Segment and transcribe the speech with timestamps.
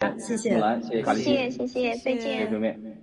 [0.00, 3.00] 谢谢，谢谢卡丽，谢谢谢谢，再谢谢见。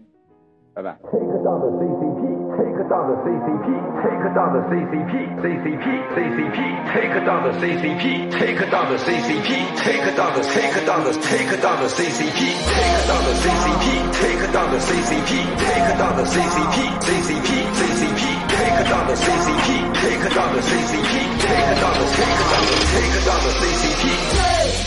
[0.74, 0.98] 拜拜。
[1.10, 2.22] Take down the CCP,
[2.58, 3.68] take down the CCP,
[4.02, 6.58] take down the CCP, CCP, CCP,
[6.94, 11.62] take down the CCP, take down the CCP, take down the take down the take
[11.62, 12.42] down the CCP,
[12.74, 13.86] take down the CCP,
[14.18, 15.32] take down the CCP,
[15.66, 18.24] take down the CCP, CCP, CCP,
[18.58, 19.70] take down the CCP,
[20.02, 21.14] take down the CCP,
[21.46, 24.87] take down the take down the take down the CCP.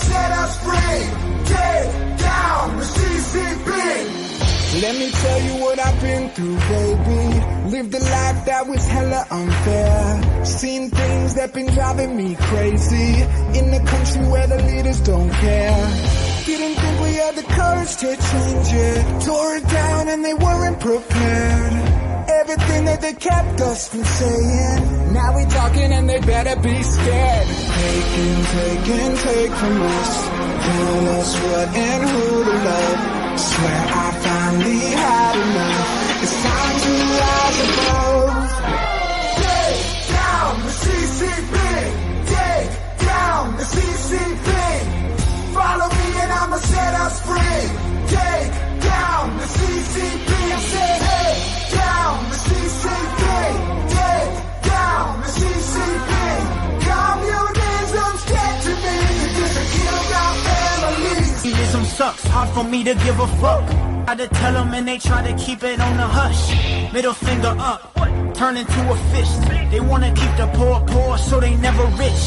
[0.00, 1.02] I'ma set us free.
[1.44, 3.70] Take down the CCP.
[4.82, 7.70] Let me tell you what I've been through, baby.
[7.70, 10.44] Lived a life that was hella unfair.
[10.44, 13.22] Seen things that been driving me crazy.
[13.58, 15.86] In a country where the leaders don't care.
[16.46, 19.24] Didn't think we had the courage to change it.
[19.24, 21.72] Tore it down and they weren't prepared.
[22.40, 24.99] Everything that they kept us from saying.
[25.12, 27.46] Now we talking and they better be scared.
[27.48, 30.12] Take and take and take from us.
[30.66, 33.40] Tell us what and who to love.
[33.40, 36.22] Swear I finally had enough.
[36.22, 38.38] It's time to rise above.
[39.42, 39.82] Take
[40.14, 41.56] down the CCP.
[42.36, 42.70] Take
[43.10, 44.50] down the CCP.
[45.58, 47.62] Follow me and I'ma set us free.
[48.14, 50.30] Take down the CCP.
[50.30, 53.19] I said, take down the CCP.
[61.90, 63.66] Sucks, hard for me to give a fuck.
[64.06, 66.42] Try to tell them and they try to keep it on the hush.
[66.92, 67.80] Middle finger up,
[68.34, 69.40] turn into a fist.
[69.70, 72.22] They wanna keep the poor poor so they never rich.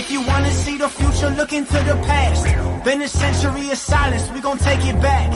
[0.00, 2.44] If you wanna see the future, look into the past.
[2.84, 5.28] Been a century of silence, we gon' take it back.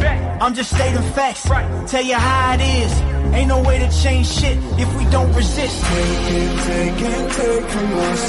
[0.42, 1.42] I'm just stating facts,
[1.90, 2.92] tell you how it is.
[3.36, 5.76] Ain't no way to change shit if we don't resist.
[5.84, 8.24] Take and take and take from us.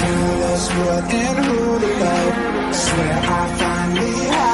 [0.00, 2.34] Tell us what and who to love.
[2.74, 4.53] Swear I finally had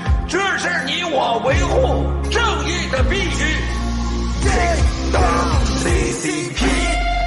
[0.31, 3.43] 这是你我维护正义的必须。
[4.41, 6.61] Take down the CCP.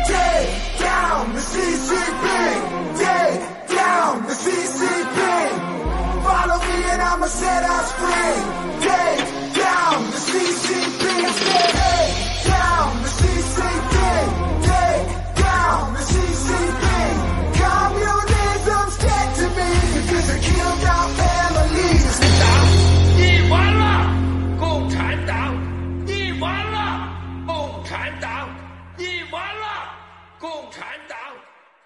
[0.09, 0.48] Take
[0.81, 2.26] down the CCP.
[2.97, 3.42] Take
[3.76, 5.19] down the CCP.
[6.25, 8.88] Follow me and I'ma set us free.
[8.88, 9.34] Take
[30.54, 31.19] 共产党！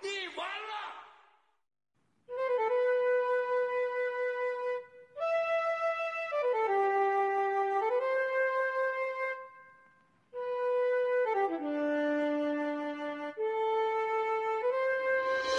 [0.03, 0.73] 你完了。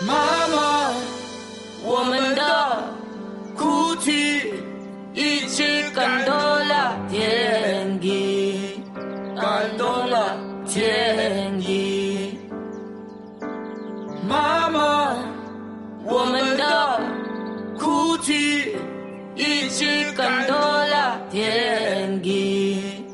[0.06, 0.14] 妈
[0.50, 0.94] 妈，
[1.84, 2.44] 我们的
[3.58, 4.54] 哭泣
[5.16, 8.84] 一起感动了天地，
[9.36, 10.38] 感动了
[10.68, 11.79] 天地。
[14.29, 15.17] 妈妈，
[16.05, 17.01] 我们的
[17.79, 18.77] 哭泣
[19.35, 23.05] 一起感动了天地，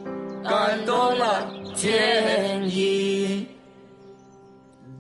[0.45, 3.49] 感动了天地。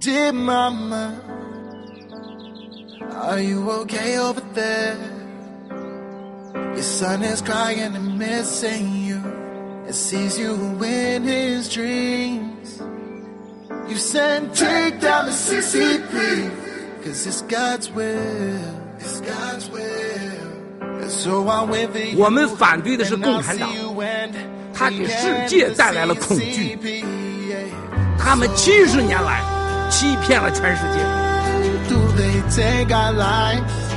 [0.01, 1.13] Dear mama,
[3.29, 4.97] are you okay over there?
[6.75, 9.21] Your son is crying and missing you
[9.87, 12.44] and sees you in his dreams.
[13.88, 18.06] You said take down the CCP, cause it's God's will.
[19.00, 19.82] It's God's will.
[20.82, 22.18] And so I went for you.
[22.18, 23.70] 我们反对的是共产党
[24.74, 26.78] 他给世界带来了恐惧.
[28.18, 29.42] 他们七十年来
[29.90, 31.26] 欺骗了全世界。
[31.88, 33.94] do they take our lives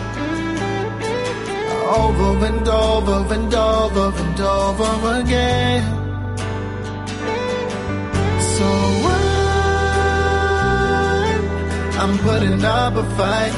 [1.88, 6.07] over and over and over and over again?
[12.00, 13.52] I'm putting up a fight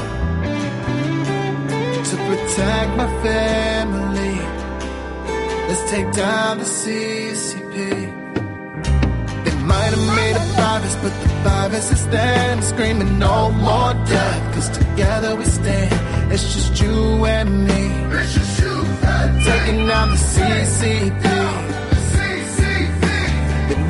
[2.09, 4.35] to protect my family.
[5.67, 7.75] Let's take down the CCP.
[9.45, 14.55] They might have made a promise, but the virus is there screaming no more death.
[14.55, 17.83] Cause together we stand, it's just you and me.
[18.17, 18.73] It's just you
[19.03, 19.43] and me.
[19.43, 21.60] Taking down the CCP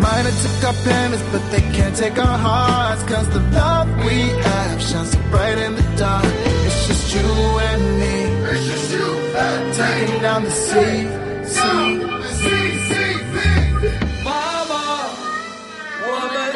[0.02, 3.04] might have took our pennies, but they can't take our hearts.
[3.04, 4.18] Cause the love we
[4.48, 6.26] have shines so bright in the dark.
[6.66, 7.30] It's just you
[7.70, 8.16] and me.
[8.52, 9.08] It's just you
[9.46, 9.76] and me.
[9.82, 10.98] Taking down the sea.
[11.54, 11.90] Sea,
[12.40, 14.24] sea, sea, sea.
[14.26, 14.84] Mama,
[16.08, 16.51] woman.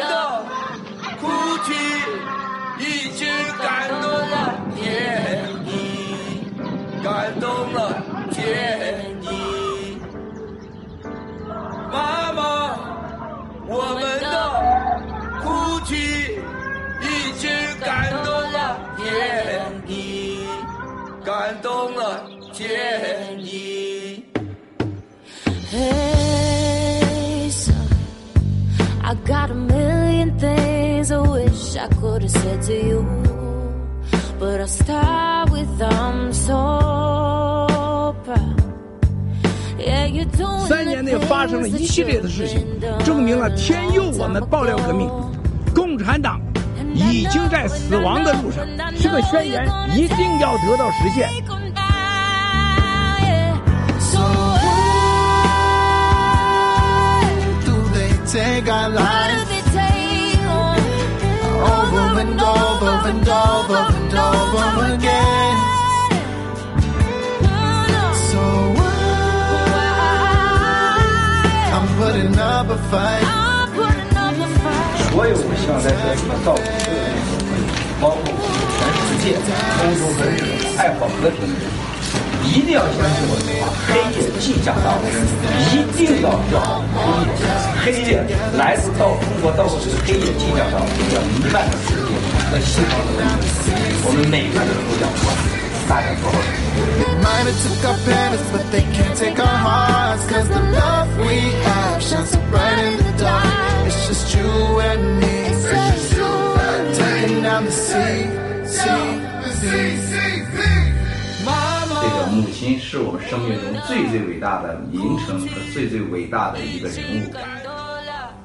[13.68, 14.26] 我们的
[15.42, 15.44] 哭
[15.84, 15.94] 泣
[17.02, 17.04] 已
[17.38, 19.04] 经感动了天
[19.86, 20.46] 地，
[21.24, 22.22] 感动了
[22.52, 24.24] 天地。
[25.72, 27.74] Hey, son,
[29.02, 33.04] I got a million things I wish I could have said to you.
[34.38, 38.55] But I'll start with I'm so proud.
[40.68, 42.66] 三年内发生了一系列的事情，
[43.04, 45.08] 证明了天佑我们爆料革命。
[45.74, 46.40] 共产党
[46.94, 48.66] 已经在死亡的路上，
[49.00, 51.28] 这个宣言一定要得到实现。
[61.58, 65.75] Over and over and over and over again?
[71.96, 73.24] Putting up a fight.
[73.24, 75.10] I'm putting up a fight.
[75.10, 77.64] 所有希望在这里造福社会的朋友，
[78.00, 78.20] 包括
[78.76, 79.32] 全世界
[79.80, 81.64] 欧洲和日本爱好和平的人，
[82.44, 85.08] 一定要相信我的话，黑夜即将到来，
[85.72, 86.84] 一定要叫好
[87.82, 88.20] 黑夜，黑夜
[88.58, 92.12] 来自到中国到这个黑夜即将到来，要弥漫的世界
[92.52, 93.40] 和西方的文明，
[94.04, 95.08] 我们每个人都要
[95.88, 96.38] 大家做好。
[97.22, 100.26] Might have took our pennies, but they can't take our hearts.
[100.26, 103.86] Cause the love we have shines so bright in the dark.
[103.86, 105.50] It's just you and me.
[105.50, 106.94] It's just you and me.
[106.94, 108.28] Taking down the sea,
[108.64, 109.20] sea,
[109.60, 110.04] sea.
[111.98, 117.32] 这个母亲是我们生命中最最伟大的名称和最最伟大的一个人物。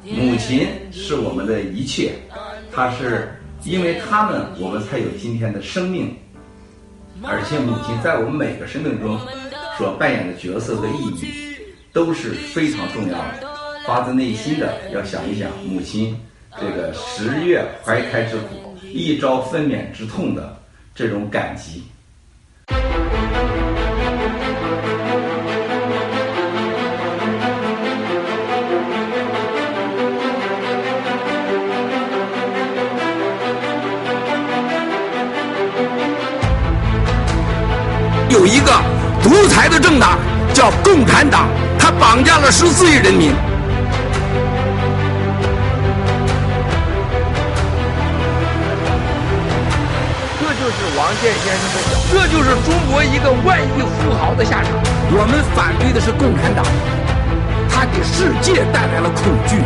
[0.04, 2.14] 母亲是我们的一切，
[2.74, 6.16] 她是因为他们我们才有今天的生命，
[7.23, 9.19] 而且母亲在我们每个生命中
[9.77, 11.56] 所扮演的角色和意义
[11.94, 13.51] 都是非常重要的。
[13.85, 16.15] 发自内心的要想一想母亲
[16.59, 20.56] 这个十月怀胎之苦，一朝分娩之痛的
[20.94, 21.83] 这种感激。
[38.31, 38.72] 有一个
[39.22, 40.18] 独裁的政党
[40.54, 43.33] 叫共产党，他绑架了十四亿人民。
[50.39, 54.72] 这就是王健先生的，这就是中国一个万亿富豪的下场。
[55.12, 56.63] 我们反对的是共产党，
[57.69, 59.62] 他给世界带来了恐惧。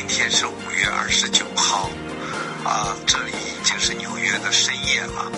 [0.00, 1.90] 今天是五月二十九号，
[2.64, 5.30] 啊，这里已经是纽约的深夜了，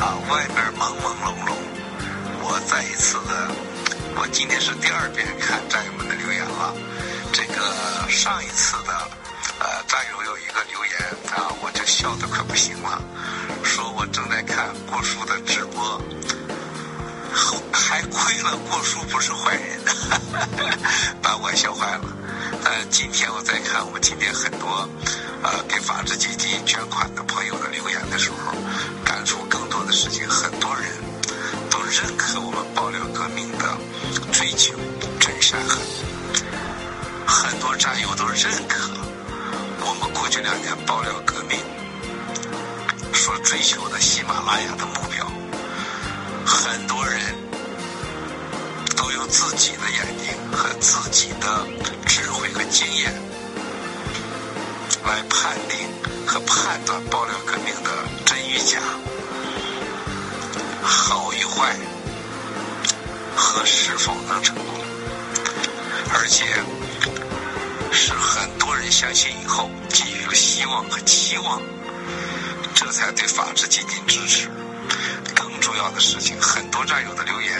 [0.00, 1.52] 啊，外边朦朦胧胧。
[2.40, 3.50] 我再一次的，
[4.16, 6.74] 我今天是第二遍看战友们的留言了。
[7.30, 8.92] 这个上一次的，
[9.58, 10.92] 呃，战友有一个留言
[11.36, 12.98] 啊，我就笑得快不行了，
[13.62, 16.00] 说我正在看郭叔的直播，
[17.70, 19.78] 还亏了郭叔不是坏人，
[21.20, 22.16] 把我笑坏了。
[22.66, 24.66] 呃，今天我在看我们今天很多
[25.40, 28.52] 呃给法治基金捐款的朋友的留言的时候，
[29.04, 30.84] 感触更多的事情，很多人
[31.70, 33.78] 都认可我们爆料革命的
[34.32, 34.74] 追求
[35.20, 35.78] 真善狠，
[37.24, 38.90] 很多战友都认可
[39.82, 41.56] 我们过去两年爆料革命
[43.14, 45.24] 所追求的喜马拉雅的目标，
[49.36, 51.66] 自己的眼睛和自己的
[52.06, 53.12] 智慧和经验
[55.04, 55.78] 来判定
[56.26, 57.90] 和判断爆料革命的
[58.24, 58.80] 真与假、
[60.82, 61.76] 好与坏、
[63.36, 64.64] 和是否能成功，
[66.14, 66.46] 而且
[67.92, 71.60] 是很多人相信以后给予了希望和期望，
[72.74, 74.48] 这才对法治进行支持。
[75.34, 77.52] 更重要的事情，很多战友的留言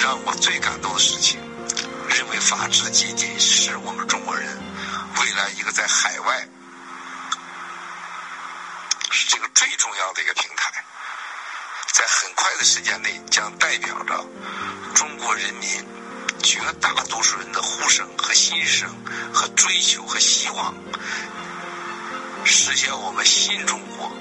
[0.00, 1.40] 让我最感动的事情，
[2.08, 4.46] 认为法治基金是我们中国人
[5.20, 6.48] 未来一个在海外
[9.10, 10.84] 是这个最重要的一个平台，
[11.92, 14.24] 在很快的时间内将代表着
[14.94, 15.68] 中国人民
[16.42, 18.88] 绝大多数人的呼声和心声
[19.32, 20.72] 和追求和希望，
[22.44, 24.12] 实现我们新中国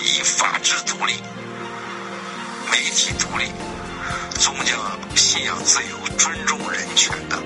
[0.00, 1.22] 以法治独立、
[2.70, 3.52] 媒体独立、
[4.38, 4.74] 宗教
[5.16, 7.38] 信仰自由、尊重人权的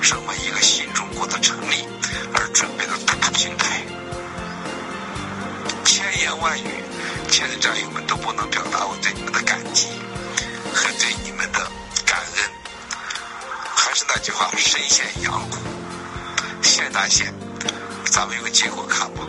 [0.00, 1.84] 这么一个新中国的成立
[2.34, 3.82] 而准备的大平台。
[5.84, 6.66] 千言万语，
[7.28, 9.88] 亲爱的战友们都不能表达我对你们的感激
[10.72, 11.60] 和对你们的
[12.04, 12.50] 感恩。
[13.76, 15.58] 还是那句话，深陷阳谷，
[16.62, 17.32] 现大现，
[18.04, 19.22] 咱们用结果看吧。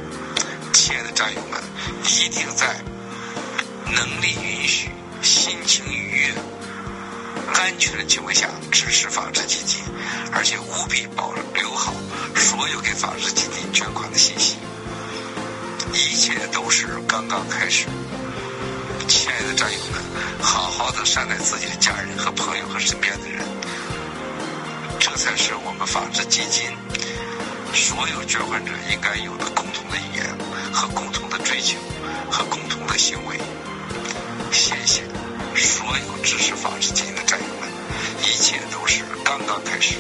[0.74, 1.62] 亲爱的战友们，
[2.06, 2.82] 一定在
[3.86, 4.90] 能力允许、
[5.22, 6.34] 心情愉悦、
[7.54, 9.82] 安全的情况下支持法治基金，
[10.32, 11.94] 而且务必保留好
[12.36, 14.58] 所有给法治基金捐款的信息。
[15.94, 17.86] 一切都是刚刚开始，
[19.08, 20.02] 亲爱的战友们，
[20.42, 23.46] 好好的善待自己的家人和朋友和身边的人，
[25.00, 26.70] 这才是我们法治基金
[27.74, 30.26] 所有捐款者应该有的共同的语言
[30.72, 31.78] 和共同的追求
[32.32, 33.40] 和共同的行为。
[34.52, 35.04] 谢谢
[35.56, 37.70] 所有支持法治基金的战友们，
[38.22, 39.96] 一切都是刚刚开始。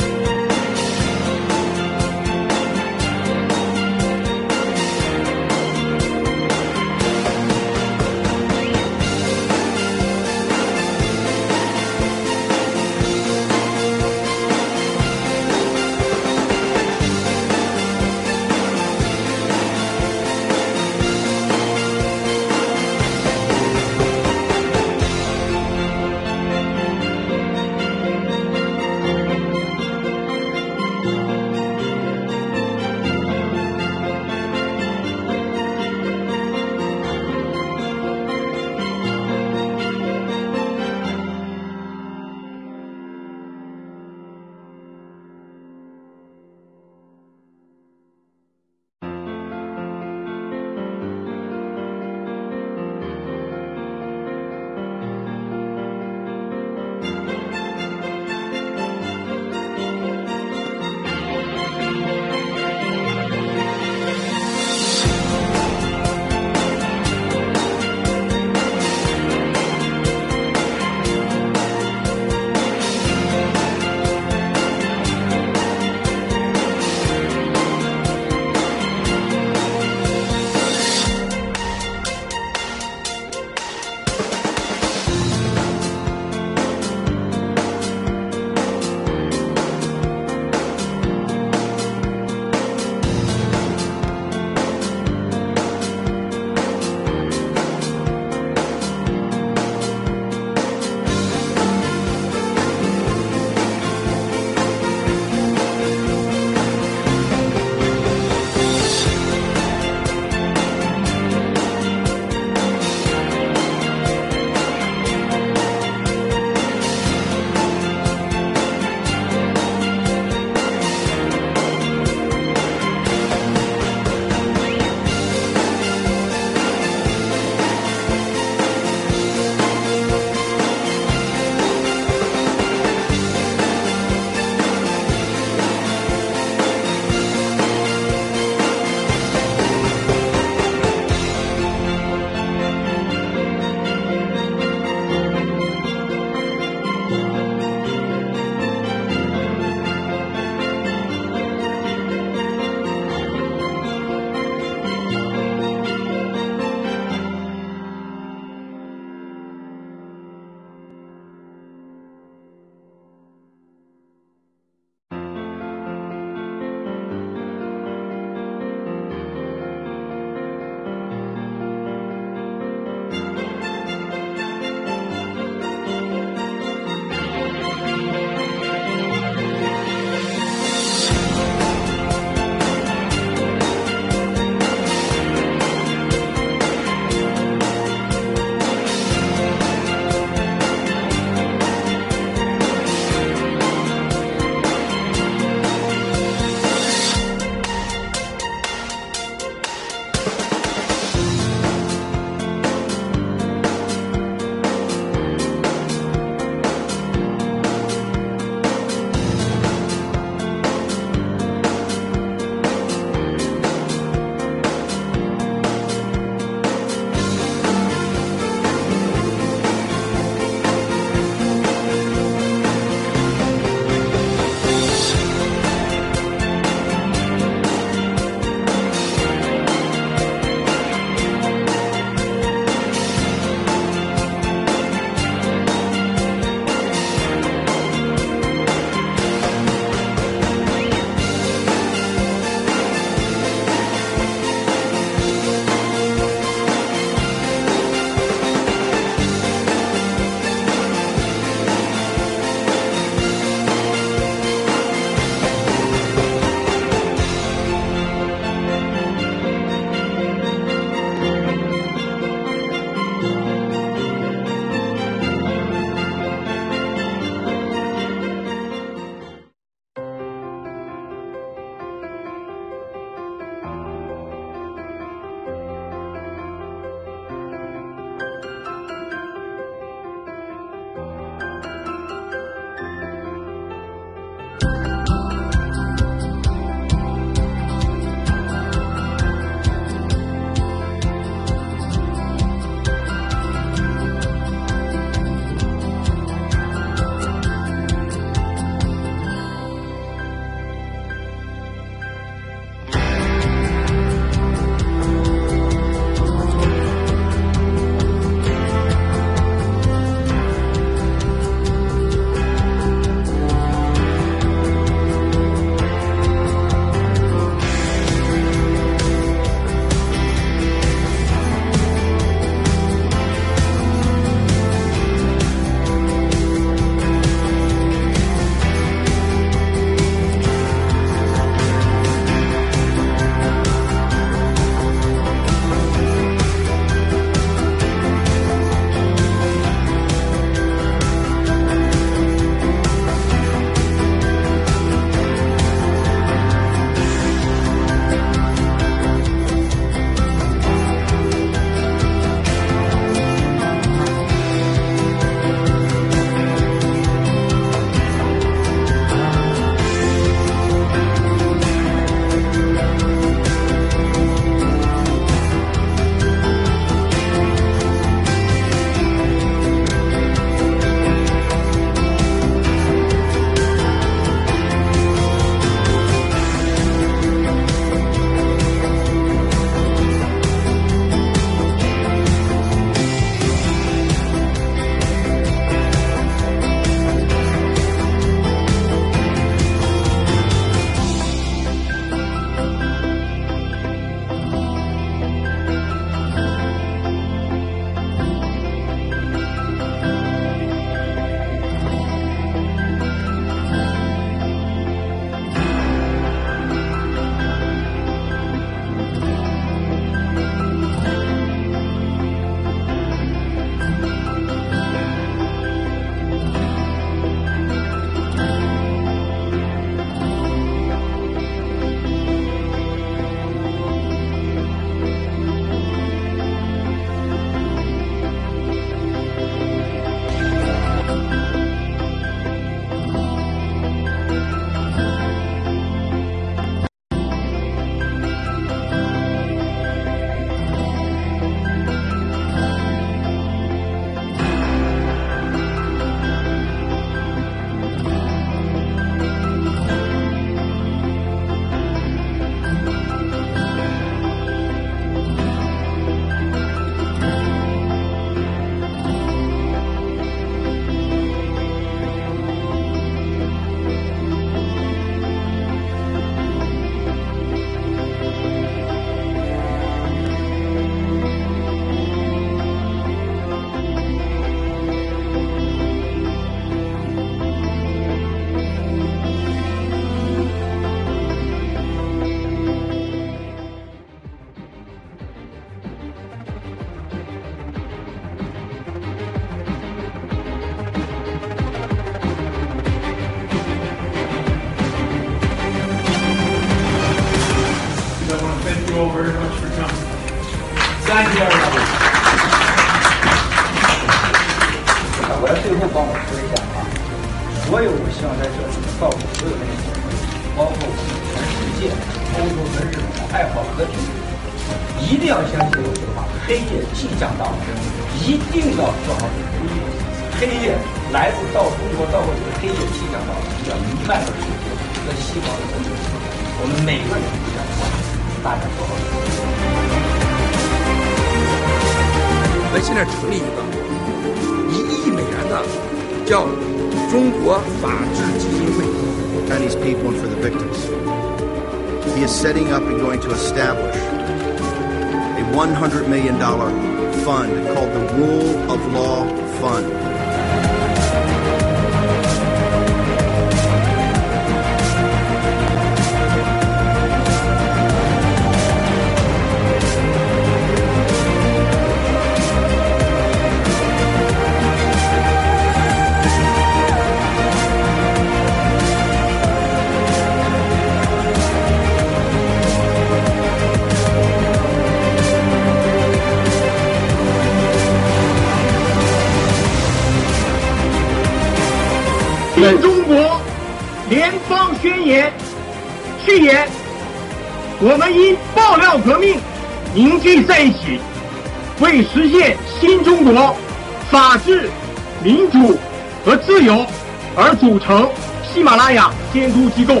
[597.76, 598.08] 组成
[598.42, 600.00] 喜马拉雅监督机构。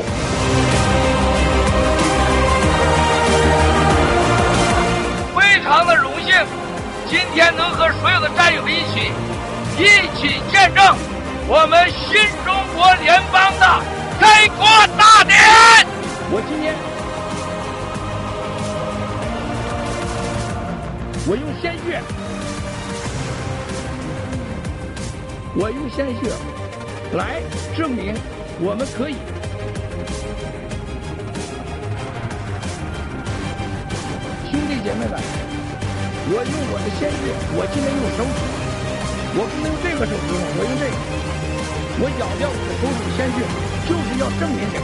[43.88, 44.78] 就是要证明给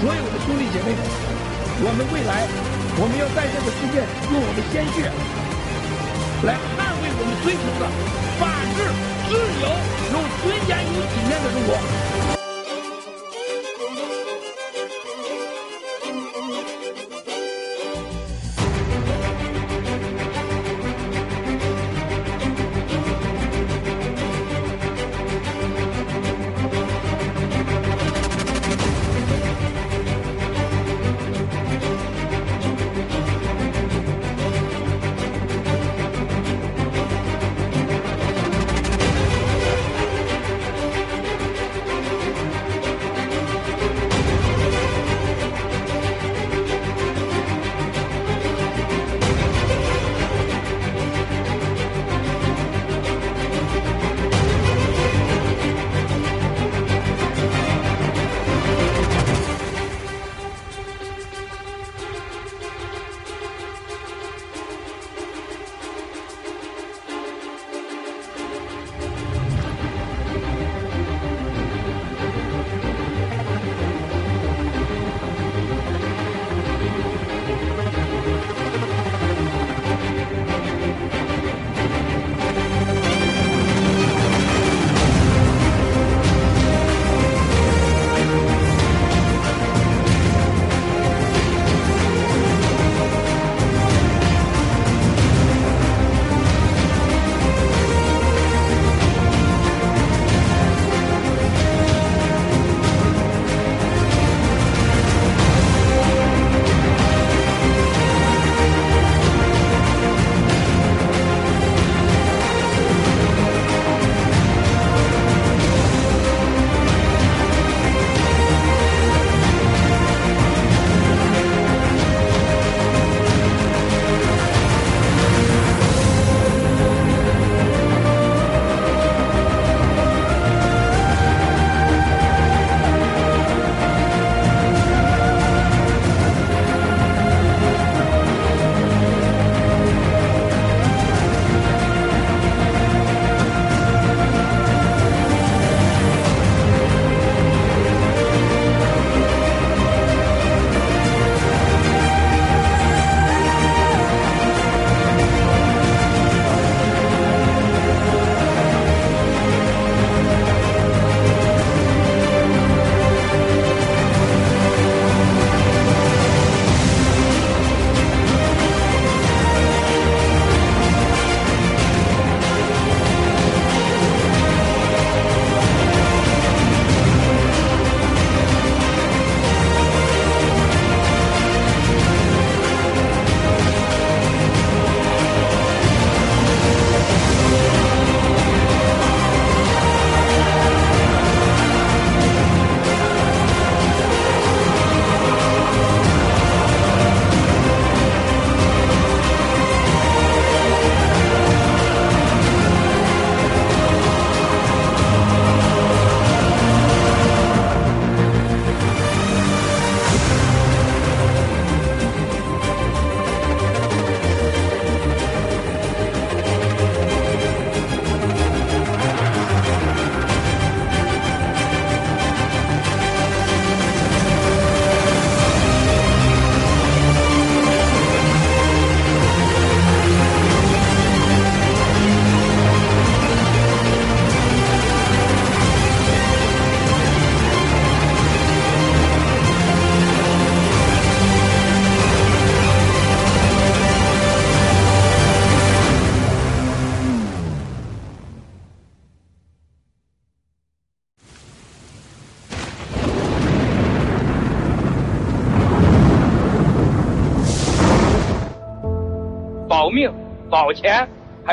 [0.00, 1.00] 所有的兄弟姐妹们，
[1.84, 2.46] 我们未来，
[2.98, 5.10] 我们要在这个世界用我们鲜血
[6.44, 7.86] 来捍卫我们追求的
[8.38, 8.40] 法
[8.74, 8.78] 治、
[9.28, 9.32] 自
[9.62, 9.68] 由、
[10.12, 12.41] 有尊严、有体面的中国。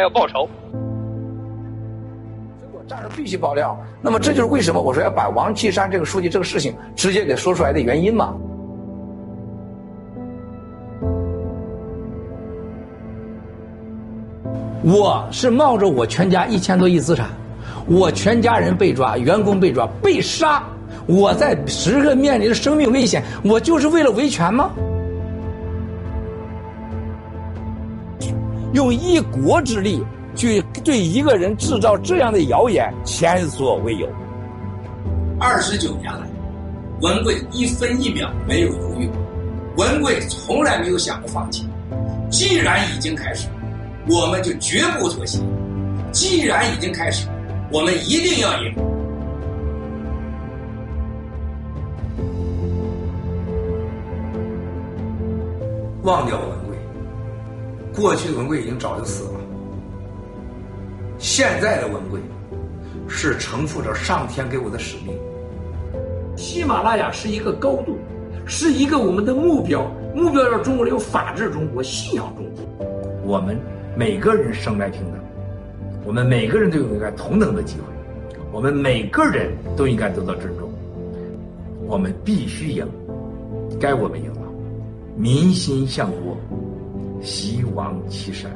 [0.10, 0.50] 报仇。
[2.88, 3.80] 这儿必须爆料。
[4.02, 8.34] 那么这就是为什么我说要把王岐山这个书记这个事情直接给说出来的原因嘛。
[14.82, 17.30] 我是冒着我全家一千多亿资产，
[17.86, 20.63] 我全家人被抓，员工被抓，被杀，
[21.06, 24.72] 我在时刻面临着生命危险，我就是为了维权吗？
[28.73, 30.03] 用一国之力
[30.36, 34.08] 去对一个人制造这样的谣言，前所未有。
[35.39, 36.27] 二十九年来，
[37.01, 39.10] 文贵一分一秒没有犹豫，
[39.75, 41.67] 文贵从来没有想过放弃。
[42.29, 43.47] 既然已经开始，
[44.08, 45.39] 我们就绝不妥协。
[46.12, 47.27] 既然已经开始，
[47.71, 48.75] 我们一定要赢。
[56.03, 56.68] 忘掉文贵，
[57.99, 59.31] 过去的文贵已经早就死了。
[61.17, 62.17] 现在的文贵，
[63.09, 65.13] 是承负着上天给我的使命。
[66.38, 67.97] 喜马拉雅是一个高度，
[68.45, 69.85] 是一个我们的目标，
[70.15, 72.88] 目标让中国人有法治中国，信仰中国。
[73.25, 73.59] 我们
[73.97, 75.19] 每个人生来平等，
[76.05, 80.71] 我们每个人都有应该同等的机会，我们每个人都应该得到尊重。
[81.85, 82.88] 我们必须赢，
[83.77, 84.47] 该我们赢了。
[85.17, 86.38] 民心向国，
[87.21, 88.51] 希望岐山。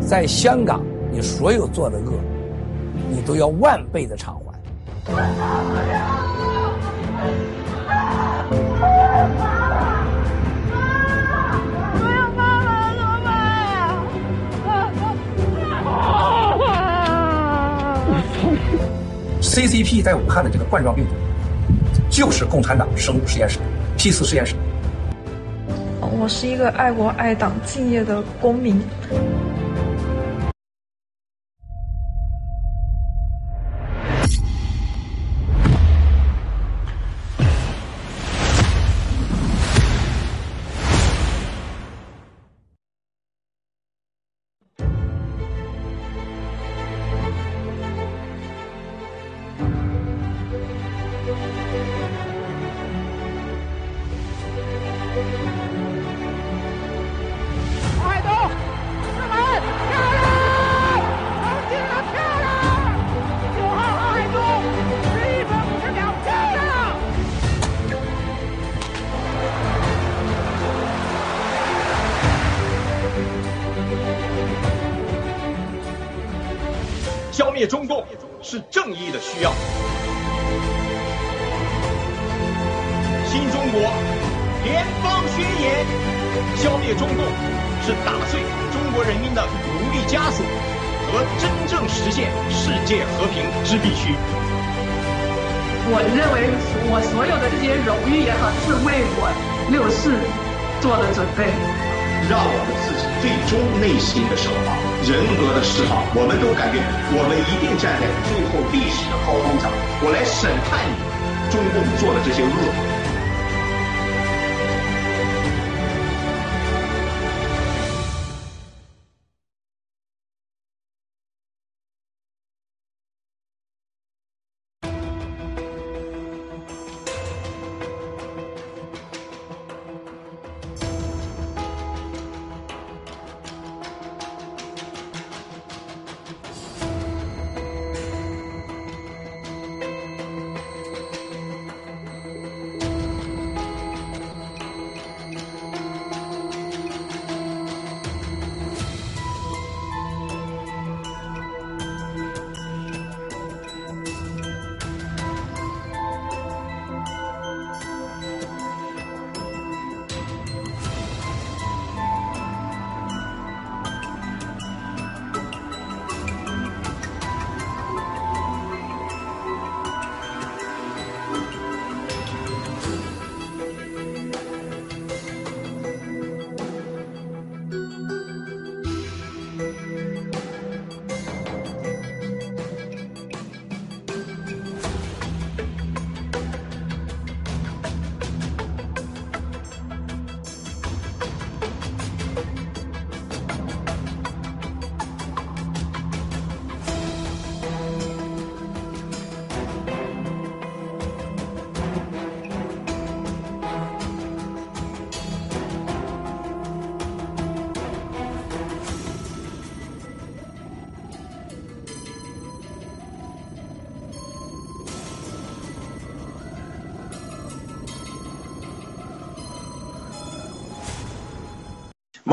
[0.00, 0.80] 在香港，
[1.10, 2.12] 你所有做的恶，
[3.10, 4.54] 你都要万倍的偿还。
[19.54, 21.12] CCP 在武汉的这个冠状病毒，
[22.10, 23.60] 就是共产党生物实验室
[23.96, 24.56] P 四实验室。
[26.00, 28.80] 我是一个爱国爱党、敬业的公民。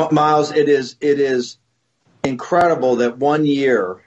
[0.10, 1.58] Miles, it is it is
[2.24, 4.02] incredible that one year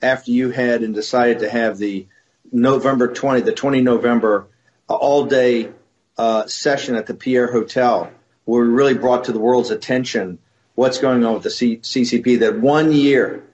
[0.00, 2.06] after you had and decided to have the
[2.50, 4.48] November 20, the 20 November
[4.88, 5.70] uh, all day
[6.18, 8.10] uh, session at the Pierre Hotel,
[8.44, 10.38] where we really brought to the world's attention
[10.74, 13.44] what's going on with the C- CCP, that one year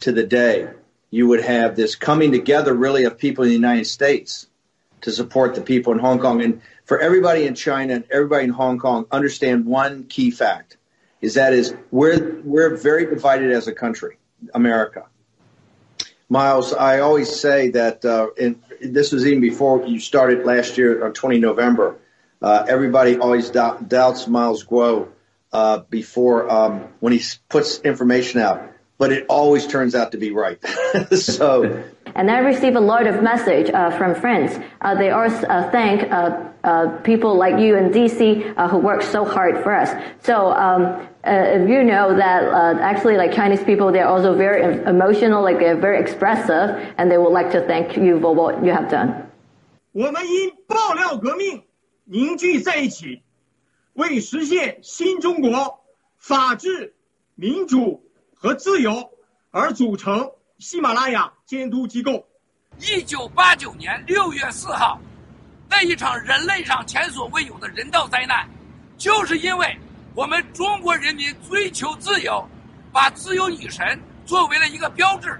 [0.00, 0.68] to the day
[1.10, 4.46] you would have this coming together really of people in the United States
[5.02, 6.42] to support the people in Hong Kong.
[6.42, 10.75] And for everybody in China and everybody in Hong Kong, understand one key fact
[11.20, 14.18] is that is we're we're very divided as a country,
[14.54, 15.06] America.
[16.28, 21.04] Miles, I always say that, uh, and this was even before you started last year
[21.04, 21.96] on 20 November.
[22.42, 25.08] Uh, everybody always doubt, doubts Miles Guo
[25.52, 30.32] uh, before um, when he puts information out, but it always turns out to be
[30.32, 30.58] right.
[31.16, 31.84] so
[32.16, 34.58] and I receive a lot of message uh, from friends.
[34.80, 36.10] Uh, they all uh, thank
[36.65, 39.89] uh, uh, people like you in DC uh, who work so hard for us.
[40.19, 42.43] So um, if you know that
[42.81, 47.33] actually, like Chinese people, they're also very emotional, like they're very expressive, and they would
[47.33, 49.27] like to thank you for what you have done.
[49.93, 51.63] 我们因爆料革命
[52.05, 53.23] 凝聚在一起，
[53.93, 55.79] 为实现新中国
[56.17, 56.93] 法治、
[57.35, 58.01] 民主
[58.33, 59.09] 和自由
[59.51, 62.25] 而组成喜马拉雅监督机构。
[62.79, 64.97] 一九八九年六月四号，
[65.68, 68.48] 那一场人类上前所未有的人道灾难，
[68.96, 69.78] 就是因为
[70.14, 72.46] 我们中国人民追求自由，
[72.92, 75.38] 把自由女神作为了一个标志。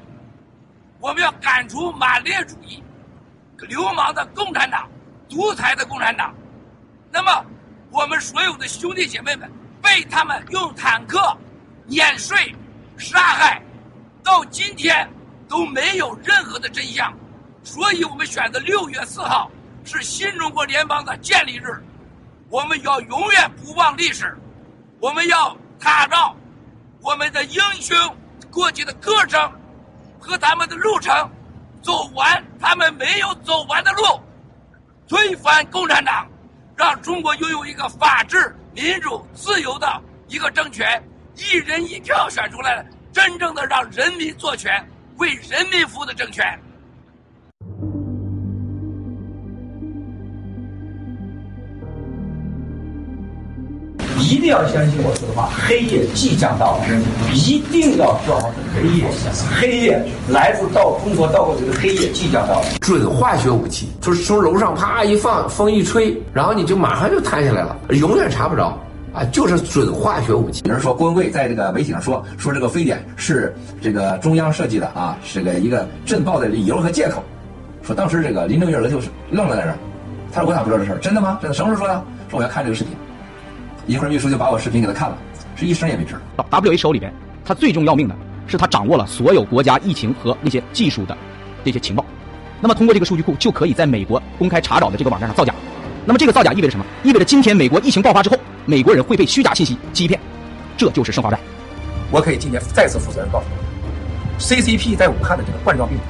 [1.00, 2.82] 我们要赶出马列主义、
[3.68, 4.88] 流氓的共产党、
[5.28, 6.34] 独裁的共产党。
[7.10, 7.44] 那么，
[7.90, 9.50] 我们所有的兄弟姐妹们
[9.82, 11.36] 被他们用坦克
[11.86, 12.54] 碾碎、
[12.96, 13.62] 杀害。
[14.22, 15.08] 到今天
[15.48, 17.16] 都没有任何的真相，
[17.62, 19.48] 所以我们选择六月四号
[19.86, 21.82] 是新中国联邦的建立日。
[22.50, 24.36] 我们要永远不忘历史，
[25.00, 26.36] 我们要踏上
[27.00, 27.96] 我们的英雄
[28.50, 29.52] 过去的歌声
[30.18, 31.30] 和他们的路程，
[31.82, 34.02] 走完他们没有走完的路，
[35.08, 36.28] 推翻共产党，
[36.76, 41.02] 让中国拥有一个法治、民主、自由的一个政权，
[41.36, 42.86] 一人一票选出来的。
[43.12, 46.44] 真正的让人民做权、为人民服务的政权。
[54.26, 56.88] 一定要相信我说的话，黑夜即将到来，
[57.32, 59.04] 一定要做好黑夜。
[59.56, 62.66] 黑夜来自到中国到过去的黑夜即将到来。
[62.80, 68.76] 准化学武器，就是从楼上啪一放，风一吹，然后你就马上就弹下来了，永远查不着。
[69.14, 70.62] 啊，就是准化学武器。
[70.66, 77.22] 有人说郭文贵在这个媒体上说说这个非典是这个中央设计的啊，是个一个震爆的理由和借口。
[77.82, 79.78] 说当时这个林郑月娥就是愣了在这儿，
[80.32, 80.98] 他说我咋不知道这事儿？
[80.98, 81.38] 真的吗？
[81.40, 81.54] 真的？
[81.54, 81.94] 什么时候说的？
[82.28, 82.92] 说我要看这个视频。
[83.86, 85.16] 一会儿秘书就把我视频给他看了，
[85.54, 86.16] 是一声也没吱。
[86.36, 87.12] 到 WHO 手里边，
[87.44, 88.16] 他最重要命的
[88.46, 91.16] 是他掌握了所有国家疫情和那些技术的
[91.64, 92.04] 这些情报。
[92.60, 95.54] 那么通过这个数据库，就可以在美国公开查找的这个网站上造假。
[96.04, 96.84] 那么这个造假意味着什么？
[97.02, 98.38] 意味着今天美国疫情爆发之后。
[98.68, 100.18] 美国人会被虚假信息欺骗，
[100.76, 101.38] 这就是生化战。
[102.10, 106.04] 我可以今天再次负责任告诉你，CCP 在武汉的这个冠状病毒，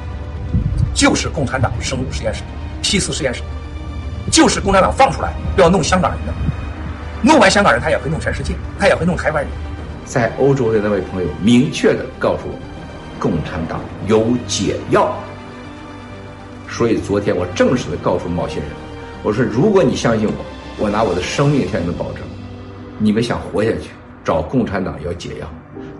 [0.94, 2.42] 就是共产党生物实验室、
[2.80, 3.42] P 四实验室，
[4.32, 6.32] 就是共产党放出来要弄香港人的。
[7.22, 9.52] 弄完香港人，他也会弄全世界，他也会弄台湾人。
[10.04, 12.58] 在欧洲的那位朋友明确的告诉我，
[13.18, 15.12] 共产党有解药。
[16.68, 18.68] 所以昨天我正式的告诉某些人，
[19.22, 20.44] 我说如果你相信我，
[20.78, 22.22] 我拿我的生命向你们保证。
[22.98, 23.90] 你们想活下去，
[24.24, 25.50] 找共产党要解药，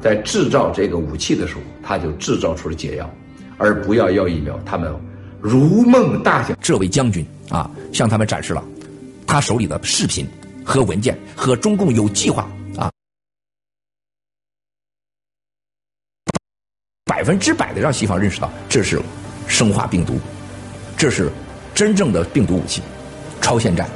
[0.01, 3.11] 在制造这个武器的时候，他就制造出了解药，
[3.59, 4.59] 而不要要疫苗。
[4.64, 4.95] 他们
[5.41, 6.55] 如梦大醒。
[6.61, 8.62] 这位将军啊，向他们展示了
[9.27, 10.27] 他手里的视频
[10.67, 12.91] 和文件，和中共有计划啊，
[17.05, 19.01] 百分之百的让西方认识到这是
[19.47, 20.19] 生化病毒，
[20.99, 21.31] 这是
[21.73, 22.83] 真正的病毒武器，
[23.41, 23.89] 超限战。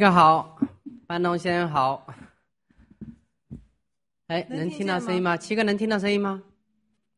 [0.00, 0.58] 哥好，
[1.06, 2.06] 班东先生好。
[4.28, 5.36] 哎，能听到声音吗？
[5.36, 6.42] 七哥能听到声音吗？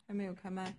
[0.08, 0.74] 还没有开麦。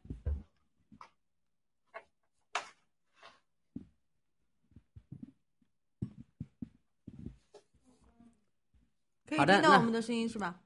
[9.25, 10.59] 可以好的那听到我们的声音是吧？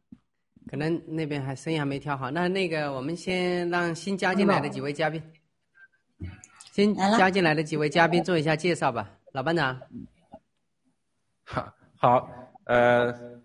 [0.68, 2.32] 可能那边还声音还没调好。
[2.32, 5.22] 那那个，我们先让新加进来的几位嘉宾，
[6.72, 9.20] 新加进来的几位嘉宾做一下介绍吧。
[9.34, 9.80] 老班长，
[11.50, 12.30] 好， 好，
[12.66, 13.42] 呃，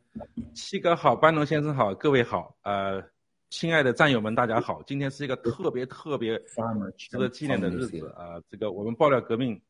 [0.54, 3.00] 七哥好，班农先生好，各位好，呃，
[3.48, 6.36] 亲爱的战友们，大家好，今天是一个特别特别
[6.96, 9.62] 值得纪念的日子啊、这个我们爆料革命，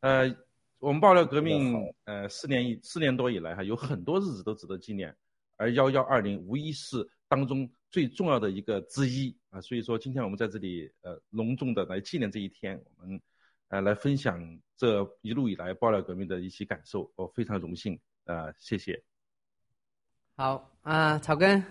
[0.00, 0.34] 呃，
[0.78, 5.14] 我们爆料革命，呃，四年以四年多以来哈，有很多日子都值得纪念，
[5.58, 13.20] 而幺幺二零无疑是当中最重要的一个之一啊，所以说今天我们在这里呃隆重的来纪念这一天，我们
[13.68, 17.94] 呃来分享这一路以来爆料革命的一些感受，我非常荣幸
[18.24, 19.02] 啊、呃谢谢。
[20.36, 21.62] 好啊、草根，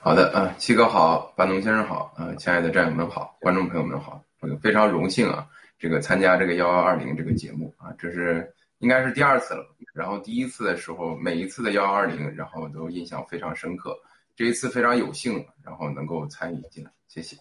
[0.00, 5.46] 好的，啊，七哥好，班农先生好，呃，亲爱的战友们好，观众朋友们好，这个非常荣幸啊，
[5.78, 9.64] 这个参加这个幺幺二零这个节目啊，这是应该是第二次了。
[9.92, 13.96] 然后第一次的时候，每一次的幺幺二零，然后都印象非常深刻。
[14.34, 17.36] 这一次非常有幸，然后能够参与进来，谢谢。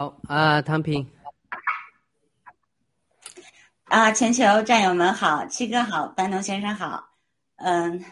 [0.00, 1.04] 好啊、唐平，
[3.86, 7.08] 啊，全球战友们好，七哥好，班农先生好，
[7.56, 8.04] 嗯，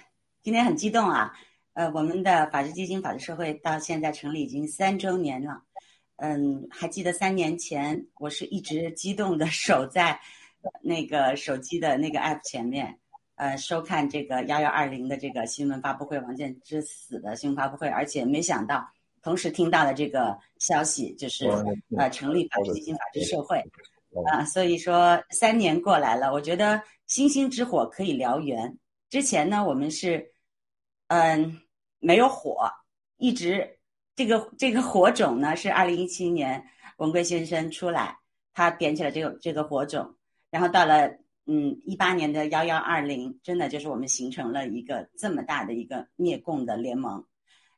[0.43, 1.33] 今天很激动啊，
[1.75, 5.63] 呃，我们的法治基金、法治社会到现在成立已经三周年了，
[6.17, 10.21] 嗯，还记得三年前我是一直激动的守在
[10.83, 12.99] 那个手机的那个 app 前面，
[13.37, 18.91] 呃，收看这个幺幺二零的这个新闻发布会，王建之死的新闻发布会，而且没想到
[19.27, 21.49] 同时听到了这个消息，就是
[21.99, 23.61] 呃成立法治基金、法治社会。
[24.31, 28.79] 啊，所以说三年过来了，我觉得星星之火可以燎原。
[29.11, 30.31] 之前呢，我们是
[31.09, 31.61] 嗯
[31.99, 32.71] 没有火，
[33.17, 33.69] 一直
[34.15, 36.65] 这个这个火种呢是二零一七年
[36.99, 38.17] 文贵先生出来，
[38.55, 40.15] 他点起了这个这个火种，
[40.51, 41.09] 然后到了
[41.47, 47.25] 嗯一八年的幺幺二零，真的就是我们形成了一个这么大的一个灭共的联盟，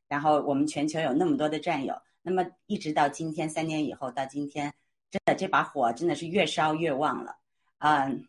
[0.09, 4.73] 然后我们全球有那么多的战友，那么一直到今天三年以后到今天。
[5.11, 7.35] 真的这把火真的是越烧越旺了，
[7.79, 8.27] 嗯，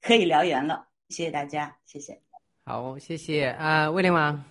[0.00, 0.88] 可以燎原了。
[1.10, 2.18] 谢谢大家，谢谢。
[2.64, 4.42] 好，谢谢啊、威廉王，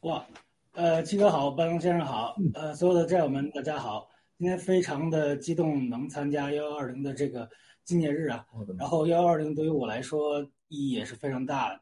[0.00, 0.24] 哇，
[0.72, 7.46] 呃，七哥好，班龙先生好，呃，所有的战友们大家好，今天非常的激动能参加幺幺二零的这个
[7.84, 8.46] 纪念日啊，
[8.78, 11.80] 然后幺幺二零对于我来说意义也是非常大的，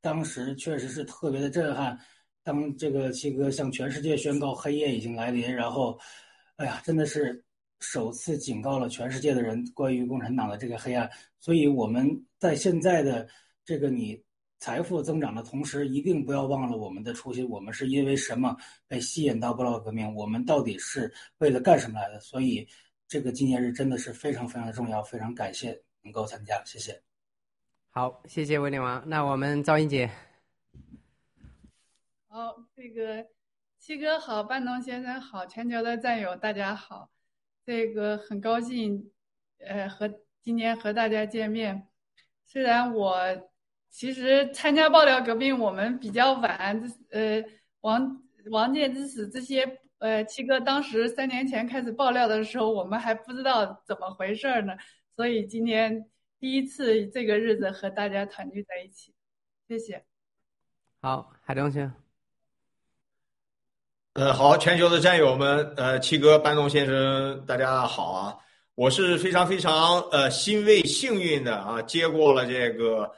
[0.00, 1.96] 当时确实是特别的震撼，
[2.44, 5.98] 当这个七哥向全世界宣告黑夜已经来临，然后，
[6.56, 7.44] 哎呀，真的是
[7.80, 13.28] 首次警告了全世界的人关于共产党的这个黑暗，所以我们在现在的
[13.64, 14.20] 这个你
[14.58, 17.48] 财富增长的同时，一定不要忘了我们的初心。
[17.48, 20.14] 我们是因为什么被吸引到不老革命？
[20.14, 22.20] 我们到底是为了干什么来的？
[22.20, 22.66] 所以
[23.08, 27.00] 这个纪念日真的是非常非常的重要，非常感谢能够参加，谢谢。
[27.90, 29.02] 好，谢谢威廉王。
[29.06, 30.08] 那我们赵英姐，
[32.34, 33.26] 好，这个
[33.78, 37.10] 七哥好，班农先生好，全球的战友大家好，
[37.66, 39.12] 这个很高兴，
[39.58, 40.08] 呃，和
[40.40, 41.86] 今天和大家见面。
[42.46, 43.18] 虽然我
[43.90, 47.44] 其实参加爆料革命我们比较晚，呃，
[47.82, 54.72] 王王建之死这些，呃，七哥当时三年前开始爆料的时候，我们还不知道怎么回事儿呢，
[55.14, 56.08] 所以今天
[56.40, 59.14] 第一次这个日子和大家团聚在一起，
[59.68, 60.06] 谢谢。
[61.02, 61.92] 好，海东兄，
[64.14, 68.36] 呃，好，全球的战友们，呃，七哥、班农先生，大家好啊！
[68.74, 73.10] 我是非常非常呃欣慰、幸运的啊，接过了这个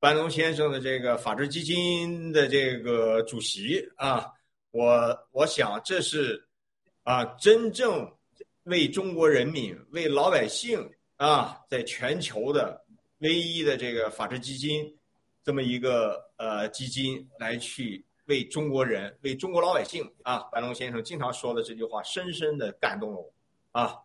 [0.00, 4.26] 班农先生的这个法治基金的这个主席啊。
[4.72, 6.44] 我我想这是
[7.04, 8.12] 啊，真正
[8.64, 10.84] 为中国人民、为老百姓
[11.16, 12.84] 啊，在全球的
[13.18, 14.84] 唯一的这个法治基金
[15.44, 18.04] 这么一个呃基金来去。
[18.30, 20.38] 为中国人，为中国老百姓啊！
[20.52, 23.32] 白龙先生经常说的这句话，深深的感动了我
[23.72, 23.98] 啊！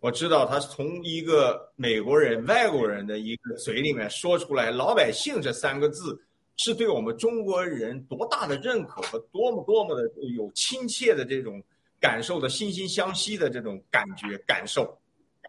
[0.00, 6.20] 我知道他是从一个美国人、外国人的一个嘴里面说出来“老百姓”这三个字，
[6.56, 10.02] 是对我们中国人多大的认可和多么多么的
[10.36, 11.62] 有亲切的这种
[12.00, 14.98] 感受的惺惺相惜的这种感觉感受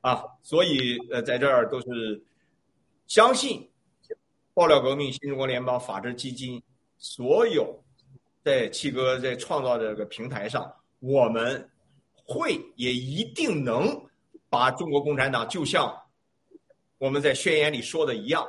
[0.02, 0.24] 啊！
[0.44, 2.24] 所以呃，在这儿都是
[3.08, 3.68] 相信
[4.54, 6.62] 爆料革命、新中国联邦法治基金
[7.00, 7.84] 所有。
[8.50, 11.70] 在七哥在创造这个平台上，我们
[12.26, 13.96] 会也一定能
[14.50, 15.96] 把中国共产党就像
[16.98, 18.44] 我们在宣言里说的一样，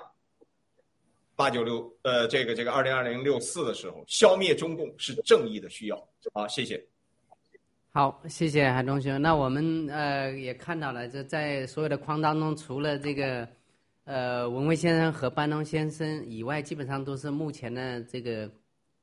[1.37, 6.49] 八九六呃这个这个二零二零六四的时候，消灭中共是正义的需要好！
[6.49, 6.83] 谢谢。
[7.91, 9.19] 好，谢谢海同学。
[9.19, 13.47] 那我们呃也看到了，这在所有的框当中，除了这个
[14.05, 18.51] 呃文蔚先生和班农先生以外，基本上都是目前的这个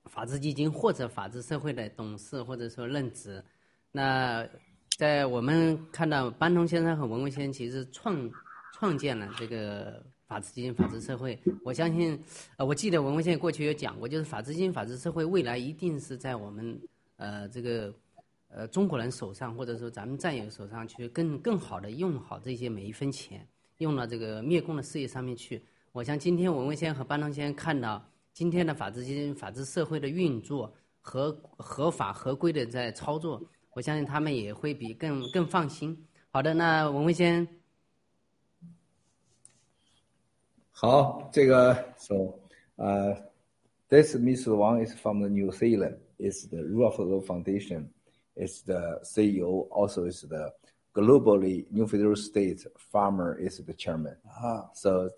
[0.08, 3.43] 法治基金或者法治社会的董事或者说任职。
[3.91, 4.47] 那
[4.97, 8.32] 在我们看到班农先生和文文先生其实创
[8.74, 11.39] 创建了这个法治基金、法治社会。
[11.64, 12.20] 我相信，
[12.58, 16.80] 呃，我记得文文先生过去有讲过，就是法治基金、法治社会未来一定是在我们
[17.18, 17.93] 呃这个。
[18.49, 23.45] 呃，中国人手上，或者说咱们战友手上，去更更好的用好这些每一分钱，
[23.80, 25.62] 用到这个灭共的事业上面去。
[25.91, 28.01] 我想今天文文先生和班农先生看到
[28.38, 30.72] 今天的法治基金、法治社会的运作
[31.02, 33.42] 和合法合规的在操作，
[33.74, 36.06] 我相信他们也会比更更放心。
[36.30, 37.48] 好的，那文蔚先。
[40.70, 42.32] 好，这个 so
[42.76, 43.12] 呃、
[43.90, 44.54] uh,，this Mr.
[44.54, 45.98] Wang is from the New Zealand.
[46.20, 47.90] Is the Rule of Law Foundation.
[48.38, 50.54] is the CEO, also is the
[50.96, 54.16] globally New Federal State farmer is the chairman.
[54.44, 54.70] Ah.
[54.74, 55.10] So,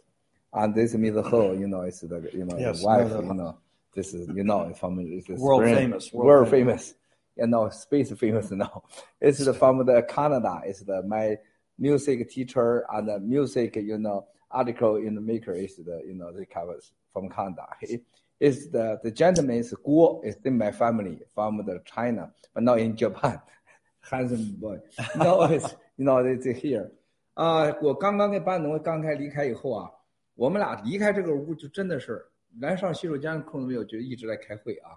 [0.52, 1.24] and this Mr.
[1.24, 3.58] Ho, you know, is the you know yes, the wife, no, you know,
[3.94, 6.94] this is you know from it's world spring, famous, world, world famous.
[7.36, 8.84] you know, space famous now.
[9.20, 10.62] It's the, from the Canada.
[10.64, 11.38] It's the my
[11.78, 16.32] music teacher and the music, you know, article in the maker is the you know
[16.32, 17.66] the covers from Canada.
[17.80, 18.00] He,
[18.40, 22.74] is the the gentleman is Guo is in my family from the China, but now
[22.74, 23.40] in Japan.
[24.10, 24.78] Handsome boy.
[25.16, 26.90] No, it's you know it's here.
[27.34, 29.90] 啊、uh,，我刚刚跟班农刚开离开以后啊，
[30.39, 32.25] 我们俩离开这个屋就真的是
[32.61, 34.91] 连上洗手间的空都没有，就一直在开会啊。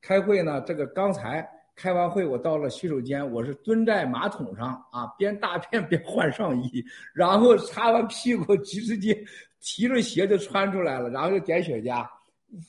[0.00, 6.82] 开会呢，这个刚才开完会，我到了洗手间，我是蹲在马桶上啊，边大便边换上衣，
[7.12, 9.22] 然后擦完屁股，直接
[9.60, 12.08] 提着鞋就穿出来了，然后就点雪茄。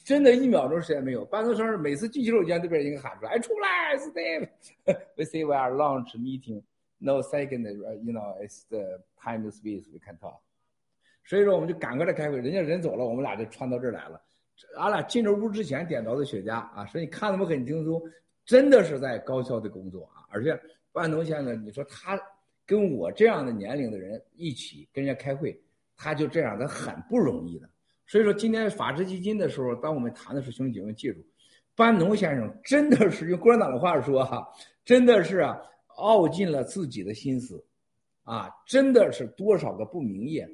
[0.03, 1.23] 真的，一秒钟时间没有。
[1.23, 4.49] 班农生每次进洗手间都被人喊出来：“出来，Steve。”
[5.15, 6.63] We say we are launch meeting.
[6.97, 7.65] No second,
[8.03, 9.85] you know, it's the time to speak.
[9.93, 10.41] We can talk.
[11.29, 12.37] 所以说，我们就赶过来开会。
[12.37, 14.19] 人家人走了，我们俩就窜到这儿来了。
[14.77, 18.01] 俺俩进这屋之前点着的雪茄啊，所以你看他们很轻松，
[18.43, 20.25] 真的是在高效的工作啊。
[20.31, 20.59] 而且
[20.91, 22.19] 班农先生，你说他
[22.65, 25.55] 跟我这样的年龄的人一起跟人家开会，
[25.95, 27.69] 他就这样，他很不容易的。
[28.07, 31.23] 所以说，今天法治基金的时候，当我们谈的是，兄弟姐妹记住，
[31.75, 34.43] 班农先生真的是用共产党的话说哈，
[34.83, 35.55] 真的是啊，
[35.85, 37.63] 耗尽了自己的心思，
[38.23, 40.49] 啊，真的是多少个不明夜，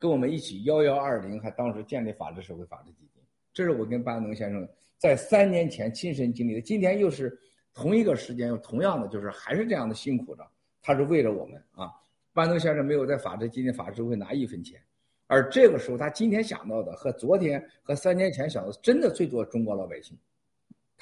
[0.00, 3.22] 跟我们一起幺幺二零，还当时建立法治社会法治基金，
[3.52, 6.60] 这是我跟班农先生在三年前亲身经历的。
[6.62, 7.38] 今天又是
[7.74, 10.42] 同一个时间，又同样的就是还是这样的辛苦着，
[10.80, 11.92] 他是为了我们啊。
[12.32, 14.80] 班农先生没有在法治基金、法治会拿一分钱。
[15.26, 20.16] 而这个时候，他今天想到的和昨天和三年前想的，真的最多中国老百姓，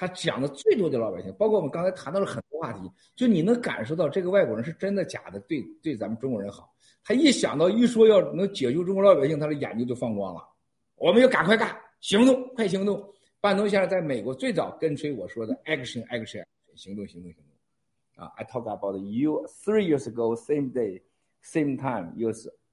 [0.00, 6.72] 他讲的最多的老百姓，包括我们刚才谈到了很多话题，就你能感受到这个外国人是真的假的，对对咱们中国人好。
[7.02, 10.40] 他一想到一说要能解救中国老百姓，他的眼睛就放光了。
[10.94, 13.12] 我们要赶快干，行动，快行动！
[13.40, 16.44] 班农先生在美国最早跟随我说的 action action，
[16.76, 18.24] 行动行动行动。
[18.24, 21.02] 啊，I talk about you three years ago, same day,
[21.42, 22.14] same time,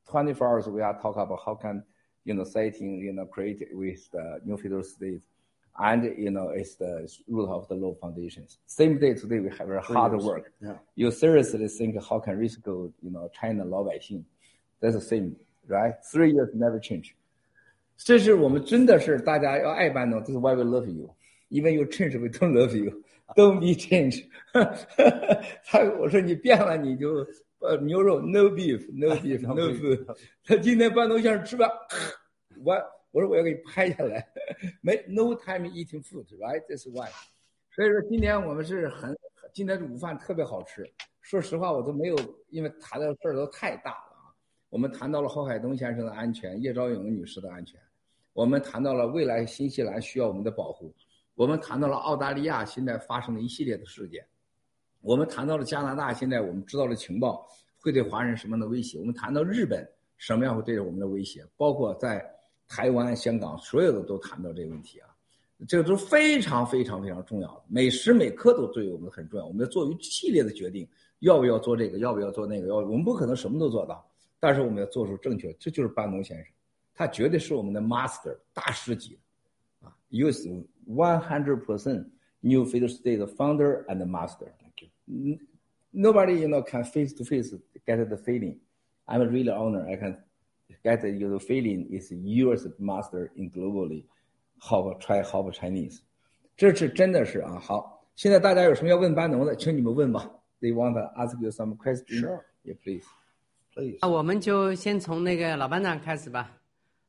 [0.06, 1.84] twenty four hours we are talk about how can
[2.24, 5.22] you know setting you know create with the new federal state
[5.79, 9.67] and you know it's the rule of the law foundations same day today we have
[9.67, 14.25] very hard work yeah you seriously think how can rescue you know china 老百姓
[14.81, 15.35] that's the same
[15.69, 17.13] right three years never change
[18.03, 21.15] 这是我们真的是大家要爱班农，这是 why we love you.
[21.51, 23.03] Even you change, we don't love you.
[23.37, 24.25] Don't be change.
[25.67, 27.27] 他我说你变了，你就
[27.59, 30.17] 呃牛肉 no beef no beef no food。
[30.43, 31.71] 他今天班农先生吃饭，
[32.65, 32.75] 我
[33.16, 34.28] 我说我要给你拍下来，
[34.84, 37.10] 没 no time eating food right this why。
[37.72, 39.18] 所以说今天我们是很
[39.54, 40.86] 今天的午饭特别好吃。
[41.22, 42.16] 说实话我都没有，
[42.50, 44.36] 因为谈的事儿都太大了啊。
[44.70, 47.80] 我们谈到了郝海东先生的安全，叶昭勇女士的安全。
[48.34, 50.94] 我们谈到了未来新西兰需要我们的保护，
[51.36, 54.28] 我们谈到了澳大利亚现在发生的一系列的事件，
[55.00, 57.48] 我们谈到了加拿大现在我们知道的情报
[57.78, 62.30] 会对华人什么样的威胁，我们谈到日本什么样会对我们的威胁，包括在
[62.68, 65.10] 台湾、香港，所有的都谈到这个问题啊，
[65.68, 70.88] 这个都非常非常非常重要的，每时每刻都对我们很重要，我们要做一系列的决定，
[71.20, 74.06] 要不要做这个，要不要做那个，要我们不可能什么都做到，
[74.40, 76.46] 但是我们要做出正确，这就是班农先生。
[76.94, 79.20] 他绝对是我们的 master 大师级，
[79.82, 80.48] 啊，use
[80.88, 82.06] one hundred percent
[82.40, 84.48] new federal state founder and master.
[85.92, 87.54] Nobody you know can face to face
[87.86, 88.60] get the feeling.
[89.06, 90.18] I'm really honored I can
[90.84, 94.06] get your feeling is yours master in globally
[94.60, 96.00] half Chinese half Chinese，
[96.56, 97.60] 这是真的是啊。
[97.60, 100.30] 好，现在大家有什么要问班农的，请你们问吧。
[100.62, 102.22] They want to ask you some questions.
[102.22, 102.46] Sure.
[102.64, 103.06] Yeah, please.
[103.74, 104.00] Please.
[104.02, 106.52] 那我们就先从那个老班长开始吧。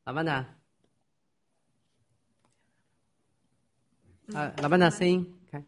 [0.05, 0.45] 老班长，
[4.35, 5.65] 啊，老班长声音开。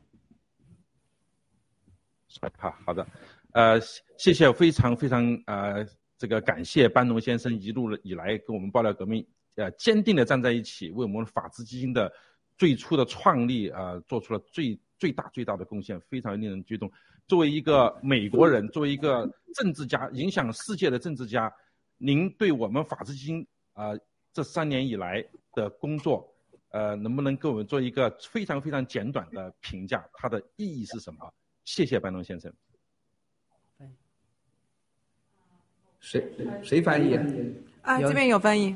[2.58, 3.06] 好好的，
[3.52, 3.80] 呃，
[4.16, 5.86] 谢谢，非常非常呃，
[6.18, 12.12] 这个感谢班农先生一路以来跟我们爆料革命，呃，坚定的站在一起，为我们法治基金的
[12.56, 16.90] 最初的创立啊、呃，做出了最最大最大的贡献，非常令人激动。
[17.28, 21.52] 作为一个美国人，作为一个政治家，影响世界的政治家，
[21.98, 24.00] 您对我们法治基金啊、呃、
[24.32, 26.28] 这三年以来的工作，
[26.70, 30.04] 呃，能不能给我们做一个非常非常简短的评价？
[30.14, 31.32] 它的意义是什么？
[31.64, 32.52] 谢谢班农先生。
[35.99, 36.23] 谁
[36.61, 37.17] 谁翻译？
[37.81, 38.75] 啊，这边有翻译。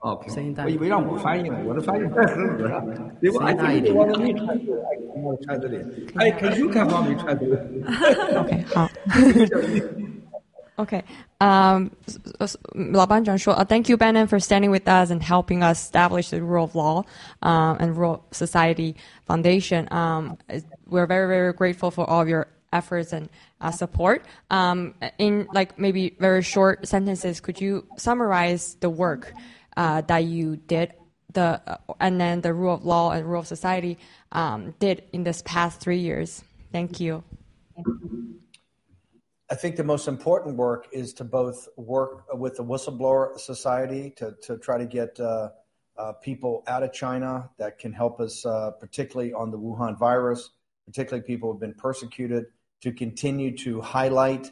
[0.00, 0.20] 哦，
[0.64, 2.84] 我以为让我翻译呢，我的翻译太合格了。
[3.20, 5.84] 结果 I think want me translate, I can translate.
[6.14, 8.38] I can you can help me translate.
[8.38, 8.88] OK，好。
[10.76, 11.88] OK，um,
[12.92, 16.76] 老班长说、 uh,，Thank you, Bannon, for standing with us and helping us establish the rule of
[16.76, 17.04] law
[17.40, 18.94] um, and rule society
[19.26, 19.88] foundation.
[19.90, 20.36] Um,
[20.88, 23.29] we're very, very grateful for all of your efforts and
[23.61, 24.25] uh, support.
[24.49, 29.33] Um, in like maybe very short sentences, could you summarize the work
[29.77, 30.93] uh, that you did,
[31.31, 33.97] the uh, and then the rule of law and rule of society
[34.31, 36.43] um, did in this past three years?
[36.71, 37.23] Thank you.
[39.49, 44.33] I think the most important work is to both work with the whistleblower society to,
[44.43, 45.49] to try to get uh,
[45.97, 48.45] uh, people out of China that can help us,
[48.79, 50.49] particularly on the Wuhan virus,
[50.85, 52.45] particularly people who have been persecuted,
[52.83, 54.51] to continue to highlight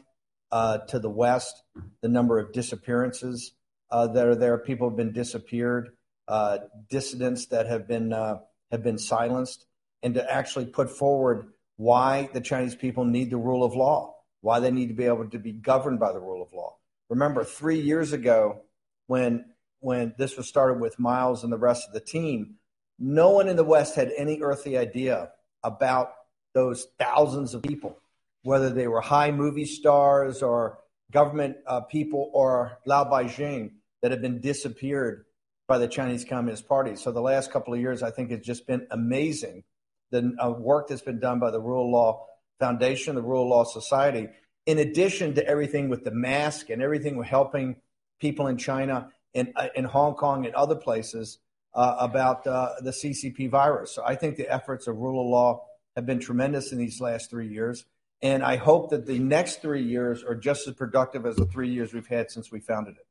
[0.50, 1.62] uh, to the West
[2.02, 3.52] the number of disappearances
[3.90, 4.58] uh, that are there.
[4.58, 5.90] People have been disappeared,
[6.28, 6.58] uh,
[6.90, 9.66] dissidents that have been have been silenced,
[10.02, 14.12] and to actually put forward why the Chinese people need the rule of law
[14.42, 16.76] why they need to be able to be governed by the rule of law.
[17.08, 18.62] Remember, three years ago,
[19.06, 19.46] when
[19.80, 22.54] when this was started with Miles and the rest of the team,
[22.98, 25.30] no one in the West had any earthly idea
[25.64, 26.12] about
[26.54, 27.98] those thousands of people,
[28.42, 30.78] whether they were high movie stars or
[31.12, 35.24] government uh, people or Lao Baixing that have been disappeared
[35.68, 36.96] by the Chinese Communist Party.
[36.96, 39.64] So the last couple of years, I think, has just been amazing.
[40.10, 42.26] The uh, work that's been done by the Rule of Law
[42.58, 44.28] Foundation, the Rule of Law Society,
[44.66, 47.76] in addition to everything with the mask and everything with helping
[48.20, 51.38] people in China and uh, in Hong Kong and other places
[51.74, 53.94] uh, about uh, the CCP virus.
[53.94, 55.64] So I think the efforts of rule of law
[55.96, 57.84] have been tremendous in these last three years.
[58.21, 61.69] And I hope that the next three years are just as productive as the three
[61.69, 63.05] years we've had since we founded it.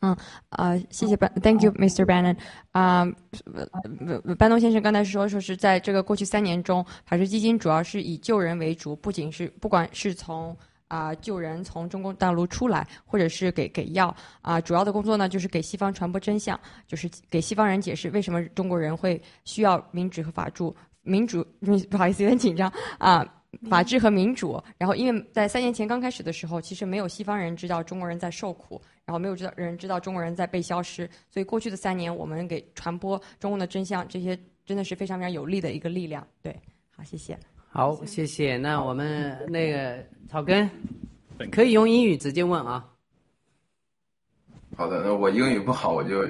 [0.00, 0.14] 嗯
[0.50, 2.04] 呃，谢谢班，Thank you, Mr.
[2.04, 2.36] Bannon。
[2.72, 3.06] 啊、
[4.38, 10.54] 班农先生刚才说，说是在这个过去三年中，法治基金主要是以救人为主，不仅是不管是从
[10.88, 20.70] 啊、救人从中国大陆出来，或者是给给药啊、主要的工作呢就是给西方传播真相，就是给西方人解释为什么中国人会需要民主和法治。
[21.09, 21.45] 民主，
[21.89, 23.25] 不好意思，有点紧张啊。
[23.67, 36.25] 法治和民主，然后因为在三年前刚开始的时候，其实没有西方人知道中国人在受苦，然后没有知道人知道中国人在被消失，所以过去的三年我们给传播中共的真相，这些真的是非常非常有力的一个力量。
[36.43, 36.55] 对，
[36.95, 37.37] 好，谢谢。
[37.69, 38.55] 好，谢谢。
[38.55, 39.97] 那我们那个
[40.29, 40.69] 草根
[41.51, 42.87] 可以用英语直接问啊。
[44.77, 46.23] 好的，那我英语不好，我就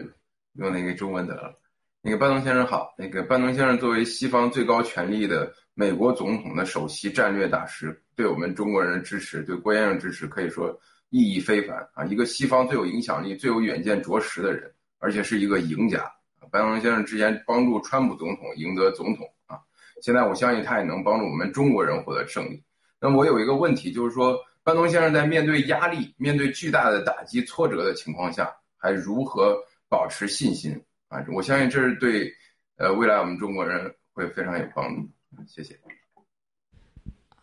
[0.53, 1.53] 用那个中文得了。
[2.02, 10.70] 那个班农先生好，那个班农先生作为西方最高权力的美国总统的首席战略大师，对我们中国人的支持，对郭先生支持可以说
[11.10, 12.06] 意义非凡啊！
[12.06, 16.10] 一个西方最有影响力、最有远见卓识的人，而且是一个赢家。
[16.50, 19.60] 班农先生之前帮助川普总统赢得总统啊，
[20.02, 22.64] 现在我相信他也能帮助我们中国人获得胜利。
[22.97, 29.58] 那我有一个问题，就是说班农先生在面对压力、面对巨大的打击、挫折的情况下，还如何
[29.89, 30.82] 保持信心？
[31.09, 32.30] 啊，我相信这是对，
[32.76, 35.09] 呃，未来我们中国人会非常有帮助。
[35.47, 35.78] 谢谢。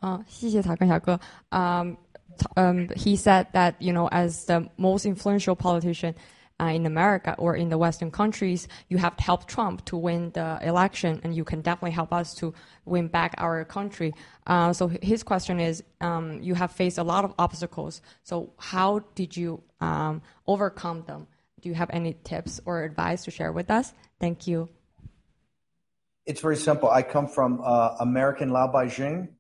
[0.01, 1.19] 嗯，谢谢草根小哥。
[1.51, 1.95] Um,
[2.55, 6.15] um, he said that you know, as the most influential politician
[6.59, 10.57] uh, in America or in the Western countries, you have helped Trump to win the
[10.63, 12.53] election, and you can definitely help us to
[12.85, 14.13] win back our country.
[14.47, 18.01] Uh, so his question is, um, you have faced a lot of obstacles.
[18.23, 21.27] So how did you um, overcome them?
[21.66, 23.92] Do you have any tips or advice to share with us?
[24.20, 24.68] Thank you.
[26.24, 26.88] It's very simple.
[26.88, 29.30] I come from uh, American Lao Baixing.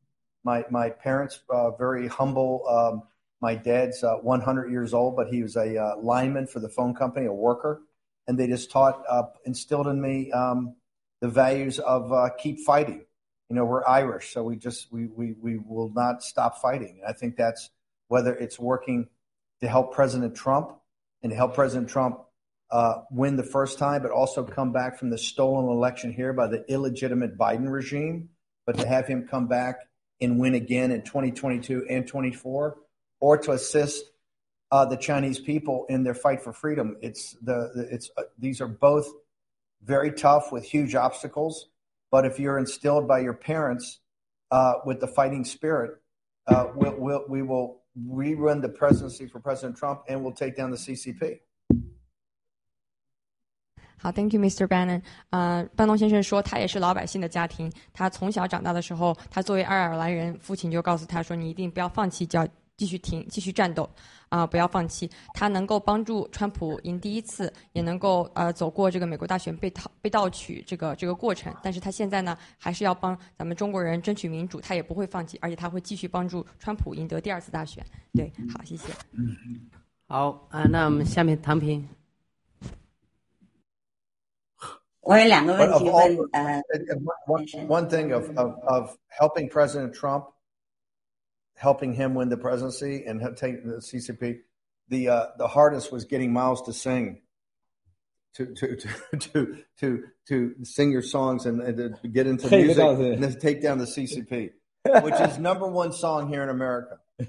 [0.42, 2.66] My, my parents, uh, very humble.
[2.68, 3.04] Um,
[3.40, 6.96] my dad's uh, 100 years old, but he was a uh, lineman for the phone
[6.96, 7.82] company, a worker.
[8.26, 10.74] and they just taught, uh, instilled in me um,
[11.20, 13.04] the values of uh, keep fighting.
[13.48, 17.02] You know, we're Irish, so we just we we we will not stop fighting.
[17.04, 17.70] And I think that's
[18.08, 19.10] whether it's working
[19.60, 20.80] to help President Trump
[21.26, 22.20] and help President Trump
[22.70, 26.46] uh, win the first time, but also come back from the stolen election here by
[26.46, 28.28] the illegitimate Biden regime,
[28.64, 29.80] but to have him come back
[30.20, 32.76] and win again in 2022 and 24,
[33.18, 34.04] or to assist
[34.70, 36.96] uh, the Chinese people in their fight for freedom.
[37.02, 39.08] It's the, the it's uh, these are both
[39.82, 41.66] very tough with huge obstacles,
[42.12, 43.98] but if you're instilled by your parents
[44.52, 46.00] uh, with the fighting spirit,
[46.46, 50.69] uh, we'll, we'll, we will rerun the presidency for President Trump and we'll take down
[50.69, 51.39] the CCP.
[53.97, 54.65] 好，Thank you, Mr.
[54.65, 55.03] Bannon。
[55.29, 57.71] 呃，班农先生说，他也是老百姓的家庭。
[57.93, 63.88] 他从小长大的时候，他作为爱尔兰人，父亲就告诉他说：“你一定不要放弃，叫 继续挺，继续战斗，
[64.28, 71.54] 啊，不要放弃。”他能够帮助川普赢第一次，也能够呃走过这个美国大选被盗被盗取这个这个过程。
[71.62, 77.84] 但是他现在呢，还是要帮咱们中国人争取民主，他也不会放弃，而且他会继续帮助川普赢得第二次大选。
[78.12, 78.92] 对，好，谢谢。
[79.12, 79.36] 嗯
[80.08, 81.88] 好啊，那我们下面唐平。
[85.00, 86.60] 我有两个问题问呃
[87.26, 90.26] ，one one thing of of of helping President Trump,
[91.55, 94.39] helping him win the presidency and taking the CCP.
[94.89, 97.21] The uh, the hardest was getting Miles to sing,
[98.33, 98.87] to to to
[99.17, 103.61] to to, to sing your songs and, and to get into music and then take
[103.61, 104.51] down the CCP,
[105.03, 106.97] which is number one song here in America.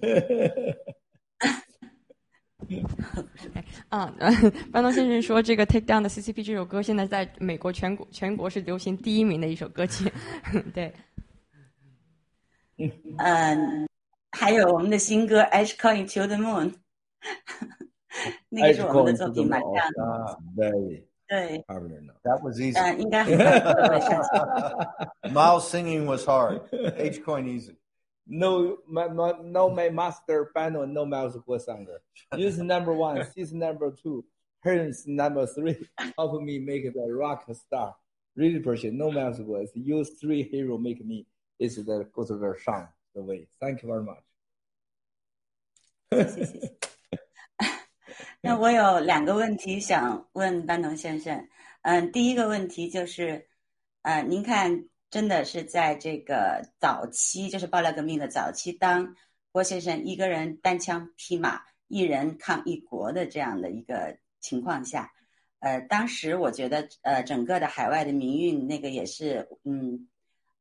[3.90, 4.12] 啊，
[4.72, 10.10] 班东先生说，这个《Take Down 的 CCP》这首歌现在在美国全国全国是流行第一名的一首歌曲。
[10.72, 10.92] 对，
[13.18, 13.86] 嗯，
[14.30, 16.74] 还有我们的新歌《Edge Going to the Moon》，
[18.48, 19.66] 那个是我们的作品，马上。
[21.28, 21.64] 对，
[22.24, 22.78] That was easy。
[22.78, 23.46] 嗯，应该很快
[25.30, 26.60] Miles singing was hard.
[26.96, 27.76] Edge Coin easy.
[28.26, 32.00] no, my, my, no, my master panel, no Miles singer.
[32.36, 34.24] Use number one, season number two,
[34.60, 35.76] Hermes number three.
[36.16, 37.94] Help me make the rock star.
[38.36, 39.70] Really appreciate no Miles voice.
[39.74, 41.26] Use three hero make me.
[41.58, 43.47] Is the go to the song The way.
[43.59, 44.21] Thank you very much.
[46.09, 46.77] 谢谢。
[48.41, 51.47] 那我有两个问题想问班农先生。
[51.81, 53.47] 嗯，第一个问题就是，
[54.03, 59.15] 呃，您看真的是在这个早期，就是爆料革命的早期，当
[59.51, 65.11] 郭先生一个人单枪匹马、一人抗一国的这样的一个情况下，
[65.59, 70.07] 呃，当时我觉得，呃，整个的海外的民运那个也是，嗯，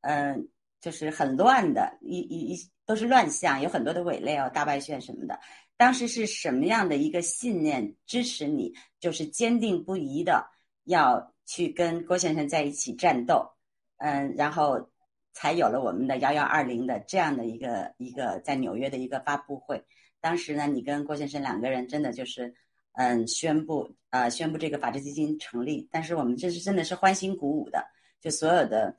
[0.00, 0.48] 嗯，
[0.87, 5.37] 就是很乱的，一一一都是乱象，有很多的伪类哦，大败选什么的。
[5.76, 10.49] 当时是什么样的一个信念支持你，就是坚定不移的
[10.84, 13.51] 要去跟郭先生在一起战斗？
[13.97, 14.89] 嗯，然后
[15.32, 19.84] 才有了我们的幺幺二零的这样的一个一个在纽约的一个发布会。
[20.20, 22.55] 当时呢，你跟郭先生两个人真的就是
[22.93, 25.89] 嗯宣布呃宣布这个法治基金成立。
[25.91, 27.84] 但是我们这是真的是欢欣鼓舞的，
[28.20, 28.97] 就所有的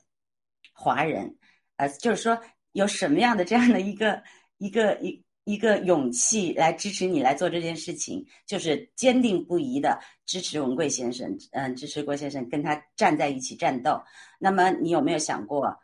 [0.74, 1.34] 华人，
[1.78, 2.38] 呃，就是说
[2.72, 4.22] 有什么样的这样的一个
[4.58, 13.98] 一个一一个勇气来支持你来做这件事情，就是坚定不移的支持文贵先生，嗯，支持郭先生跟他站在一起战斗。
[14.38, 15.74] 那么你有没有想过，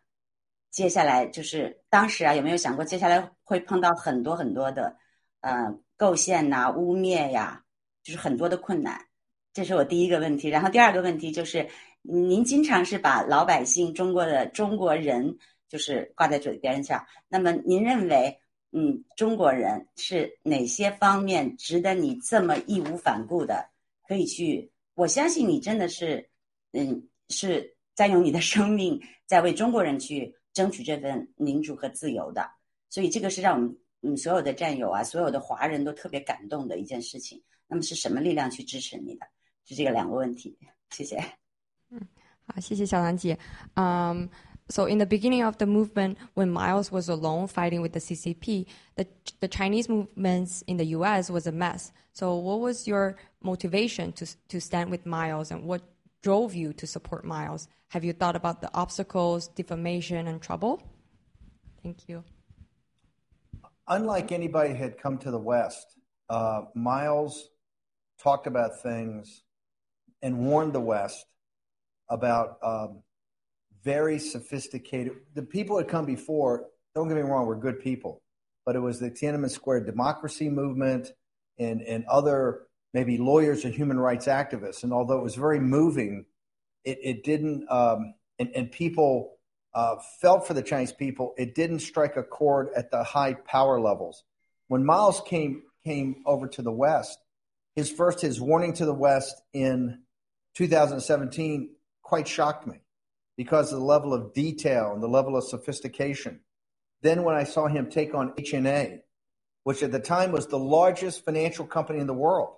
[0.70, 4.94] 接下来就是当时啊，有没有想过接下来会碰到很多很多的，
[5.40, 7.62] 呃，构陷呐、污蔑呀，
[8.02, 9.00] 就是很多的困难。
[9.54, 10.48] 这是我第一个问题。
[10.48, 11.66] 然后第二个问题就是，
[12.02, 15.38] 您经常是把老百姓、中国的中国人
[15.68, 17.06] 就是挂在嘴边上。
[17.28, 18.38] 那么您认为，
[18.72, 23.68] 嗯，中国人是哪些方面值得你这么义无反顾的
[24.08, 24.72] 可以去？
[24.94, 26.28] 我相信你真的是，
[26.72, 27.72] 嗯，是。
[27.96, 32.50] 在用你的生命在为中国人去争取这份民主和自由的，
[32.90, 37.40] 所以这个是让我们嗯所有的战友啊，所有的华人都特别感动的一件事情。
[37.68, 39.24] 那么是什么力量去支持你的？
[39.64, 40.58] 是这个两个问题，
[40.90, 41.22] 谢谢。
[41.90, 42.00] 嗯，
[42.48, 43.38] 好，谢谢小兰姐。
[43.76, 44.26] Um,
[44.68, 48.66] so in the beginning of the movement, when Miles was alone fighting with the CCP,
[48.96, 49.06] the
[49.40, 51.30] the Chinese movements in the U.S.
[51.30, 51.92] was a mess.
[52.12, 55.82] So what was your motivation to to stand with Miles, and what
[56.22, 57.68] drove you to support Miles?
[57.88, 60.82] Have you thought about the obstacles, defamation, and trouble?
[61.82, 62.24] Thank you.
[63.86, 65.86] Unlike anybody had come to the West,
[66.30, 67.50] uh, Miles
[68.18, 69.42] talked about things
[70.22, 71.26] and warned the West
[72.08, 73.03] about um,
[73.84, 75.12] very sophisticated.
[75.34, 78.22] The people that come before, don't get me wrong, were good people,
[78.64, 81.12] but it was the Tiananmen Square democracy movement
[81.58, 82.62] and, and other
[82.94, 84.82] maybe lawyers or human rights activists.
[84.82, 86.24] And although it was very moving,
[86.84, 89.34] it, it didn't, um, and, and people
[89.74, 93.80] uh, felt for the Chinese people, it didn't strike a chord at the high power
[93.80, 94.24] levels.
[94.68, 97.18] When Miles came came over to the West,
[97.76, 99.98] his first his warning to the West in
[100.54, 101.70] 2017
[102.02, 102.78] quite shocked me
[103.36, 106.40] because of the level of detail and the level of sophistication.
[107.02, 109.00] Then when I saw him take on HNA,
[109.64, 112.54] which at the time was the largest financial company in the world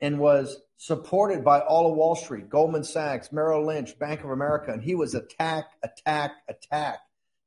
[0.00, 4.72] and was supported by all of Wall Street, Goldman Sachs, Merrill Lynch, Bank of America,
[4.72, 6.98] and he was attack, attack, attack,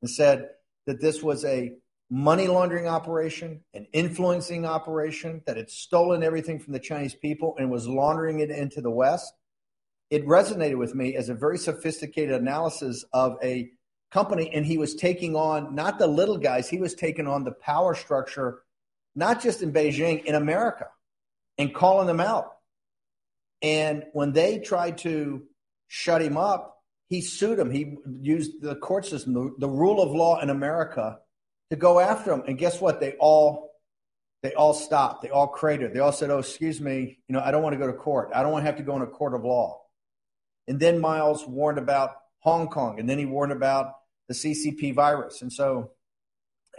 [0.02, 0.50] and said
[0.86, 1.74] that this was a
[2.10, 7.70] money laundering operation, an influencing operation, that had stolen everything from the Chinese people and
[7.70, 9.34] was laundering it into the West.
[10.16, 13.70] It resonated with me as a very sophisticated analysis of a
[14.12, 17.52] company, and he was taking on not the little guys, he was taking on the
[17.52, 18.62] power structure,
[19.14, 20.88] not just in Beijing, in America,
[21.58, 22.50] and calling them out.
[23.62, 25.44] And when they tried to
[25.90, 27.70] shut him up, he sued them.
[27.70, 31.20] He used the court system, the, the rule of law in America
[31.72, 32.44] to go after him.
[32.48, 33.02] And guess what?
[33.02, 33.72] They all
[34.44, 35.24] they all stopped.
[35.24, 35.94] They all cratered.
[35.94, 38.30] They all said, "Oh, excuse me, you know, I don't want to go to court.
[38.34, 39.82] I don't want to have to go in a court of law."
[40.68, 43.94] And then Miles warned about Hong Kong, and then he warned about
[44.28, 45.42] the CCP virus.
[45.42, 45.92] And so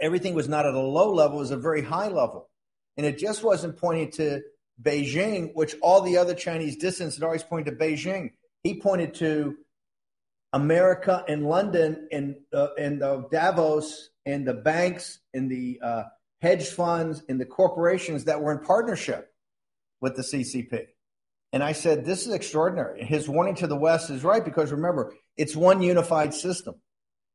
[0.01, 2.49] everything was not at a low level; it was a very high level,
[2.95, 4.41] and it just wasn't pointing to
[4.81, 8.31] Beijing, which all the other Chinese dissidents had always pointed to Beijing.
[8.63, 9.57] He pointed to
[10.53, 16.03] America and London and uh, and uh, Davos and the banks and the uh,
[16.41, 19.33] hedge funds and the corporations that were in partnership
[20.01, 20.87] with the CCP.
[21.53, 23.03] And I said, this is extraordinary.
[23.03, 26.75] His warning to the West is right because remember, it's one unified system.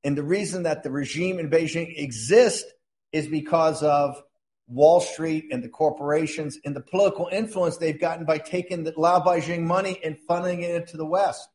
[0.05, 2.71] And the reason that the regime in Beijing exists
[3.13, 4.23] is because of
[4.69, 9.21] Wall Street and the corporations and the political influence they've gotten by taking the Lao
[9.21, 11.49] Baixing money and funneling it into the West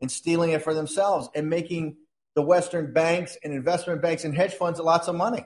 [0.00, 1.96] and stealing it for themselves and making
[2.34, 5.44] the Western banks and investment banks and hedge funds lots of money.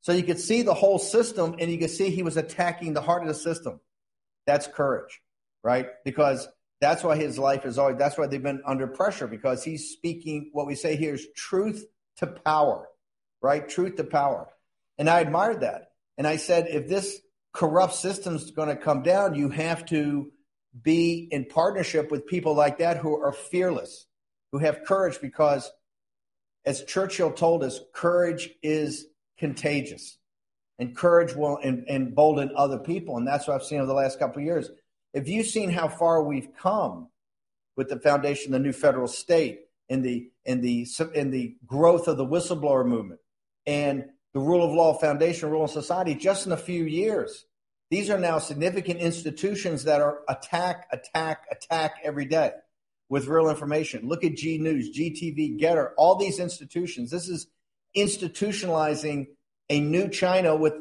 [0.00, 3.02] So you could see the whole system and you could see he was attacking the
[3.02, 3.80] heart of the system.
[4.46, 5.20] That's courage,
[5.68, 5.88] right?
[6.02, 6.48] Because
[6.80, 10.48] that's why his life is always, that's why they've been under pressure because he's speaking
[10.54, 11.84] what we say here is truth
[12.16, 12.88] to power,
[13.42, 13.68] right?
[13.68, 14.48] Truth to power.
[14.96, 15.90] And I admired that.
[16.16, 17.20] And I said, if this
[17.52, 20.32] corrupt system's going to come down, you have to
[20.82, 24.06] be in partnership with people like that who are fearless,
[24.52, 25.70] who have courage because
[26.64, 29.04] as Churchill told us, courage is
[29.38, 30.16] contagious,
[30.78, 33.18] and courage will embolden other people.
[33.18, 34.70] And that's what I've seen over the last couple of years.
[35.18, 37.08] If you've seen how far we've come
[37.76, 42.06] with the foundation of the new federal state, in the in the in the growth
[42.06, 43.18] of the whistleblower movement,
[43.66, 47.46] and the rule of law foundation, rule of society, just in a few years,
[47.90, 52.52] these are now significant institutions that are attack, attack, attack every day
[53.08, 54.06] with real information.
[54.06, 57.10] Look at G News, GTV, Getter, all these institutions.
[57.10, 57.48] This is
[57.96, 59.26] institutionalizing
[59.68, 60.74] a new China with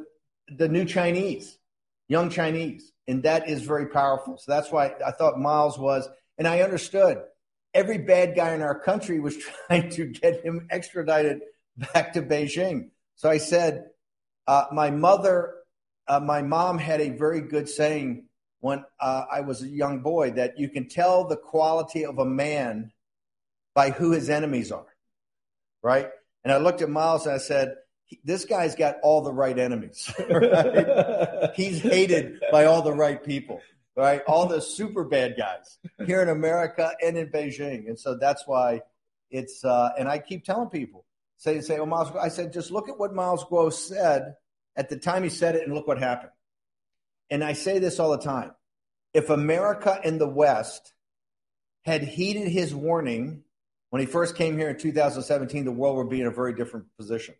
[0.47, 1.57] the new Chinese,
[2.07, 2.93] young Chinese.
[3.07, 4.37] And that is very powerful.
[4.37, 7.19] So that's why I thought Miles was, and I understood
[7.73, 9.37] every bad guy in our country was
[9.67, 11.41] trying to get him extradited
[11.93, 12.89] back to Beijing.
[13.15, 13.85] So I said,
[14.47, 15.53] uh, my mother,
[16.07, 18.25] uh, my mom had a very good saying
[18.59, 22.25] when uh, I was a young boy that you can tell the quality of a
[22.25, 22.91] man
[23.75, 24.87] by who his enemies are,
[25.83, 26.09] right?
[26.43, 27.75] And I looked at Miles and I said,
[28.23, 30.11] this guy's got all the right enemies.
[30.29, 31.51] Right?
[31.55, 33.61] He's hated by all the right people,
[33.95, 34.21] right?
[34.27, 37.87] All the super bad guys here in America and in Beijing.
[37.87, 38.81] And so that's why
[39.29, 41.05] it's, uh, and I keep telling people,
[41.37, 44.35] say, say, oh, Miles, I said, just look at what Miles Guo said
[44.75, 46.31] at the time he said it and look what happened
[47.29, 48.51] and I say this all the time
[49.13, 50.93] if America and the West
[51.83, 53.43] had heeded his warning
[53.89, 56.87] when he first came here in 2017, the world would be in a very different
[56.97, 57.35] position.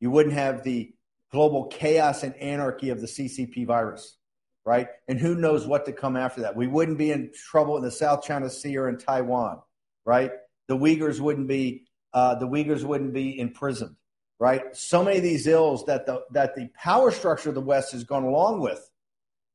[0.00, 0.92] You wouldn't have the
[1.30, 4.16] global chaos and anarchy of the CCP virus,
[4.64, 4.88] right?
[5.08, 6.56] And who knows what to come after that.
[6.56, 9.60] We wouldn't be in trouble in the South China Sea or in Taiwan,
[10.04, 10.32] right?
[10.68, 11.84] The Uyghurs wouldn't be
[12.14, 13.96] uh, the Uyghurs wouldn't be imprisoned,
[14.38, 14.74] right?
[14.74, 18.04] So many of these ills that the that the power structure of the West has
[18.04, 18.88] gone along with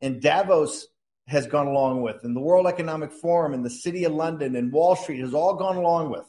[0.04, 0.88] and Davos
[1.28, 4.72] has gone along with, and the World Economic Forum, and the City of London, and
[4.72, 6.26] Wall Street has all gone along with.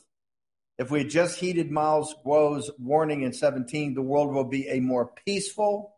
[0.78, 4.80] If we had just heeded Miles Guo's warning in 17, the world will be a
[4.80, 5.98] more peaceful,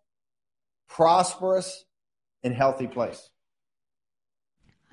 [0.89, 1.85] prosperous,
[2.43, 3.29] and healthy place.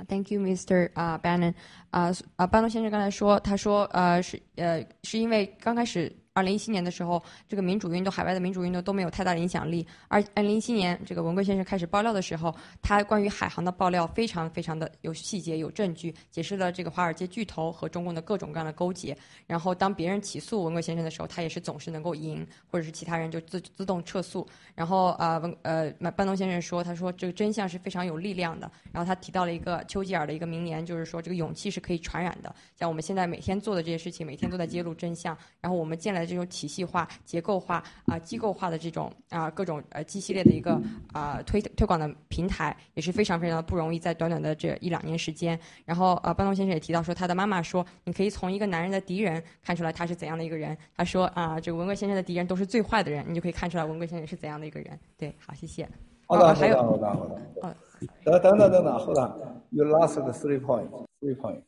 [0.07, 0.91] Thank you, Mr.
[0.95, 1.55] 啊、uh, Bannon
[1.91, 9.86] 啊、uh, 啊，班诺先生刚才说，他说呃是呃是因为刚开始 二零一七年的时候，这个民主运动、海外的民主运动都没有太大的影响力。
[10.08, 19.16] 而二零一七年，这个文贵先生开始爆料的时候，他关于海航的爆料非常非常的有细节、有证据，解释了这个华尔街巨头和中共的各种各样的勾结。
[19.46, 24.48] 然后当别人起诉文贵先生的时候，他也是总是能够赢，或者是其他人就自自动撤诉。
[24.74, 28.72] 然后呃，文呃，班东先生说，他说这个真相是非常有力量的。
[28.92, 32.56] 然后他提到了一个丘吉尔的一个名言，就是说这个勇气是可以传染的。
[32.76, 35.38] 像我们现在每天做的这些事情，每天都在揭露真相。
[35.62, 45.60] 然后我们见了的这种体系化、结构化啊、机构化的这种啊各种呃 G 系列的一个啊推推广的平台，也是非常非常的不容易，在短短的这一两年时间。
[45.86, 50.78] 然后呃，班东先生也提到说，他的妈妈说，你可以从一个男人的敌人看出来他是怎样的一个人。
[50.96, 54.98] 他说啊，这个文贵先生的敌人都是最坏的人，你就可以看出来文贵先生是怎样的一个人。
[55.18, 55.88] 对，好，谢谢。
[56.26, 57.78] 好的，还有好的，好的，好的。
[58.24, 59.64] 等等等等等，Hold on.
[59.72, 60.90] You lost the three point.
[61.20, 61.64] Three point.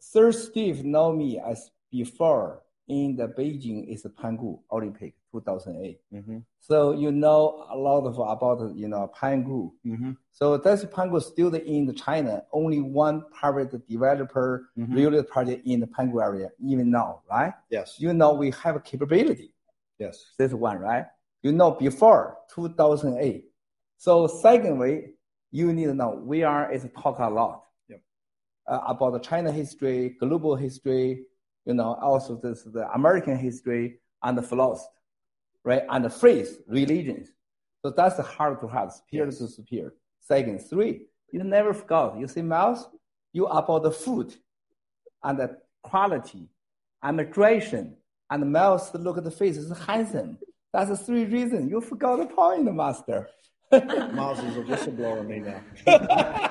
[0.00, 6.00] Sir Steve know me as before in the Beijing is Pangu Olympic 2008.
[6.12, 6.38] Mm-hmm.
[6.58, 9.70] So you know a lot of about you know Pangu.
[9.86, 10.12] Mm-hmm.
[10.32, 12.42] So that's Pangu still in China.
[12.52, 14.94] Only one private developer Mhm.
[14.94, 17.52] real project in the Pangu area even now, right?
[17.70, 17.96] Yes.
[17.98, 19.54] You know we have a capability.
[19.98, 20.32] Yes.
[20.36, 21.06] This one, right?
[21.42, 23.44] You know before 2008.
[23.98, 25.14] So secondly,
[25.52, 28.00] you need to know we are is talk a lot Yep.
[28.66, 31.26] uh, about the China history, global history,
[31.66, 34.90] you know, also this the American history and the philosophy,
[35.64, 35.82] right?
[35.88, 37.28] And the phrase religions.
[37.82, 39.94] So that's hard to have, superior to superior.
[40.20, 42.18] Second, three, you never forgot.
[42.18, 42.88] You see, Miles,
[43.32, 44.34] you about the food
[45.22, 46.48] and the quality
[47.02, 47.94] and hydration
[48.30, 50.38] and Miles look at the face is handsome.
[50.72, 51.70] That's the three reasons.
[51.70, 53.28] You forgot the point, master.
[53.72, 56.46] Miles is a whistleblower, me now.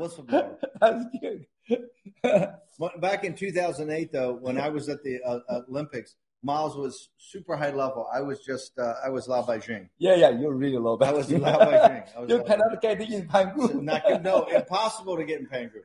[0.80, 1.46] That's good.
[2.78, 7.54] Well, Back in 2008, though, when I was at the uh, Olympics, Miles was super
[7.54, 8.08] high level.
[8.10, 9.90] I was just, uh, I was Lao Baixing.
[9.98, 10.96] Yeah, yeah, you're really low.
[10.98, 12.20] I was Lao Baixing.
[12.20, 13.82] Was you cannot get in Pangu.
[13.82, 15.82] Not, no, impossible to get in Pangu.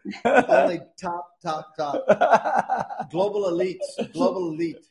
[0.48, 3.12] Only top, top, top.
[3.12, 4.14] Global elites.
[4.14, 4.88] Global elite.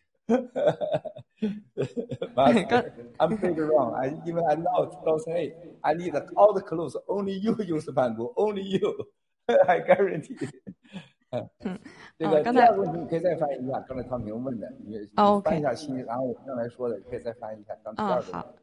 [2.37, 3.95] I'm pretty wrong.
[3.95, 6.97] I even I know don't say I need all the clothes.
[7.09, 8.33] Only you use bamboo.
[8.37, 9.07] Only you.
[9.69, 10.37] I guarantee.
[11.65, 11.79] 嗯
[12.17, 14.99] 这个第二个问题你可以再翻译一下，刚才汤平问的，你
[15.43, 18.55] 翻一下新，然后我刚才说的，可以再翻译一下刚第啊、二个。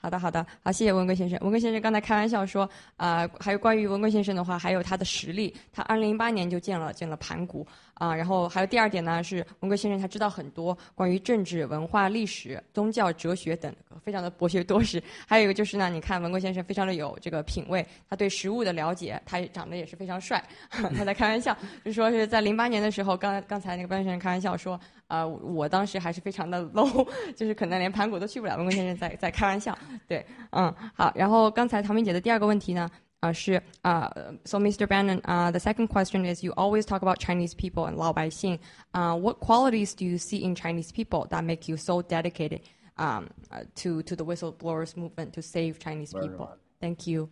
[0.00, 0.10] 好。
[0.10, 1.38] 的，好的，好，谢谢文贵先生。
[1.40, 5.54] 文贵先生刚才开玩笑说，啊、还有关于文贵先生的话，还有他的实力。
[5.72, 13.70] 他二零零八年就建了建了盘古啊、然后还有第二点呢，是文贵先生他知道很多关于政治、文化、历史、宗教、哲学等，
[14.02, 15.02] 非常的博学多识。
[15.26, 20.42] 还有一个就是呢，你看文贵先生非常的有这个品味，他对食物的了解，他也长得也是非常帅。
[20.70, 24.80] 他在开玩笑，就说是在零八年的时候，刚刚才那个班先生开玩笑说，
[25.10, 32.88] 啊、呃，我当时还是非常的 low，就是可能连盘古都去不了文贵先生在在开玩笑，对，嗯，好，然后刚才唐明姐的第二个问题呢，
[33.18, 34.86] 啊、呃、是啊、uh,，So Mr.
[34.86, 38.56] Bannon, the second question is you always talk about Chinese people and 老百姓
[38.92, 42.60] ，uh, what qualities do you see in Chinese people that make you so dedicated
[42.96, 43.26] um,
[43.74, 46.48] to to the whistleblowers movement to save Chinese people?
[46.80, 47.28] Thank you.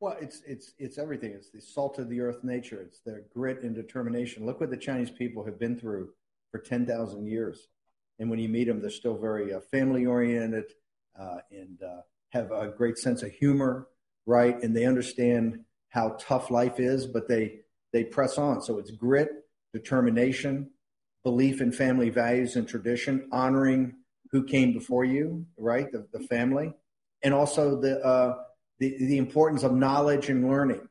[0.00, 1.32] Well, it's it's it's everything.
[1.32, 2.82] It's the salt of the earth nature.
[2.82, 4.44] It's their grit and determination.
[4.44, 6.10] Look what the Chinese people have been through
[6.50, 7.68] for ten thousand years,
[8.18, 10.64] and when you meet them, they're still very uh, family oriented
[11.18, 13.88] uh, and uh, have a great sense of humor,
[14.26, 14.62] right?
[14.62, 17.60] And they understand how tough life is, but they
[17.92, 18.60] they press on.
[18.60, 19.30] So it's grit,
[19.72, 20.70] determination,
[21.24, 23.94] belief in family values and tradition, honoring
[24.30, 25.90] who came before you, right?
[25.90, 26.74] The, the family,
[27.22, 28.42] and also the uh,
[28.78, 30.88] the the importance of knowledge and learning,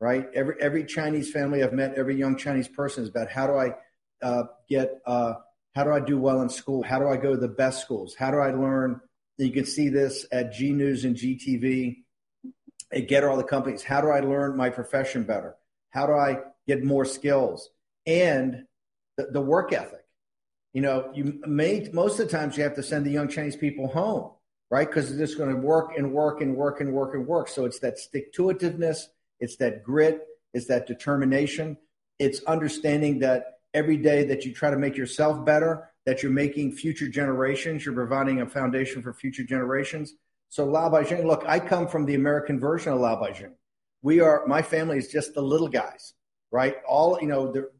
[0.00, 0.26] right?
[0.34, 3.74] Every every Chinese family I've met, every young Chinese person is about how do I
[4.22, 5.34] uh, get uh,
[5.74, 6.82] how do I do well in school?
[6.82, 8.14] How do I go to the best schools?
[8.14, 9.00] How do I learn?
[9.38, 12.02] You can see this at G News and GTV.
[12.92, 13.84] At Get all the companies.
[13.84, 15.54] How do I learn my profession better?
[15.90, 17.70] How do I get more skills?
[18.04, 18.64] And
[19.16, 20.04] the, the work ethic.
[20.72, 23.56] You know, you may most of the times you have to send the young Chinese
[23.56, 24.30] people home,
[24.70, 24.86] right?
[24.86, 27.48] Because they're just going to work and work and work and work and work.
[27.48, 29.06] So it's that stick to itiveness,
[29.40, 31.76] it's that grit, it's that determination,
[32.18, 36.72] it's understanding that every day that you try to make yourself better, that you're making
[36.72, 40.14] future generations, you're providing a foundation for future generations.
[40.48, 43.52] So Lao Baixing, look, I come from the American version of Lao Baixing.
[44.02, 46.14] We are my family is just the little guys,
[46.50, 46.76] right?
[46.88, 47.70] All you know, the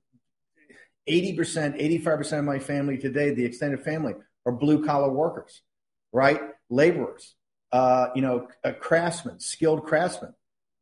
[1.09, 4.15] 80%, 85% of my family today, the extended family,
[4.47, 5.63] are blue collar workers,
[6.13, 6.41] right?
[6.71, 7.35] Laborers,
[7.73, 8.49] uh, you know,
[8.81, 10.35] craftsmen, skilled craftsmen,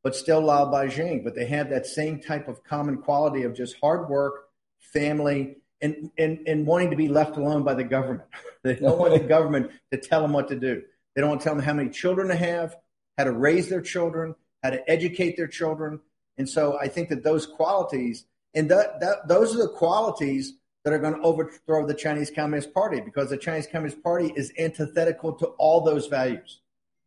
[0.03, 1.25] but still Lao Baixing.
[1.25, 4.45] But they have that same type of common quality of just hard work,
[4.79, 8.29] family, and, and, and wanting to be left alone by the government.
[8.65, 10.83] They don't want the government to tell them what to do.
[11.15, 12.75] They don't want to tell them how many children to have,
[13.17, 14.35] how to raise their children,
[14.65, 16.01] how to educate their children.
[16.39, 18.25] And so I think that those qualities,
[18.55, 20.55] and that, that those are the qualities
[20.89, 24.55] that are going to overthrow the Chinese Communist Party because the Chinese Communist Party is
[24.59, 26.61] antithetical to all those values.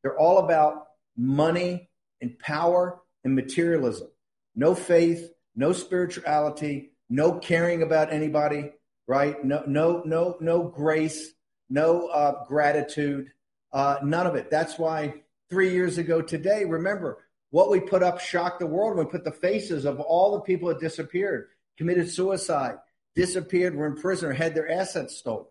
[0.04, 1.90] They're all about money
[2.22, 4.10] and power and materialism.
[4.56, 8.70] No faith, no spirituality, no caring about anybody,
[9.08, 9.44] right?
[9.44, 11.32] No, no, no, no grace,
[11.68, 13.32] no uh, gratitude,
[13.74, 14.52] uh, none of it.
[14.52, 15.16] That's why
[15.50, 17.18] three years ago today, remember
[17.50, 19.00] what we put up shocked the world.
[19.00, 21.48] We put the faces of all the people that disappeared,
[21.80, 22.76] committed suicide,
[23.16, 25.46] disappeared, were in prison, or had their assets stolen,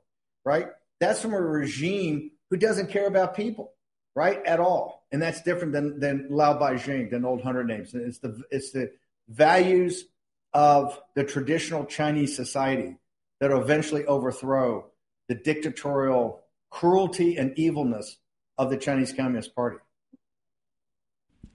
[0.44, 0.68] right?
[0.98, 3.72] That's from a regime who doesn't care about people,
[4.14, 5.06] right, at all.
[5.12, 7.94] And that's different than than Lao Baixing, than old hundred names.
[7.94, 8.92] It's the it's the
[9.28, 10.04] values
[10.52, 12.96] of the traditional Chinese society
[13.40, 14.86] that will eventually overthrow
[15.28, 18.16] the dictatorial cruelty and evilness
[18.58, 19.78] of the Chinese Communist Party.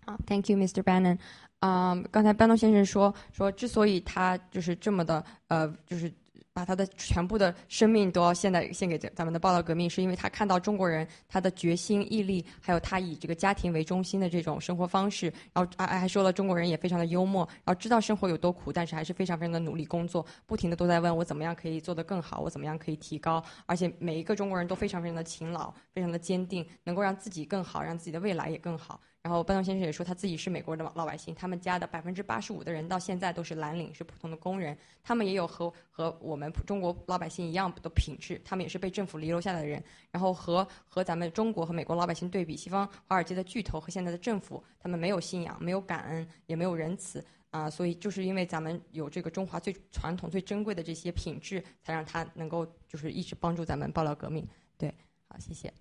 [0.08, 0.84] Uh, thank you, Mr.
[0.84, 1.20] Bannon.
[1.66, 6.14] 嗯，刚才班农先生说说，之所以他就是这么的呃，就是
[6.54, 15.34] 把他的全部的生命都要献在献给咱们的报道革命，是因为他看到中国人他的决心毅力，还有他以这个家庭为中心的这种生活方式。
[15.54, 23.44] 然后还还说了，中国人也非常的幽默，然后知道生活有多苦，但是还是非常非常的努力工作，不停的都在问我怎么样可以做得更好，我怎么样可以提高。
[23.66, 29.02] 而且每一个中国人都非常非常的勤劳，非常的坚定，能够让自己更好，让自己的未来也更好。
[29.26, 34.78] 然后班农先生也说他自己是美国的老百姓，他们家的百分之八十五的人到现在都是蓝领，是普通的工人。
[35.02, 39.84] 他们也有和和我们中国老百姓一样的品质，他们也是被政府遗留下来的人。
[40.12, 47.68] 然后和和咱们中国和美国老百姓对比，西方华尔街的巨头和现在的政府，他们没有信仰，没有感恩，也没有仁慈啊。
[47.68, 54.48] 所以就是因为咱们有这个中华最传统、最珍贵的这些品质，才让他能够就是一直帮助咱们爆料革命。
[54.78, 54.94] 对，
[55.28, 55.74] 好，谢谢。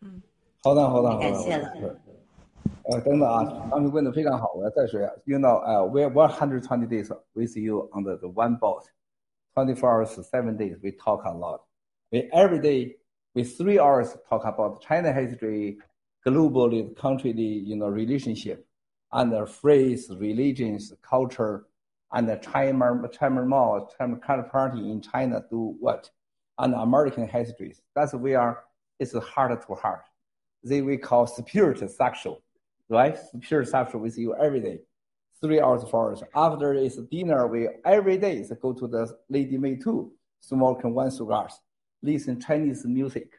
[0.00, 0.22] 嗯，
[0.62, 2.00] 好的，好的，好的，感谢了。
[2.83, 5.11] 呃，等等啊，刚才问的非常好，我要再说一下。
[5.25, 8.83] You know, uh, we're 120 days with you on the, the one boat,
[9.55, 10.77] 24 hours, seven days.
[10.81, 11.61] We talk a lot.
[12.11, 12.95] We every day,
[13.35, 15.79] we three hours talk about China history,
[16.25, 18.65] globally, country, you know, relationship,
[19.11, 21.65] and the phrase, religions, culture,
[22.13, 26.09] and the China, China Mao, China Communist Party in China do what,
[26.57, 27.81] and American histories.
[27.93, 28.63] That's we are.
[28.97, 30.05] It's heart to heart.
[30.63, 32.41] They we call spirit sexual
[32.88, 33.18] right?
[33.40, 34.80] Pure sexual with you every day,
[35.40, 36.22] three hours, four hours.
[36.34, 41.10] After it's dinner, we every day is go to the Lady May too, smoking one
[41.10, 41.58] cigars,
[42.02, 43.32] listen Chinese music,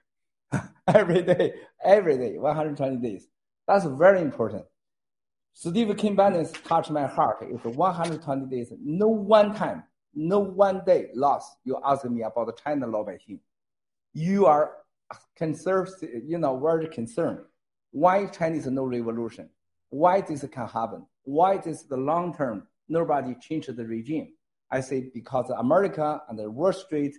[0.88, 1.54] every day,
[1.84, 3.28] every day, 120 days.
[3.68, 4.66] That's very important.
[5.54, 9.84] Steve Kim Bannon's touch my heart is 120 days, no one time,
[10.16, 11.58] no one day lost.
[11.64, 13.40] You ask me about the China law by him.
[14.14, 14.78] You are
[15.36, 15.90] concerned,
[16.26, 17.40] you know, very concerned
[17.94, 19.50] why Chinese no revolution?
[19.90, 21.06] Why this can happen?
[21.26, 22.68] Why this the long term?
[22.90, 24.34] Nobody changed the regime.
[24.72, 27.16] I say because America and the Wall Street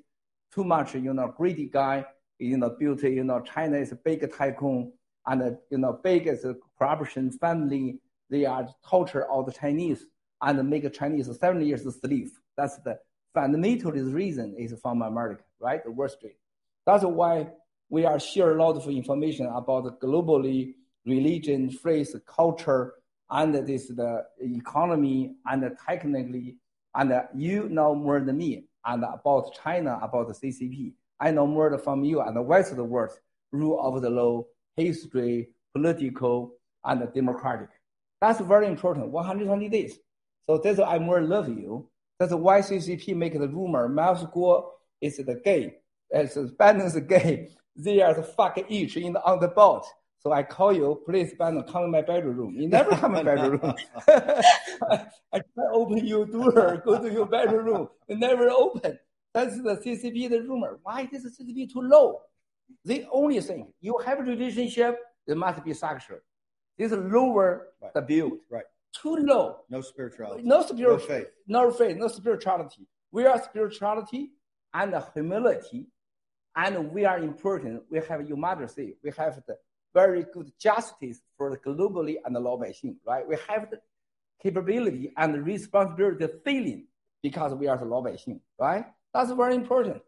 [0.53, 2.05] too much, you know, greedy guy,
[2.41, 4.93] you know, built, you know, China is a big tycoon
[5.27, 8.01] and, you know, big as a corruption family.
[8.29, 10.07] They are torture all the Chinese
[10.43, 12.33] and make Chinese seven years slave.
[12.57, 12.99] That's the
[13.33, 15.85] fundamental reason is from America, right?
[15.85, 16.37] The Wall Street.
[16.85, 17.47] That's why
[17.95, 20.75] we are share a lot of information about globally
[21.07, 22.95] religion, faith, culture,
[23.31, 26.57] and this the economy and technically,
[26.97, 30.93] and you know more than me and about China, about the CCP.
[31.21, 33.13] I know more from you and the rest of the world,
[33.53, 34.43] rule of the law,
[34.77, 36.55] history, political,
[36.85, 37.69] and democratic.
[38.21, 39.13] That's very important.
[39.13, 40.01] 120 days.
[40.47, 41.89] So that's why I more love you.
[42.19, 44.65] That's why CCP make the rumor Miles Guo
[45.01, 45.77] is the gay,
[46.13, 47.51] as Bannon's gay.
[47.77, 49.85] They are the fuck each in the, on the boat.
[50.21, 52.55] So I call you, please, come in my bedroom.
[52.57, 53.75] You never come in my bedroom.
[54.09, 57.89] I try to open your door, go to your bedroom.
[58.09, 58.99] You never open.
[59.35, 60.79] That's the CCP the rumor.
[60.83, 62.21] Why is the CCP too low?
[62.85, 66.19] They only think you have a relationship, it must be sexual.
[66.79, 67.93] This lower right.
[67.93, 68.33] the build.
[68.51, 68.65] Right.
[69.03, 69.59] Too low.
[69.69, 70.43] No spirituality.
[70.45, 71.05] No spirituality.
[71.07, 71.27] No faith.
[71.47, 71.97] No faith.
[71.97, 72.87] No spirituality.
[73.11, 74.31] We are spirituality
[74.73, 75.89] and humility
[76.56, 77.84] and we are important.
[77.90, 79.58] We have your mother say we have the
[79.94, 83.28] very good justice for the globally and the law Xing, right?
[83.28, 83.80] We have the
[84.42, 86.88] capability and the responsibility feeling
[87.22, 88.86] because we are the 老百姓, right?
[89.12, 90.02] That's very important.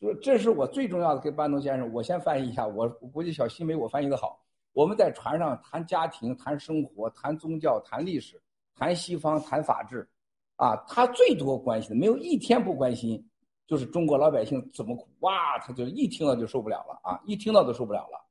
[0.00, 4.42] 所以这是我最重要的，跟班农先生，我先翻译一下，我我估计小新没我翻译的好。
[4.72, 8.40] 我们在船上谈家庭、谈生活、谈宗教、谈历史、
[8.74, 10.08] 谈西方、谈法治，
[10.56, 13.22] 啊，他最多关心的没有一天不关心
[13.67, 18.23] 就是中国老百姓怎么苦哇，他就一听到就受不了了啊，一听到都受不了了。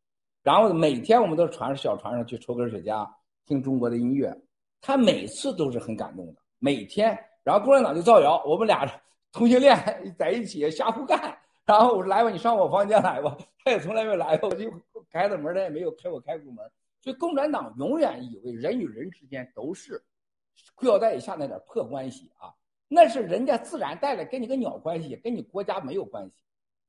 [0.42, 3.08] 然后每天我们都船上小船上去抽根雪茄，
[3.46, 4.32] 听中国的音乐，
[4.80, 7.18] 他每次都是很感动的，每天。
[7.42, 8.86] 然后共产党就造谣，我们俩
[9.32, 9.76] 同性恋
[10.18, 11.36] 在一起瞎胡干。
[11.66, 14.70] 然后我说来吧，你上我房间来吧，他也从来没来过，我就
[15.10, 16.64] 开了门，他也没有开我开过门。
[17.00, 20.02] 所以共产党永远以为人与人之间都是
[20.74, 22.48] 裤腰带以下那点破关系啊，
[22.88, 26.34] 那是人家自然带来，跟你个鸟关系，跟你国家没有关系，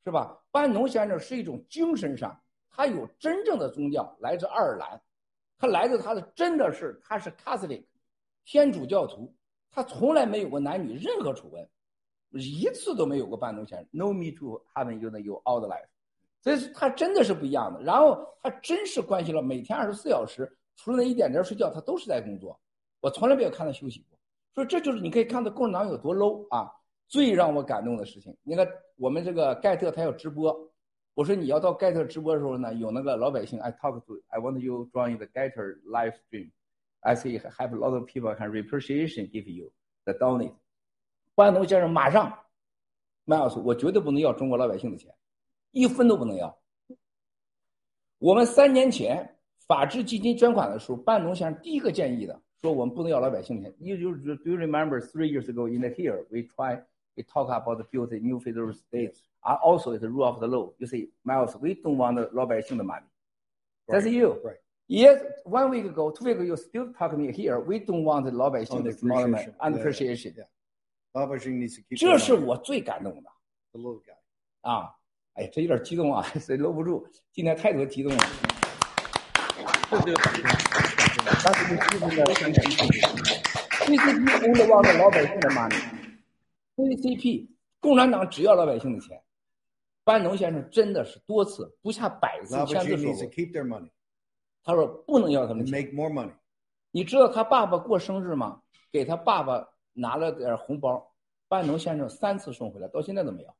[0.03, 0.37] 是吧？
[0.51, 2.39] 班农先生是一种精神上，
[2.69, 5.01] 他有真正的宗教，来自爱尔兰，
[5.57, 7.85] 他来自他的真的是他是 Catholic，
[8.43, 9.33] 天主教徒，
[9.71, 11.67] 他从来没有过男女任何丑闻。
[12.31, 15.87] 一次都没有过班农先生，No me to heaven you know you all the life，
[16.41, 17.81] 所以他真的是不一样的。
[17.81, 22.59] 然后他真是关系了，每天二十四小时，除了那一点点睡觉，他都是在工作。
[22.99, 24.14] 我从来没有看他休息过。
[24.55, 26.71] 所以这就是你可以看到共产党有多 low 啊！
[27.07, 30.57] 最让我感动的事情，你看我们这个盖特他要直播，
[31.13, 38.33] 我说你要到盖特直播的时候呢，有那个老百姓，I talk to，I want you join the Getter live stream，I say have a lot of people
[38.35, 39.71] can appreciation give you
[40.05, 40.55] the donate。
[41.35, 42.33] 关东先生马上，
[43.25, 45.13] 麦尔斯，我绝对不能要中国老百姓的钱，
[45.71, 46.57] 一分都不能要。
[48.17, 49.37] 我们三年前
[49.67, 53.78] 法治基金捐款的时候，班农先生第一个建议的，说我们不能要老百姓的钱。
[53.78, 56.82] You do you remember three years ago in the here we try
[57.16, 60.38] we talk about the build a new federal state, are also is the rule of
[60.40, 60.72] the law.
[60.78, 63.04] You say, Miles, we don't want the 老百姓的 money.
[63.86, 64.40] That's you.
[64.44, 64.58] Right.
[64.86, 67.58] Yes, one week ago, two weeks ago, you still talk to me here.
[67.60, 70.34] We don't want the 老百姓的 money and appreciation.
[71.96, 73.30] 这是我最感动的。
[74.62, 74.94] 啊，
[75.34, 77.06] 哎，这有点激动啊，谁搂不住？
[77.32, 78.18] 今天太多激动了。
[81.45, 82.87] 但是你激动的很感动。
[83.85, 87.47] VCP 公的忘了老百姓的 money，CCP
[87.79, 89.21] 共产党只要老百姓的钱。
[90.03, 93.21] 班农先生真的是多次不下百次、千次说过。
[94.63, 95.93] 他说不能要他们钱。
[96.89, 98.61] 你知道他爸爸过生日吗？
[98.91, 99.69] 给他爸爸。
[99.97, 101.13] 拿了点红包，
[101.47, 103.55] 班农先生三次送回来，到现在都没有。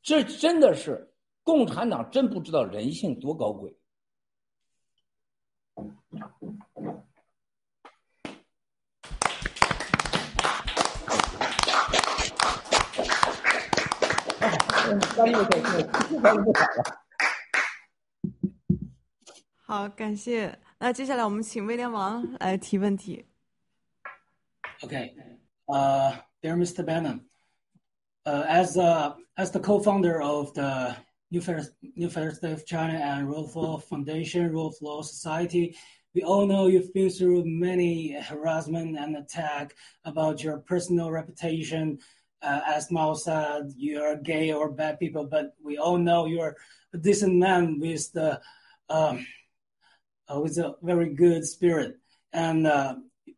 [0.00, 1.12] 这真的是
[1.42, 3.77] 共产党真不知道人性多高贵。
[19.65, 20.57] 好，感谢。
[20.79, 23.25] 那接下来我们请威廉王来提问题。
[24.81, 25.13] Okay,
[25.67, 26.83] uh, dear Mr.
[26.83, 27.21] Bannon,
[28.25, 30.95] uh, as uh, as the co-founder of the
[31.29, 31.63] New Fair,
[31.95, 35.77] New Fair State of China and Rule of Law Foundation, Rule of Law Society,
[36.13, 39.73] we all know you've been through many harassment and attack
[40.03, 41.99] about your personal reputation.
[42.40, 46.56] uh, as Mao said, you're gay or bad people, but we all know you're
[46.92, 48.40] a decent man with the
[48.88, 49.26] um,
[50.28, 51.98] uh, with a very good spirit.
[52.32, 52.96] And uh,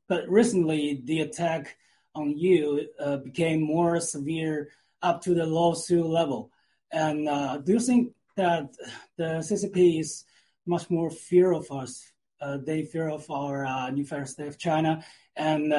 [0.09, 1.77] but recently, the attack
[2.14, 4.70] on you uh, became more severe
[5.02, 6.51] up to the lawsuit level.
[6.93, 8.74] And uh, do you think that
[9.16, 10.24] the CCP is
[10.66, 12.12] much more fear of us?
[12.40, 15.05] Uh, they fear of our new fair state of China,
[15.36, 15.72] and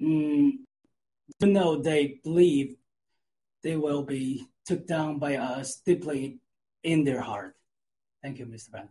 [0.00, 0.52] mm,
[1.40, 2.76] even though they believe
[3.62, 6.38] they will be took down by us deeply
[6.82, 7.56] in their heart.
[8.22, 8.72] Thank you, Mr.
[8.72, 8.88] Ben.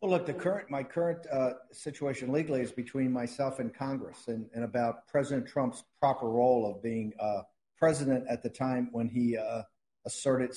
[0.00, 4.46] Well, look, the current my current uh, situation legally is between myself and Congress, and,
[4.54, 7.42] and about President Trump's proper role of being uh,
[7.78, 9.62] president at the time when he uh,
[10.04, 10.54] asserted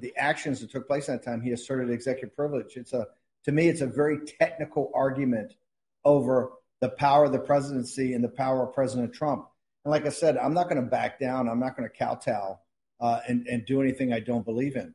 [0.00, 1.40] the actions that took place at that time.
[1.40, 2.76] He asserted executive privilege.
[2.76, 3.06] It's a
[3.44, 5.54] to me, it's a very technical argument
[6.04, 9.46] over the power of the presidency and the power of President Trump.
[9.84, 11.48] And like I said, I'm not going to back down.
[11.48, 12.58] I'm not going to kowtow
[13.00, 14.94] uh, and, and do anything I don't believe in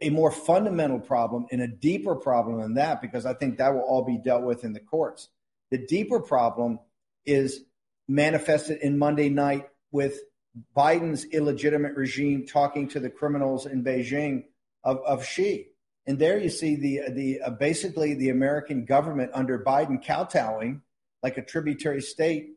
[0.00, 3.82] a more fundamental problem and a deeper problem than that, because I think that will
[3.82, 5.28] all be dealt with in the courts.
[5.70, 6.80] The deeper problem
[7.24, 7.64] is
[8.08, 10.20] manifested in Monday night with
[10.76, 14.44] Biden's illegitimate regime talking to the criminals in Beijing
[14.82, 15.68] of, of Xi.
[16.06, 20.82] And there you see the, the uh, basically the American government under Biden kowtowing
[21.22, 22.50] like a tributary state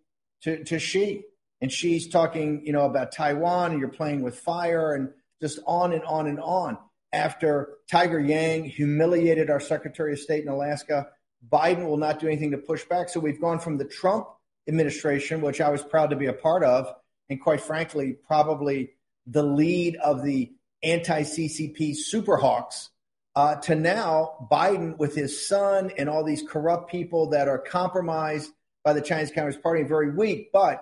[0.44, 1.24] to, to Xi.
[1.62, 5.10] And she's talking, you know, about Taiwan and you're playing with fire and
[5.42, 6.78] just on and on and on
[7.14, 11.08] after Tiger Yang humiliated our Secretary of State in Alaska.
[11.52, 13.10] Biden will not do anything to push back.
[13.10, 14.28] So we've gone from the Trump
[14.68, 16.94] administration, which I was proud to be a part of,
[17.30, 18.92] and quite frankly, probably
[19.26, 20.52] the lead of the
[20.84, 22.90] anti CCP superhawks,
[23.36, 28.52] uh, to now Biden with his son and all these corrupt people that are compromised
[28.88, 30.50] by the Chinese Communist Party and very weak.
[30.54, 30.82] But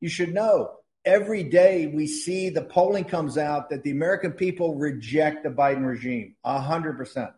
[0.00, 4.76] you should know every day we see the polling comes out that the American people
[4.76, 7.32] reject the Biden regime, 100%.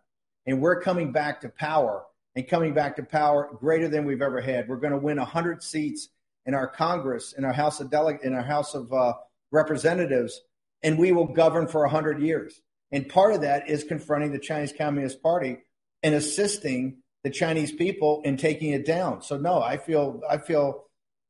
[0.44, 2.04] And we're coming back to power
[2.36, 4.68] and coming back to power greater than we've ever had.
[4.68, 6.10] We're going to win 100 seats
[6.44, 9.14] in our Congress, in our House of Deleg- in our House of uh,
[9.50, 10.42] Representatives,
[10.82, 12.60] and we will govern for 100 years.
[12.90, 15.60] And part of that is confronting the Chinese Communist Party
[16.02, 19.22] and assisting the Chinese people in taking it down.
[19.22, 20.84] So no, I feel I feel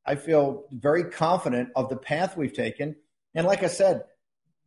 [0.05, 2.97] I feel very confident of the path we've taken.
[3.35, 4.05] And like I said,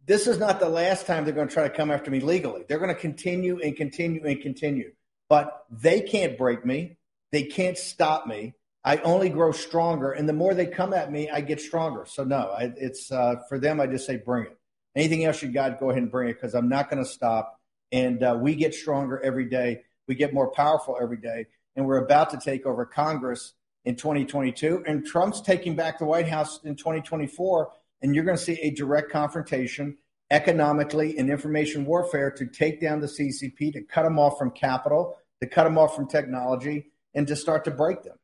[0.05, 2.63] this is not the last time they're going to try to come after me legally.
[2.67, 4.91] They're going to continue and continue and continue.
[5.29, 6.97] But they can't break me.
[7.31, 8.53] They can't stop me.
[8.83, 12.05] I only grow stronger, and the more they come at me, I get stronger.
[12.05, 13.81] So no, I, it's uh, for them.
[13.81, 14.57] I just say bring it.
[14.95, 17.59] Anything else you got, go ahead and bring it because I'm not going to stop.
[17.91, 19.81] And uh, we get stronger every day.
[20.07, 23.53] We get more powerful every day, and we're about to take over Congress
[23.85, 27.71] in 2022, and Trump's taking back the White House in 2024.
[28.01, 29.97] And you're going to see a direct confrontation
[30.31, 35.17] economically and information warfare to take down the CCP, to cut them off from capital,
[35.41, 38.17] to cut them off from technology, and to start to break them.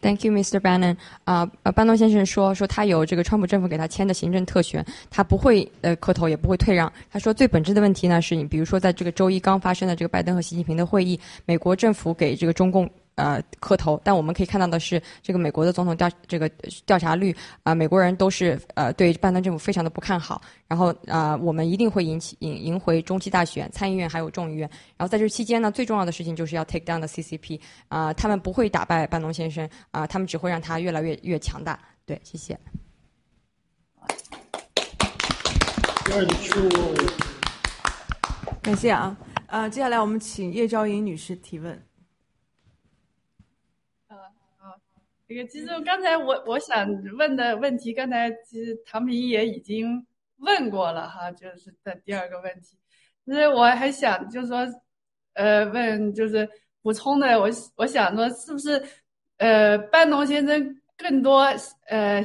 [0.00, 0.58] Thank you, Mr.
[0.58, 0.96] Bannon.
[1.24, 6.90] 啊、呃，班农先生说说他有这个川普政府给他签的行政特权，他不会呃磕头，也不会退让。
[7.10, 12.88] 他说最本质的问题呢是你比如说在这个周一刚发生的这个拜登和习近平的会议，美国政府给这个中共
[13.20, 16.48] 呃磕头，但我们可以看到的是，这个美国的总统调这个
[16.86, 17.32] 调查率
[17.62, 20.40] 啊、呃，美国人都是呃对拜登政府非常的不看好。
[20.66, 24.68] 然后啊、呃，我们一定会赢起赢赢回中期大选、参议院还有众议院。
[24.96, 31.78] 然后在这期间呢，最重要的事情就是要 take down the CCP 啊、呃，他们不会打败班农先生啊、呃，他们只会让他越来越越强大。
[32.06, 32.58] 对，谢谢。
[38.62, 39.16] 感谢啊，
[39.46, 41.80] 呃，接下来我们请叶昭莹女士提问。
[45.30, 46.84] 这个其实刚才我我想
[47.16, 50.04] 问的问题，刚才其实唐平也已经
[50.38, 52.76] 问过了哈，就是的第二个问题。
[53.24, 54.66] 其实我还想就是说，
[55.34, 56.50] 呃，问就是
[56.82, 58.82] 补充的，我我想说是不是
[59.36, 61.42] 呃，班农先生更多
[61.86, 62.20] 呃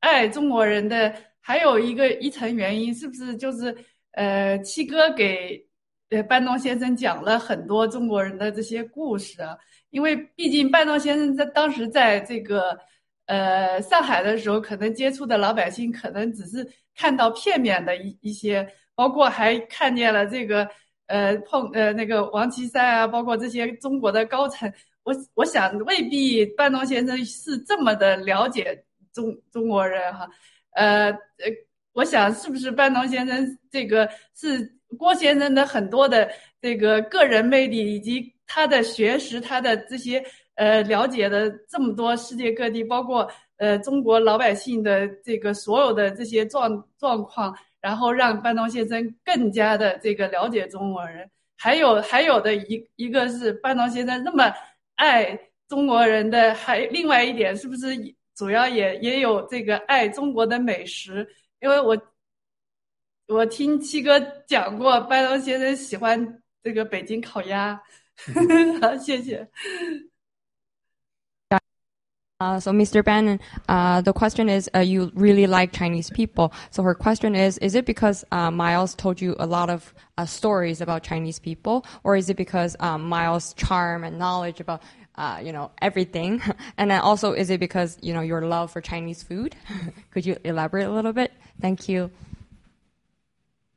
[0.00, 3.72] 爱中国人的还有一个一层原因，是不是就是
[4.14, 5.64] 呃七哥给
[6.10, 9.56] 呃班农先生讲了很多中国人的这些故事啊？
[9.94, 12.76] 因为毕竟半道先生在当时在这个
[13.26, 20.68] 呃上海的时候，可能接触的老百姓可能只是看到片面的一一些，包括还看见了这个
[21.06, 24.68] 呃碰呃那个王岐山啊，包括这些中国的高层，
[25.04, 30.28] 我我想未必半道先生是这么的了解中中国人哈，
[30.72, 31.16] 呃呃，
[31.92, 36.28] 我想是不是半道先生这个是郭先生的很多的
[36.60, 38.33] 这个个人魅力以及。
[38.46, 51.28] 他的学识，他的这些呃了解的这么多世界各地，包括呃中国老百姓的这个所有的这些状状况，然后让班农先生更加的这个了解中国人。
[51.56, 54.52] 还有 还有的一一个是班农先生那么
[54.96, 55.38] 爱
[55.68, 57.96] 中国人的，还另外一点是不是
[58.36, 61.26] 主要也也有这个爱中国的美食？
[61.60, 61.96] 因为我
[63.28, 67.80] 我听七哥讲过，班农先生喜欢这个北京烤鸭。
[68.81, 69.47] 好，谢谢。
[72.41, 73.03] Uh, so, Mr.
[73.03, 73.37] Bannon,
[73.67, 76.53] uh, the question is, uh, you really like Chinese people.
[76.71, 80.25] So her question is, is it because uh, Miles told you a lot of uh,
[80.25, 84.81] stories about Chinese people, or is it because um, Miles' charm and knowledge about,
[85.15, 86.41] uh, you know, everything?
[86.77, 89.53] and then also, is it because, you know, your love for Chinese food?
[90.11, 91.33] Could you elaborate a little bit?
[91.59, 92.09] Thank you.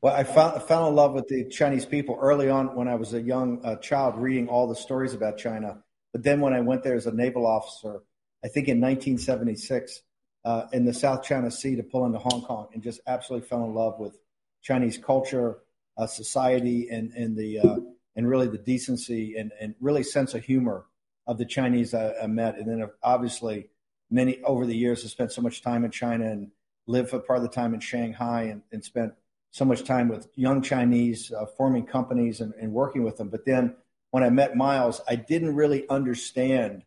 [0.02, 3.14] Well, I found, fell in love with the Chinese people early on when I was
[3.14, 5.82] a young uh, child, reading all the stories about China.
[6.14, 8.04] But then when I went there as a naval officer,
[8.44, 10.04] I think in 1976,
[10.46, 13.64] uh, in the South China Sea to pull into Hong Kong, and just absolutely fell
[13.66, 14.18] in love with
[14.62, 15.60] Chinese culture,
[15.98, 17.78] uh, society, and and the uh,
[18.16, 20.86] and really the decency and and really sense of humor
[21.26, 22.58] of the Chinese I, I met.
[22.58, 23.70] And then obviously
[24.10, 26.52] many over the years, I spent so much time in China and
[26.86, 29.14] lived for part of the time in Shanghai and, and spent
[29.52, 33.30] so much time with young Chinese, uh, forming companies and, and, working with them.
[33.30, 33.76] But then
[34.12, 36.84] when I met Miles, I didn't really understand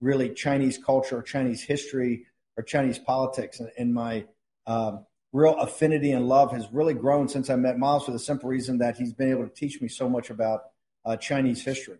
[0.00, 2.26] really Chinese culture or Chinese history
[2.56, 3.60] or Chinese politics.
[3.60, 4.24] And, and my
[4.66, 8.48] um, real affinity and love has really grown since I met Miles for the simple
[8.48, 10.62] reason that he's been able to teach me so much about
[11.04, 11.98] uh, Chinese history.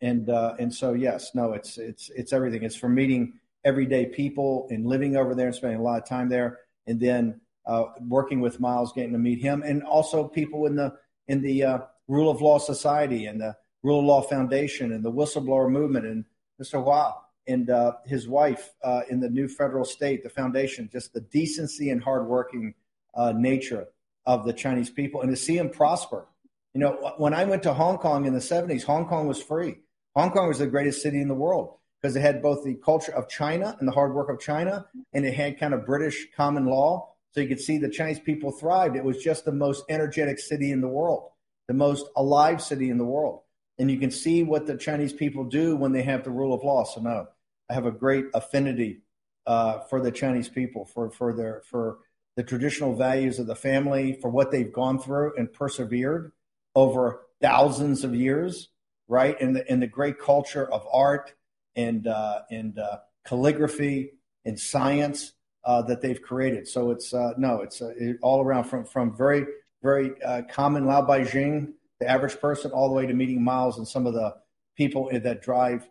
[0.00, 2.62] And uh, and so yes, no, it's it's it's everything.
[2.62, 3.34] It's from meeting
[3.64, 7.40] everyday people and living over there and spending a lot of time there, and then
[7.66, 10.92] uh, working with Miles, getting to meet him, and also people in the
[11.28, 11.78] in the uh,
[12.08, 16.24] Rule of Law Society and the Rule of Law Foundation and the Whistleblower Movement and
[16.60, 16.82] Mr.
[16.82, 17.14] Hua
[17.46, 21.90] and uh, his wife uh, in the new federal state, the foundation, just the decency
[21.90, 22.74] and hardworking
[23.14, 23.88] uh, nature
[24.26, 26.26] of the Chinese people, and to see them prosper.
[26.74, 29.78] You know, when I went to Hong Kong in the 70s, Hong Kong was free.
[30.14, 33.12] Hong Kong was the greatest city in the world because it had both the culture
[33.12, 36.66] of China and the hard work of China, and it had kind of British common
[36.66, 37.09] law.
[37.32, 38.96] So you could see the Chinese people thrived.
[38.96, 41.30] It was just the most energetic city in the world,
[41.68, 43.42] the most alive city in the world.
[43.78, 46.64] And you can see what the Chinese people do when they have the rule of
[46.64, 46.84] law.
[46.84, 47.28] So no,
[47.70, 49.02] I have a great affinity
[49.46, 51.98] uh, for the Chinese people, for for their for
[52.36, 56.32] the traditional values of the family, for what they've gone through and persevered
[56.74, 58.68] over thousands of years,
[59.08, 59.40] right?
[59.40, 61.32] And the and the great culture of art
[61.74, 64.12] and uh, and uh, calligraphy
[64.44, 65.32] and science
[65.64, 66.66] uh, that they've created.
[66.66, 69.46] So it's uh, no, it's uh, it, all around from from very
[69.82, 73.86] very uh, common Lao Baixing, the average person, all the way to meeting Miles and
[73.86, 74.34] some of the
[74.76, 75.88] people that drive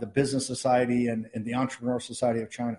[0.00, 2.78] the business society and, and the entrepreneur society of China.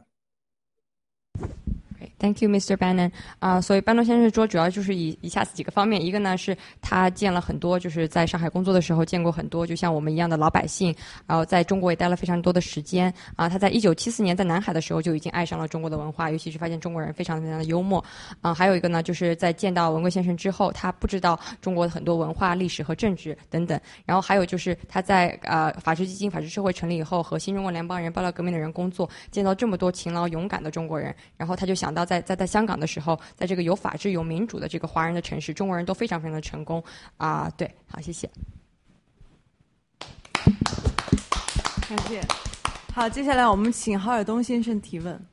[2.21, 2.77] Thank you, Mr.
[2.77, 3.11] Bannon。
[3.39, 10.95] 啊，所以班农先生说，主要就是以以下几个方面，一个呢是他见了很多，就是在上海工作的时候见过很多，就像我们一样的老百姓，
[11.25, 13.11] 然后在中国也待了非常多的时间。
[13.35, 18.05] 啊，他在一九七四年在南海的时候就已经爱上了中国的文化，尤其是发现中国人非常非常的幽默。
[18.41, 23.79] 啊，还有一个呢，就是在见到文贵先生之后，他不知道中国的很多文化、历史和政治等等。
[24.05, 32.05] 然后还有就是他在啊法治基金、法治社会成立以后，和新中国联邦人、爆料革命的人工作，见到这么多勤劳勇敢的中国人，然后他就想到。
[32.11, 36.83] 在在在香港的时候，在这个有法治、有民主的这个华人的城市，中国人都非常非常的成功
[37.15, 37.49] 啊！
[37.55, 38.29] 对，好，谢谢。
[41.87, 42.21] 感谢。
[42.93, 45.25] 好，接下来我们请郝尔东先生提问。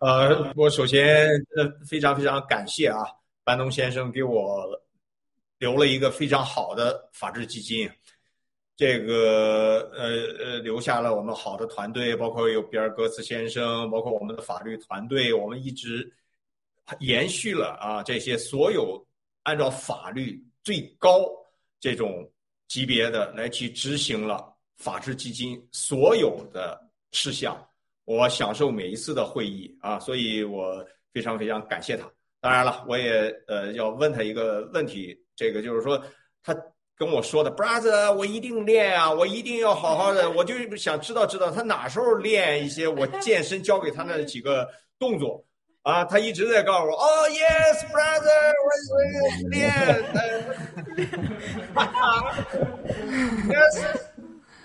[0.00, 1.26] 呃，我首先
[1.56, 2.98] 呃非常非常感谢啊，
[3.42, 4.66] 班东先生给我
[5.56, 7.90] 留了一个非常好的法治基金。
[8.74, 10.08] 这个呃
[10.44, 16.10] 呃，留下了我们好的团队，包括有比尔·戈茨先生，包括我们的法律团队，我们一直
[16.98, 19.06] 延续了啊这些所有
[19.42, 21.22] 按照法律最高
[21.78, 22.28] 这种
[22.66, 26.80] 级别的来去执行了法治基金所有的
[27.12, 27.54] 事项。
[28.04, 32.10] 我享受每一次的会议啊，所以我非常非常感谢他。
[32.40, 36.02] 当然了，我也呃要问他一个问题，这个就是说
[36.42, 36.56] 他。
[37.04, 44.68] 跟我说的，brother，我一定练啊，我一定要好好的， 我就想知道知道他哪时候练一些我健身教给他那几个
[45.00, 45.44] 动作
[45.82, 49.68] 啊，他一直在告诉我，哦，yes，brother，我我练，
[51.74, 52.34] 哈哈
[53.48, 54.11] ，yes。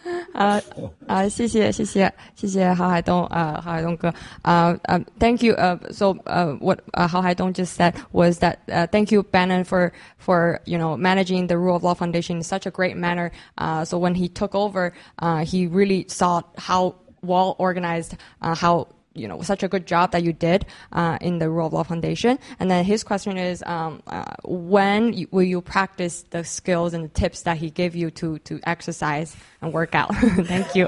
[0.34, 0.60] 啊
[1.06, 4.12] 啊，谢谢谢谢谢谢郝海东啊，郝海东哥
[4.42, 5.54] 啊啊，Thank you.
[5.54, 9.64] Uh, so uh, what uh, Hao Haidong just said was that uh, thank you Bannon
[9.64, 13.30] for for you know managing the Rule of Law Foundation in such a great manner.
[13.58, 18.88] Uh, so when he took over, uh, he really saw how well organized, uh, how
[19.17, 21.83] you know such a good job that you did uh, in the Rule of Law
[21.83, 22.39] Foundation.
[22.59, 27.05] And then his question is, um, uh, when you, will you practice the skills and
[27.05, 30.15] the tips that he gave you to to exercise and work out?
[30.15, 30.85] Thank you.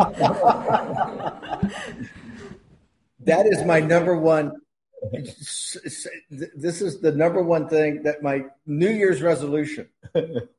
[3.21, 4.53] that is my number one.
[5.11, 9.87] This is the number one thing that my New Year's resolution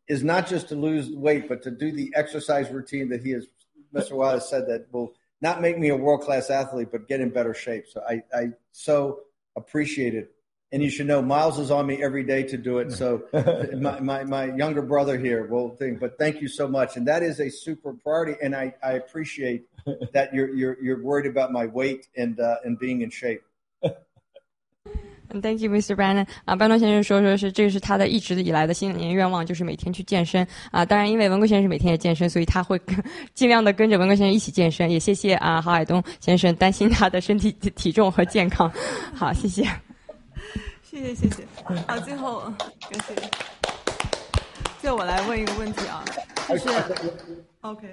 [0.09, 3.47] is not just to lose weight, but to do the exercise routine that he has,
[3.95, 4.13] Mr.
[4.13, 7.55] Wallace said that will not make me a world class athlete, but get in better
[7.55, 7.87] shape.
[7.89, 9.21] So I, I so
[9.57, 10.33] appreciate it.
[10.73, 12.93] And you should know Miles is on me every day to do it.
[12.93, 13.25] So
[13.77, 16.97] my, my, my, younger brother here will think, but thank you so much.
[16.97, 18.35] And that is a super priority.
[18.41, 19.67] And I, I appreciate
[20.13, 23.43] that you're, you're, you're worried about my weight and, uh, and being in shape.
[25.41, 25.95] Thank you, Mr.
[25.95, 26.27] Bannon。
[26.45, 30.47] 啊，班农先生说，说是这是他的一直以来的新年愿望，就是每天去健身。
[30.71, 33.03] 啊，当然，因为文贵先生每天也健身，所以他会跟
[33.35, 34.91] 尽量的跟着文贵先生一起健身。
[34.91, 38.71] 也谢谢啊，郝海东先生担心他的身体体重和健康。
[39.15, 39.63] 好，谢谢。
[40.83, 41.47] 谢谢，谢谢。
[41.87, 42.41] 好，最后
[42.91, 43.15] 感谢。
[44.83, 46.05] 就我来问一个问题啊，
[46.49, 46.69] 就是
[47.61, 47.87] OK。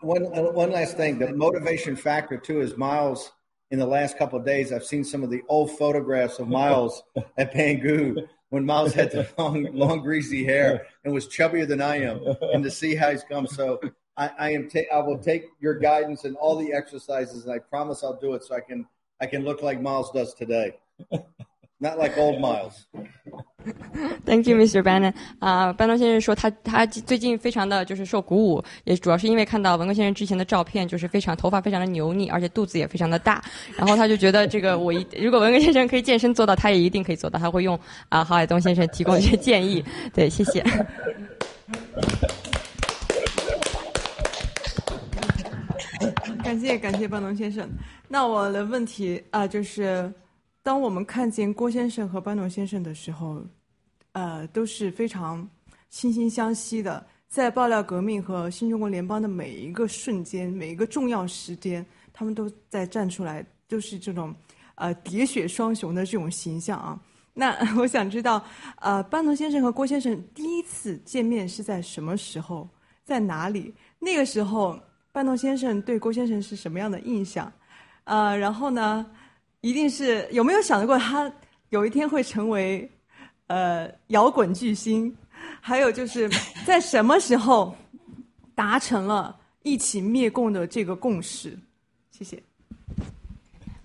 [0.00, 3.26] One one last thing, the motivation factor too is Miles
[3.72, 7.02] in the last couple of days, I've seen some of the old photographs of Miles
[7.38, 12.02] at Pangu when Miles had the long, long, greasy hair and was chubbier than I
[12.02, 12.20] am,
[12.52, 13.46] and to see how he's come.
[13.46, 13.80] So
[14.18, 14.68] I, I am.
[14.68, 18.34] Ta- I will take your guidance and all the exercises, and I promise I'll do
[18.34, 18.86] it so I can
[19.22, 20.76] I can look like Miles does today,
[21.82, 22.86] not like old Miles.
[24.24, 24.82] Thank you, Mr.
[24.82, 25.12] Bannon。
[25.40, 33.42] 啊，班东先生说他他最近非常的就是受鼓舞，也主要是因为看到文革先生之前的照片，就是非常头发非常的油腻，而且肚子也非常的大。
[33.76, 37.38] 然后他就觉得这个我一如果文革先生可以健身做到，他也一定可以做到。
[37.38, 37.78] 他会用
[38.08, 39.84] 啊郝海东先生提供一些建议。
[40.14, 40.62] 对，谢谢。
[46.42, 47.66] 感感谢感谢班农先生。
[48.08, 50.12] 那我的问题啊、呃，就是
[50.62, 53.42] 当我们看见郭先生和班农先生的时候，
[54.12, 55.48] 呃，都是非常
[55.90, 57.04] 惺惺相惜的。
[57.28, 64.34] 在爆料革命和新中国联邦的每一个瞬间，每一个重要时间，他们都在站出来，都是这种
[64.74, 67.00] 呃喋血双雄的这种形象啊。
[67.32, 68.44] 那 我想知道，
[68.76, 72.68] 呃，班农先生和郭先生第一次见面是在什么时候，
[73.02, 73.74] 在哪里？
[73.98, 74.78] 那个时候，
[75.10, 77.50] 班农先生对郭先生是什么样的印象？
[78.04, 79.06] 呃，然后呢，
[79.62, 81.32] 一定是有没有想过他
[81.70, 82.88] 有一天会成为
[83.46, 85.16] 呃摇滚巨星？
[85.60, 86.28] 还有就是
[86.66, 87.74] 在什么时候
[88.54, 91.58] 达成了一起灭共的这个共识？
[92.10, 92.42] 谢谢。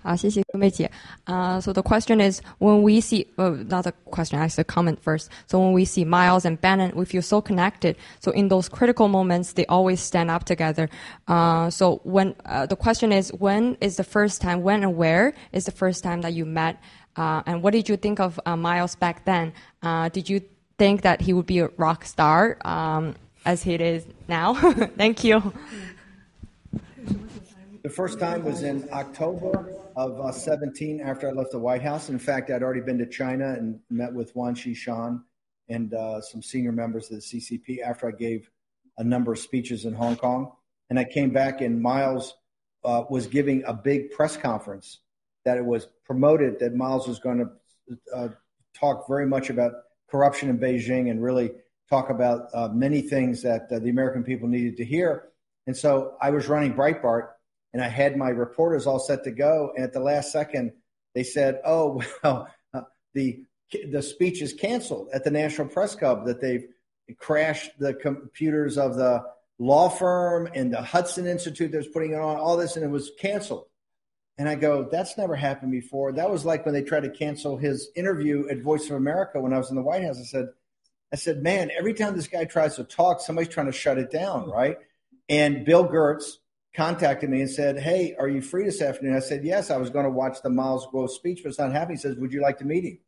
[0.06, 0.90] 好，谢谢梅姐。
[1.26, 5.30] Uh, so the question is, when we see, well, not the question, actually, a comment first.
[5.46, 7.96] So when we see Miles and Bannon, we feel so connected.
[8.18, 10.88] So in those critical moments, they always stand up together.
[11.28, 15.34] Uh, so when uh, the question is, when is the first time, when and where
[15.52, 16.78] is the first time that you met?
[17.14, 19.52] Uh, and what did you think of uh, Miles back then?
[19.82, 20.40] Uh, did you
[20.78, 23.14] think that he would be a rock star um,
[23.44, 24.54] as he is now?
[24.96, 25.52] Thank you.
[27.82, 29.66] The first time was in October
[29.97, 32.09] of uh, 17 after I left the White House.
[32.09, 35.23] In fact, I'd already been to China and met with Wan Shan
[35.69, 38.47] and uh, some senior members of the CCP after I gave
[38.99, 40.51] a number of speeches in Hong Kong.
[40.91, 42.35] And I came back, and Miles
[42.85, 44.99] uh, was giving a big press conference
[45.45, 48.27] that it was promoted that Miles was going to uh,
[48.79, 49.71] talk very much about
[50.11, 51.51] corruption in Beijing and really
[51.89, 55.29] talk about uh, many things that uh, the American people needed to hear.
[55.65, 57.29] And so I was running Breitbart
[57.73, 59.71] and I had my reporters all set to go.
[59.75, 60.73] And at the last second,
[61.13, 62.81] they said, "Oh, well, uh,
[63.13, 63.43] the
[63.91, 66.25] the speech is canceled at the National Press Club.
[66.25, 66.67] That they've
[67.17, 69.23] crashed the computers of the
[69.59, 72.89] law firm and the Hudson Institute that was putting it on, all this, and it
[72.89, 73.65] was canceled."
[74.37, 77.57] And I go, "That's never happened before." That was like when they tried to cancel
[77.57, 80.19] his interview at Voice of America when I was in the White House.
[80.19, 80.47] I said,
[81.11, 84.11] "I said, man, every time this guy tries to talk, somebody's trying to shut it
[84.11, 84.77] down, right?"
[85.29, 86.37] And Bill Gertz
[86.77, 89.15] contacted me and said, Hey, are you free this afternoon?
[89.15, 91.73] I said, Yes, I was going to watch the Miles Guo speech, but it's not
[91.73, 91.97] happening.
[91.97, 92.99] He says, Would you like to meet him?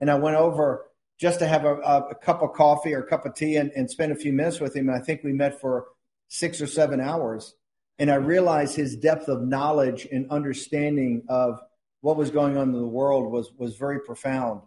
[0.00, 0.84] And I went over
[1.18, 3.90] just to have a, a, cup of coffee or a cup of tea and, and
[3.90, 4.88] spend a few minutes with him.
[4.88, 5.86] And I think we met for
[6.28, 7.54] six or seven hours.
[7.98, 11.60] And I realized his depth of knowledge and understanding of
[12.00, 14.60] what was going on in the world was, was very profound.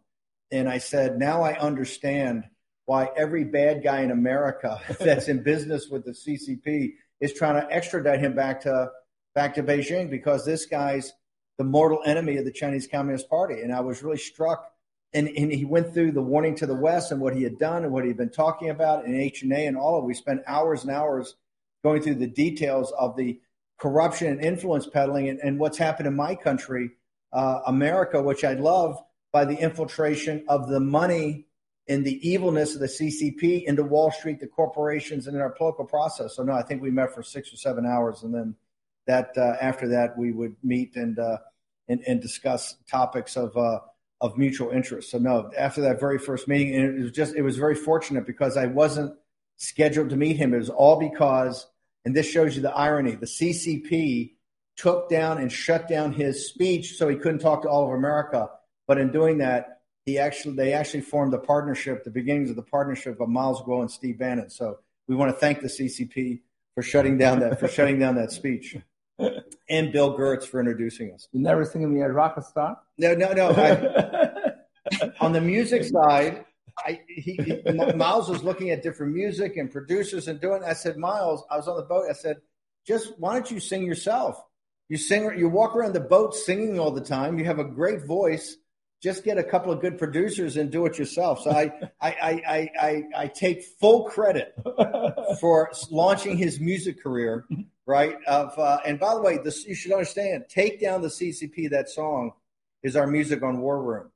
[0.51, 2.45] And I said, Now I understand
[2.85, 7.71] why every bad guy in America that's in business with the CCP is trying to
[7.73, 8.91] extradite him back to
[9.35, 11.13] back to Beijing because this guy's
[11.57, 13.61] the mortal enemy of the Chinese Communist Party.
[13.61, 14.71] And I was really struck.
[15.13, 17.83] And, and he went through the warning to the West and what he had done
[17.83, 20.03] and what he'd been talking about in HNA and all of.
[20.03, 20.07] It.
[20.07, 21.35] We spent hours and hours
[21.83, 23.39] going through the details of the
[23.79, 26.91] corruption and influence peddling and, and what's happened in my country,
[27.31, 31.46] uh, America, which I love, by the infiltration of the money
[31.89, 35.85] and the evilness of the CCP into Wall Street, the corporations, and in our political
[35.85, 36.35] process.
[36.35, 38.55] So no, I think we met for six or seven hours, and then
[39.07, 41.37] that uh, after that we would meet and uh,
[41.87, 43.79] and, and, discuss topics of uh,
[44.19, 45.11] of mutual interest.
[45.11, 48.25] So no, after that very first meeting, and it was just it was very fortunate
[48.25, 49.15] because I wasn't
[49.55, 50.53] scheduled to meet him.
[50.53, 51.65] It was all because,
[52.03, 54.33] and this shows you the irony: the CCP
[54.75, 58.49] took down and shut down his speech so he couldn't talk to all of America.
[58.87, 59.76] But in doing that,
[60.07, 63.81] he actually they actually formed a partnership, the beginnings of the partnership of Miles Guo
[63.81, 64.49] and Steve Bannon.
[64.49, 66.39] So we want to thank the CCP
[66.73, 68.77] for shutting down that for shutting down that speech,
[69.69, 71.27] and Bill Gertz for introducing us.
[71.33, 72.79] You never think of me as rock star?
[72.97, 73.49] No, no, no.
[73.51, 76.45] I, on the music side,
[76.85, 80.63] I, he, he, Miles was looking at different music and producers and doing.
[80.63, 82.05] I said, Miles, I was on the boat.
[82.09, 82.37] I said,
[82.85, 84.41] just why don't you sing yourself?
[84.87, 87.37] You sing, you walk around the boat singing all the time.
[87.37, 88.55] You have a great voice
[89.01, 91.41] just get a couple of good producers and do it yourself.
[91.41, 91.71] So I,
[92.01, 94.55] I, I, I, I, take full credit
[95.39, 97.45] for launching his music career,
[97.85, 98.15] right?
[98.25, 100.45] Of uh, and by the way, this you should understand.
[100.49, 101.69] Take down the CCP.
[101.69, 102.31] That song
[102.83, 104.11] is our music on War Room,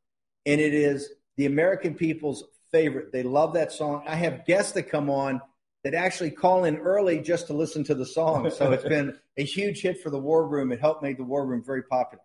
[0.46, 3.12] and it is the American people's favorite.
[3.12, 4.04] They love that song.
[4.08, 5.42] I have guests that come on
[5.84, 8.50] that actually call in early just to listen to the song.
[8.52, 10.72] So it's been a huge hit for the War Room.
[10.72, 12.24] It helped make the War Room very popular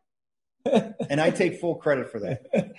[1.10, 2.72] and I take full credit for that.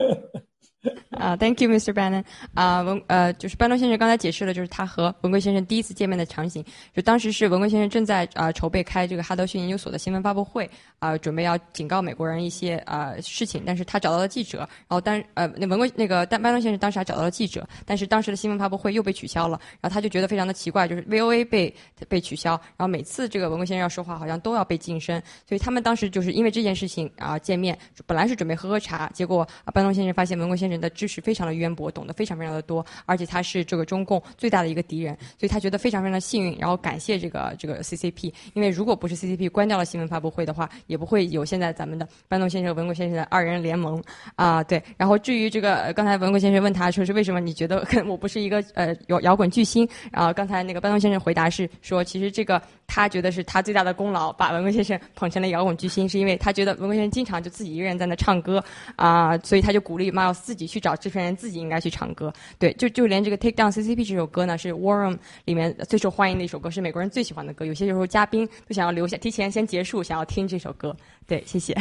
[1.10, 1.92] 啊、t h a n k you, Mr.
[1.92, 2.24] Bannon。
[2.54, 21.74] 啊，文呃，就是班农先生刚才解释了，就是他和文贵先生第一次见面的场景，就当时是文贵先生正在啊、筹备开这个哈德逊研究所的新闻发布会，啊、准备要警告美国人一些啊、事情，但是他找到了记者，然后当呃那文贵那个但班农先生当时还找到了记者，但是当时的新闻发布会又被取消了，然后他就觉得非常的奇怪，就是 VOA 被
[22.08, 27.76] 被取消，然后每次这个文贵先生要说话好像都要被晋升，所以他们当时就是因为这件事情啊、见面，
[28.06, 44.02] 本来是准备喝喝茶，结果啊班农先生发现文贵先生人的知识非常的渊博，懂得非常非常的多，而且他是这个中共最大的一个敌人，所以他觉得非常非常的幸运，然后感谢这个这个 CCP，因为如果不是 CCP 关掉了新闻发布会的话，也不会有现在咱们的班农先生、文国先生的二人联盟
[44.36, 44.82] 啊、对。
[44.96, 58.62] 然后至于这个刚才文国先生问他说是为什么你觉得我不是一个呃摇摇滚巨星，然后刚才那个班农先生回答是说，其实这个他觉得是他最大的功劳，把文国先生捧成了摇滚巨星，是因为他觉得文国先生经常就自己一个人在那唱歌
[58.96, 62.32] 啊、所以他就鼓励 Miles 自己去找制片人，自己应该去唱歌。
[62.58, 67.64] 对，就就连这个 Take Down CCP 这首歌呢，是 Warum 里面最受欢迎的一首歌，是美国人最喜欢的歌。
[67.64, 70.94] 有些时候嘉宾都想要留下，提前先结束，想要听这首歌。
[71.26, 71.74] 对，谢谢。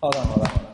[0.00, 0.68] 好的，好的，好的，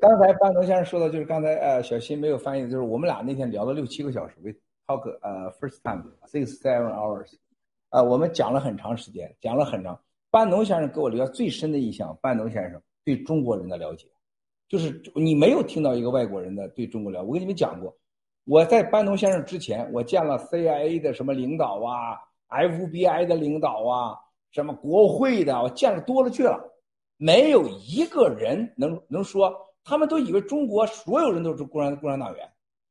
[0.00, 4.50] 刚才班农先生说的，就是刚才呃小新没有翻译的，就是我们俩那天聊了六七个小时，we
[4.86, 7.32] talk 呃 first time six seven hours，
[7.90, 9.98] 啊、我们讲了很长时间，讲了很长。
[10.30, 14.06] 班农先生给我留下最深的印象，班农先生对中国人的了解，
[14.68, 17.26] 就是你没有听到一个外国人的对中国了解。
[17.26, 17.96] 我跟你们讲过，
[18.44, 22.18] 我在班农先生之前，我见了 CIA 的什么领导啊
[22.48, 24.16] ，FBI 的领导啊，
[24.50, 26.58] 什么国会的，我见了多了去了。
[27.16, 29.54] 没有一个人能能说，
[29.84, 32.50] 他们都以为中国所有人都是共产共产党员，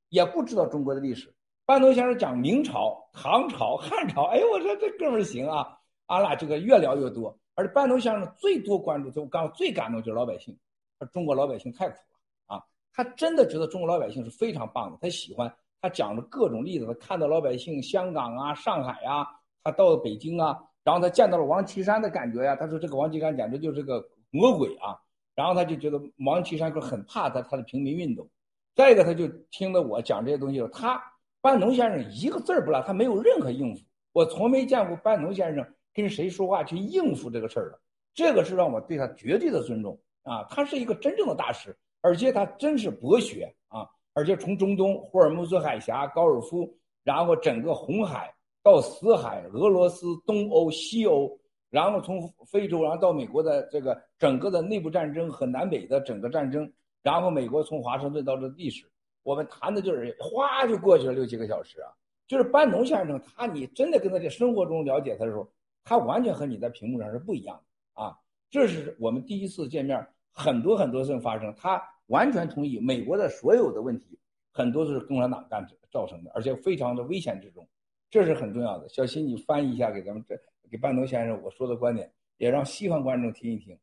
[0.09, 1.33] 也不知道中国的历史。
[1.65, 5.77] 班农先生讲明朝、唐朝、汉朝，哎呦，我说这哥们儿行啊，
[6.07, 7.37] 俺俩这个越聊越多。
[7.55, 10.57] 而且班农先生最多关注，就刚最感动就是老百姓，
[11.07, 12.63] 中国老百姓太苦了啊，
[12.93, 19.25] 他真的觉得中国老百姓是非常棒的，他喜欢，他讲了各种例子，他看到老百姓香港啊、上海啊，
[19.63, 24.99] 他到了北京啊，然后他见到了王岐山的感觉呀、他说这个王岐山简直就是个魔鬼啊，
[25.35, 28.29] 然后他就觉得王岐山就很怕他他的平民运动，
[28.75, 31.01] 再一个他就听了我讲这些东西，他
[31.41, 33.81] 班农先生一个字儿不落，他没有任何应付，
[34.11, 37.79] 我从没见过班农先生跟谁说话去应付这个事儿的，
[38.13, 48.33] 这个是让我对他绝对的尊重啊，他是一个真正的大师，而且他真是博学啊，而且从中东霍尔木兹海峡、高尔夫，然后整个红海
[48.63, 51.39] 到死海、俄罗斯、东欧、西欧。
[51.69, 52.21] 然后从
[52.51, 56.71] 非洲，然后到美国的这个整个的内部战争和南北的整个战争，
[57.01, 58.85] 然后美国从华盛顿到这历史，
[59.23, 61.89] 我们谈的就是哗就过去了六七个小时啊。
[62.27, 65.49] 就是班农先生，他你真的跟他在生活中了解他的时候，
[65.83, 67.59] 他完全和你在屏幕上是不一样
[67.95, 68.15] 的啊。
[68.51, 74.19] 这是我们第一次见面，很多很多事情发生，他完全同意美国的所有的问题，
[74.51, 77.65] 很多都是共产党干造成的，而且非常的危险之中，
[78.09, 78.89] 这是很重要的。
[78.89, 80.35] 小新，你翻译一下给咱们这。
[80.71, 83.77] 给班农先生我说的观点，也让西方观众听一听。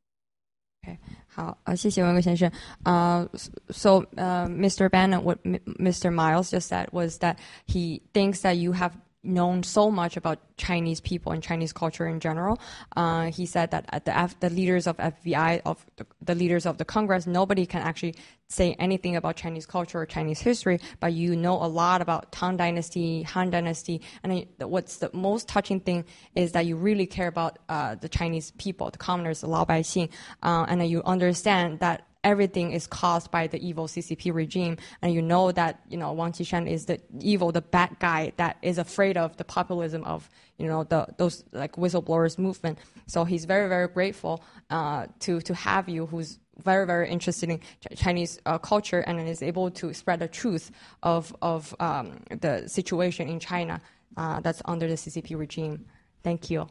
[1.28, 2.50] 好，啊，谢谢文贵先生。
[2.82, 3.28] Uh,
[3.68, 4.88] so, uh, Mr.
[4.88, 6.10] Bannon, what Mr.
[6.10, 7.36] Miles just said was that
[7.66, 8.90] he thinks that you have
[9.22, 12.60] known so much about Chinese people and Chinese culture in general.
[12.96, 16.66] Uh, he said that at the F- the leaders of FBI, of the, the leaders
[16.66, 18.14] of the Congress, nobody can actually
[18.48, 22.56] say anything about Chinese culture or Chinese history, but you know a lot about Tang
[22.56, 27.58] Dynasty, Han Dynasty, and what's the most touching thing is that you really care about
[27.68, 30.08] uh, the Chinese people, the commoners, the Lao Baixing,
[30.42, 35.21] uh, and you understand that everything is caused by the evil CCP regime, and you
[35.21, 39.15] know that you know Wang Qishan is the evil, the bad guy that is afraid
[39.17, 42.79] of the populism of you know the those like whistleblowers movement.
[43.07, 47.59] So he's very very grateful uh, to to have you, who's very very interested in
[47.59, 50.71] Ch- Chinese uh, culture and is able to spread the truth
[51.03, 53.81] of of um, the situation in China
[54.17, 55.85] uh, that's under the CCP regime.
[56.23, 56.67] Thank you.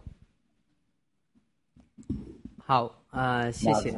[2.67, 3.95] 好，呃，谢谢。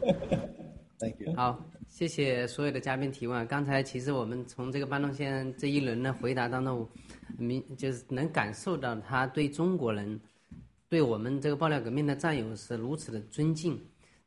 [0.98, 1.34] Thank you。
[1.36, 3.46] 好，谢谢所有的嘉宾提问。
[3.46, 6.88] 刚才其实我们从这个班农先生这一轮的回答当中，
[7.36, 10.20] 明就是能感受到他对中国人，
[10.88, 13.80] 对我们这个爆料革命的战友是如此的尊敬。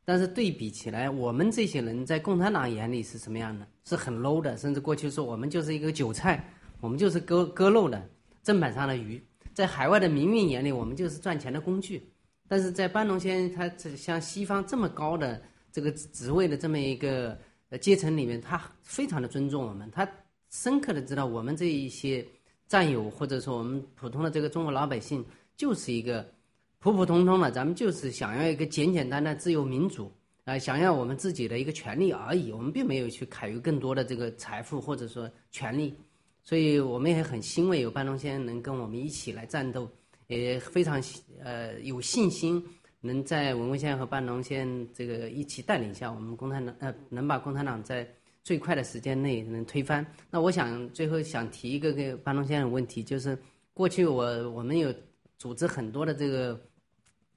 [0.04, 3.64] 但是对比起来，我们这些人在共产党眼里是什么样的？
[3.84, 6.44] 是很 low 的，甚至过去说我们就是一个韭菜，
[6.80, 8.02] 我们就是割割肉的
[8.44, 9.22] 砧板上的鱼。
[9.54, 12.02] 在海外的民运眼里，我们就是赚钱的工具。
[12.48, 15.40] 但是在班农先生他这像西方这么高的
[15.72, 17.36] 这个职位的这么一个
[17.70, 20.08] 呃阶层里面，他非常的尊重我们，他
[20.50, 22.24] 深刻的知道我们这一些
[22.68, 25.24] 战友或者说我们普通的这个中国老百姓
[25.56, 26.30] 就是一个
[26.78, 30.12] 普普通通的，咱们就是想要一个简简单单自由民主，
[30.44, 35.94] 啊、想要我们自己的一个权利而已，我们并没有去考虑更多的这个财富或者说权利，
[36.42, 39.88] 所以我们也很欣慰有班农先生能跟我们一起来战斗，
[40.26, 41.00] 也非常
[41.42, 42.62] 呃有信心
[43.04, 48.08] 能在文贵先生和班农先生这个一起带领下，我们共产党呃能把共产党在
[48.44, 50.06] 最快的时间内能推翻。
[50.30, 53.36] 那我想最后想提一个给班农先生的问题，就是
[53.74, 54.94] 过去我我们有
[55.36, 56.58] 组织很多的这个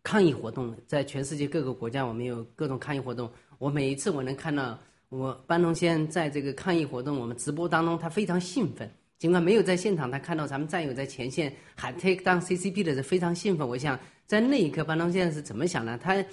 [0.03, 3.27] 抗议活动，在全世界各个国家，我们有各种抗议活动。
[3.57, 4.79] 我每一次我能看到
[5.09, 8.87] 我班农先在这个抗议活动我们直播当中，他非常兴奋。
[9.17, 13.67] 尽管没有在现场，他看到咱们战友在前线喊 “take down CCP” 的时候非常兴奋。
[13.67, 15.98] 我想在那一刻，班农先生是怎么想的？
[15.98, 16.24] 他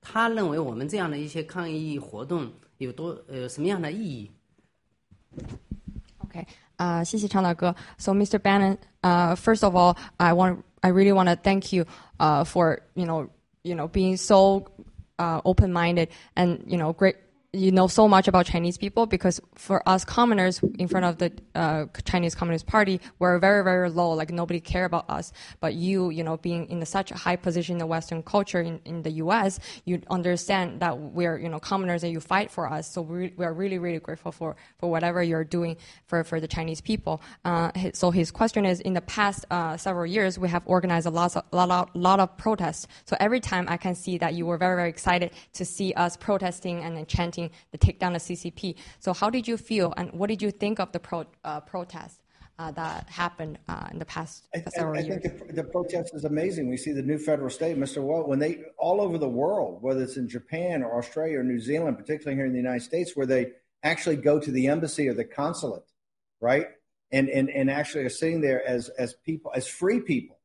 [0.00, 4.30] 他认为我们这样的一些抗议活动有多呃什么样的意义？
[6.28, 6.46] Okay.
[6.78, 7.74] Uh, 谢谢长岛哥.
[7.96, 8.38] So, Mr.
[8.38, 11.86] Bannon, uh, first of all, I want, I really want to thank you,
[12.18, 13.30] uh, for, you know,
[13.62, 14.66] you know, being so,
[15.18, 17.16] uh, open-minded and, you know, great,
[17.53, 21.33] you know so much about Chinese people because for us commoners in front of the
[21.53, 24.11] uh, Chinese Communist Party, we're very, very low.
[24.13, 25.33] Like nobody care about us.
[25.59, 28.79] But you, you know, being in such a high position in the Western culture in,
[28.85, 32.89] in the U.S., you understand that we're, you know, commoners and you fight for us.
[32.89, 35.75] So we, we're really, really grateful for, for whatever you're doing
[36.05, 37.21] for, for the Chinese people.
[37.43, 41.09] Uh, so his question is, in the past uh, several years, we have organized a
[41.09, 42.87] lot, of, lot, of, lot of protests.
[43.03, 46.15] So every time I can see that you were very, very excited to see us
[46.15, 47.05] protesting and then
[47.41, 48.75] chanting the take down the CCP.
[48.99, 52.21] So how did you feel and what did you think of the pro, uh, protest
[52.59, 55.21] uh, that happened uh, in the past I, several I years?
[55.21, 56.69] think the, the protest is amazing.
[56.69, 58.01] We see the new federal state, Mr.
[58.01, 61.59] Walt, when they all over the world, whether it's in Japan or Australia or New
[61.59, 63.51] Zealand, particularly here in the United States, where they
[63.83, 65.83] actually go to the embassy or the consulate,
[66.39, 66.67] right,
[67.11, 70.39] and and and actually are sitting there as as people as free people,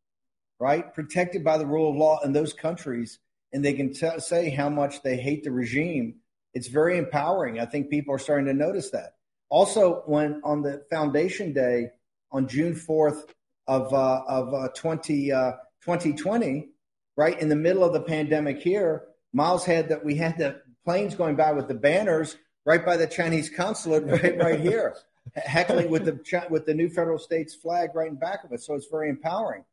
[0.58, 3.18] right, protected by the rule of law in those countries,
[3.52, 6.16] and they can t- say how much they hate the regime.
[6.56, 7.60] It's very empowering.
[7.60, 9.16] I think people are starting to notice that.
[9.50, 11.90] Also, when on the Foundation Day
[12.32, 13.24] on June 4th
[13.66, 15.52] of, uh, of uh, 20, uh,
[15.84, 16.70] 2020,
[17.14, 19.02] right in the middle of the pandemic here,
[19.34, 23.06] Miles had that we had the planes going by with the banners right by the
[23.06, 24.96] Chinese consulate right, right here,
[25.34, 28.62] heckling with the with the new federal state's flag right in back of it.
[28.62, 29.64] So it's very empowering.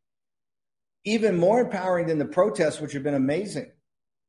[1.06, 3.72] Even more empowering than the protests, which have been amazing.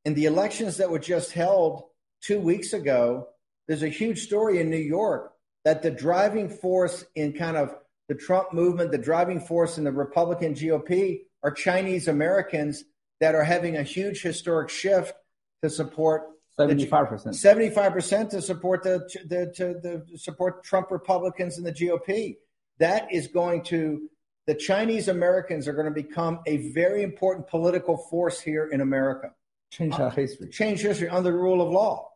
[0.04, 1.86] In the elections that were just held
[2.24, 3.28] two weeks ago,
[3.68, 5.32] there's a huge story in New York
[5.64, 7.74] that the driving force in kind of
[8.08, 12.84] the Trump movement, the driving force in the Republican GOP are Chinese Americans
[13.20, 15.14] that are having a huge historic shift
[15.62, 16.22] to support
[16.58, 17.28] 75%.
[17.28, 22.36] 75% to support the, the to the support Trump Republicans and the GOP.
[22.78, 24.08] That is going to
[24.46, 29.30] the Chinese Americans are going to become a very important political force here in America.
[29.70, 30.48] Change our history.
[30.50, 32.10] Change history under the rule of law.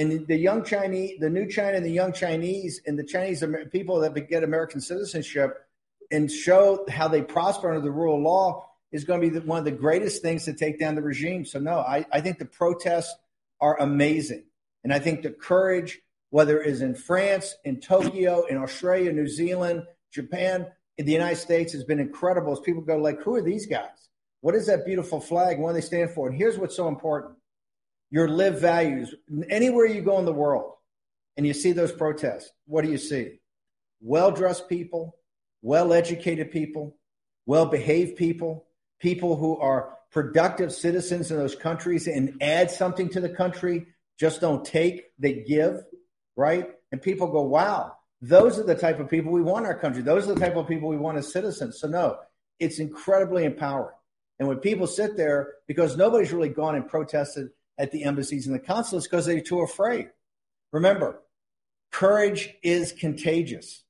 [0.00, 4.00] And the young Chinese, the new China and the young Chinese and the Chinese people
[4.00, 5.58] that get American citizenship
[6.10, 9.44] and show how they prosper under the rule of law is going to be the,
[9.44, 11.44] one of the greatest things to take down the regime.
[11.44, 13.14] So, no, I, I think the protests
[13.60, 14.44] are amazing.
[14.84, 16.00] And I think the courage,
[16.30, 19.82] whether it is in France, in Tokyo, in Australia, New Zealand,
[20.14, 20.66] Japan,
[20.96, 24.08] in the United States, has been incredible as people go like, who are these guys?
[24.40, 25.58] What is that beautiful flag?
[25.58, 26.26] What do they stand for?
[26.26, 27.34] And here's what's so important.
[28.10, 29.14] Your live values.
[29.48, 30.72] Anywhere you go in the world
[31.36, 33.40] and you see those protests, what do you see?
[34.00, 35.16] Well dressed people,
[35.62, 36.96] well educated people,
[37.46, 38.66] well behaved people,
[38.98, 43.86] people who are productive citizens in those countries and add something to the country,
[44.18, 45.84] just don't take, they give,
[46.36, 46.70] right?
[46.92, 50.02] And people go, wow, those are the type of people we want in our country.
[50.02, 51.80] Those are the type of people we want as citizens.
[51.80, 52.18] So, no,
[52.58, 53.94] it's incredibly empowering.
[54.38, 57.50] And when people sit there, because nobody's really gone and protested
[57.80, 60.10] at the embassies and the consulates because they're too afraid.
[60.72, 61.20] Remember,
[61.90, 63.82] courage is contagious.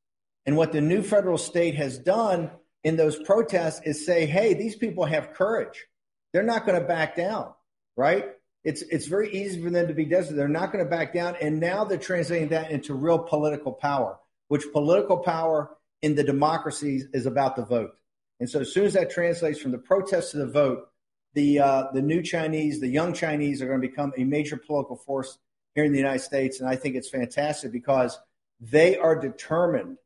[0.47, 2.51] And what the new federal state has done
[2.83, 5.87] in those protests is say, hey, these people have courage.
[6.33, 7.53] They're not going to back down,
[7.97, 8.27] right?
[8.65, 10.37] It's, it's very easy for them to be desperate.
[10.37, 11.37] They're not going to back down.
[11.41, 14.19] And now they're translating that into real political power,
[14.49, 15.71] which political power
[16.03, 17.91] in the democracies is about the vote.
[18.39, 20.90] And so as soon as that translates from the protest to the vote,
[21.35, 24.97] the uh, the new Chinese, the young Chinese, are going to become a major political
[24.97, 25.39] force
[25.74, 28.19] here in the United States, and I think it's fantastic because
[28.61, 29.97] they are determined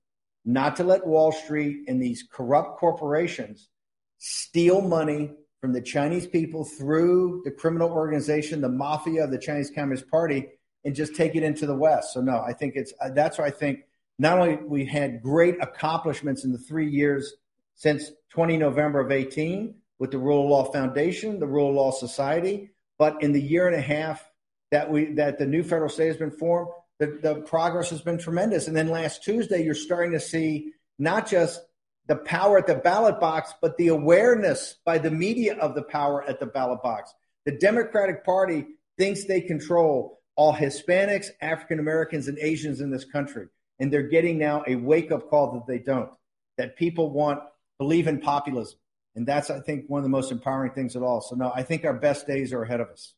[0.45, 3.69] not to let Wall Street and these corrupt corporations
[4.19, 9.71] steal money from the Chinese people through the criminal organization, the mafia of the Chinese
[9.75, 10.47] Communist Party,
[10.85, 12.13] and just take it into the West.
[12.13, 13.81] So no, I think it's that's why I think
[14.19, 17.35] not only we had great accomplishments in the three years
[17.75, 21.91] since 20 November of 18 with the Rule of Law Foundation, the Rule of Law
[21.91, 22.71] Society.
[22.99, 24.25] But in the year and a half
[24.71, 28.19] that we that the new federal state has been formed, the, the progress has been
[28.19, 28.69] tremendous.
[28.69, 31.61] And then last Tuesday, you're starting to see not just
[32.07, 36.23] the power at the ballot box, but the awareness by the media of the power
[36.29, 37.13] at the ballot box.
[37.47, 38.67] The Democratic Party
[38.99, 43.47] thinks they control all Hispanics, African Americans, and Asians in this country.
[43.79, 46.11] And they're getting now a wake up call that they don't,
[46.59, 47.41] that people want,
[47.79, 48.79] believe in populism.
[49.17, 51.21] And that's, I think, one of the most empowering things at all.
[51.21, 53.15] So, no, I think our best days are ahead of us.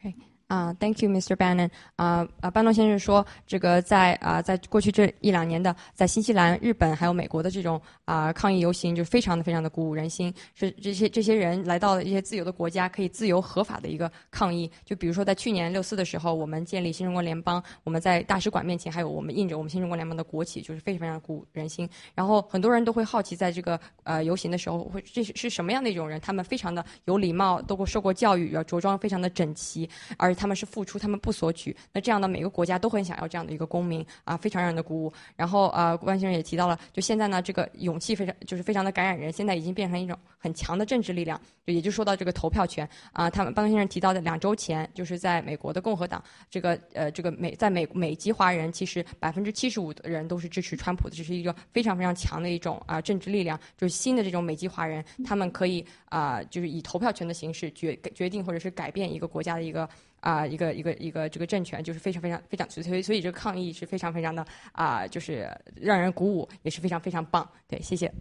[0.00, 0.16] Okay.
[0.52, 1.34] 啊、t h a n k you, Mr.
[1.34, 1.70] Bannon。
[1.96, 10.32] 啊啊，班农先生说，这个在啊，在过去这一两年的，在新西兰、日本还有美国的这种啊抗议游行，就非常的非常的鼓舞人心。
[10.54, 14.70] 是这些这些人来到了一些自由的国家，可以自由合法的一个抗议。
[14.84, 21.88] 就比如说在去年六四的时候，我们建立新中国联邦，我们在大使馆面前还有我们印着我们新中国联邦的国旗，就是非常非常鼓舞人心。
[22.14, 26.20] 然后很多人都会好奇，在这个呃游行的时候，会这是是什么样的一种人？
[26.20, 29.88] 他们非常的有礼貌，都过受过教育，要着装非常的整齐，
[30.18, 31.76] 而他们是付出，他们不索取。
[31.92, 35.12] 那这样的每个国家都很想要这样的一个公民啊，非常让人的鼓舞。
[35.36, 41.40] 然后呃，关先生也提到了，就现在呢，这个勇气非常就是非常的感染人，现在已经变成一种很强的政治力量。
[41.64, 46.20] 就也就说到这个投票权啊，他们班先生提到的两周前，就是在美国的共和党
[46.50, 53.56] 这个呃这个美在美美籍华人，其实百分之七十五的人都是支持川普的，这是一个非常非常强的一种啊政治力量。
[53.78, 59.88] 就是新的这种美籍华人，他们可以啊就是以投票权的形式决决定或者是改变一个国家的一个。
[60.21, 67.47] 啊，一个一个一个这个政权就是非常非常非常，所以所以这个抗议是非常非常的啊，就是让人鼓舞，也是非常非常棒。
[67.67, 68.11] 对，谢谢。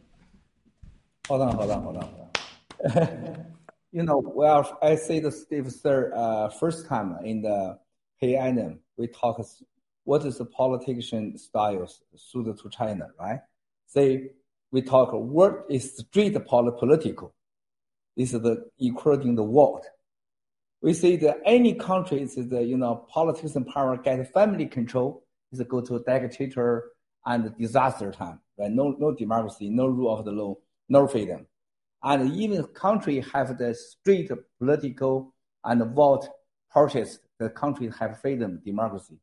[1.28, 3.46] 好的，好的，好的，好的。
[3.90, 7.78] you know, well, I say the Steve Sir uh, first time in the
[8.18, 9.38] Hey Adam, we talk
[10.04, 13.40] what is the politician styles suited to China, right?
[13.86, 14.32] Say
[14.70, 17.34] we talk what is street political.
[18.16, 19.84] This is the including the world
[20.81, 25.23] we see that any country is the you know politics and power get family control
[25.51, 26.91] is go to dictator
[27.25, 28.71] and disaster time right?
[28.71, 30.55] No no democracy no rule of the law
[30.91, 31.47] no freedom.
[32.03, 34.29] And even country have the street
[34.59, 35.33] political
[35.63, 36.27] and vote
[36.71, 39.17] purchase the country have freedom democracy.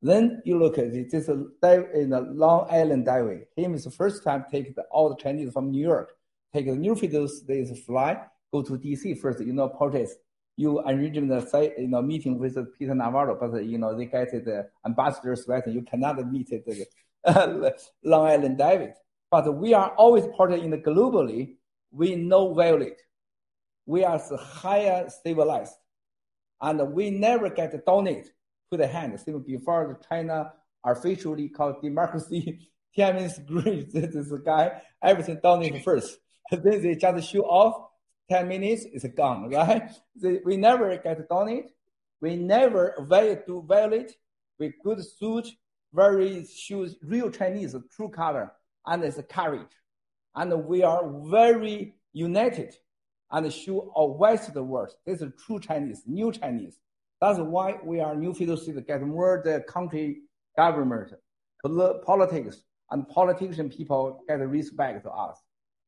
[0.00, 3.46] Then you look at it, this in the Long Island Highway.
[3.56, 6.12] Him is the first time take the, all the Chinese from New York,
[6.54, 8.20] take the New those days fly,
[8.52, 10.14] go to DC first, you know, purchase
[10.58, 14.68] you arrange the you know meeting with Peter Navarro, but you know they get the
[14.84, 15.70] ambassador's letter.
[15.70, 16.84] You cannot meet the
[18.02, 18.94] Long Island David.
[19.30, 21.58] But we are always part in the globally.
[21.92, 23.00] We know violate.
[23.86, 25.74] We are higher civilized,
[26.60, 28.28] and we never get a donate
[28.72, 29.16] to the hand.
[29.28, 30.52] Even before China
[30.84, 32.68] officially called democracy,
[32.98, 36.18] Tiananmen Square, this guy everything donate first.
[36.50, 37.87] then they just show off
[38.30, 39.90] 10 minutes is gone, right?
[40.44, 41.70] we never get done it.
[42.20, 42.94] We never
[43.46, 44.16] do violate.
[44.58, 45.48] We good suit,
[45.94, 48.52] very shoes, real Chinese, true color,
[48.86, 49.70] and it's courage.
[50.34, 52.74] And we are very united
[53.30, 54.90] and show our West the world.
[55.06, 56.78] This is true Chinese, new Chinese.
[57.20, 60.22] That's why we are new federal city get more the country
[60.56, 61.12] government,
[62.04, 65.38] politics, and politician people get respect to us.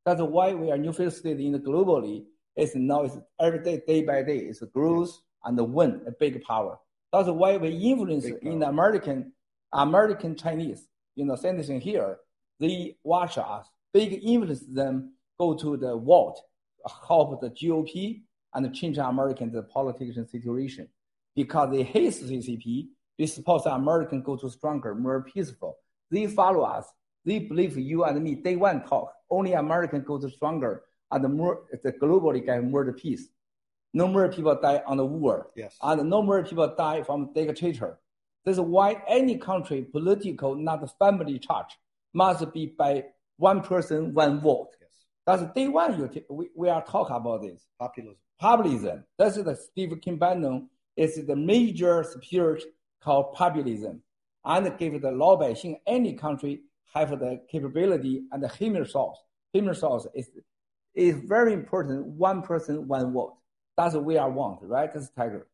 [0.04, 2.24] That's why we are new federal state in the globally.
[2.56, 6.78] It's now it's every day, day by day, it's growth and win a big power.
[7.12, 9.32] That's why we influence in the American,
[9.72, 10.86] American Chinese,
[11.16, 12.18] you know, citizen here.
[12.58, 16.38] They watch us, big influence them go to the world,
[17.08, 18.22] help the GOP
[18.54, 20.88] and change American the political situation
[21.34, 22.88] because they hate CCP.
[23.18, 25.76] They suppose American go to stronger, more peaceful.
[26.10, 26.86] They follow us.
[27.24, 28.34] They believe you and me.
[28.36, 29.12] Day one talk.
[29.30, 33.28] Only American go to stronger and the more the globally get more the peace.
[33.92, 35.48] No more people die on the war.
[35.56, 35.76] Yes.
[35.82, 37.98] And no more people die from dictator.
[38.44, 41.78] This is why any country political, not family charge,
[42.14, 43.04] must be by
[43.36, 44.70] one person, one vote.
[44.80, 44.90] Yes.
[45.26, 45.98] That's day one.
[45.98, 47.66] You t- we, we are talking about this.
[47.78, 48.16] Populism.
[48.38, 49.04] Populism.
[49.18, 52.62] That's the Steve Kim Bannon is the major spirit
[53.02, 54.02] called populism.
[54.44, 55.54] And give the law by
[55.86, 59.18] any country have the capability and the human source.
[59.52, 60.30] Human source is
[60.94, 62.06] is very important.
[62.18, 63.34] One person, one vote.
[63.76, 64.92] That's we are want, right?
[64.92, 65.46] That's Tiger.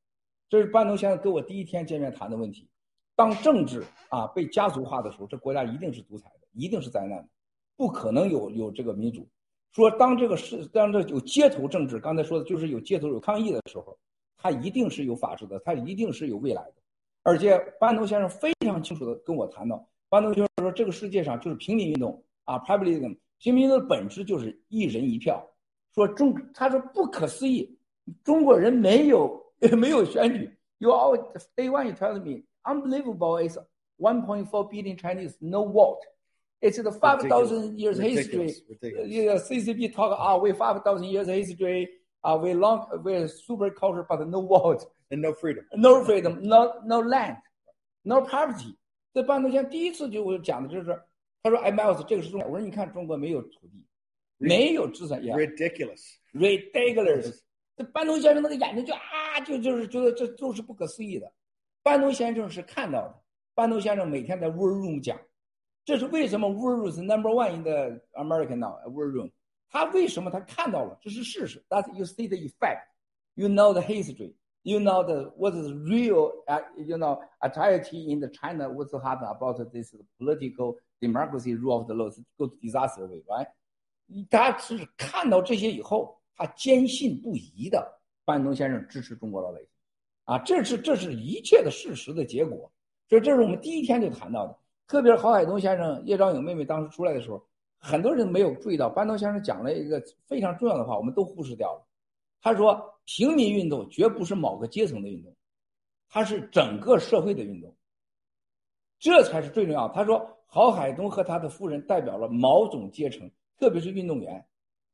[0.48, 2.68] 这是班农先生跟我第一天见面谈的问题。
[3.14, 7.28] 当政治啊被家族化的时候，这国家一定是独裁的，一定是灾难的，
[7.76, 9.26] 不可能有有这个民主。
[9.72, 13.98] 说当这个是当这有街头政治，刚才说的就是有街头有抗议的时候，
[14.36, 16.74] 它一定是有法治的，它一定是有未来的。
[17.22, 23.17] 而且班农先生非常清楚的跟我谈到，班农先生说这个世界上就是平民运动啊，populism。
[23.39, 25.45] 平民的本质就是一人一票。
[25.93, 27.77] 说中，他说不可思议，
[28.23, 29.41] 中国人没有
[29.77, 31.21] 没有选举， You always
[31.55, 33.57] day one you tell me unbelievable is
[33.99, 35.99] 1.4 billion Chinese no what.
[36.61, 38.53] It's the 5,000 years history.
[38.69, 39.07] Ridiculous.
[39.07, 41.89] Yeah, CCP talk, ah, we 5,000 years history,
[42.23, 44.85] uh, we long, we're super culture, but no what.
[45.09, 45.65] And no freedom.
[45.75, 47.37] No freedom, no, no land,
[48.05, 48.77] no property.
[49.16, 51.02] 这半途先第一次就我讲的就是，
[51.42, 52.50] 他说，哎，Miles，这个是中国。
[52.50, 53.82] 我说，你看中国没有土地，
[54.36, 57.40] 没有资产呀 Ridiculous.，ridiculous。
[57.78, 61.32] 这班农先生那个眼睛就啊，就就是觉得这都是不可思议的。
[61.82, 63.18] 班农先生是看到的，
[63.54, 65.18] 班农先生每天在 War Room 讲，
[65.86, 69.30] 这是为什么 War Room 是 Number One in the American now War Room。
[69.70, 70.98] 他为什么他看到了？
[71.00, 71.64] 这是事实。
[71.70, 72.88] That you see the effect,
[73.32, 74.34] you know the history,
[74.66, 79.30] you know the what is real, uh, you know entirety in the China what's happened
[79.30, 83.46] about this political democracy rule of the law go to disaster way, right?
[84.28, 89.68] 他是看到这些以后，他坚信不疑的，班农先生支持中国老百姓，
[90.24, 92.70] 啊，这是这是一切的事实的结果。
[93.08, 94.58] 所以这是我们第一天就谈到的。
[94.88, 97.40] 特别是郝海东先生、叶兆颖妹妹当时出来的时候，
[97.78, 101.86] 很多人没有注意到，班农先生讲了一个非常重要的话，我们都忽视掉了。
[102.41, 105.35] 他说，平民运动绝不是某个阶层的运动，
[106.09, 107.75] 它是整个社会的运动，
[108.99, 109.93] 这才是最重要的。
[109.93, 114.45] 他说，郝海东和他的夫人代表了某种阶层，特别是运动员。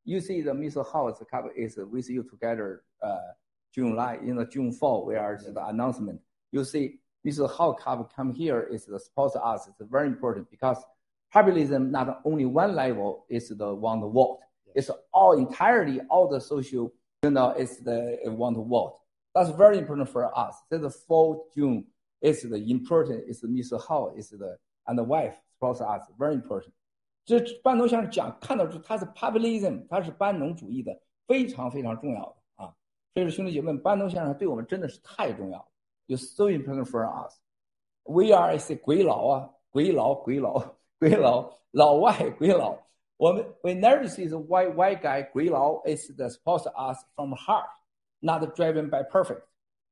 [0.03, 0.83] You see, the Mr.
[0.83, 2.83] House Cup is with you together.
[3.01, 3.33] Uh,
[3.73, 6.19] June July, in the June fall, where is the announcement.
[6.51, 7.47] You see, Mr.
[7.47, 9.67] How Cup come here is the support us.
[9.67, 10.77] It's very important because
[11.31, 14.39] populism not only one level is the one to vote.
[14.73, 16.93] It's all entirely all the social,
[17.23, 18.99] you know, it's the one to vote.
[19.33, 20.55] That's very important for us.
[20.69, 21.85] So the fall June
[22.21, 23.27] is the important.
[23.27, 23.79] Is Mr.
[23.79, 24.57] How is the
[24.87, 26.73] and the wife support us very important.
[27.25, 30.97] 这班农先生讲看到他是 populism，他是班农主义的，
[31.27, 32.73] 非常非常重要的啊。
[33.13, 35.67] 所以说兄弟姐妹们，班农先生对我们真的是太重要了，
[36.05, 42.79] you so important for us。We are 是鬼佬啊，鬼佬鬼佬鬼佬老外鬼佬。
[43.17, 47.69] 我们 we never see the white white guy 鬼佬 is the support us from heart,
[48.21, 49.41] not driven by perfect,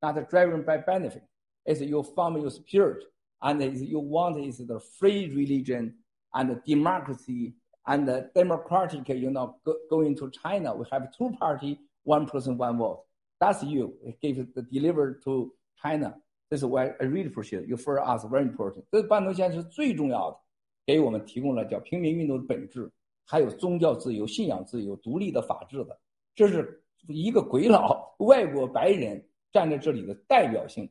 [0.02, 1.24] not driven by benefit.
[1.66, 3.04] It's you found your spirit,
[3.42, 5.96] and is you want is the free religion
[6.34, 7.56] and democracy
[7.88, 12.58] and the democratic, you know, go, going to China, we have two party, one person,
[12.58, 13.04] one vote.
[13.40, 13.94] That's you.
[14.04, 15.52] It gave the delivered to
[15.82, 16.16] China.
[16.52, 18.86] This is why I really appreciate you for us very important.
[18.92, 20.38] 这半途线是最重要的，
[20.86, 22.92] 给我们提供了叫平民运动的本质，
[23.31, 25.97] 还有宗教自由、信仰自由、独立的法治的。
[26.35, 30.91] 这是一个鬼佬外国白人站在这里的代表性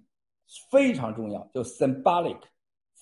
[0.71, 2.39] 非常重要，叫 symbolic。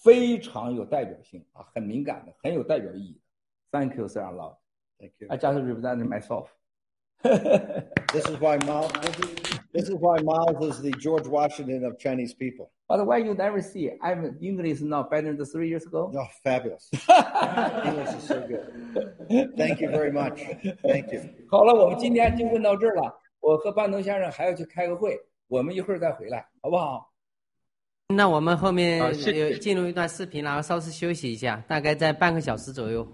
[0.04, 3.20] 非常有代表性啊，很敏感的，很有代表意义的。
[3.72, 4.56] Thank you, Sir Love.
[5.00, 5.28] Thank you.
[5.28, 6.50] I just represent myself.
[8.14, 8.92] This is why Miles.
[9.02, 12.70] This is, this is why Miles is the George Washington of Chinese people.
[12.89, 13.91] But why you never see?
[14.01, 16.13] I'm English now better than three years ago.
[16.15, 16.91] Oh, fabulous!
[17.85, 19.55] English is so good.
[19.57, 20.41] Thank you very much.
[20.83, 21.23] Thank you.
[21.49, 23.19] 好了，我们今天就问到这儿了。
[23.41, 25.19] 我和班农先生还要去开个会，
[25.49, 27.11] 我们一会儿再回来，好不好？
[28.09, 33.09] 那我们后面好谢谢有进入一段视频，然后稍事休息一下，大概在半个小时左右。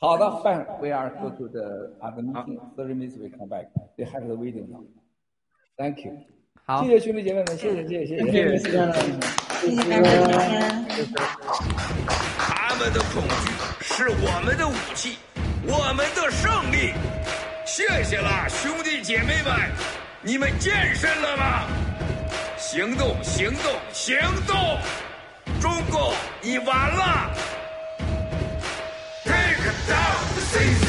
[0.00, 2.58] 好的，办 We are go to the other meeting.
[2.76, 3.68] Thirty minutes we come back.
[3.96, 4.84] They have the video now.
[5.76, 6.18] Thank you.
[6.65, 8.87] 好，谢谢兄弟姐妹们，谢谢谢谢谢谢谢谢谢谢谢
[9.59, 9.91] 谢谢谢
[10.95, 11.11] 谢谢
[12.37, 15.17] 他们的恐惧是我们的武器，
[15.67, 16.93] 我们的胜利。
[17.65, 19.53] 谢谢啦，兄弟姐妹们，
[20.21, 21.63] 你们健身了吗？
[22.57, 24.17] 行动，行动，行
[24.47, 24.79] 动！
[25.59, 27.29] 中共，你完了
[29.25, 30.82] ！Take down the sea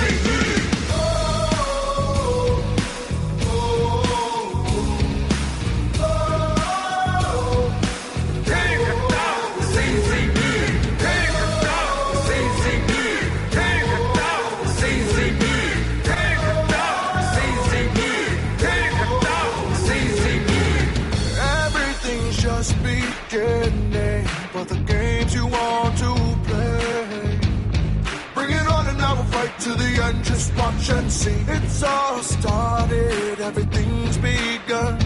[30.64, 31.40] watch and see.
[31.48, 34.98] It's all started, everything's begun,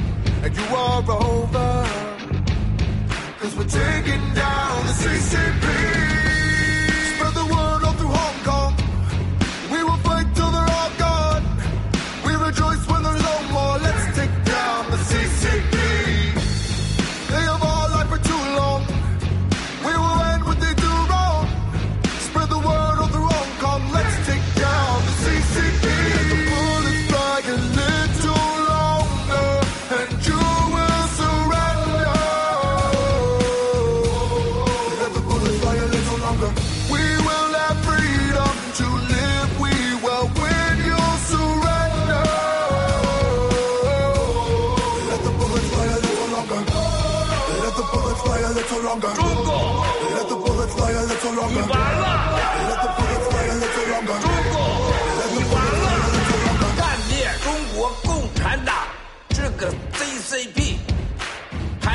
[0.45, 1.71] and you are over.
[3.41, 5.88] Cause we're taking down the CCP.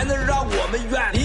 [0.04, 1.23] 才能让我们远离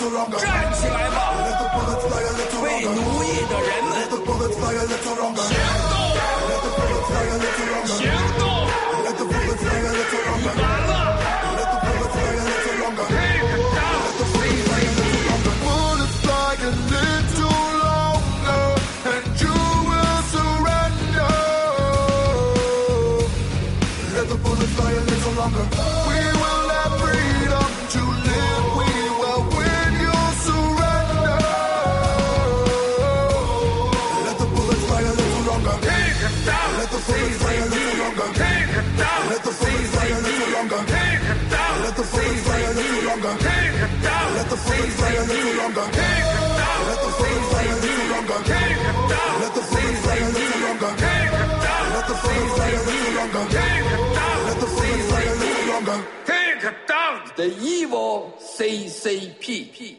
[0.00, 1.18] 站起来吧，
[2.62, 3.68] 被奴役的人
[5.28, 5.54] 们，行
[5.90, 6.00] 动，
[7.86, 8.08] 行
[8.38, 8.42] 动，
[10.40, 10.90] 你完了。
[16.50, 17.49] Take a little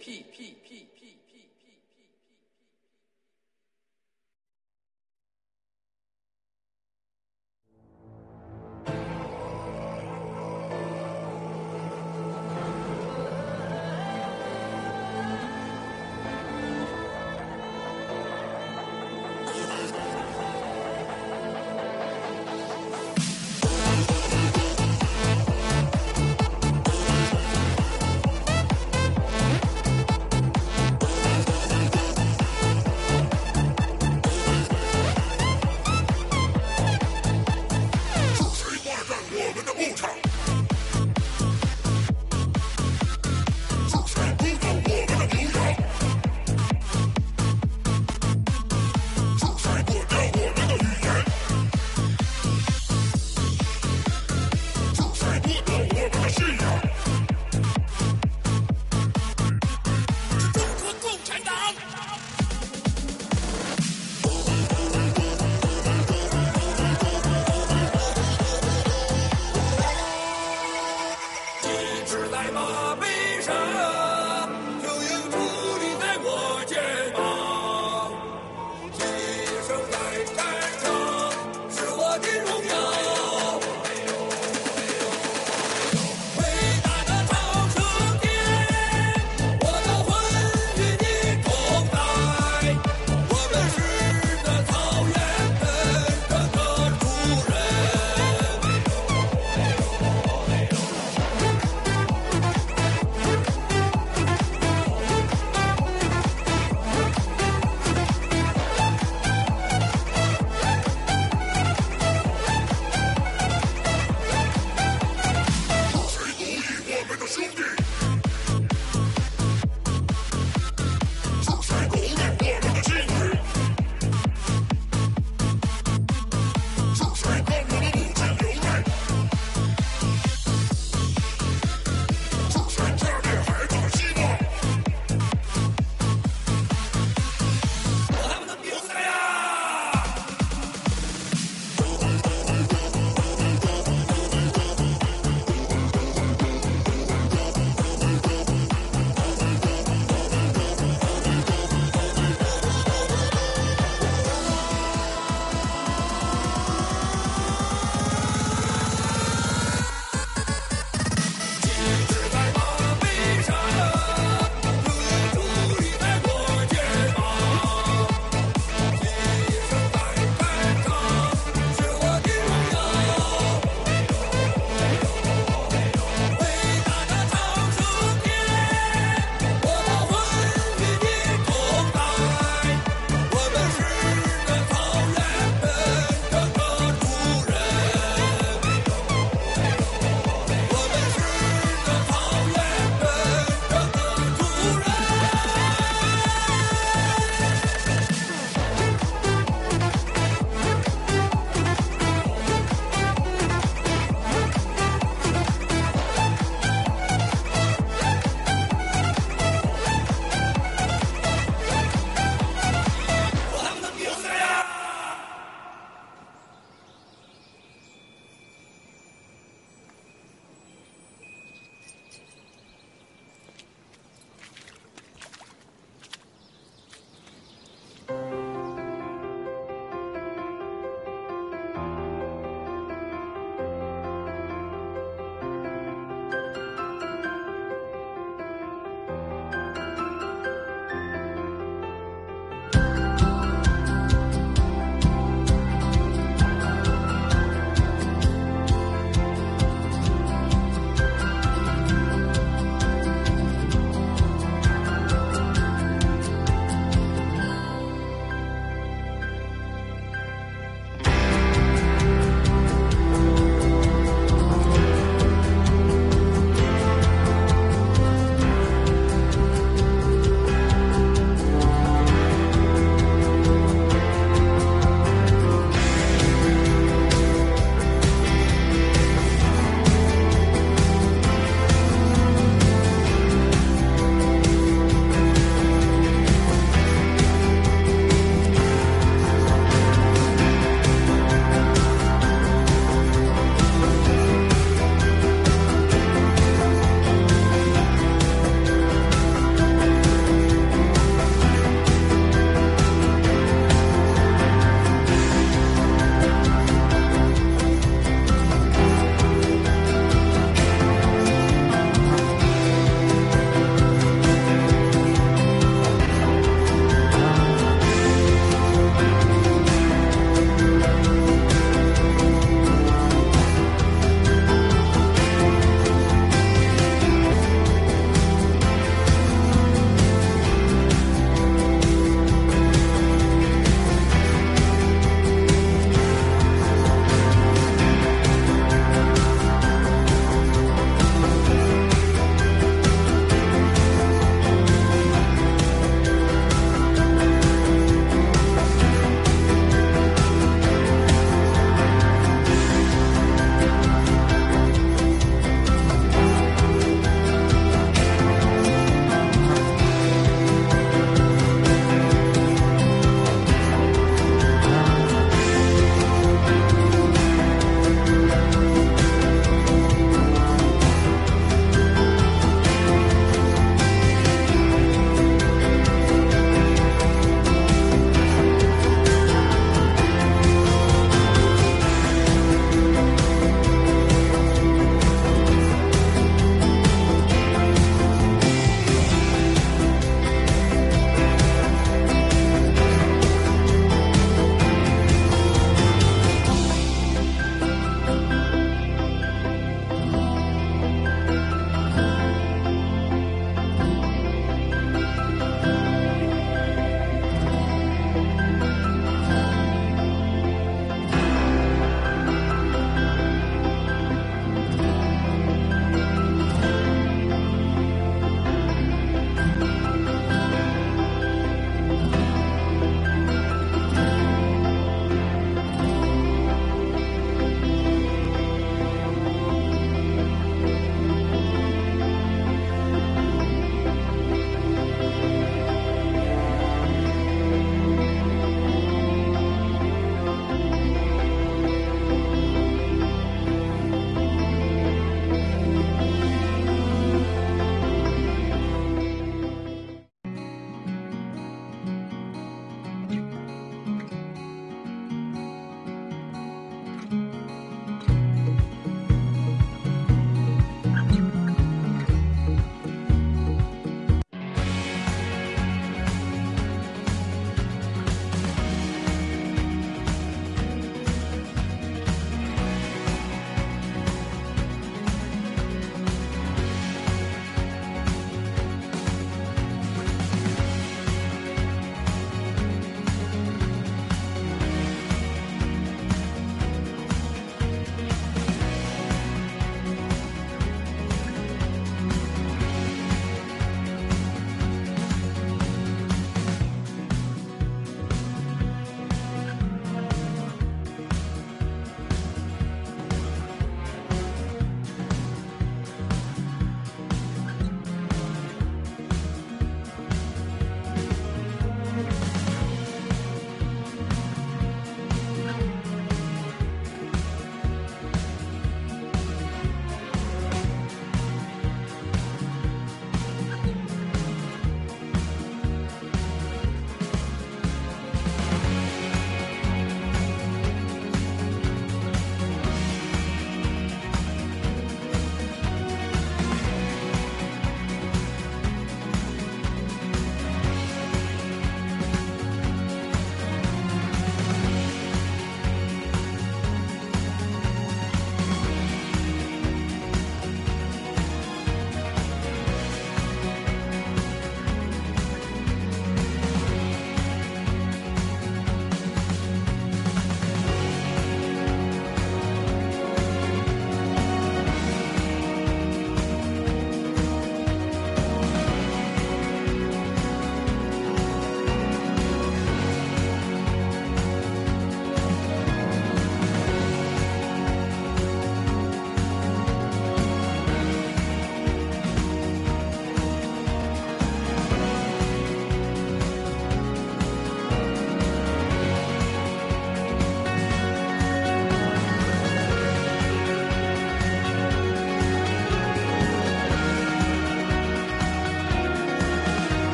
[0.00, 0.95] P P P.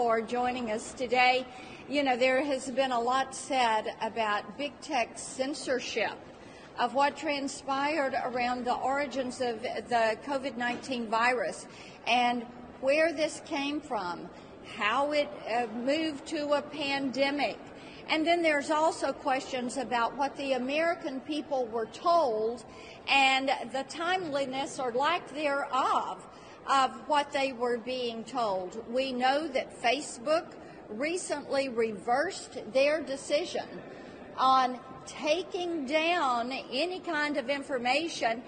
[0.00, 1.46] for joining us today.
[1.86, 6.16] You know, there has been a lot said about big tech censorship
[6.78, 11.66] of what transpired around the origins of the COVID 19 virus
[12.06, 12.46] and
[12.80, 14.26] where this came from,
[14.74, 17.58] how it uh, moved to a pandemic.
[18.08, 22.64] And then there's also questions about what the American people were told
[23.06, 26.26] and the timeliness or lack thereof
[26.70, 28.82] of what they were being told.
[28.88, 30.46] We know that Facebook
[30.88, 33.66] recently reversed their decision
[34.36, 38.42] on taking down any kind of information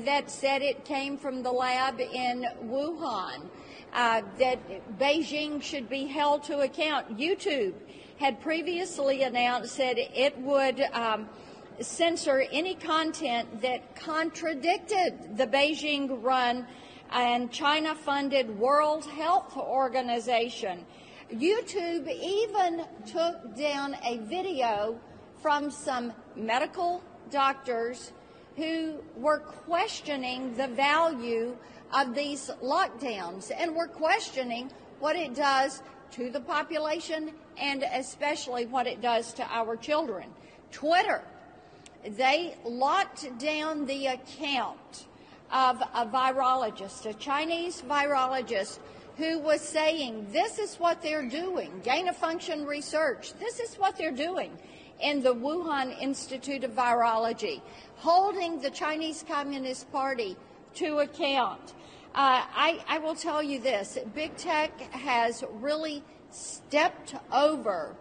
[0.00, 3.48] that said it came from the lab in Wuhan,
[3.92, 7.16] uh, that Beijing should be held to account.
[7.16, 7.74] YouTube
[8.18, 10.80] had previously announced that it would.
[10.92, 11.28] Um,
[11.80, 16.66] censor any content that contradicted the Beijing run
[17.12, 20.84] and China funded World Health Organization.
[21.32, 24.98] YouTube even took down a video
[25.42, 28.12] from some medical doctors
[28.56, 31.56] who were questioning the value
[31.92, 34.70] of these lockdowns and were questioning
[35.00, 40.24] what it does to the population and especially what it does to our children.
[40.72, 41.22] Twitter,
[42.04, 45.07] they locked down the account
[45.52, 48.78] of a virologist, a Chinese virologist
[49.16, 53.96] who was saying this is what they're doing, gain of function research, this is what
[53.96, 54.56] they're doing
[55.00, 57.60] in the Wuhan Institute of Virology,
[57.96, 60.36] holding the Chinese Communist Party
[60.74, 61.74] to account.
[62.14, 67.94] Uh, I, I will tell you this big tech has really stepped over,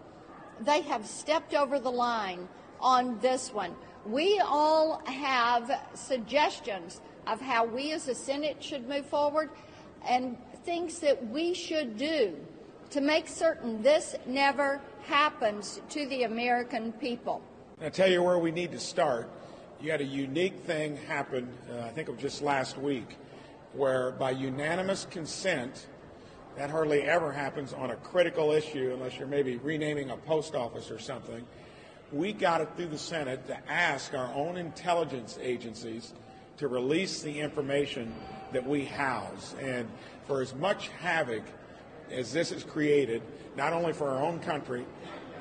[0.61, 2.47] they have stepped over the line
[2.79, 3.75] on this one.
[4.05, 9.49] We all have suggestions of how we as a Senate should move forward
[10.07, 12.35] and things that we should do
[12.89, 17.41] to make certain this never happens to the American people.
[17.81, 19.29] I'll tell you where we need to start.
[19.81, 23.17] You had a unique thing happen, uh, I think of just last week,
[23.73, 25.87] where by unanimous consent,
[26.55, 30.89] that hardly ever happens on a critical issue unless you're maybe renaming a post office
[30.89, 31.45] or something.
[32.11, 36.13] We got it through the Senate to ask our own intelligence agencies
[36.57, 38.13] to release the information
[38.51, 39.55] that we house.
[39.61, 39.87] And
[40.25, 41.43] for as much havoc
[42.11, 43.21] as this has created,
[43.55, 44.85] not only for our own country,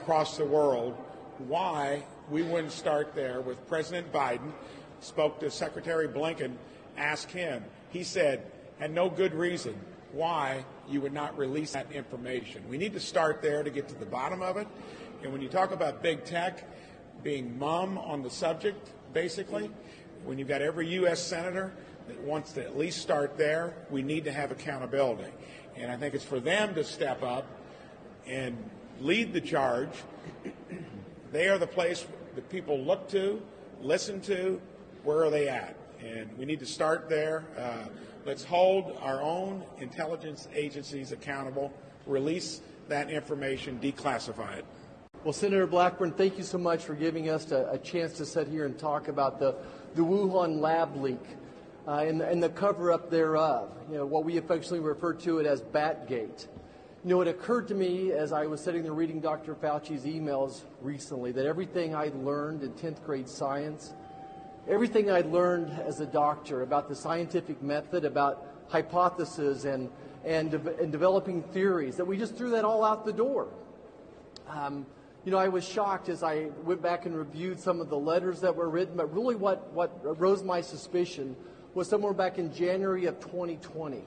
[0.00, 0.94] across the world,
[1.38, 4.52] why we wouldn't start there with President Biden,
[5.00, 6.54] spoke to Secretary Blinken,
[6.96, 7.64] asked him.
[7.90, 9.74] He said, had no good reason
[10.12, 12.62] why you would not release that information.
[12.68, 14.66] We need to start there to get to the bottom of it.
[15.22, 16.64] And when you talk about big tech
[17.22, 19.70] being mum on the subject, basically,
[20.26, 21.22] when you've got every U.S.
[21.22, 21.72] senator
[22.08, 25.30] that wants to at least start there, we need to have accountability.
[25.76, 27.46] And I think it's for them to step up
[28.26, 28.56] and
[29.00, 29.90] lead the charge.
[31.32, 33.40] They are the place that people look to,
[33.82, 34.60] listen to,
[35.04, 35.76] where are they at?
[36.04, 37.44] And we need to start there.
[37.56, 37.88] Uh,
[38.24, 41.72] let's hold our own intelligence agencies accountable,
[42.06, 44.64] release that information, declassify it.
[45.24, 48.46] Well, Senator Blackburn, thank you so much for giving us a, a chance to sit
[48.46, 49.56] here and talk about the,
[49.96, 51.22] the Wuhan lab leak
[51.88, 55.46] uh, and, and, the cover up thereof, you know, what we affectionately refer to it
[55.46, 56.46] as Batgate.
[57.04, 59.54] You know, it occurred to me as I was sitting there reading Dr.
[59.54, 63.94] Fauci's emails recently that everything I learned in 10th grade science,
[64.68, 69.88] everything I learned as a doctor about the scientific method, about hypotheses and,
[70.24, 73.48] and, de- and developing theories, that we just threw that all out the door.
[74.48, 74.86] Um,
[75.26, 78.40] you know, I was shocked as I went back and reviewed some of the letters
[78.42, 81.34] that were written, but really what, what rose my suspicion
[81.74, 84.04] was somewhere back in January of 2020.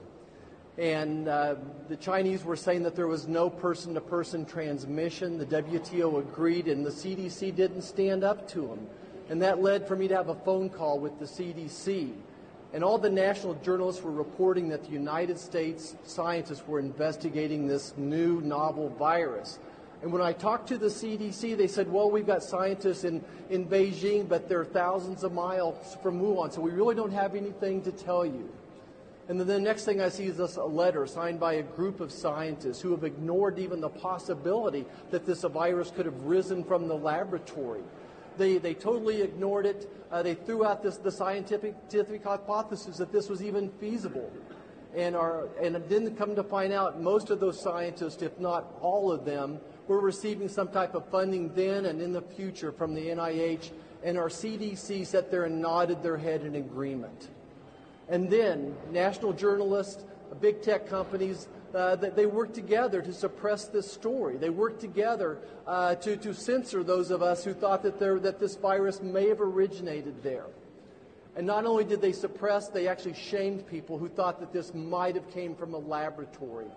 [0.78, 1.56] And uh,
[1.90, 5.36] the Chinese were saying that there was no person to person transmission.
[5.36, 8.86] The WTO agreed, and the CDC didn't stand up to them.
[9.28, 12.14] And that led for me to have a phone call with the CDC.
[12.72, 17.92] And all the national journalists were reporting that the United States scientists were investigating this
[17.98, 19.58] new novel virus.
[20.02, 23.66] And when I talked to the CDC, they said, well, we've got scientists in, in
[23.66, 27.92] Beijing, but they're thousands of miles from Wuhan, so we really don't have anything to
[27.92, 28.48] tell you.
[29.28, 32.00] And then the next thing I see is this a letter signed by a group
[32.00, 36.88] of scientists who have ignored even the possibility that this virus could have risen from
[36.88, 37.82] the laboratory.
[38.38, 39.88] They, they totally ignored it.
[40.10, 44.32] Uh, they threw out this, the scientific, scientific hypothesis that this was even feasible.
[44.96, 49.12] And, are, and then come to find out most of those scientists, if not all
[49.12, 53.08] of them, we're receiving some type of funding then and in the future from the
[53.08, 53.72] NIH,
[54.04, 57.28] and our CDC sat there and nodded their head in agreement.
[58.08, 60.04] And then national journalists,
[60.40, 64.36] big tech companies, uh, that they worked together to suppress this story.
[64.36, 68.38] They worked together uh, to, to censor those of us who thought that, there, that
[68.38, 70.46] this virus may have originated there.
[71.34, 75.16] And not only did they suppress, they actually shamed people who thought that this might
[75.16, 76.70] have came from a laboratory.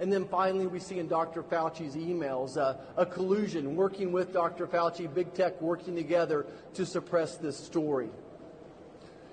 [0.00, 1.42] And then finally, we see in Dr.
[1.42, 4.66] Fauci's emails uh, a collusion, working with Dr.
[4.66, 8.08] Fauci, big tech working together to suppress this story.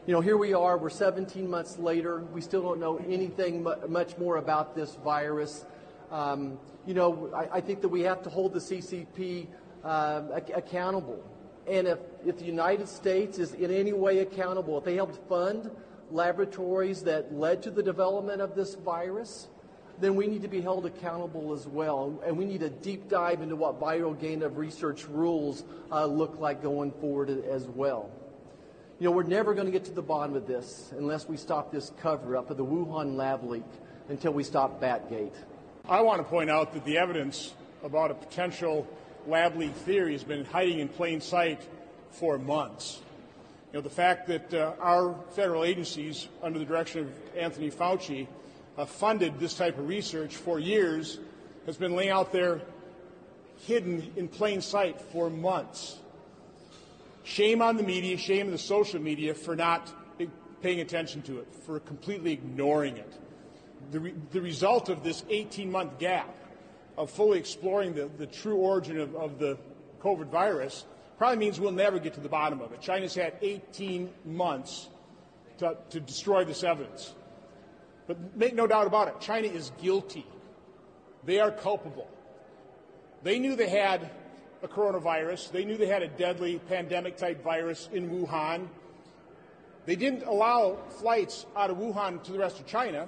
[0.07, 2.23] You know, here we are, we're 17 months later.
[2.33, 5.65] We still don't know anything much more about this virus.
[6.11, 9.47] Um, you know, I, I, think that we have to hold the CCP
[9.83, 11.23] ac- accountable.
[11.67, 15.71] And if, if the United States is in any way accountable, if they helped fund
[16.11, 19.47] laboratories that led to the development of this virus,
[19.99, 22.21] then we need to be held accountable as well.
[22.25, 26.39] And we need a deep dive into what viral gain of research rules uh, look
[26.39, 28.09] like going forward as well.
[28.99, 31.71] You know, we're never going to get to the bottom of this unless we stop
[31.71, 33.63] this cover up of the Wuhan lab leak
[34.09, 35.33] until we stop Batgate.
[35.87, 38.87] I want to point out that the evidence about a potential
[39.27, 41.61] lab leak theory has been hiding in plain sight
[42.11, 43.01] for months.
[43.71, 48.27] You know, the fact that uh, our federal agencies, under the direction of Anthony Fauci,
[48.77, 51.19] uh, funded this type of research for years
[51.65, 52.61] has been laying out there
[53.65, 55.97] hidden in plain sight for months.
[57.23, 59.91] Shame on the media, shame on the social media for not
[60.61, 63.13] paying attention to it, for completely ignoring it.
[63.91, 66.35] The, re- the result of this 18 month gap
[66.97, 69.57] of fully exploring the, the true origin of, of the
[70.01, 70.85] COVID virus
[71.17, 72.81] probably means we'll never get to the bottom of it.
[72.81, 74.89] China's had 18 months
[75.59, 77.13] to, to destroy this evidence.
[78.07, 80.25] But make no doubt about it, China is guilty.
[81.25, 82.07] They are culpable.
[83.23, 84.11] They knew they had
[84.61, 85.51] a coronavirus.
[85.51, 88.67] They knew they had a deadly pandemic type virus in Wuhan.
[89.85, 93.07] They didn't allow flights out of Wuhan to the rest of China,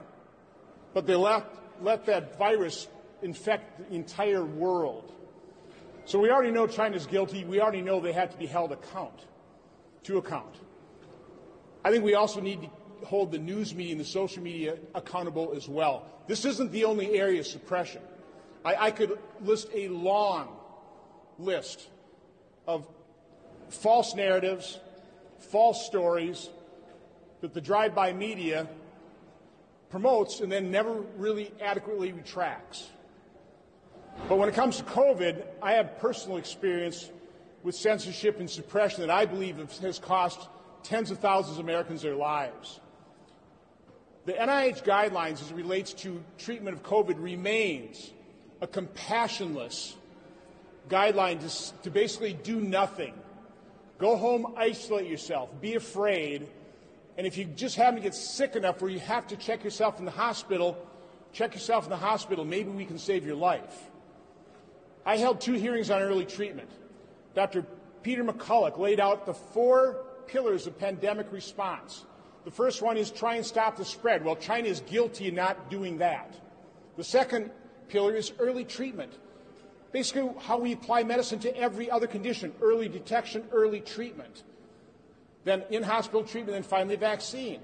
[0.93, 1.47] but they left,
[1.81, 2.87] let that virus
[3.21, 5.11] infect the entire world.
[6.05, 7.43] So we already know China's guilty.
[7.43, 9.25] We already know they have to be held account,
[10.03, 10.55] to account.
[11.83, 12.69] I think we also need to
[13.05, 16.05] hold the news media and the social media accountable as well.
[16.27, 18.01] This isn't the only area of suppression.
[18.65, 20.49] I, I could list a long
[21.39, 21.87] list
[22.67, 22.87] of
[23.69, 24.79] false narratives,
[25.39, 26.49] false stories
[27.41, 28.67] that the drive by media
[29.89, 32.89] promotes and then never really adequately retracts.
[34.27, 37.09] But when it comes to COVID, I have personal experience
[37.63, 40.49] with censorship and suppression that I believe has cost
[40.83, 42.79] tens of thousands of Americans their lives.
[44.27, 48.11] The NIH guidelines as it relates to treatment of COVID remains
[48.59, 49.93] a compassionless
[50.89, 53.13] guideline to, to basically do nothing.
[53.97, 56.45] Go home, isolate yourself, be afraid,
[57.17, 59.97] and if you just happen to get sick enough where you have to check yourself
[59.97, 60.77] in the hospital,
[61.31, 62.43] check yourself in the hospital.
[62.43, 63.89] Maybe we can save your life.
[65.05, 66.69] I held two hearings on early treatment.
[67.33, 67.65] Dr.
[68.03, 72.03] Peter McCullough laid out the four pillars of pandemic response.
[72.47, 74.23] The first one is try and stop the spread.
[74.23, 76.33] Well, China is guilty in not doing that.
[76.95, 77.51] The second
[77.89, 79.11] pillar is early treatment.
[79.91, 84.43] Basically, how we apply medicine to every other condition early detection, early treatment.
[85.43, 87.59] Then in hospital treatment, and finally vaccine.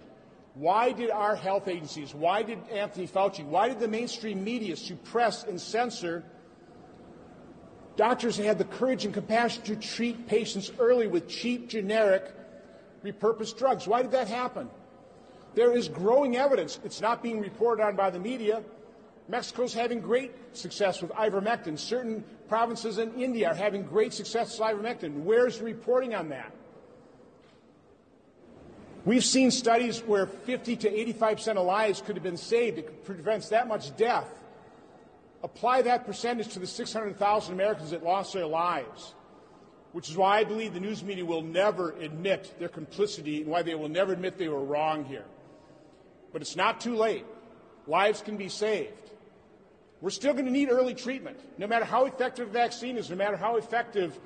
[0.53, 5.45] Why did our health agencies, why did Anthony Fauci, why did the mainstream media suppress
[5.45, 6.25] and censor
[7.95, 12.33] doctors who had the courage and compassion to treat patients early with cheap, generic
[13.03, 13.87] repurposed drugs.
[13.87, 14.69] Why did that happen?
[15.55, 16.79] There is growing evidence.
[16.83, 18.63] It's not being reported on by the media.
[19.27, 21.77] Mexico's having great success with ivermectin.
[21.77, 25.23] Certain provinces in India are having great success with ivermectin.
[25.23, 26.51] Where's the reporting on that?
[29.05, 32.79] We've seen studies where 50 to 85% of lives could have been saved.
[32.79, 34.27] It prevents that much death.
[35.43, 39.13] Apply that percentage to the 600,000 Americans that lost their lives
[39.93, 43.61] which is why I believe the news media will never admit their complicity and why
[43.61, 45.25] they will never admit they were wrong here.
[46.33, 47.25] But it's not too late.
[47.85, 48.91] Lives can be saved.
[50.01, 51.39] We're still going to need early treatment.
[51.57, 54.19] No matter how effective the vaccine is, no matter how effective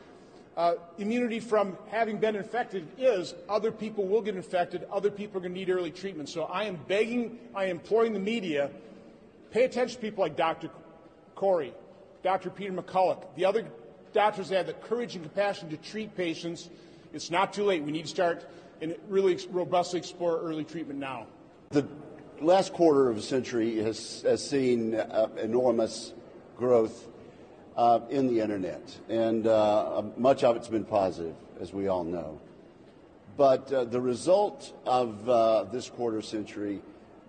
[0.55, 4.87] uh, immunity from having been infected is, other people will get infected.
[4.91, 6.29] Other people are going to need early treatment.
[6.29, 8.71] So I am begging, I am imploring the media,
[9.51, 10.69] pay attention to people like Dr.
[11.35, 11.73] Kory,
[12.23, 12.49] Dr.
[12.49, 13.67] Peter McCullough, the other
[14.17, 16.71] doctors have the courage and compassion to treat patients.
[17.13, 17.83] It's not too late.
[17.83, 18.49] We need to start
[18.81, 21.27] and really robustly explore early treatment now.
[21.69, 21.87] The
[22.41, 26.15] last quarter of a century has, has seen uh, enormous
[26.55, 27.07] growth
[27.75, 32.41] uh, in the internet, and uh, much of it's been positive, as we all know.
[33.37, 36.81] But uh, the result of uh, this quarter century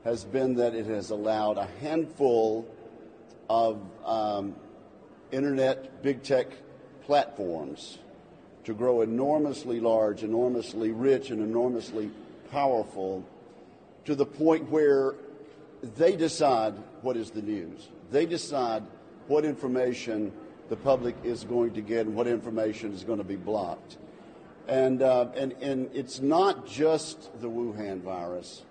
[0.05, 2.67] has been that it has allowed a handful
[3.51, 4.55] of um,
[5.31, 6.47] internet big tech
[7.09, 7.97] platforms
[8.65, 12.11] to grow enormously large, enormously rich, and enormously
[12.51, 13.25] powerful
[14.05, 15.15] to the point where
[15.97, 17.89] they decide what is the news.
[18.11, 18.83] They decide
[19.27, 20.33] what information
[20.69, 23.97] the public is going to get and what information is going to be blocked.
[24.67, 28.65] And, uh, and, and it's not just the Wuhan virus,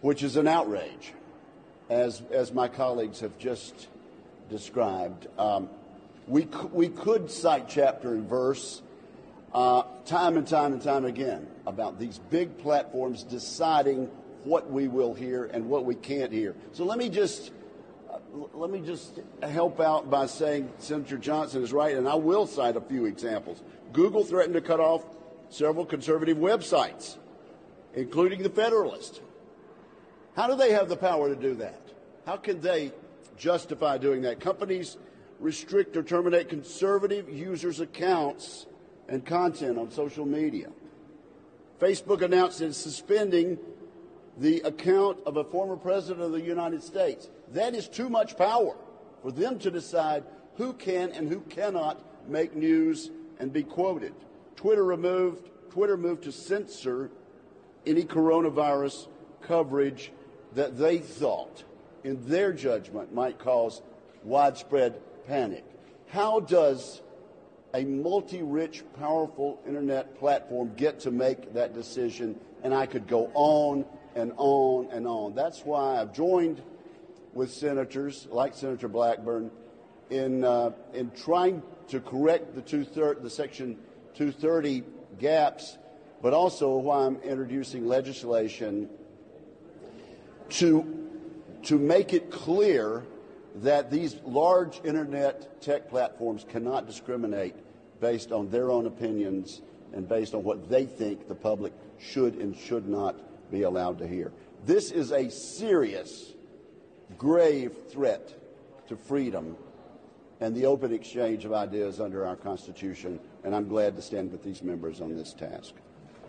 [0.00, 1.12] which is an outrage,
[1.90, 3.88] as, as my colleagues have just
[4.48, 5.26] described.
[5.38, 5.68] Um,
[6.26, 8.82] we, we could cite chapter and verse
[9.52, 14.10] uh, time and time and time again about these big platforms deciding
[14.42, 16.54] what we will hear and what we can't hear.
[16.72, 17.52] So let me just
[18.10, 18.18] uh,
[18.52, 22.76] let me just help out by saying Senator Johnson is right, and I will cite
[22.76, 23.62] a few examples.
[23.92, 25.04] Google threatened to cut off
[25.48, 27.16] several conservative websites,
[27.94, 29.20] including the Federalist.
[30.36, 31.80] How do they have the power to do that?
[32.26, 32.92] How can they
[33.36, 34.40] justify doing that?
[34.40, 34.96] Companies
[35.40, 38.66] restrict or terminate conservative users' accounts
[39.08, 40.68] and content on social media.
[41.80, 43.58] Facebook announced it's suspending
[44.38, 47.28] the account of a former president of the United States.
[47.52, 48.76] That is too much power
[49.22, 50.24] for them to decide
[50.56, 54.14] who can and who cannot make news and be quoted.
[54.56, 57.10] Twitter removed Twitter moved to censor
[57.84, 59.08] any coronavirus
[59.42, 60.12] coverage
[60.54, 61.64] that they thought,
[62.04, 63.82] in their judgment, might cause
[64.22, 65.64] widespread panic.
[66.08, 67.02] How does
[67.74, 72.38] a multi rich, powerful internet platform get to make that decision?
[72.62, 75.34] And I could go on and on and on.
[75.34, 76.62] That's why I've joined
[77.32, 79.50] with senators like Senator Blackburn
[80.10, 83.76] in, uh, in trying to correct the, the Section
[84.14, 84.84] 230
[85.18, 85.76] gaps,
[86.22, 88.88] but also why I'm introducing legislation
[90.50, 91.08] to,
[91.64, 93.04] to make it clear
[93.56, 97.54] that these large internet tech platforms cannot discriminate
[98.00, 102.56] based on their own opinions and based on what they think the public should and
[102.56, 103.16] should not
[103.50, 104.32] be allowed to hear.
[104.66, 106.32] This is a serious,
[107.16, 108.34] grave threat
[108.88, 109.56] to freedom
[110.40, 114.42] and the open exchange of ideas under our Constitution, and I'm glad to stand with
[114.42, 115.74] these members on this task.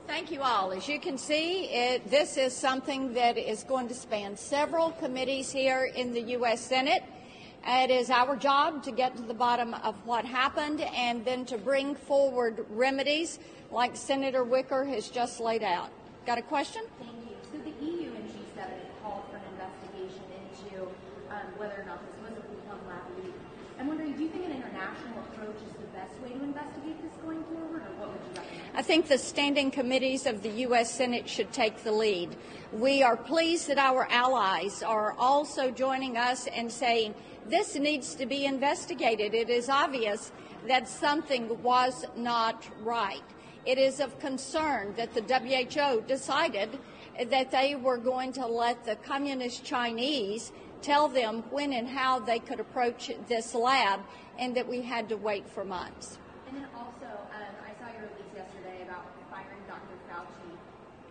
[0.08, 0.72] Thank you all.
[0.72, 5.52] As you can see, it, this is something that is going to span several committees
[5.52, 6.62] here in the U.S.
[6.62, 7.04] Senate.
[7.68, 11.58] It is our job to get to the bottom of what happened and then to
[11.58, 13.40] bring forward remedies
[13.72, 15.90] like Senator Wicker has just laid out.
[16.28, 16.84] Got a question?
[17.00, 17.36] Thank you.
[17.52, 18.70] So the EU and G7
[19.02, 20.84] called for an investigation into
[21.32, 23.34] um, whether or not this was a Wuhan lab leak.
[23.80, 27.14] I'm wondering, do you think an international approach is the best way to investigate this
[27.24, 28.78] going forward, or what would you recommend?
[28.78, 30.94] I think the standing committees of the U.S.
[30.94, 32.36] Senate should take the lead.
[32.72, 37.16] We are pleased that our allies are also joining us and saying
[37.50, 39.34] this needs to be investigated.
[39.34, 40.32] It is obvious
[40.68, 43.24] that something was not right.
[43.66, 46.78] It is of concern that the WHO decided
[47.30, 50.52] that they were going to let the communist Chinese
[50.82, 54.02] tell them when and how they could approach this lab
[54.38, 56.20] and that we had to wait for months.
[56.48, 59.98] And then also, um, I saw your release yesterday about firing Dr.
[60.10, 60.54] Fauci.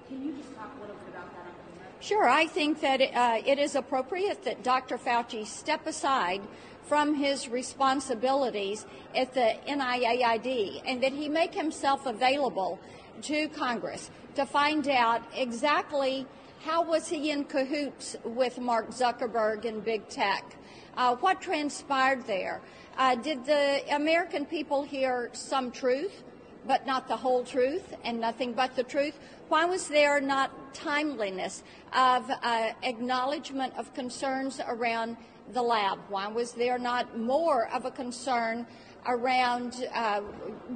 [0.08, 1.90] Can you just talk a little bit about that on camera?
[2.04, 4.98] Sure, I think that uh, it is appropriate that Dr.
[4.98, 6.42] Fauci step aside
[6.82, 8.84] from his responsibilities
[9.14, 12.78] at the NIAID and that he make himself available
[13.22, 16.26] to Congress to find out exactly
[16.62, 20.56] how was he in cahoots with Mark Zuckerberg and big tech.
[20.98, 22.60] Uh, what transpired there?
[22.98, 26.22] Uh, did the American people hear some truth,
[26.66, 29.18] but not the whole truth and nothing but the truth?
[29.48, 35.18] Why was there not timeliness of uh, acknowledgement of concerns around
[35.52, 35.98] the lab?
[36.08, 38.66] Why was there not more of a concern
[39.06, 40.22] around uh,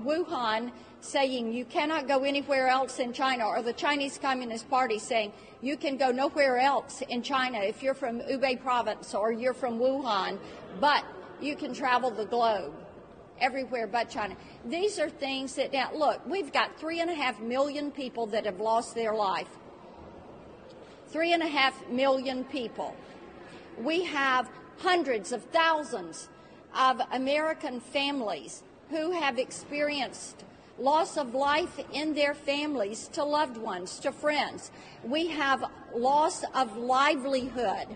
[0.05, 5.33] Wuhan saying you cannot go anywhere else in China, or the Chinese Communist Party saying
[5.63, 9.79] you can go nowhere else in China if you're from Hubei province or you're from
[9.79, 10.39] Wuhan,
[10.79, 11.05] but
[11.41, 12.75] you can travel the globe
[13.41, 14.37] everywhere but China.
[14.65, 18.45] These are things that now look, we've got three and a half million people that
[18.45, 19.49] have lost their life.
[21.09, 22.95] Three and a half million people.
[23.79, 26.29] We have hundreds of thousands
[26.77, 30.45] of American families who have experienced
[30.79, 34.71] loss of life in their families to loved ones, to friends.
[35.03, 37.89] We have loss of livelihood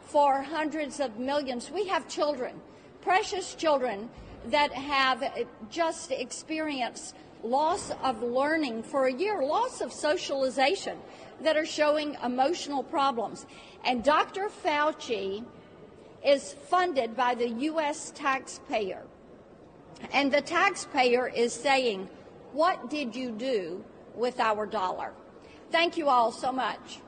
[0.00, 1.70] for hundreds of millions.
[1.70, 2.60] We have children,
[3.00, 4.10] precious children
[4.50, 5.24] that have
[5.70, 10.98] just experienced loss of learning for a year, loss of socialization
[11.42, 13.46] that are showing emotional problems.
[13.84, 14.48] And Dr.
[14.48, 15.44] Fauci
[16.24, 18.12] is funded by the U.S.
[18.14, 19.02] taxpayer.
[20.12, 22.08] And the taxpayer is saying,
[22.52, 25.12] What did you do with our dollar?
[25.70, 27.00] Thank you all so much.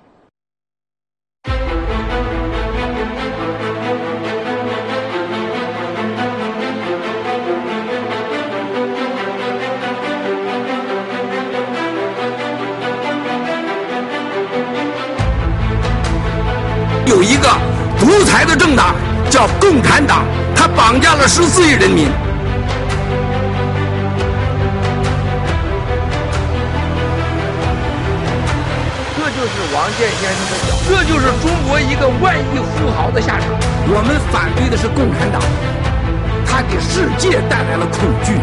[17.06, 17.48] 有一个
[18.00, 18.94] 独裁的政党
[19.30, 20.24] 叫共产党，
[20.56, 22.08] 他绑架了十四亿人民。
[29.16, 33.48] 这就是王健先生的脚，这就是中国一个万亿富豪的下场。
[33.88, 35.40] 我们反对的是共产党，
[36.44, 38.40] 他给世界带来了恐惧。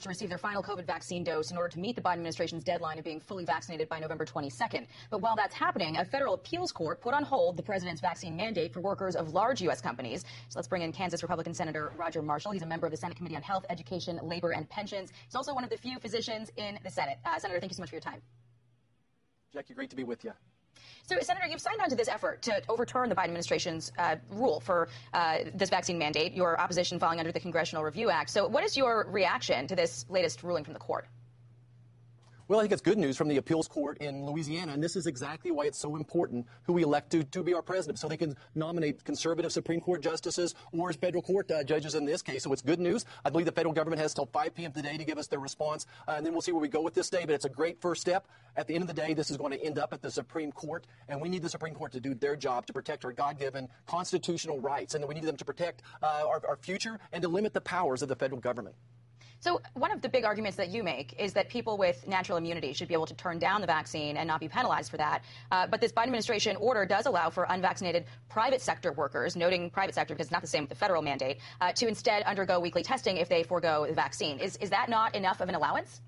[0.00, 2.98] To receive their final COVID vaccine dose in order to meet the Biden administration's deadline
[2.98, 4.86] of being fully vaccinated by November 22nd.
[5.10, 8.72] But while that's happening, a federal appeals court put on hold the president's vaccine mandate
[8.72, 9.80] for workers of large U.S.
[9.80, 10.22] companies.
[10.48, 12.52] So let's bring in Kansas Republican Senator Roger Marshall.
[12.52, 15.12] He's a member of the Senate Committee on Health, Education, Labor, and Pensions.
[15.24, 17.18] He's also one of the few physicians in the Senate.
[17.24, 18.20] Uh, Senator, thank you so much for your time.
[19.52, 20.32] Jackie, great to be with you.
[21.04, 24.60] So, Senator, you've signed on to this effort to overturn the Biden administration's uh, rule
[24.60, 28.30] for uh, this vaccine mandate, your opposition falling under the Congressional Review Act.
[28.30, 31.06] So, what is your reaction to this latest ruling from the court?
[32.48, 35.06] Well, I think it's good news from the appeals court in Louisiana, and this is
[35.06, 38.16] exactly why it's so important who we elect to, to be our president, so they
[38.16, 42.44] can nominate conservative Supreme Court justices or federal court uh, judges in this case.
[42.44, 43.04] So it's good news.
[43.22, 44.72] I believe the federal government has till 5 p.m.
[44.72, 46.94] today to give us their response, uh, and then we'll see where we go with
[46.94, 47.26] this day.
[47.26, 48.26] But it's a great first step.
[48.56, 50.50] At the end of the day, this is going to end up at the Supreme
[50.50, 53.68] Court, and we need the Supreme Court to do their job to protect our God-given
[53.86, 57.52] constitutional rights, and we need them to protect uh, our, our future and to limit
[57.52, 58.74] the powers of the federal government.
[59.40, 62.72] So, one of the big arguments that you make is that people with natural immunity
[62.72, 65.22] should be able to turn down the vaccine and not be penalized for that.
[65.52, 69.94] Uh, but this Biden administration order does allow for unvaccinated private sector workers, noting private
[69.94, 72.82] sector because it's not the same with the federal mandate, uh, to instead undergo weekly
[72.82, 74.38] testing if they forego the vaccine.
[74.40, 76.00] Is, is that not enough of an allowance?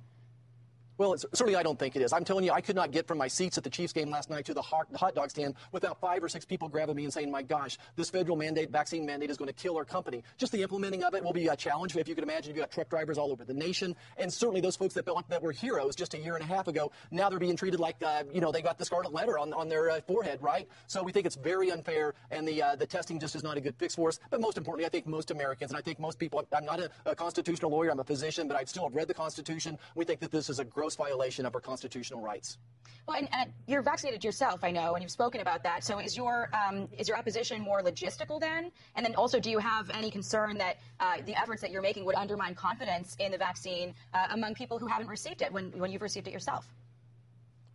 [1.00, 2.12] Well, certainly I don't think it is.
[2.12, 4.28] I'm telling you, I could not get from my seats at the Chiefs game last
[4.28, 7.12] night to the hot, hot dog stand without five or six people grabbing me and
[7.12, 10.22] saying, my gosh, this federal mandate, vaccine mandate is going to kill our company.
[10.36, 11.96] Just the implementing of it will be a challenge.
[11.96, 13.96] If you could imagine, you've got truck drivers all over the nation.
[14.18, 16.92] And certainly those folks that, that were heroes just a year and a half ago,
[17.10, 19.70] now they're being treated like, uh, you know, they got the scarlet letter on, on
[19.70, 20.68] their uh, forehead, right?
[20.86, 23.62] So we think it's very unfair, and the, uh, the testing just is not a
[23.62, 24.20] good fix for us.
[24.28, 26.90] But most importantly, I think most Americans, and I think most people, I'm not a,
[27.06, 29.78] a constitutional lawyer, I'm a physician, but I still have read the Constitution.
[29.94, 32.58] We think that this is a gross violation of our constitutional rights.
[33.06, 35.82] Well, and, and, you're vaccinated yourself, I know, and you've spoken about that.
[35.84, 38.70] So, is your um, is your opposition more logistical then?
[38.94, 42.04] And then also, do you have any concern that uh, the efforts that you're making
[42.04, 45.90] would undermine confidence in the vaccine uh, among people who haven't received it when when
[45.90, 46.66] you've received it yourself?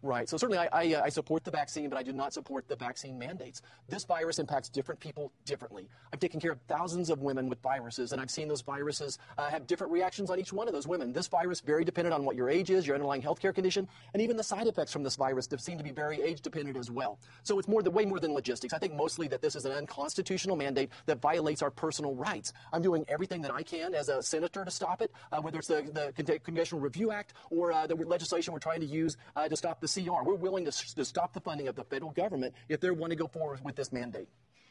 [0.06, 0.30] Right.
[0.30, 2.75] So certainly I, I, uh, I, support the vaccine, but I do not support the
[2.75, 3.64] vaccine mandates.
[3.90, 5.90] This virus impacts different people differently.
[6.14, 9.50] I've taken care of thousands of women with viruses, and I've seen those viruses uh,
[9.50, 11.11] have different reactions on each one of those women.
[11.11, 14.22] This virus very dependent on what your age is, your underlying health care condition, and
[14.22, 17.17] even the side effects from this virus seem to be very age dependent as well.
[17.42, 18.75] So it's more the way more than logistics.
[18.75, 22.53] I think mostly that this is an unconstitutional mandate that violates our personal rights.
[22.72, 25.67] I'm doing everything that I can as a senator to stop it, uh, whether it's
[25.67, 29.56] the, the Congressional Review Act or uh, the legislation we're trying to use uh, to
[29.56, 30.24] stop the CR.
[30.24, 33.15] We're willing to, to stop the funding of the federal government if they want to
[33.15, 34.27] go forward with this mandate.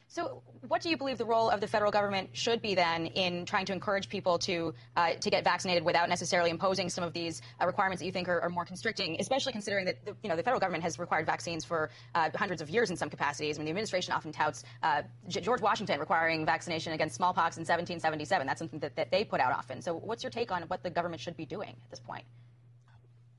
[0.09, 3.47] So, what do you believe the role of the federal government should be then in
[3.47, 7.43] trying to encourage people to uh, to get vaccinated without necessarily imposing some of these
[7.61, 10.37] uh, requirements that you think are, are, more constricting, especially considering that the, you know
[10.37, 13.57] the federal government has required vaccines for uh, hundreds of years in some capacities.
[13.57, 18.47] I mean, the administration often touts uh, George Washington requiring vaccination against smallpox in 1777.
[18.47, 19.81] That's something that, that they put out often.
[19.83, 22.25] So, what's your take on what the government should be doing at this point?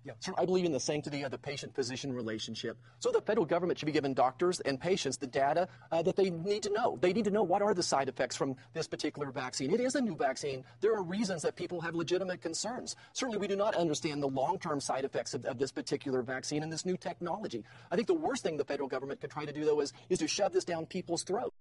[0.05, 2.77] Yeah, I believe in the sanctity of the patient-physician relationship.
[2.99, 6.29] So the federal government should be giving doctors and patients the data uh, that they
[6.29, 6.99] need to know.
[7.01, 9.73] They need to know what are the side effects from this particular vaccine.
[9.73, 10.63] It is a new vaccine.
[10.79, 12.95] There are reasons that people have legitimate concerns.
[13.13, 16.71] Certainly, we do not understand the long-term side effects of, of this particular vaccine and
[16.71, 17.63] this new technology.
[17.89, 20.19] I think the worst thing the federal government could try to do, though, is, is
[20.19, 21.55] to shove this down people's throats.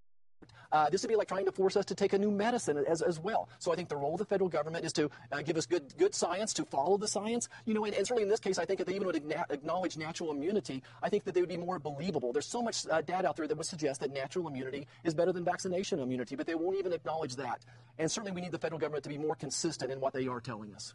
[0.72, 3.02] Uh, this would be like trying to force us to take a new medicine as,
[3.02, 3.48] as well.
[3.58, 5.96] So I think the role of the federal government is to uh, give us good
[5.96, 7.48] good science, to follow the science.
[7.64, 9.16] You know, and, and, certainly in this case, I think if they even would
[9.50, 12.32] acknowledge natural immunity, I think that they would be more believable.
[12.32, 15.32] There's so much uh, data out there that would suggest that natural immunity is better
[15.32, 17.64] than vaccination immunity, but they won't even acknowledge that.
[17.98, 20.40] And certainly we need the federal government to be more consistent in what they are
[20.40, 20.94] telling us.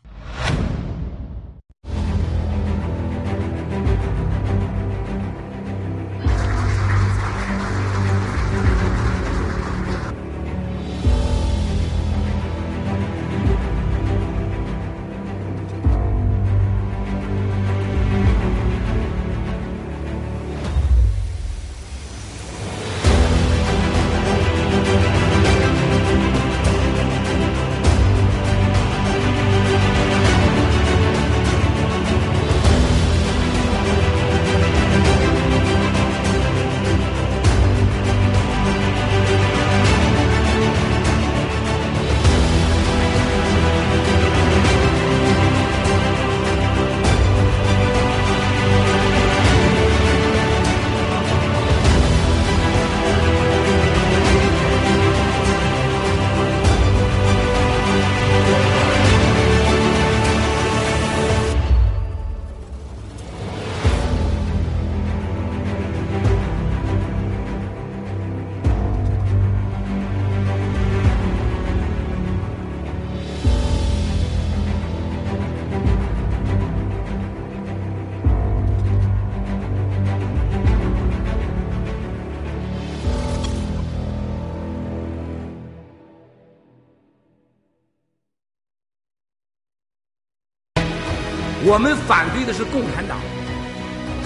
[91.69, 93.19] 我们反对的是共产党，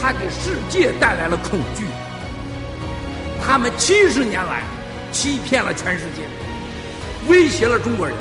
[0.02, 1.84] 他给世界带来了恐惧。
[3.46, 4.64] 他们七十年来
[5.12, 6.24] 欺骗了全世界，
[7.28, 8.16] 威胁了中国人。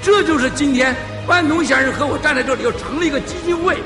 [0.00, 0.94] 这就是今天
[1.26, 3.76] 万东先生和我站在这里要成立一个基金会，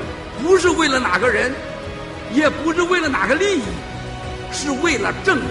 [0.43, 1.51] 不是为了哪个人，
[2.31, 3.63] 也不是为了哪个利益，
[4.53, 5.49] 是为了正义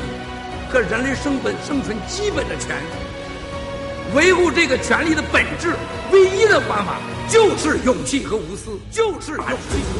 [0.70, 4.14] 和人类生本生存基本的权利。
[4.14, 5.74] 维护这个权利的本质，
[6.12, 9.98] 唯一的方法就是勇气和无私，就是勇气和无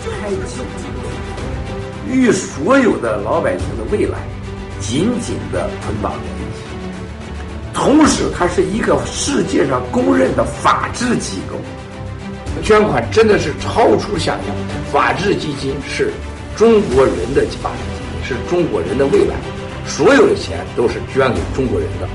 [0.00, 0.36] 私，开启
[2.10, 4.18] 与所有的老百姓的未来
[4.80, 6.60] 紧紧的捆绑在一起。
[7.74, 11.56] 同时，它是一个世界上公认的法治机构。
[12.62, 14.54] 捐款真的是超出想象，
[14.92, 16.12] 法治基金是
[16.56, 19.36] 中国人的法治基金，是中国人的未来，
[19.86, 22.08] 所有的钱都是捐给中国人的。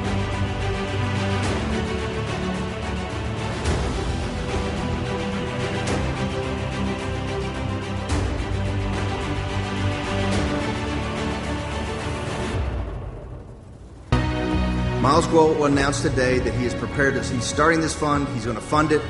[15.33, 18.61] Guo announced today that he is prepared to, he's starting this fund, he's going to
[18.61, 19.01] fund it,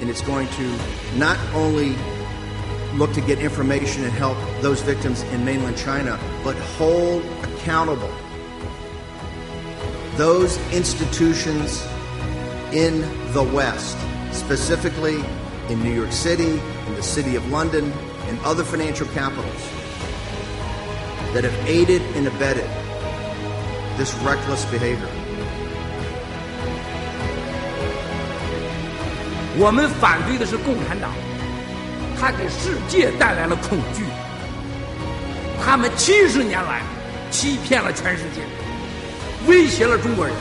[0.00, 0.78] and it's going to
[1.16, 1.94] not only
[2.94, 8.10] look to get information and help those victims in mainland China, but hold accountable
[10.16, 11.86] those institutions
[12.72, 13.02] in
[13.34, 13.98] the West,
[14.32, 15.22] specifically
[15.68, 16.52] in New York City,
[16.86, 17.92] in the City of London,
[18.28, 19.62] and other financial capitals
[21.34, 22.68] that have aided and abetted
[23.98, 25.19] this reckless behavior.
[29.62, 31.10] 我们反对的是共产党，
[32.18, 34.02] 他给世界带来了恐惧。
[35.62, 36.80] 他们七十年来
[37.30, 38.40] 欺骗了全世界，
[39.46, 40.34] 威胁了中国人。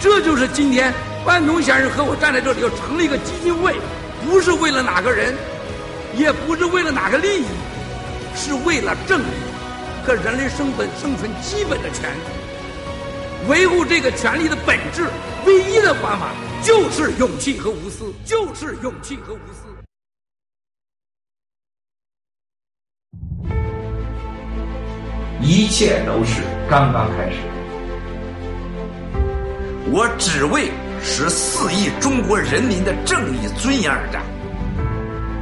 [0.00, 0.92] 这就是今天
[1.24, 3.76] 万东先生和我站在这里要成立一个基金会，
[4.24, 5.32] 不是为了哪个人，
[6.16, 7.46] 也不是为了哪个利益，
[8.34, 9.38] 是为了正义
[10.04, 13.48] 和人类生存生存基本的权利。
[13.48, 15.06] 维护这个权利的本质，
[15.46, 16.30] 唯一的方法
[16.62, 19.66] 就是勇气和无私，就是勇气和无私。
[25.42, 27.36] 一切都是刚刚开始。
[29.92, 30.70] 我只为
[31.00, 34.24] 十四亿中国人民的正义尊严而战。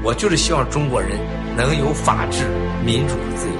[0.03, 1.19] 我就是希望中国人
[1.57, 2.45] 能有法治、
[2.85, 3.55] 民主和自由。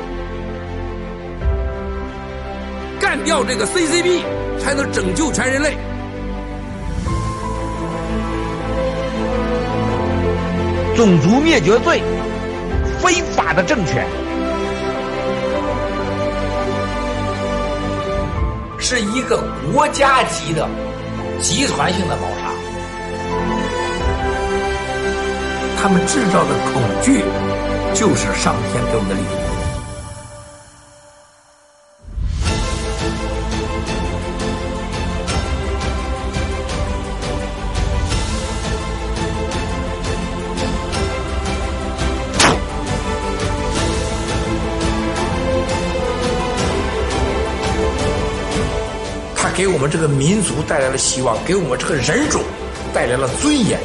[3.01, 4.23] 干掉这个 CCP，
[4.61, 5.75] 才能拯救全人类。
[10.97, 12.01] 种族灭绝罪，
[13.01, 14.07] 非法的政权，
[18.79, 19.43] 是一个
[19.73, 20.69] 国家级的
[21.41, 22.53] 集团性的谋杀。
[25.83, 27.25] 他们制造的恐惧，
[27.93, 29.54] 就是上天给我们的礼物。
[49.57, 52.43] 给我们这个民族带来了希望，给我们这个人种
[52.93, 53.79] 带来了尊严。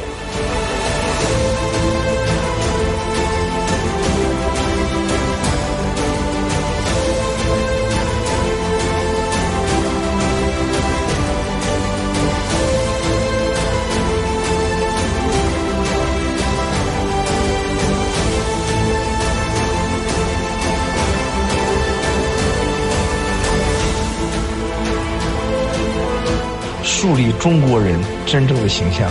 [27.10, 29.10] 树立中国人真正的形象。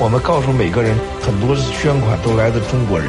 [0.00, 3.08] 我们告诉每个人，很多是捐款都来自中国人。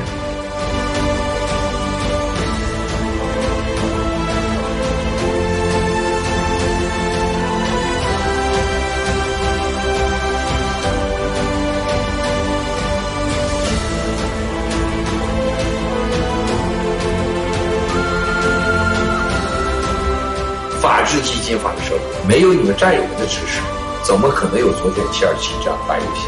[20.79, 23.61] 法治基金法的社会，没有你们战友们的支持，
[24.07, 26.27] 怎么可能有昨天七二七这样大游戏？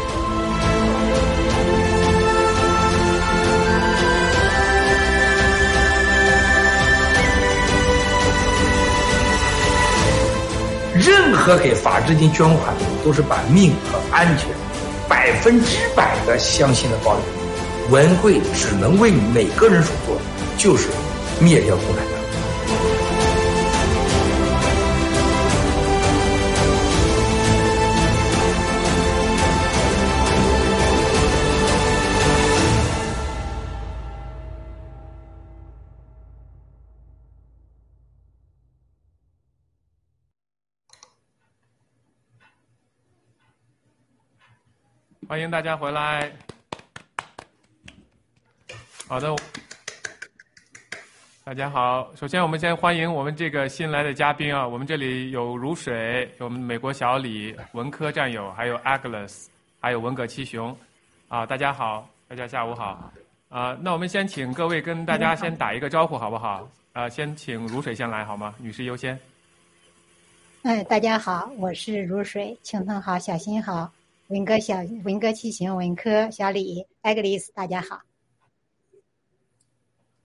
[10.94, 14.50] 任何给法治金捐款的人，都是把命和安全
[15.08, 17.22] 百分之百的相信的保有。
[17.88, 20.20] 文贵只能为每个人所做的，
[20.58, 20.88] 就是
[21.40, 22.04] 灭掉共产
[45.50, 46.30] 迎大家回来。
[49.08, 49.34] 好的，
[51.42, 52.08] 大家好。
[52.14, 59.46] 首先，我们先欢迎我们这个新来的嘉宾啊，我们这里有如水，有我们美国小李、文科战友，还有 Agnes，
[59.80, 60.74] 还有文革七雄。
[61.26, 63.12] 啊，大家好，大家下午好。
[63.48, 66.70] 啊，那我们先请各位跟大家先打一个招呼，好不好？
[66.92, 68.54] 啊，先请如水先来好吗？
[68.58, 69.18] 女士优先。
[70.62, 73.90] 哎，大家好，我是如水，青藤好，小新好，
[74.30, 78.00] 文哥小文哥七行，文科小李，艾格丽斯，大家好。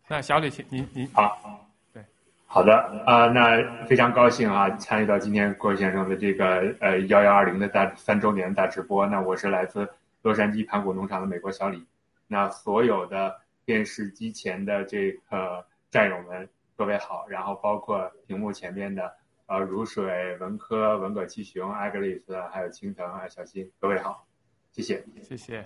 [0.07, 2.05] 那小李，请您您好，对，
[2.45, 2.75] 好的
[3.07, 9.07] 啊，那非常高兴啊，参与到今天郭先生的这个呃幺幺二零的大三周年大直播。
[9.07, 9.89] 那我是来自
[10.21, 11.83] 洛杉矶盘古农场的美国小李。
[12.27, 13.35] 那所有的
[13.65, 19.11] 电视机前的这个战友们，各位好，然后包括屏幕前面的
[19.47, 24.25] 呃如水、文科、文革七雄、艾格里斯，还有青藤啊、小新，各位好，
[24.71, 25.63] 谢谢，谢谢，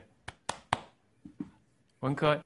[2.01, 2.37] 文科。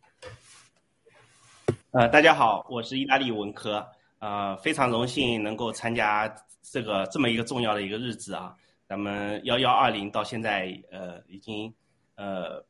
[1.90, 3.84] 呃，大家好，我是意大利文科，
[4.20, 6.32] 呃，非常荣幸能够参加
[6.62, 8.56] 这个这么一个重要的一个日子啊。
[8.88, 11.74] 咱们幺幺二零到现在，呃，已经，
[12.14, 12.64] 呃，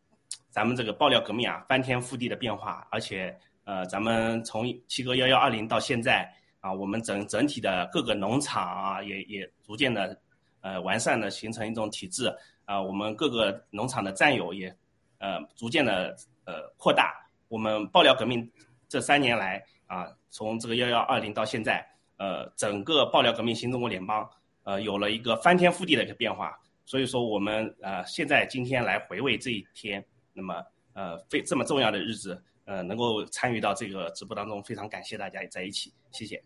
[0.49, 6.33] 咱们这个爆料革命啊，翻天覆地的变化，而且，呃，咱们从七哥幺幺二零到现在
[6.63, 10.17] 啊，我们整整体的各个农场啊，也也逐渐的，
[10.61, 12.33] 呃，完善的形成一种体制
[12.63, 14.73] 啊，我们各个农场的战友也，
[15.17, 17.13] 呃，逐渐的呃扩大，
[17.49, 18.49] 我们爆料革命。
[18.87, 21.85] 这三年来啊，从这个幺幺二零到现在，
[22.15, 24.25] 呃，整个爆料革命新中国联邦，
[24.63, 26.57] 呃，有了一个翻天覆地的一个变化。
[26.85, 30.01] 所以说，我们呃，现在今天来回味这一天，
[30.31, 36.41] 那么呃，非这么重要的日子，呃，能够参与到这个直播当中，非常感谢大家在一起，谢谢。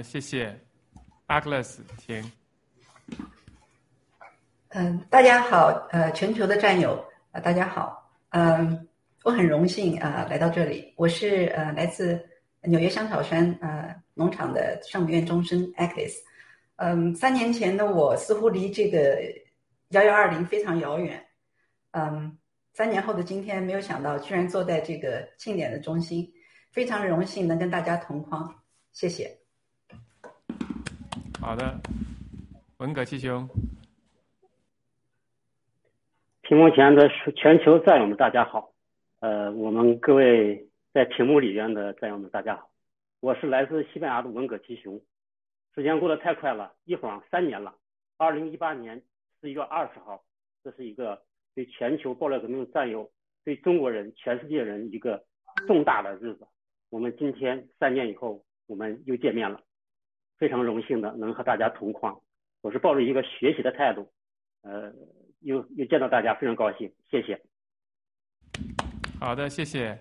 [0.00, 0.56] 谢谢
[1.26, 2.32] ，Agnes，请。
[4.68, 8.88] 嗯，大家好，呃，全球的战友啊，大家好，嗯。
[9.24, 12.20] 我很荣幸啊来到这里，我是呃来自
[12.62, 16.12] 纽约香草山呃农场的上院终身 Agnes，
[16.74, 19.22] 嗯，三年前的我似乎离这个
[19.90, 21.24] 幺幺二零非常遥远，
[21.92, 22.36] 嗯，
[22.72, 26.28] 三年后的今天，没有想到居然坐在这个庆典的中心，
[26.72, 28.52] 非常荣幸能跟大家同框，
[28.90, 29.41] 谢谢。
[31.42, 31.80] 好的，
[32.78, 33.48] 文革七兄，
[36.42, 38.72] 屏幕前的全球战友们，大家好。
[39.18, 42.70] 呃，我们各位在屏幕里边的战友们，大家好，
[43.18, 45.02] 我是来自西班牙的文革七雄。
[45.74, 47.74] 时间过得太快了，一晃三年了。
[48.18, 49.02] 二零一八年
[49.40, 50.22] 四月二十号，
[50.62, 51.20] 这是一个
[51.56, 53.10] 对全球爆料革命战友、
[53.44, 55.24] 对中国人、全世界人一个
[55.66, 56.46] 重大的日子。
[56.88, 59.60] 我们今天三年以后，我们又见面了，
[60.42, 62.12] 非常荣幸的能和大家同框。
[62.62, 64.10] 我是抱着一个学习的态度，
[64.62, 64.92] 呃，
[65.42, 67.40] 又又见到大家，非常高兴，谢谢。
[69.20, 69.96] 好的，谢谢。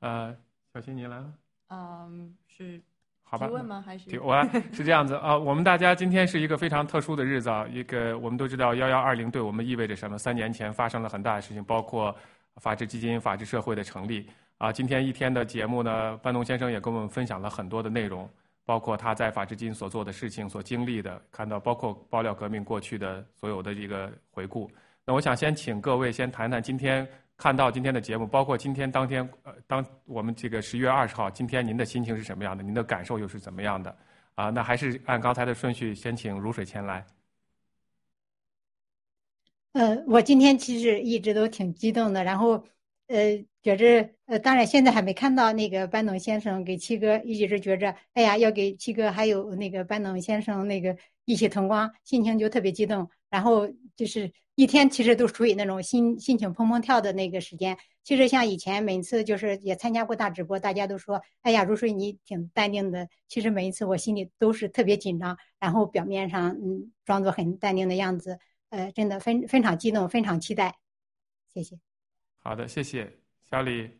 [0.00, 0.36] 呃，
[0.74, 1.32] 小新，您来了。
[1.70, 2.78] 嗯，是
[3.22, 3.46] 好吧？
[3.46, 3.80] 提问吗？
[3.80, 4.38] 还是我
[4.74, 5.38] 是这样子啊？
[5.38, 7.66] 我们大家今天是一个非常特殊的日子啊！
[7.70, 10.18] 一个我们都知道，幺幺二零对我们意味着什么？
[10.18, 12.14] 三年前发生了很大的事情，包括
[12.56, 14.70] 法治基金、法治社会的成立啊。
[14.70, 18.28] 今天一天的节目呢，班农先生也跟我们分享了很多的内容，
[18.68, 24.70] 包括他在法治基金所做的事情、所经历的，看到包括爆料革命过去的所有的一个回顾。
[25.06, 27.08] 那我想先请各位先谈谈今天。
[27.38, 32.64] 看到今天的节目，包括今天当天，呃，当我们这个十月二十号，今天您的心情是什么样的？
[32.64, 33.96] 您的感受又是怎么样的？
[34.34, 37.06] 啊，那还是按刚才的顺序，先请如水前来。
[39.74, 42.64] 呃，我今天其实一直都挺激动的，然后，
[43.06, 43.16] 呃，
[43.76, 54.32] 觉着，呃，当然现在还没看到那个班农先生给七哥，一直觉着，哎呀，要给七哥还有那个班农先生那个一起同光，心情就特别激动，然后就是。
[54.58, 57.78] 一天其实都处于那种心心情砰砰跳的那个时间。
[58.02, 68.40] 其实像以前每次就是也参加过大直播，大家都说：“哎呀，如水你挺淡定的。”其实每一次我心里都是特别紧张，然后表面上嗯装作很淡定的样子。
[68.70, 70.74] 呃，真的非非常激动，非常期待。
[71.54, 71.78] 谢谢。
[72.40, 73.17] 好的，谢谢
[73.50, 73.90] 小李。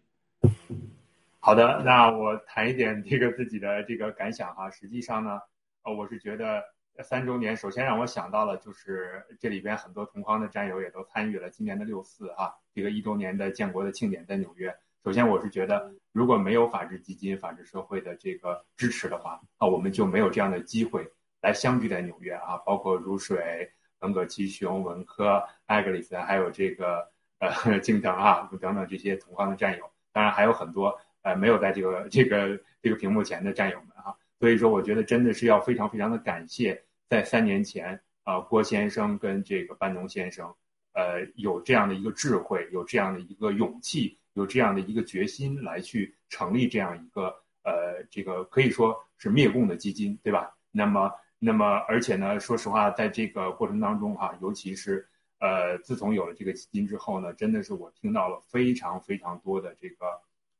[1.41, 4.71] 好的，那我谈一点这个自己的这个感想哈。
[4.71, 5.41] 实际上呢，
[5.85, 6.63] 呃，我是觉得。
[7.01, 14.77] 三周年，首先让我想到了，就是这里边很多同框的战友也都参与了今年的六四啊，这个一周年的建国的庆典在纽约。
[15.05, 21.09] 首先，我是觉得如果没有法治基金、法治社会的这个支持的话，啊，我们就没有这样的机会
[21.41, 22.57] 来相聚在纽约啊。
[22.67, 23.71] 包括如水、
[24.01, 34.15] 文革七雄、文科、艾格里斯，还有这个呃敬腾啊等等这些同行的战友，当然还有很多呃没有在这个这个这个屏幕前的战友们啊。
[34.39, 36.81] 所以说，我觉得真的是要非常非常的感谢。
[37.09, 40.55] 在三年前，啊，郭先生跟这个班农先生，
[40.93, 47.35] 呃有这样的一个智慧，有这样的一个勇气，有这样的一个决心来去成立这样一个
[47.65, 50.55] 呃这个可以说是灭共的基金，对吧？
[50.71, 55.09] 那么那么而且呢，说实话，在这个过程当中哈，尤其是
[55.41, 60.07] 呃自从有了这个基金之后呢，真的是我听到了非常非常多的这个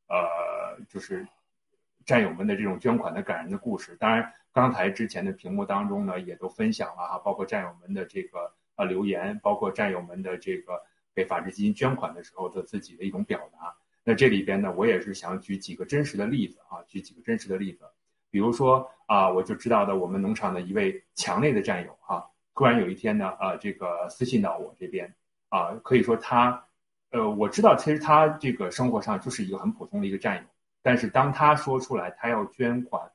[0.09, 1.27] 呃就是
[2.05, 3.97] 战友们的这种捐款的感人的故事。
[3.97, 8.53] 当然，刚才之前的屏幕当中呢，也都分享了哈，包括战友们的这个。
[8.79, 10.81] 呃，留言包括战友们的这个
[11.13, 13.75] 给法治基金捐款的时候的自己的一种表达。
[14.05, 17.85] 那这里边呢，我也是想举几个真实的例子啊，举几个真实的例子。
[18.31, 22.23] 比如说啊，我就知道的我们农场的一位强烈的战友啊，
[22.59, 25.15] 突然有一天呢，啊，这个私信到我这边
[25.49, 26.67] 啊，可以说他，
[27.11, 30.43] 呃，我知道其实他这个生活上就是一个很普通的一个战友，
[30.83, 33.09] 但是当他说出来他要捐款，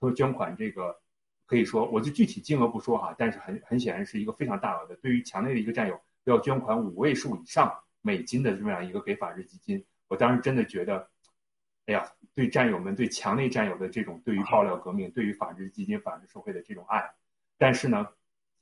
[0.00, 0.98] 说捐款这个。
[1.46, 4.94] 可以说，我就具体金额不说哈，但是很很显然是一个非常大额的。
[4.96, 11.08] 对于墙内的一个战友要捐款五位数以上美金的这么样一个给法治基金，我当时真的觉得，
[11.86, 17.02] 哎呀，对战友们、对墙内战友的这种对于爆料革命、对于法治基金、法治社会的这种爱。
[17.56, 18.06] 但是呢，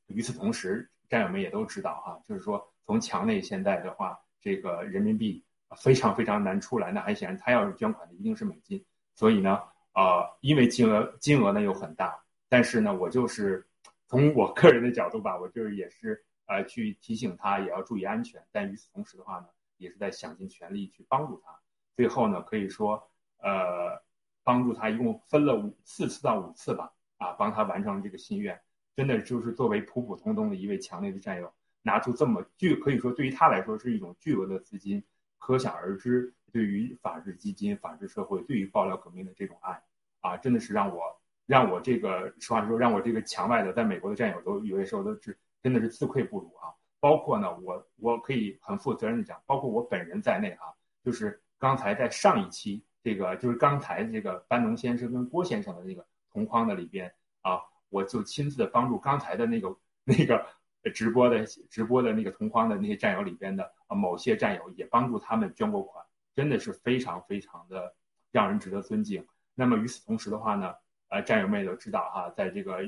[0.08, 5.44] 与此同时，战友们也都知道哈，就是说从墙内现在的话，这个人民币
[5.76, 6.92] 非常非常难出来。
[6.92, 9.60] 那很显然，他要是捐款的一定是美金，所以呢，
[9.94, 12.16] 呃，因为金额金额呢又很大。
[12.48, 13.66] 但是呢，我就是
[14.06, 18.40] 从我个人的角度吧，我就是也是呃去提醒他也要注意安全。
[18.52, 19.46] 但与此同时的话呢，
[19.78, 21.50] 也是在想尽全力去帮助他。
[21.96, 23.02] 最后呢，可以说
[23.38, 24.00] 呃
[24.44, 28.56] 帮助他一共分了五四次到五次吧，啊，帮他完成了这个心愿。
[28.96, 31.52] 真的就是作为普普通通的一位强烈的战友，
[31.82, 35.04] 拿出这么巨可以说对于他来说是一种巨额的资金，
[35.38, 39.80] 可想而知对于法治基金、法治社会、对于爆料革命的这种爱
[40.20, 41.02] 啊，真的是让我。
[41.46, 46.74] 让我这个实话实说，让我这个墙外的在美国的战友都有些时候都是真的是自愧不如啊。
[46.98, 60.46] 包括呢，我我可以很负责任的讲，包括我本人在内哈，就是刚才在上一期这个就是刚才这个班农先生跟郭先生的那个同框的里边啊，我就亲自的帮助刚才的那个那个
[60.94, 67.94] 直播的直播的那个同框的那些战友里边的某些战友也帮助他们捐过款，真的是非常非常的
[68.30, 69.26] 让人值得尊敬。
[69.54, 70.74] 那么与此同时的话呢？
[71.08, 72.78] 呃，战友们也都知道哈，在这个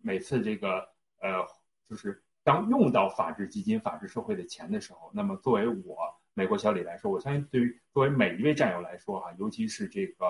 [0.00, 0.88] 每次这个
[1.20, 1.44] 呃，
[1.90, 5.96] 就是当用到法治基金、法治社会的钱的时候，那么作为我
[6.34, 10.24] 美国小李来说，我相信对于作为每一位战友来说哈，尤其是这个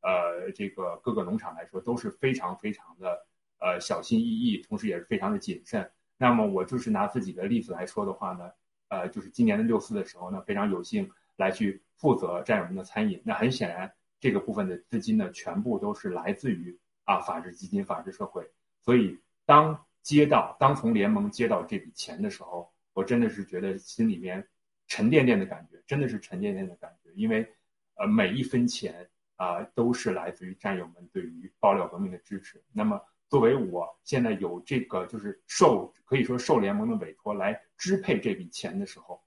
[0.00, 3.26] 呃这个各个农场来说，都是非常非常的
[3.58, 5.90] 呃小心翼翼，同时也是非常的谨慎。
[6.16, 8.50] 那么我就是拿自己的例子来说的话呢，
[8.88, 13.20] 呃，就是今年的六四的时候呢，非常有幸来去负责战友们的餐饮。
[13.24, 16.78] 那很显然，这个部分的资金呢，全部都是来自于。
[17.06, 18.44] 啊，法治基金、法治社会，
[18.82, 24.44] 所以当接到、当从联盟接到这笔钱的时候，我真的是觉得心里面
[24.88, 27.48] 沉甸甸的感觉，真的是沉甸甸的感觉，因为
[27.94, 32.60] 呃每一分钱啊都是来自于战友们对于爆料革命的支持。
[32.72, 39.22] 那么作为我现在有这个就是受可以说受联盟的委托来支配这笔钱的时候，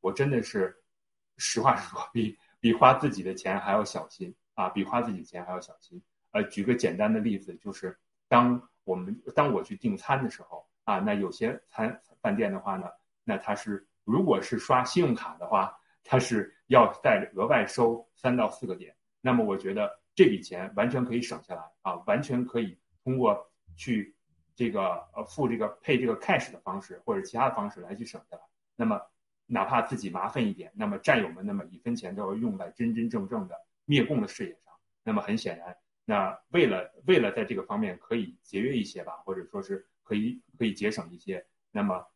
[0.00, 0.74] 我真的是
[1.36, 6.02] 实话实说，比比花自己的钱还要小心啊，比花自己钱还要小心。
[6.32, 12.88] 呃，举个简单的例子，就是当我们当我去订餐的时候啊，那有些餐饭店的话呢，
[13.22, 18.94] 那它是如果是刷信用卡的话，它是要再额外收三到四个点。
[19.20, 24.16] 那么我觉得这笔钱完全可以省下来啊，完全可以通过去
[24.56, 28.42] 这个呃付这个配这个 cash 的方式或者其他的方式来去省下来。
[28.74, 29.00] 那么
[29.46, 34.72] 哪怕自己麻烦一点，那么战友们那么一分钱都要用在真真正正的灭共的事业上。
[35.02, 35.76] 那么很显然。
[36.06, 42.06] 那为了为了在这个方面可以节约一些吧，或者说是可以可以节省一些，那么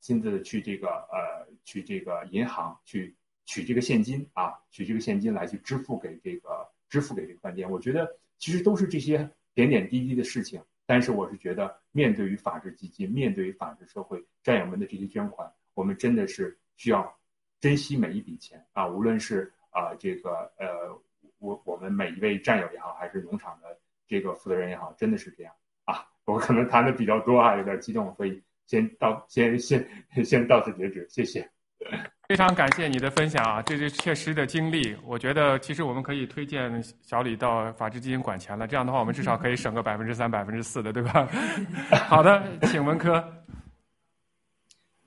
[0.00, 7.70] 亲自去这个呃去这个银行去取这个现金啊，取这个现金来去支付给这个支付给这个饭店。
[7.70, 17.12] 我觉得其实都是这些点点滴滴的事情，但是我是觉得面对于法治基金，面对于法治社会战友们的这些捐款，我们真的是需要
[17.60, 20.96] 珍惜每一笔钱啊，无论是啊这个呃。
[21.38, 23.78] 我我们每一位战友也好，还是农场的
[24.08, 25.52] 这个负责人也好，真的是这样
[25.84, 26.08] 啊！
[26.24, 29.86] 我可能谈的比较多啊，有点激动，所以先到先先
[30.24, 31.46] 先到此截止，谢谢。
[32.28, 34.96] 非常感谢你的分享啊，这是切实的经历。
[35.04, 41.28] 我觉得其实我们可以推荐小李到法治基金管钱了，这样的话我们至少可以省个百分之三、百分之四的，对吧？
[42.08, 43.22] 好的，请文科。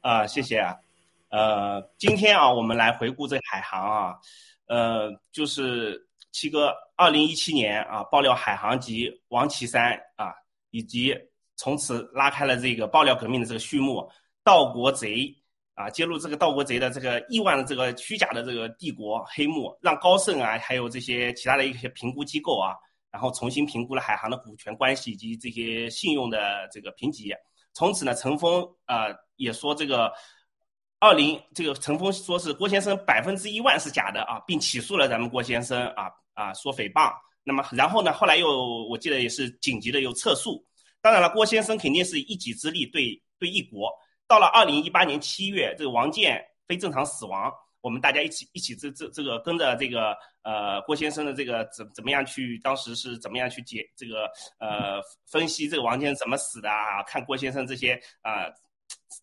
[0.02, 0.76] 啊，谢谢啊。
[1.30, 4.16] 呃，今天啊，我们来回顾这海航啊，
[4.68, 6.06] 呃，就是。
[6.32, 10.32] 七哥，二零一七年啊，爆料海航及王岐山啊，
[10.70, 11.18] 以及
[11.56, 14.08] 从此拉开了这个爆料革命的这个序幕。
[14.44, 15.36] 盗国贼
[15.80, 22.76] 啊，揭露这个盗国贼的这个亿万的这个虚假的这个帝国黑幕，让高盛啊，还有这些其他的一些评估机构啊，
[23.10, 27.34] 然后重新评估了海航的股权关系以及这些信用的这个评级。
[27.74, 29.06] 从此呢，陈峰啊
[29.38, 30.12] 也说这个
[31.00, 37.10] 二零这个陈峰说是郭先生百分之一万是假的啊，并起诉了咱们郭先生啊啊说诽谤。
[37.42, 40.62] 那么然后呢，后来又我记得也是紧急的又撤诉。
[41.00, 43.90] 当然了，郭先生肯定是一己之力对对一国。
[44.30, 47.52] 到了二零一八年七月，这个王建非正常死亡，
[47.82, 57.02] 我们大家一起一起这这这个跟着这个呃郭先生的这个怎怎么样去，当时是怎么样去解这个呃分析这个王建怎么死的啊？
[57.08, 58.46] 看郭先生这些啊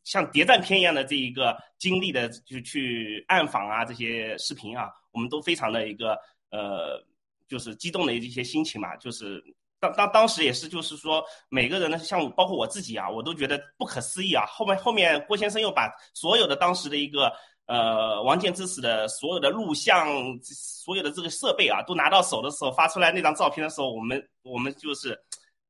[0.02, 6.18] 像谍战片一样的这一个经历的就去暗访啊这些视频啊，我们都非常的一个
[6.50, 7.00] 呃
[7.46, 9.40] 就是激动的一些心情嘛，就是。
[9.78, 14.46] 当当当时也是，就是说每个人呢，像包括我自己啊，我都觉得不可思议啊。
[14.46, 17.30] 后面后面郭先生又把所有的当时的一个
[17.66, 20.08] 呃王建之死的所有的录像、
[20.42, 25.10] 所有的这个设备啊，都拿到手的时候，发出来那张照片的时候，我们我们就是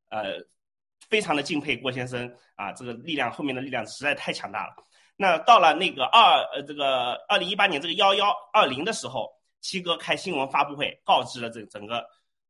[0.08, 0.34] 呃
[1.08, 4.74] 非常的敬佩郭先生啊，这个力量后面的力量实在太强大了。
[5.16, 12.04] 那到了那个二呃这个二零一八年这个幺幺二零的时候，七哥开新闻发布会，告知了这整个。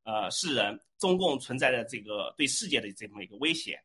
[0.09, 3.79] 呃，世人，中共存在的这个对世界的这么一个威胁，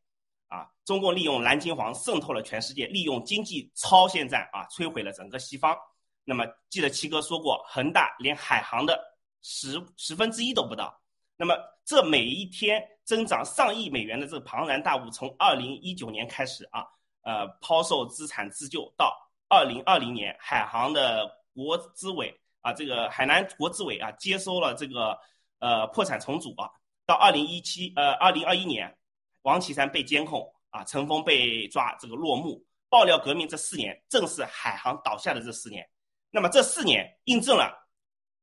[0.47, 5.77] 啊，中共利用蓝金黄渗透了全世界，利用经济超限战啊，摧毁了整个西方。
[6.23, 8.99] 那么，记得七哥说过，恒大连海航的
[9.41, 11.01] 十十分之一都不到。
[11.35, 16.85] 那么，这每一天增长上亿美元的这个庞然大物，从二零一九年开始啊，
[17.23, 19.15] 呃，抛售资产自救，到
[19.49, 25.19] 二零二零年，海航的国资委啊，这个海南国资委啊，接收了这个。
[25.61, 26.67] 呃，破产重组啊，
[27.11, 28.97] 到二零一七呃二零二一年，
[29.41, 32.65] 王岐山被监控啊，陈峰被抓，这个落幕。
[32.87, 35.85] 爆料革命这四年，正是海航倒下的这四年。
[36.29, 37.85] 那么这四年印证了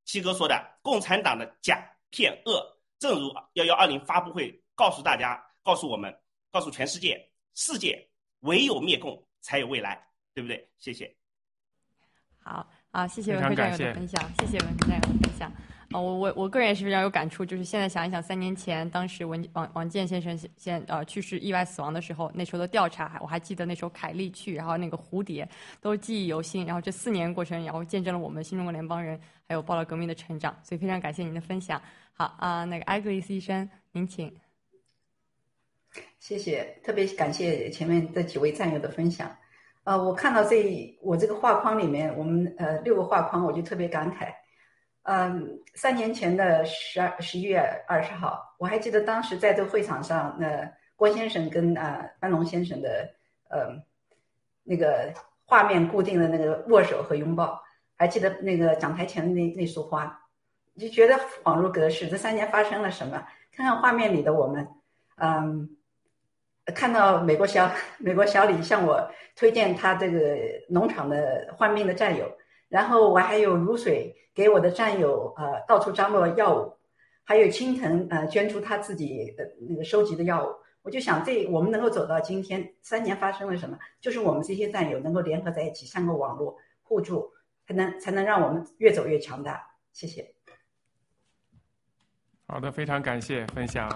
[0.05, 2.63] 七哥说的共产党的假骗恶。
[2.99, 6.15] 正如幺幺二零发布会告诉大家，告诉我们，
[6.51, 7.19] 告诉全世界，
[7.55, 8.07] 世界
[8.41, 10.69] 唯有灭共才有未来，对不对？
[10.79, 11.17] 谢谢。
[12.39, 15.51] 好啊，谢谢文科战友的分享，谢谢文科战友的分享。
[15.91, 25.49] 啊，我我我个人也是非常有感触，就是现在想一想，三年前当时文王王健先生先呃去世意外死亡的时候，那时候的调查，我还记得那时候凯利去，然后那个蝴蝶
[25.81, 26.67] 都记忆犹新。
[26.67, 31.81] 然后这四年过程，然后见证了我们新中国联邦人还有报道革命的成长，所以非常感谢您的分享。
[32.13, 34.31] 好啊，那个艾格里斯医生，您请。
[36.19, 39.35] 谢谢，特别感谢前面这几位战友的分享。
[39.85, 44.29] 呃，我看到这我这个画框里面，我们呃六个画框，我就特别感慨。
[45.11, 53.09] 嗯，三年前的十二十一月二十号，我还记得当时在这个会场上，那郭先生跟啊班龙先生的
[53.49, 53.75] 呃
[54.65, 55.11] 那个
[55.47, 57.59] 画面固定的那个握手和拥抱，
[57.97, 60.21] 还记得那个讲台前的那那束花，
[60.77, 62.07] 就觉得恍如隔世。
[62.07, 63.27] 这三年发生了什么？
[63.51, 64.69] 看看画面里的我们，
[65.17, 65.71] 嗯，
[66.75, 70.37] 看到美国小美国小李向我推荐他这个
[70.69, 72.31] 农场的患病的战友。
[72.69, 76.73] 然后我还有如水给我的战友呃到处张罗药物，
[77.25, 80.55] 还有青藤呃捐出他自己的那个收集的药物。
[80.83, 83.79] 我就想这我们能够走到今天，三年发生了什么？
[84.01, 87.31] 就是我们这些战友能够联合在一起，像个网络互助，
[87.67, 89.61] 才能才能让我们越走越强大。
[89.93, 90.35] 谢谢。
[92.47, 93.89] 好的，非常感谢分享。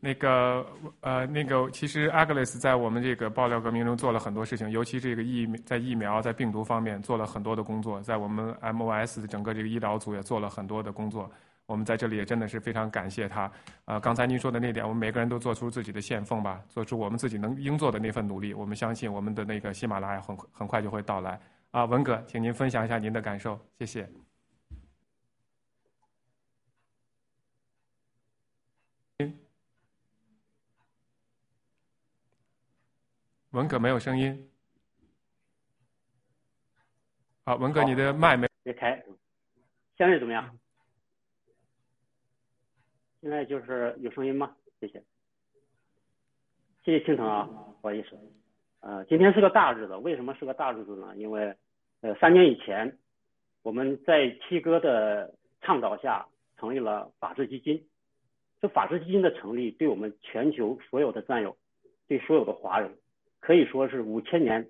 [0.00, 0.64] 那个
[1.00, 11.30] 呃，那个其实 Agnes 在我们这个爆料革命中做了很多事情，尤其这个疫在疫苗在病毒方面做了很多的工作，在我们 MOS 的整个这个医疗组也做了很多的工作。
[11.66, 13.50] 我们在这里也真的是非常感谢他。
[13.84, 18.54] 呃，刚才您说的那点，我们每个人都做出自己的献奉吧，做出我们自己能应做的那份努力。
[18.54, 21.38] 我们相信我们的那个喜马拉雅很很快就会到来。
[21.70, 24.27] 啊，文哥，请您分享一下您的感受，谢谢。
[33.52, 34.50] 文哥没有声音。
[37.44, 39.02] 好，文哥，你的麦没别开。
[39.96, 40.58] 现在怎么样？
[43.22, 44.54] 现在就是有声音吗？
[44.80, 45.02] 谢谢。
[46.84, 47.44] 谢谢青藤啊，
[47.80, 48.18] 不好意思。
[48.80, 51.16] 呃，今天是个大日子，为什么是个大日子呢？
[51.16, 51.56] 因为
[52.02, 52.98] 呃，三年以前，
[53.62, 56.28] 我们在七哥的倡导下
[56.58, 57.88] 成立了法治基金。
[58.60, 61.56] 这法治基金的成立，对我们全球所有的战友，
[62.06, 62.94] 对所有的华人。
[63.40, 64.68] 可以说是五千年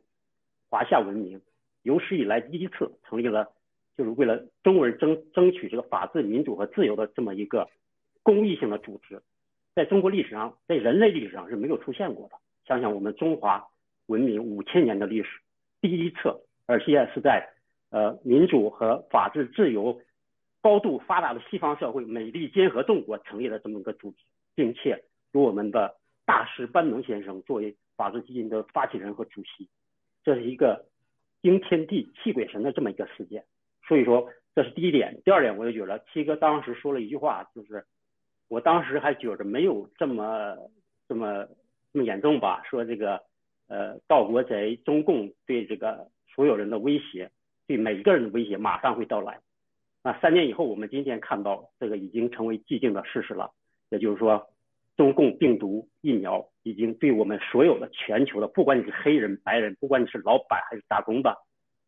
[0.68, 1.40] 华夏文明
[1.82, 3.48] 有史以来第一次成立了，
[3.97, 7.68] 就是为了中国人争争取这个法治、民主和自由的这么一个
[8.22, 9.22] 公益性的组织，
[9.74, 12.36] 在中国历史上，在人类历史上是没有出现过的。
[12.66, 13.66] 想想我们中华
[14.06, 15.28] 文明五千年的历史，
[15.80, 17.48] 第一次而现在是在
[17.90, 19.98] 呃民主和法治自由
[20.60, 24.18] 高度发达的西方社会，美利坚合众国成立了这么一个组织，
[24.55, 29.68] 并且由我们的大师班农先生作为法治基金的发起人和主席，
[30.25, 30.86] 这是一个
[31.43, 33.44] 惊天地泣鬼神的这么一个事件。
[33.86, 35.20] 所以说，这是第一点。
[35.25, 37.85] 第二点，我就觉得七哥当时说了一句话，就是
[38.49, 40.57] 我当时还觉着没有这么
[41.09, 41.47] 这么
[41.93, 43.20] 这么严重吧，说这个
[43.67, 47.31] 呃盗国贼中共对这个所有人的威胁，
[47.67, 49.41] 对每一个人的威胁马上会到来。
[50.05, 53.51] 那三年以后，我们今天看到这个已经成为既定的事实了，
[53.91, 54.47] 也就是说，
[54.99, 61.39] 中共病毒疫苗已经对我们所有的全球的，不管你是黑人、白人，不管你是老板还是打工的。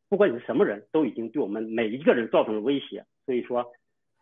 [0.09, 3.05] 不管你是什么人，都已经对我们每一个人造成了威胁。
[3.27, 3.67] 所以说，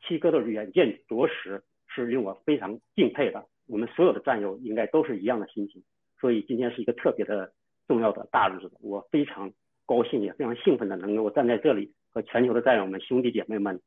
[0.03, 3.45] 七哥的远见卓识是令我非常敬佩的。
[3.67, 5.83] 我们所有的战友应该都是一样的心情。
[6.19, 7.53] 所以今天是一个特别的
[7.87, 9.53] 重要的大日子，我非常
[9.85, 13.79] 高兴，也非常兴奋的能够站在这里和全球的战友们、兄弟姐妹们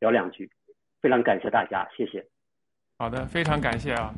[0.00, 0.50] 聊两句。
[1.02, 2.26] 非常感谢大家，谢谢。
[2.98, 4.14] 好的，非常感谢啊。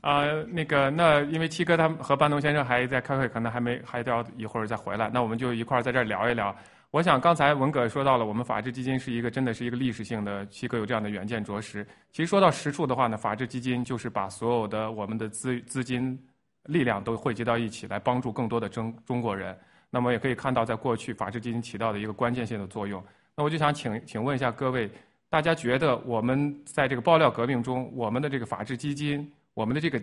[0.00, 6.54] 啊，那个，那因为七哥他们和班农先生还在开会，可能还没还要一会儿再回来，那我们就一块儿在这儿聊一聊。
[6.90, 11.86] 我想刚才文哥说到了，我们法治基金是一个真的是一个历史性的，七哥有这样的远见卓识。
[12.10, 16.18] 其实说到实处的话呢，法治基金就是把所有的我们的资资金
[16.64, 19.56] 力量都汇集到一起，来帮助更多的中中国人。
[19.90, 23.04] 那么也可以看到，在过去法治基金起到的一个关键性的作用。
[23.36, 24.90] 那我就想请请问一下各位，
[25.28, 29.30] 大家觉得我们在这个爆料革命中，我们的这个法治基金，
[29.60, 30.02] 我们的这个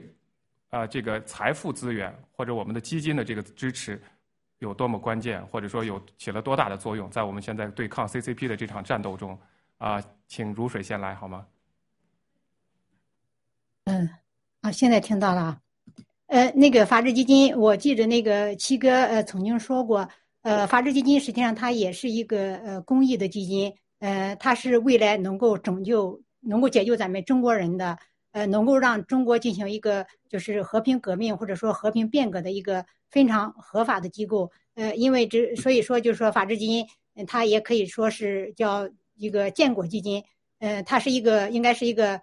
[0.70, 4.00] 啊这个财富资源或者我们的基金的这个支持？
[4.60, 9.38] 有多么关键，或者说有起了多大的作用，在我们现在对抗 CCP 的这场战斗中，
[9.78, 11.46] 啊，请如水先来好吗？
[13.86, 14.10] 嗯，
[14.62, 15.60] 啊，现在听到了，
[16.26, 20.10] 呃，那个法治基金，我记得那个七哥呃曾经说过，
[20.42, 28.00] 呃，法治基金实际上它也是一个呃公益的基金，呃，它是未来能够拯救、能够解救咱们中国人的，
[28.38, 32.86] 呃，能够让中国进行一个就是和平革命或者说和平变革的一个。
[33.10, 36.86] 非常合法的机构，呃，因为这所以说就是说法治基金，
[37.26, 40.22] 它也可以说是叫一个建国基金，
[40.60, 42.20] 呃，它是一个应该是一个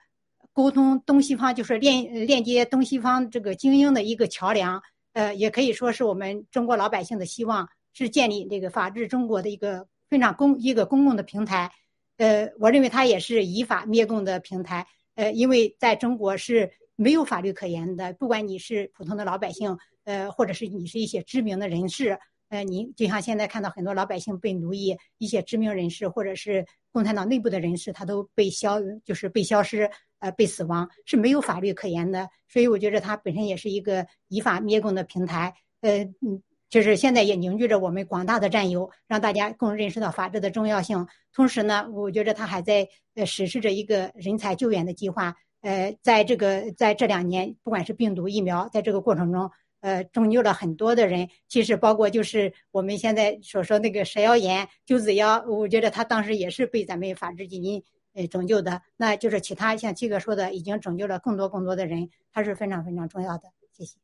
[0.52, 4.82] 沟通东西方，就是链链接东西方这个精英的一个桥梁，
[5.14, 11.72] 呃，也可以说是我们中国老百姓的希望，是建立这个法治中国的一个非常公一个公共的平台，
[12.18, 19.76] 呃，我认为它也是以法灭共的平台，呃，因为在中国是没有法律可言的，不管你是普通的老百姓。
[20.06, 22.18] 呃，或者是你是一些知名的人士，
[22.50, 26.62] 呃，你就像现在看到很多老百姓被奴役，一些知名人士或者是
[26.92, 32.28] 共产党内部的人士，他都被消，就是被消失，呃，被死亡，是没有法律可言的。
[32.50, 36.42] 所以我觉得它本身也是一个以法灭共的平台，呃，嗯，
[36.74, 41.06] 就是现在也凝聚着我们广大的战友，让大家更认识到法治的重要性。
[41.32, 49.48] 同时呢，我觉得他还在呃实施着一个人才救援的计划，呃，在这个在这两年，不管是病毒疫苗，在这个过程中。
[49.82, 58.82] 呃，拯救了很多的人，其实包括就是我们现在所说那个蛇妖炎、九子妖，我觉得他当时也是被咱们法治基金呃拯救的。
[58.96, 63.44] 那就是其他像七哥说的，已经拯救了更多更多的人，他是非常非常重要的。
[63.70, 63.96] 谢谢。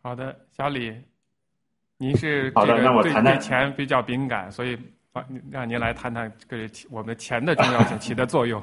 [0.00, 0.94] 好的，小李，
[2.00, 4.78] 您是好的，那我谈谈钱比较敏感，所以
[5.50, 8.62] 让您来谈谈这个我们钱的重要性 起的作用。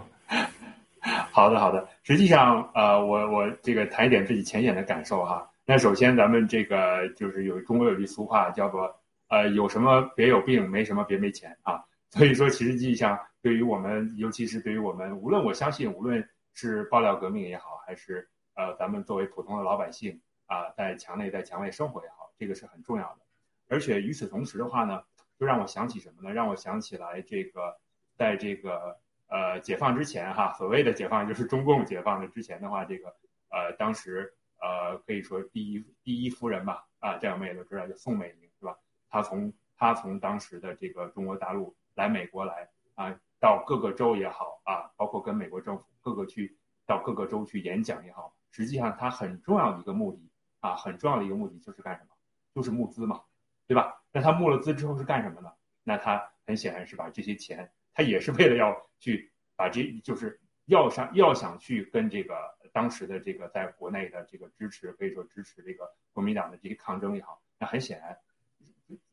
[1.34, 1.86] 好的，好的。
[2.04, 5.46] 实际上，呃，我我这个谈一点自己浅显的感受哈。
[5.66, 8.90] 那首先，咱们这个就是有中国有句俗话叫做，
[9.28, 11.84] 呃，有什么别有病，没什么别没钱啊。
[12.12, 23.25] 所以说，其实际上对于我们，尤其是对于我们，无论我相信，无论是爆料革命也好，还是呃咱们作为普通的老百姓啊，在墙内在墙外生活也好，这个是很重要的。
[23.68, 25.04] 而且与此同时的话呢，
[25.38, 26.34] 就让我想起什么呢？
[26.34, 27.78] 让我想起来这个，
[28.16, 33.10] 在这个呃解放之前哈，所谓的解放就是中共解放的之前的话，这个
[33.50, 34.34] 呃当时。
[34.58, 38.76] 呃，可以说第一第一夫人吧，啊，这样我们也都知道，叫宋美龄，是吧？
[39.10, 52.16] 她从她从当时的这个中国大陆来美国来啊，到各个州也好啊，包括跟美国政府各个去到各个州去演讲也好，实际上她很重要的一个目的啊，很重要的一个目的就是干什么？
[52.56, 53.22] 就是募资嘛，
[53.68, 54.02] 对吧？
[54.12, 55.52] 那他募了资之后是干什么呢？
[55.84, 62.34] 那他很显然是把这些钱，他也是为了要去把这就是要想要想去跟这个。
[62.76, 68.18] 当时的这个在国内的这个支持，可以说支持这个国民党的这个抗争也好，那很显然，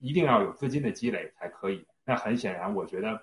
[0.01, 1.87] 一定要有资金的积累才可以。
[2.05, 3.23] 那很显然，我觉得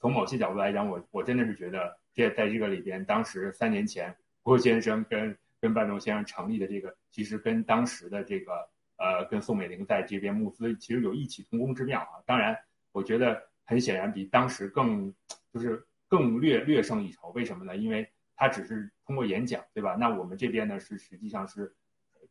[0.00, 12.22] 从某些角度来讲，我我真的是觉得，这在这个里边，当时三年前郭先生跟跟半农先生成立的这个，其实跟当时的这个呃跟宋美龄在这边募资，其实有异曲同工之妙啊。
[12.26, 12.56] 当然，
[12.92, 15.12] 我觉得很显然比当时更
[15.52, 17.30] 就是更略略胜一筹。
[17.30, 17.76] 为什么呢？
[17.76, 19.96] 因为他只是通过演讲，对吧？
[19.98, 21.74] 那我们这边呢是实际上是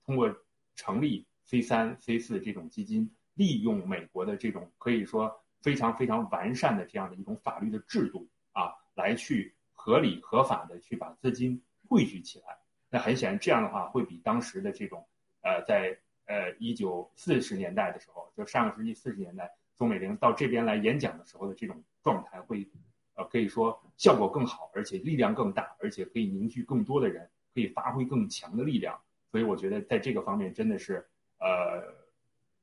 [0.06, 0.34] 通过
[0.76, 12.58] 成立 C 三、C 四这种基金，利用美国的这种可以说非常非常完善的这样的一种法律的制度啊，来去合理合法的去把资金汇聚起来。
[12.90, 15.08] 那很显然，这样的话会比当时的这种
[15.42, 22.68] 呃，在呃一九四十年代的时候，就上个世纪四十年代，宋美龄到这边来演讲的时候的这种状态会。
[23.16, 29.00] 呃，可以说效果更好，而且力量更大，而且可以凝聚更多的人，可以发挥更强的力量。
[29.30, 31.94] 所以我觉得在这个方面真的是，呃，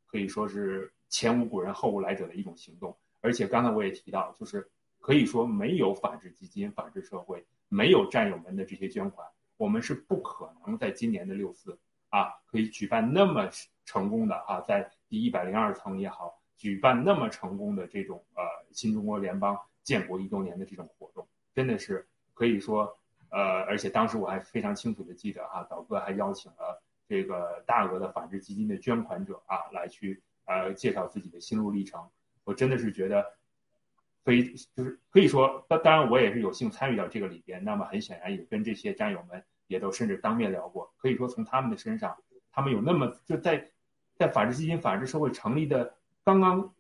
[0.09, 2.99] 可以说是前无古人后无来者的一种行动。
[3.21, 9.25] 而且刚才我也提到，就是可以说没有法治基金、法治社会，没有战友们的这些捐款，
[9.57, 11.79] 我们是不可能在今年的六四
[12.11, 13.49] 啊，可以举办那么
[13.85, 19.59] 成功的啊，在第一百零二层也好，举办那么成功的这种呃新中国联邦。
[19.83, 22.99] 建国一周年的这种活动，真的是可以说，
[23.31, 32.07] 呃，而且当时我还非常清楚的记得啊，导哥还邀请了这个大额的法治基金的捐款者啊，来去呃介绍自己的心路历程。
[32.45, 33.25] 我真的是觉得，
[34.23, 37.65] 非就是可以说，当当然我也是有幸参与到这个里边。
[37.65, 40.93] 那么很显然也跟这些战友们也都甚至当面聊过。
[40.99, 42.15] 可以说从他们的身上，
[42.53, 43.71] 他们有那么就在
[44.17, 46.75] 在法治基金、法治社会成立的刚刚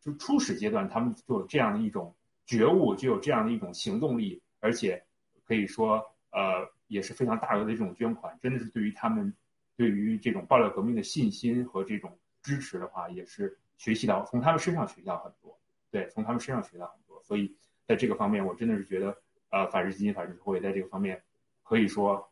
[0.00, 2.14] 就初始阶段，他们就有这样的一种。
[2.46, 5.02] 觉悟就有这样的一种行动力，而且
[5.44, 6.00] 可以说，
[6.30, 9.34] 呃，也是非常大额的这种捐款，真的是对于他们
[9.76, 15.58] 对于这种爆料革命的信心和这种支持的话，也是学习到从他们身上学到很多。
[15.90, 17.20] 对，从他们身上学到很多。
[17.24, 17.52] 所以
[17.84, 19.18] 在这个方面，我真的是觉得，
[19.50, 21.20] 呃，法治基金、法治社会在这个方面
[21.64, 22.30] 可以说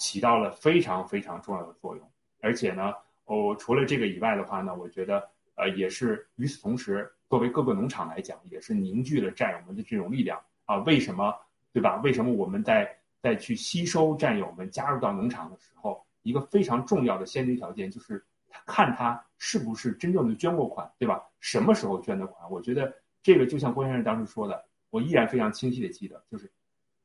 [0.00, 2.10] 起到了非常非常重要的作用。
[2.40, 2.92] 而且呢，
[3.26, 7.08] 哦，除了这个以外的话呢，我觉得，呃，也是与此同时。
[7.30, 10.78] 作为各个农场来讲，也是凝聚了战友们的这种力量啊！
[10.78, 11.32] 为什么，
[11.72, 12.00] 对吧？
[12.02, 18.20] 为什么我们在在去吸收战友们加入到农场的时候，一个非常重要的先决条件就是
[18.66, 21.22] 看他是不是真正的捐过款，对吧？
[21.38, 22.50] 什么时候捐的款？
[22.50, 26.50] 我觉得这个就像郭先生当时说的，我依然非常清晰的记得，就是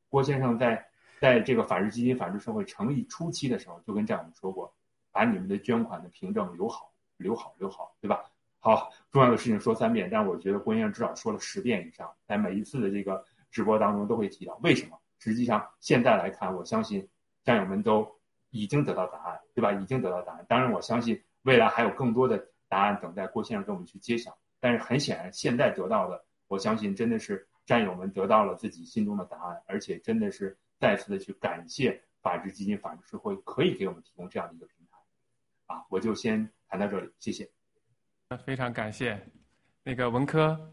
[0.08, 0.84] 郭先生在
[1.20, 4.72] 在这个法治基金、法治社会成立初期的时候，就跟战友们说过，
[5.12, 8.24] 把你们的捐款的凭证留好，留好，留好，对吧？
[8.58, 14.98] 好，重要的事情说三遍，但我觉得郭先生至少说了十遍以上，在每一次的这个直播当中都会提到为什么。
[15.18, 17.08] 实际上现在来看，我相信
[17.44, 18.06] 战友们都
[18.50, 19.72] 已经得到答案，对吧？
[19.72, 20.44] 已经得到答案。
[20.48, 24.36] 当然，我相信未来还有更多的答案等待郭先生给我们去揭晓。
[24.58, 34.98] 但是很显然，现在得到的，我相信真的是战友们得到了自己心中的答案，而且真的是再次的去感谢法治基金、法治社会可以给我们提供这样的一个平台。
[35.66, 37.50] 啊，我就先谈到这里，谢谢。
[38.44, 39.20] 非常感谢，
[39.82, 40.72] 那个文科。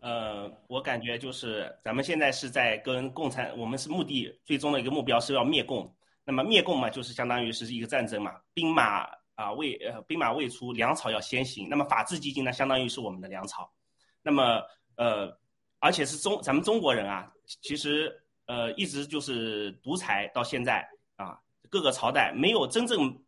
[0.00, 5.94] 呃，我感觉就是咱们现在是在跟共产，我们是目的最终的一个目标是要灭共。
[6.24, 11.68] 那么灭共嘛，就是相当于是一个战争嘛，兵马啊未呃兵马未出，粮草要先行。
[11.68, 13.70] 那么法治基金呢，相当于是我们的粮草。
[14.22, 14.62] 那么
[14.96, 15.39] 呃，
[15.80, 17.30] 而且是中咱们中国人啊，
[17.62, 21.36] 其实呃一直就是独裁到现在啊，
[21.68, 23.20] 各个朝代没有真正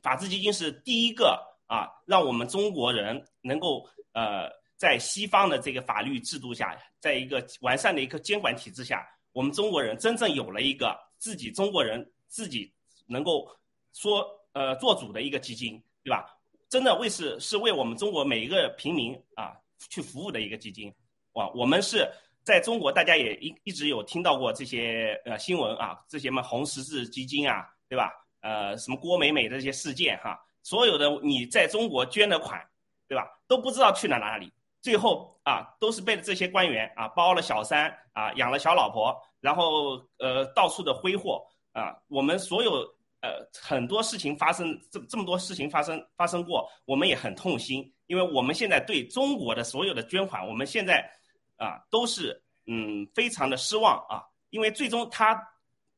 [0.00, 1.52] 法治基金是第一个。
[1.66, 9.02] 啊，让我们中国人能够呃，在西方的这个法律制度下，在一个完善的一个监管体制下，
[9.32, 12.70] 我们中国人真正有了一个自己中国人自己
[13.06, 13.50] 能够
[13.94, 16.26] 说呃做主的一个基金，对吧？
[16.68, 19.56] 真的为是是为我们中国每一个平民啊
[19.88, 20.94] 去服务的一个基金。
[21.34, 22.10] 哇，我们是
[22.42, 28.12] 在中国，大家也一一直有听到过这些呃新闻啊，这些嘛红十字基金啊，对吧？
[28.40, 30.38] 呃，什么郭美美的这些事件哈。
[30.62, 32.60] 所有的你在中国捐的款，
[33.08, 33.26] 对吧？
[33.46, 41.96] 都不知道去了哪里，最后啊，都是被这些官员啊包了小三啊，养了小老婆，然后呃到处的挥霍啊。
[42.08, 42.72] 我们所有
[43.20, 51.10] 呃很多事情发生，这这么多事情发生发生过，我们也很痛心，因为我们现在对中国的所有的捐款，我们现在
[51.56, 55.40] 啊都是嗯非常的失望啊，因为最终他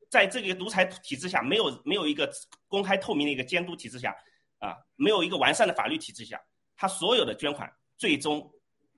[0.09, 2.31] 在这个独裁体制下，没有没有一个
[2.67, 4.15] 公开透明的一个监督体制下。
[4.59, 6.41] 啊，没有一个完善的法律体制下，
[6.75, 8.51] 他所有的捐款最终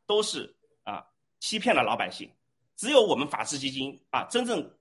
[0.06, 0.56] 都是
[0.86, 1.06] 啊
[1.42, 2.34] 欺骗了老百姓。
[2.78, 4.74] 只有我们法治基金啊，真正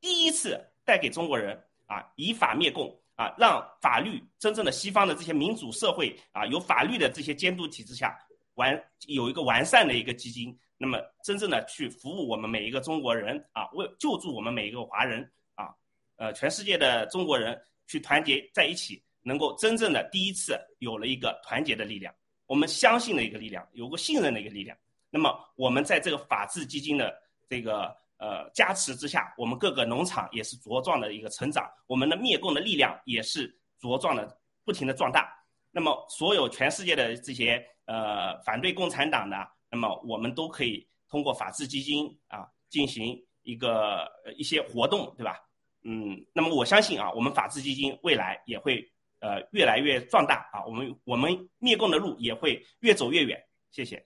[0.00, 1.56] 第一次带给中国人
[1.86, 8.18] 啊以法灭共啊，让法律真正的西方的这些民主社会啊有法律的这些监督体制下
[8.54, 15.74] 完有一个完善的一个基金，那么真正的去服务我们每一个中国人啊，为救助我们每一个华人啊，
[16.16, 19.02] 呃全世界的中国人去团结在一起。
[19.28, 22.14] 能够真正的第一次有了一个团结的力量，
[22.46, 24.78] 我们相信的一个力量，有个信任的一个力量。
[25.10, 27.12] 那么我们在这个法治基金的
[27.48, 35.36] 这个呃加持之下，我们各个农场也是茁壮的一个成长，我们的灭共的力量也是茁壮的，不停的壮大。
[35.72, 39.36] 那么所有全世界的这些呃反对共产党的，
[39.76, 45.38] 那么我们都可以通过法治基金啊进行一个一些活动，对吧？
[45.84, 48.90] 嗯，那么我相信啊，我们法治基金未来也会。
[49.18, 50.62] 呃，越来越壮大啊！
[50.66, 53.42] 我们我们灭共的路也会越走越远。
[53.70, 54.04] 谢谢。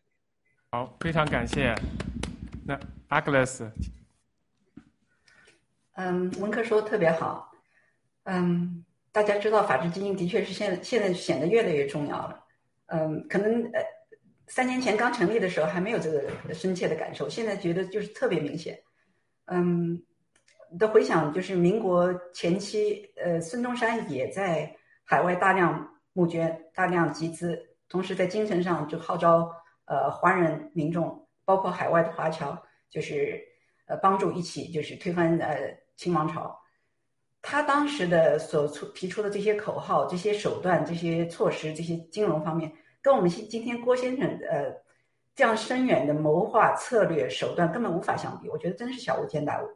[0.71, 1.75] 好，非常感谢。
[2.65, 3.73] 那阿格 s 斯，
[5.95, 7.53] 嗯，文科说的特别好。
[8.23, 12.45] 嗯，大家知道法治基金的确是现现在显得越来越重要了。
[12.87, 13.83] 嗯，可能呃
[14.51, 18.79] 三年前刚成立的时候还没有这个深切的感受，现在觉得就是特别明显。
[19.47, 20.03] 嗯，
[20.79, 24.77] 的回想就是民国前期，呃，孙中山也在。
[25.03, 29.51] 海外大量募捐、大量集资，同时在精神上就号召
[29.87, 32.57] 呃华人民众，包括海外的华侨，
[32.89, 33.43] 就是
[33.87, 36.57] 呃帮助一起就是推翻呃清王朝。
[37.43, 42.73] 他当时的所出提出的这些口号、这些手段、这些措施、这些金融方面，
[43.03, 44.75] 跟我们今今天郭先生呃
[45.35, 48.49] 这样深远的谋划策略手段根本无法相比。
[48.49, 49.67] 我觉得真是小巫见大巫。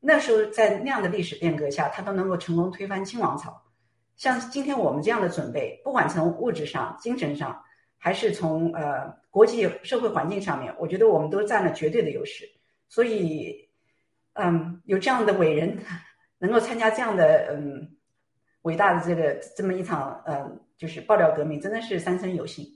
[0.00, 3.62] 那时候在那样的历史变革下，他都能够成功推翻清王朝。
[4.16, 7.62] 像今天我们这样的准备，不管从物质上、精神上，
[7.96, 12.44] 还是从呃国际社会环境上面，我觉得我们都占了绝对的优势。
[12.88, 13.68] 所以，
[14.34, 15.78] 嗯，有这样的伟人
[16.38, 17.96] 能够参加这样的嗯
[18.62, 22.66] 伟大的这个这么一场嗯就是爆料革命，真的是三生有幸。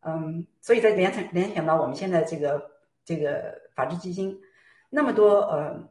[0.00, 2.70] 嗯，所以在联想联想到我们现在这个
[3.04, 4.38] 这个法治基金，
[4.90, 5.88] 那么多呃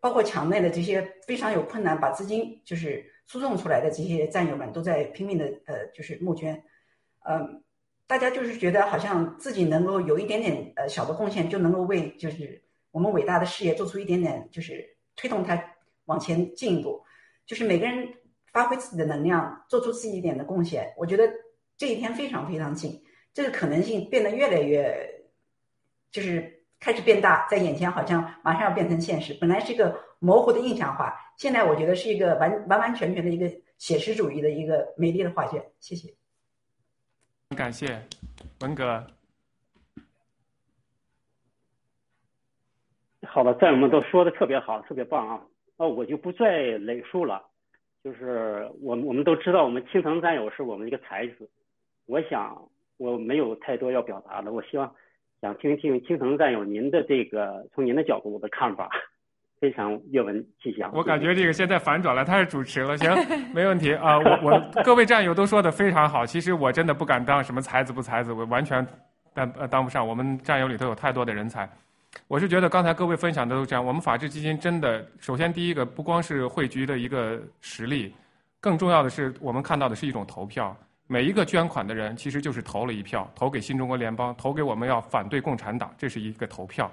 [0.00, 3.12] 包括墙内的这些非常有困难，把资金就是。
[3.28, 6.62] 输送出来的这些战友们都在拼命的呃，就是募捐，
[7.28, 7.60] 嗯，
[8.06, 12.62] 大家就是觉得好像自己能够有一点点呃小的贡献，就能够为就是
[12.92, 15.60] 我们伟大的事业做出一点点，就是推动它
[16.04, 17.02] 往前进一步，
[17.46, 18.08] 就是每个人
[18.56, 20.90] 发挥自己的能量，做出自己一点的贡献。
[20.96, 21.30] 我觉得
[21.76, 22.98] 这一天非常非常近，
[23.34, 25.22] 这个可能性变得越来越，
[26.10, 29.34] 就是开始变大，在眼前好像马上要变成现实。
[29.34, 31.14] 本来是一个模糊的印象化。
[31.36, 36.08] 现在我觉得是一个完完完全全的一个写实主义的一个美丽的画卷，谢谢。
[37.54, 38.02] 感谢
[38.62, 39.06] 文革。
[43.20, 45.42] 好了，战友们都说的特别好，特别棒啊！
[45.76, 47.46] 那我就不再累述了。
[48.06, 51.50] 就是我们我们都知道，我们青藤战友是我们一个才子。
[52.06, 52.56] 我想
[52.98, 54.88] 我没有太多要表达的，我希望
[55.40, 58.88] 想听听青藤战友您的这个从您的角度的看法。
[59.58, 60.88] 非常阅闻气象。
[60.94, 63.10] 我感觉这个现在反转了，他是主持了，行，
[63.52, 64.18] 没问题啊。
[64.18, 66.24] 我我各位战友都说的非常好。
[66.24, 68.86] 其实我真的不敢当什么才子不才子，我完全
[69.34, 70.06] 当当不上。
[70.06, 71.68] 我们战友里头有太多的人才。
[72.28, 73.84] 我是觉得刚才各位分享的都这样。
[73.84, 78.14] 我们法治基金真的，首先第一个不光是汇聚的一个实力，
[78.60, 80.76] 更重要的是我们看到的是一种投票。
[81.06, 86.90] 每一个捐款的人其实就是投了一票，投给新中国联邦，投给我们要反对共产党，这是一个投票。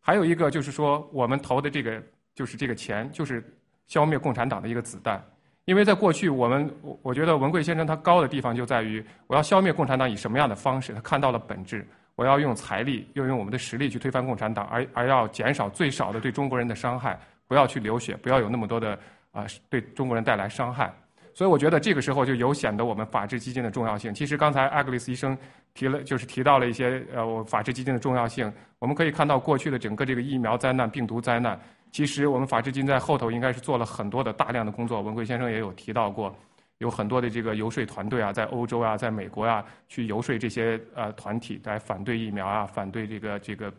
[0.00, 2.02] 还有一个就是说，我们投的这个
[2.34, 3.42] 就是这个钱，就是
[3.86, 5.24] 消灭共产党的一个子弹。
[5.66, 10.92] 因为在过去，我们我我觉得文贵先生他高的地方就在于，我要消灭共产党以什么样的方式？
[10.92, 11.86] 他看到了本质，
[12.16, 17.18] 我要用财力，要用我们的实力去推翻共产党，而而要减少最少的对中国人的伤害，
[17.48, 18.98] 不要去流血，不要有那么多的
[19.32, 20.92] 啊对中国人带来伤害。
[21.32, 24.14] 所以我觉得这个时候就有显得我们法治基金的重要性。
[24.14, 25.36] 其实刚才艾格里斯医生
[25.74, 28.52] 提了，就是提到了一些呃我法治基金的重要性。
[28.78, 31.58] 我们可以看到过去的整个这个疫苗灾难、病毒灾难，
[31.90, 35.00] 其实我们法治基金在后头应该是做了很多的大量的工作。
[35.00, 36.32] 文贵先生也有提到过，
[36.78, 43.72] 有很多的这个游说团队啊，在欧洲啊，在美国啊，去游说这些呃团体来反对疫苗啊，反对这个这个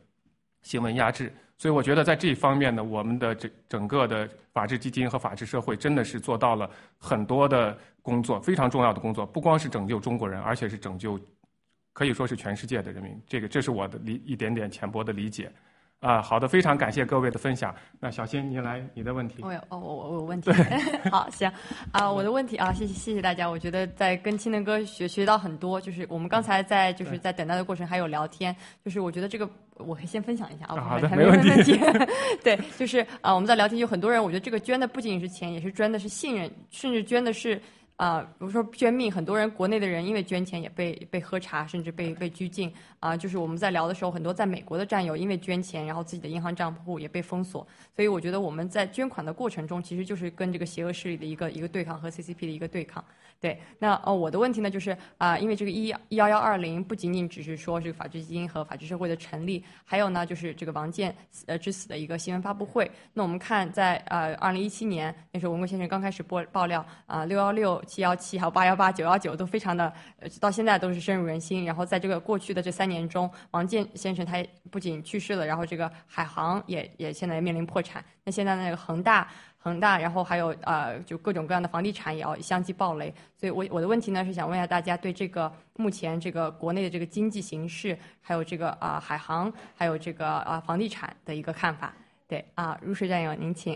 [0.61, 1.31] 新闻压制。
[1.57, 11.19] 所以我觉得在这一方面呢，我们的这整个的法治基金和法治社会真的是做到了很多的工作，非常重要的工作，不光是拯救中国人，而且是拯救，
[11.93, 13.17] 可以说是全世界的人民。
[13.27, 15.51] 这个这是我的理一点点浅薄的理解。
[16.01, 17.73] 啊，好的，非常感谢各位的分享。
[17.99, 19.37] 那小新，你来你的问题。
[19.41, 20.51] 我有哦，我我有问题。
[21.09, 21.51] 好，行
[21.91, 23.49] 啊，我的问题啊，谢谢谢谢大家。
[23.49, 30.79] 我觉得在跟青年哥学学到很多，就是我们刚才在就是在等待的过程还有聊天，就是我觉得这个我可以先分享一下啊。
[30.79, 31.79] 好的，没问题。
[32.43, 37.59] 对，就是啊，我们在聊天，有很多人，我觉得这个捐的不仅仅是钱，也是捐的是信任，甚至捐的是
[37.97, 43.15] 啊，比如说捐命，很多人国内的人因为捐钱也被被喝茶，甚至被被拘禁啊。
[43.15, 47.65] 就是我们在聊的时候，很多在美国的战友因为捐钱，然后自己的银行账户也被封锁。
[47.95, 53.01] 所以我觉得我们在捐款的过程中，其实就是跟这个邪恶势力的一个一个对抗和 CCP 的一个对抗。
[53.39, 61.15] 对，那呃我的问题呢就是啊，因为这个一幺幺二零不仅仅只是说这个法治基金和法治社会的成立，还有呢就是这个王健
[61.45, 62.89] 呃之死的一个新闻发布会。
[63.13, 71.65] 那我们看在呃二零一七年那时候文贵先生刚开始播爆料啊六幺六七幺七还有八幺八九幺九都非常的呃到现在都是深入人心。
[71.65, 78.03] 然后在这个过去的这三年中，王健先生他不仅去世了，然后这个海航也也现在面临破产。
[78.23, 79.27] 那现在那个恒大。
[79.65, 91.95] 恒大，然后还有呃，就各种各样的房地产也要相继暴雷，所以我我的问题呢是想问一下大家对这个目前这个国内的这个经济形势，还有这个啊海航，还有这个啊房地产的一个看法。
[92.27, 93.75] 对啊，入水战友您请。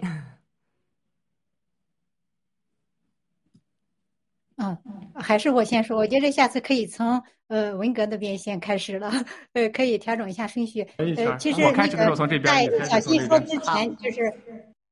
[4.58, 4.78] 嗯，
[5.16, 9.12] 还是我先说，我觉得下次可以从呃文革那边先开始了，
[9.54, 10.84] 呃，可以调整一下顺序。
[10.98, 14.32] 呃，其实那个在小新说之前就是。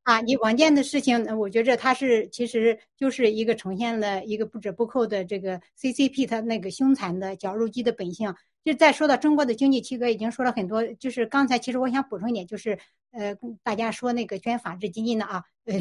[0.08, 8.34] 啊，你王健的事情，我觉着他是其实就是一个呈现了一个不折不扣的这个 CCP 他那个凶残的绞肉机的本性。
[8.64, 10.82] 就再说到中国的经济，七哥已经说了很多。
[10.94, 12.80] 就是刚才其实我想补充一点，就是
[13.12, 15.76] 呃，大家说那个捐法治基金的啊，呃，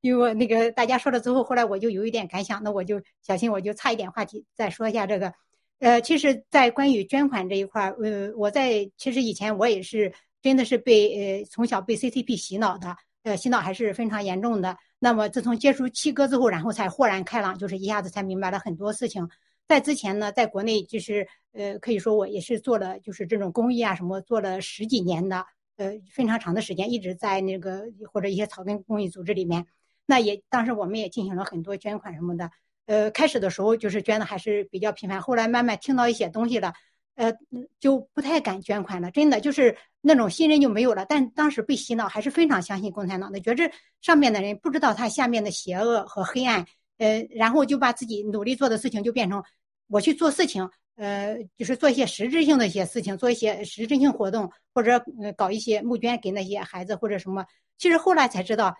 [0.00, 5.34] 因为那个大家说了之后，后来我就有一点感想，那我就小心我就差一点话题再说一下这个。
[5.80, 12.96] 呃，其实，在关于捐款这一块，呃，我在其实以前我也是真的是被呃从小被 CCP 洗脑的。
[13.22, 14.76] 呃，洗脑还是非常严重的。
[14.98, 19.28] 那么，自从接触七哥之后，然后才豁然开朗，就是一下子才明白了很多事情。
[19.68, 29.64] 在之前呢，在国内就是呃，可以说我也是做了，就是这种公益啊什么，做了十几年的，呃，非常长的时间，一直在那个或者一些草根公益组织里面。
[30.04, 32.50] 那也当时我们也进行了很多捐款什么的。
[32.86, 36.74] 呃，开始的时候就是捐的还是比较频繁，后来慢慢听到一些东西了。
[37.14, 37.32] 呃，
[37.78, 41.04] 就不太敢捐款了，真的就是那种信任就没有了。
[41.06, 46.66] 但当时被洗脑，还是非常相信共产党的，觉着上面的人不知道他下面的邪恶和黑暗，
[46.98, 49.42] 呃，然后就把自己努力做的事情就变成
[49.88, 55.04] 我去做事情，呃，就是做一些实质性的一些事情，做一些实质性活动，或者
[55.36, 57.44] 搞一些募捐给那些孩子或者什么。
[57.78, 58.74] 其实后来才知道。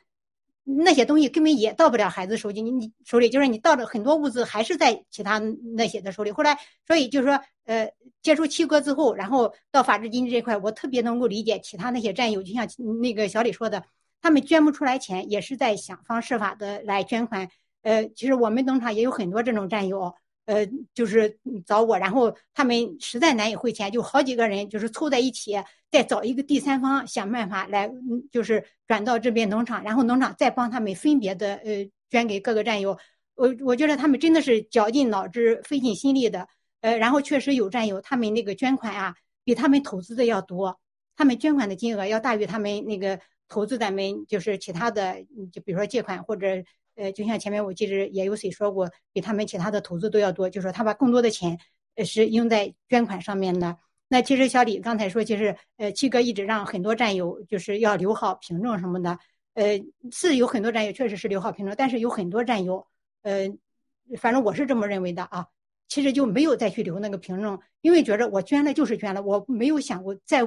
[0.64, 5.38] 那些东西根本也到不了孩子手里，你你手里就是你到了很多物资还是在其他
[5.74, 6.30] 那些的手里。
[6.30, 7.90] 后来，所以就是说，呃，
[8.22, 12.66] 接触七哥之后，然后到法治经济这块，我特别能够理解其他那些战友，就像
[13.00, 13.82] 那个小李说的，
[14.20, 17.48] 他们捐不出来钱，也是在想方设法的来捐款。
[17.82, 20.14] 呃，其实我们农场也有很多这种战友。
[20.44, 25.52] 呃，就是找我，然后他们实在难以汇钱，就好几个人就是凑在一起，
[25.90, 27.88] 再找一个第三方想办法来，
[28.30, 32.98] 就是转到这边农场，然后农场再帮他们分别的呃捐给各个战友。
[33.34, 36.48] 我我觉得他们真的是绞尽脑汁、费尽心力的。
[36.80, 39.14] 呃，然后确实有战友，他们那个捐款啊，
[39.44, 40.80] 比他们投资的要多，
[41.16, 46.48] 他们捐款的金额要大于他们那个投资咱们就是其他的，就比如说借款或者。
[46.94, 51.58] 呃，就像前面我记得也有谁说过，比他们其他的投资都要多，就是说他把更多的钱，
[51.94, 53.78] 呃，是用在捐款上面的。
[54.08, 59.18] 那其实小李刚才说，其实呃，七哥一直让很多战友就是要留好凭证什么的，
[59.54, 62.86] 呃，是有很多战友确实是留好凭证，但是有很多战友，
[63.22, 63.48] 呃，
[64.18, 65.46] 反正我是这么认为的啊，
[65.88, 70.46] 其实就没有再去留那个凭证，因为觉着我捐了就是捐了，我没有想过再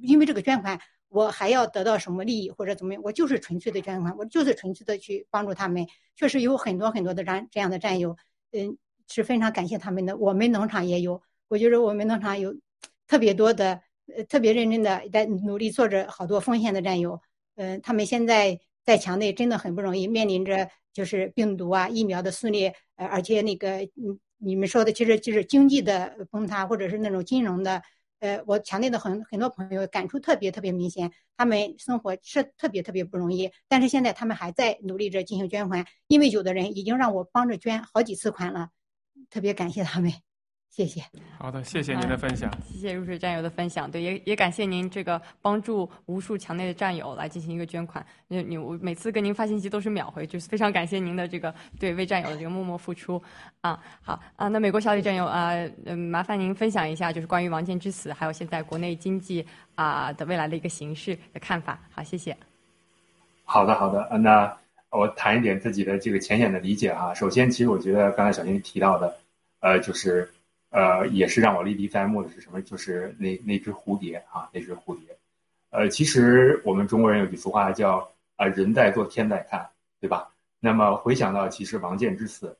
[0.00, 0.80] 因为这个捐款。
[1.12, 3.02] 我还要得到什么利益或者怎么样？
[3.04, 5.86] 我就是纯粹的捐款，我就是纯粹的去帮助他们。
[6.16, 8.16] 确实有很多很多的战这样的战友，
[8.52, 10.16] 嗯，是非常感谢他们的。
[10.16, 12.56] 我们农场也有，我觉得我们农场有
[13.06, 13.82] 特别多的，
[14.16, 17.20] 呃，特别认真的在努力做着好多奉献的战友。
[17.56, 27.82] 嗯，他们现在在墙内真的很不容易，面临着就是病毒啊、疫苗的肆虐，呃，而且那个嗯，你们说的其实就是经济的崩塌，或者是那种金融的。
[28.22, 38.68] 呃，我强烈的很很多朋友感触特别特别明显，他们生活是特别特别不容易，但是现在他们还在努力着进行捐款，因为有的人已经让我帮着捐好几次款了，
[39.28, 40.12] 特别感谢他们。
[40.74, 41.02] 谢谢。
[41.38, 42.50] 好的，谢谢您的分享。
[42.64, 48.02] 谢谢入水战友的分享，对，也也感谢您这个帮助无数墙内的战友来进行一个捐款。
[48.26, 53.22] 那你我每次跟您发信息都是秒回，就是非常感谢您的这个对为战友的这个默默付出。
[53.60, 55.52] 啊，好啊，那美国小李战友啊，
[55.84, 61.78] 嗯，麻烦您分享一下，就是关于王健之死，还有现在国内经济啊的未来的一个形势的看法。
[61.90, 62.34] 好，谢谢。
[63.44, 64.50] 好的，好的，那
[64.88, 67.12] 我谈一点自己的这个浅显的理解哈。
[67.12, 69.14] 首先，其实我觉得刚才小林提到的，
[69.60, 70.26] 呃，就是。
[70.72, 72.60] 呃，也是让我历历在目的是什么？
[72.62, 75.16] 就是那那只蝴蝶啊，那只蝴蝶。
[75.70, 79.68] 呃，其实我们中国人有句俗话叫“啊人在做天在看”，
[80.00, 80.32] 对吧？
[80.58, 82.56] 那么回想到其实王建之死，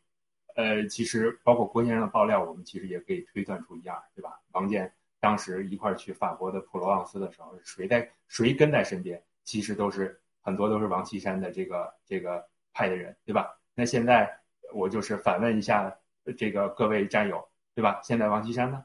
[0.56, 4.38] 呃，其实包括郭先生的爆料，我们其实也可以推断出一二，对吧？
[4.52, 9.22] 王健当时一块儿去法国的普罗旺斯的时候，谁在谁跟在身边？
[9.44, 13.56] 其实都是很多都是王岐山的这个这个派的人，对吧？
[13.74, 14.30] 那现在
[14.72, 15.94] 我就是反问一下
[16.36, 17.42] 这个各位战友，
[17.74, 18.00] 对吧？
[18.02, 18.84] 现在王岐山呢，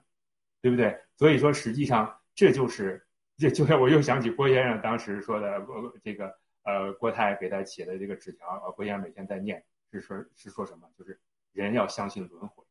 [0.62, 1.00] 对不对？
[1.16, 3.06] 所以说实际上这就是
[3.38, 10.90] 这就像我又想起郭先生当时说的，呃，这个呃郭泰给他写的这个纸条，呃郭先生每天在念，是说是说什么？
[10.98, 11.20] 就是
[11.54, 12.64] 人要相信轮回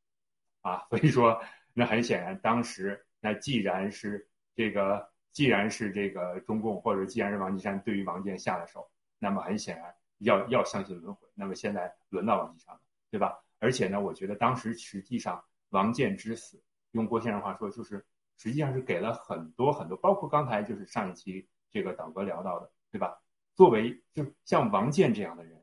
[0.63, 0.87] 啊。
[0.91, 5.09] 所以说那很显然，当时那既然是这个。
[5.37, 11.29] 既然是这个中共，或者既然是王岐山对于王健下了手，那么很显然要要相信轮回。
[11.35, 12.81] 那么现在轮到王岐山了，
[13.11, 13.39] 对吧？
[13.59, 16.63] 而且呢，我觉得当时实际上王健之死，
[16.93, 18.05] 用郭先生话说，就是
[18.39, 23.17] 实际上是给了很多很多，包括刚才就是上一期这个导哥聊到的，对吧？
[23.55, 25.63] 作为就像王健这样的人，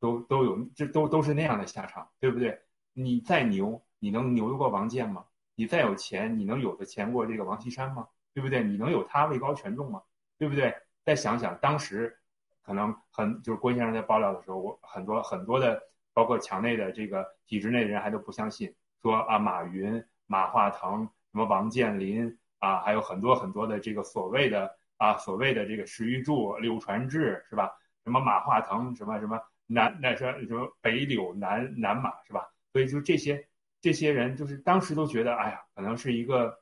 [0.00, 2.60] 都都有这都都是那样的下场，对不对？
[2.92, 5.24] 你再牛，你能牛得过王健吗？
[5.54, 8.08] 你再有钱，你能有的钱过这个王岐山吗？
[8.34, 8.62] 对不对？
[8.62, 10.02] 你能有他位高权重吗？
[10.36, 10.74] 对不对？
[11.04, 12.16] 再想想当时，
[12.62, 27.70] 可能很就是郭先生在爆料的时候，我很多很多的，包括墙内的这个体制内的人还都不相信，说啊马云、马化腾、什么王健林啊，还有很多很多的这个所谓的啊所谓的这个史玉柱、柳传志是吧？
[28.04, 32.48] 什么马化腾什么什么南那说什么北柳南南马是吧？
[32.72, 33.46] 所以就这些
[33.80, 36.58] 这些人，就是当时都觉得，哎呀，可能是一个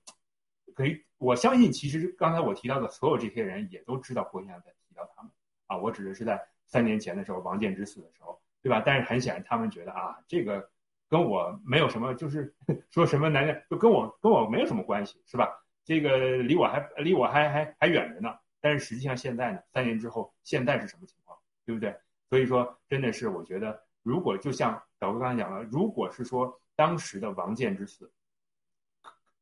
[0.74, 1.02] 可以。
[1.18, 5.32] 我相信，其实刚才我提到的所有这些人也都知道郭先生在提到他们
[5.66, 5.74] 啊。
[5.74, 8.82] 我指的是在三年前的时候，王健之死的时候，对吧？
[8.84, 10.68] 但是很显然，他们觉得啊，这个
[11.09, 12.55] 跟我没有什么，就是
[12.91, 15.49] 说什么男人就跟我跟我没有什么关系，是吧？
[15.85, 18.35] 这个离我还离我还还还远着呢。
[18.60, 21.94] 但是实际上现在呢，三年之后，现在是什么情况，对不对？
[22.28, 28.10] 所以说，真的是我觉得，如果就像导哥刚才讲了，如果是说当时的王健之死，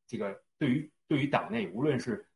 [0.06, 0.90] 这个对于。
[1.06, 2.26] 对于党内，无论是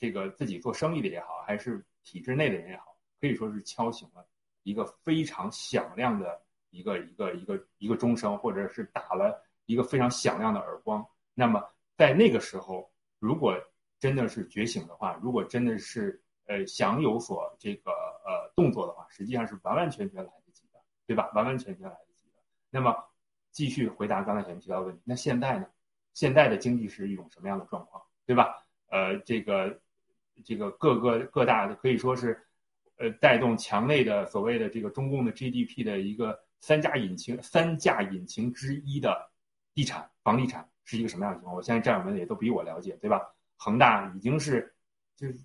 [0.00, 4.26] 这个自己做生意的也好，还是体制内的人也好，可以说是敲醒了
[4.64, 6.42] 一个非常响亮的
[6.76, 11.06] 一个一个一个一个钟声，或者是打了一个非常响亮的耳光。
[11.34, 11.62] 那么
[11.96, 13.56] 在那个时候，如果
[13.98, 21.30] 真的是觉醒的话，如果真的是呃想有所这个呃动作的话，实际上是完完全全来得及的，对吧？
[21.34, 22.34] 完完全全来得及的。
[22.70, 22.94] 那么
[23.50, 25.66] 继续回答刚才前面提到的问题，那现在呢？
[26.12, 28.02] 现在的经济是一种什么样的状况？
[28.24, 28.66] 对吧？
[28.88, 29.78] 呃，这个，
[30.44, 32.42] 这个各个各大的可以说是，
[32.96, 39.30] 呃，带动墙内的所谓的这个中共的 GDP 的一个三家引擎，三驾引擎之一的
[39.72, 41.54] 地产房地产是一个什么样的情况？
[41.54, 43.22] 我相信战友们也都比我了解，对吧？
[43.56, 44.74] 恒大已经是，
[45.14, 45.38] 就是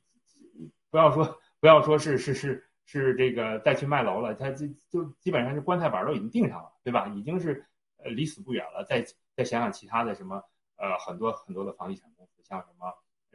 [0.90, 7.08] 不要说不要说是是是是这个再去卖楼了，它就就基本上是棺材板都已经定上了，对吧？
[7.10, 7.64] 已经是
[7.98, 8.84] 呃离死不远了。
[8.86, 10.44] 再再想想其他的什么
[10.78, 12.42] 呃很多很多的房地产公司。
[12.44, 12.92] 像什么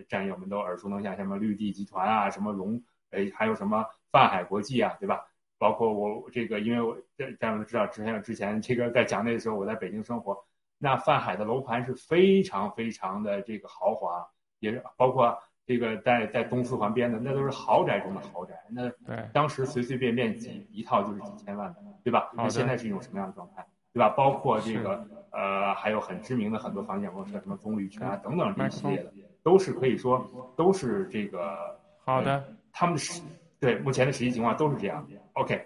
[0.08, 5.24] 战友们都耳熟能详，什么绿地集团啊，什么荣，哎，还有什么泛海国际啊，对吧？
[5.58, 6.96] 包括我这个，因为我
[7.38, 10.36] 战友们知道，之前之前这个在讲那的时候，我在北京生活，
[10.78, 14.26] 那泛海的楼盘是非常非常的这个豪华，
[14.58, 15.36] 也是包括
[15.66, 18.90] 这个在在东四环边的，那都是豪宅中的豪宅，那
[19.32, 22.30] 当时随随便便几一套就是几千万的，对吧？
[22.34, 23.66] 那现在是一种什么样的状态？
[23.92, 24.10] 对吧？
[24.10, 29.10] 包括这个呃，还有很知名的很多房地产公司，什么棕榈泉啊等等这一系列的，
[29.42, 32.44] 都是可以说都是这个好的。
[32.72, 33.22] 他们是
[33.60, 35.06] 对目前的实际情况都是这样。
[35.34, 35.60] OK，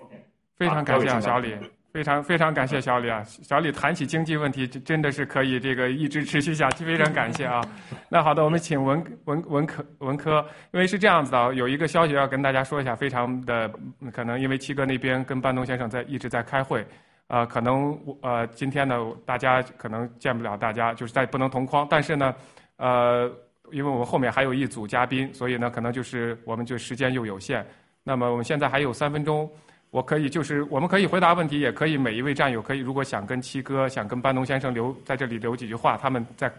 [0.56, 1.56] 非常感谢啊，小李，
[1.92, 3.22] 非常非常感谢小李啊。
[3.24, 7.60] 小李谈起经济问题，真的是可以这个一直持续下去，非常感谢啊。
[8.08, 13.70] 那好的，我们请文文文科文科，因为是这样子的，有一个消息要跟大家说一下，非常的
[14.12, 16.84] 可能因为七哥那边跟班东先生在一直在开会。
[17.28, 21.86] 呃，可能呃，今天呢，大家可能见不了大家，就是在不能同框。
[21.88, 22.34] 但是呢，
[22.76, 23.30] 呃，
[23.70, 27.64] 因为我们后面还有一组嘉宾，所以呢，可能就是我们就时间又有限。
[28.02, 29.48] 那么我们现在还有三分钟，
[29.90, 36.50] 我可以就是我们可以回答问题，也可以每一位战友可以如果想跟七哥、想跟班农先生留在这里留几句话，他们在，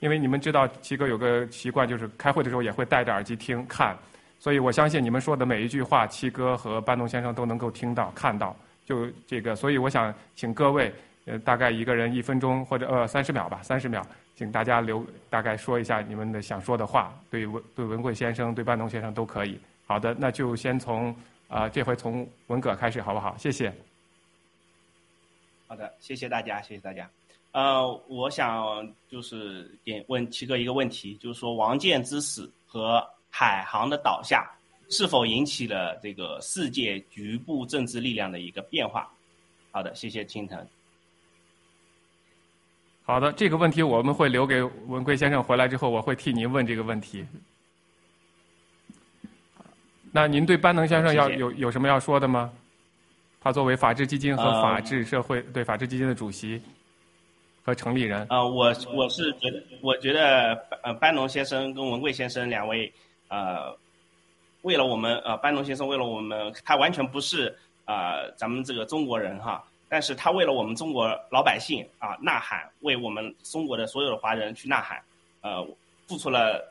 [0.00, 3.96] 因为你们知道七哥有个习惯，就是开会的时候也会戴着耳机听看，
[4.38, 8.54] 所以我相信你们说的每一句话，七哥和班农先生都能够听到看到。
[8.84, 10.92] 就这个，所以我想请各位，
[11.24, 14.04] 呃，大概一个人一分钟或者呃三十秒吧，三十秒，
[14.34, 19.58] 请大家留大概说一下你们的想说的话，对文对文贵先生、对班农先生都可以。
[19.90, 21.12] 好的，那就先从
[21.48, 23.36] 啊这回从文革开始，好不好？
[23.36, 23.74] 谢谢。
[25.66, 27.10] 好的，谢谢大家，谢谢大家。
[27.50, 34.48] 呃，我想就是点问七哥一个问题，就是说王建之死和海航的倒下。
[34.90, 39.10] 是否引起了这个世界局部政治力量的一个变化？
[39.72, 40.64] 好的，谢谢青藤。
[43.02, 47.26] 好的，这个问题我们会留给文贵先生回来之后，我会替您问这个问题。
[50.12, 52.50] 那您对班农先生要有有什么要说的吗？
[53.42, 56.60] 他作为法治基金和呃法治社会、对法治基金的主席
[57.64, 62.92] 和成立人，呃，我我是觉得，我觉得呃，班农先生跟文贵先生两位，
[63.28, 63.74] 呃，
[64.60, 67.56] 为了我们呃，班农先生为了我们，他完全不是
[67.86, 75.00] 呃咱们这个中国人哈，但是他为了我们中国老百姓啊呐喊，为我们中国的所有的华人去呐喊，
[75.40, 75.66] 呃，
[76.06, 76.62] 付出了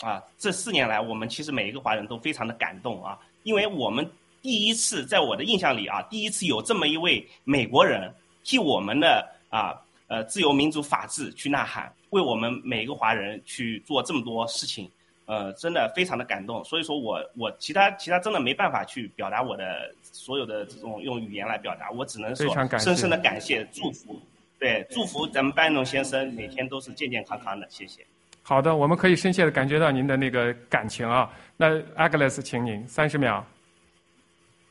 [0.00, 4.08] 啊这四年来，我们其实每一个华人都非常的感动啊，因为我们
[4.40, 8.12] 第一次在我的印象里啊，第一次有这么一位美国人
[8.44, 9.74] 替我们的啊
[10.06, 14.88] 呃自由民主法治去呐喊，为我们每一个华人去做这么多事情，
[15.26, 16.64] 呃，真的非常的感动。
[16.64, 24.20] 所以说我我其他其他真的没办法去表达我的所有的这种用语言来表达，我只能说深深的感谢祝福，
[24.58, 28.06] 对祝福咱们班农先生每天都是健健康康的，谢谢。
[28.48, 31.30] 好的，我们可以深切的感觉到您的那个感情啊。
[31.54, 33.44] 那 Agnes，请您三十秒。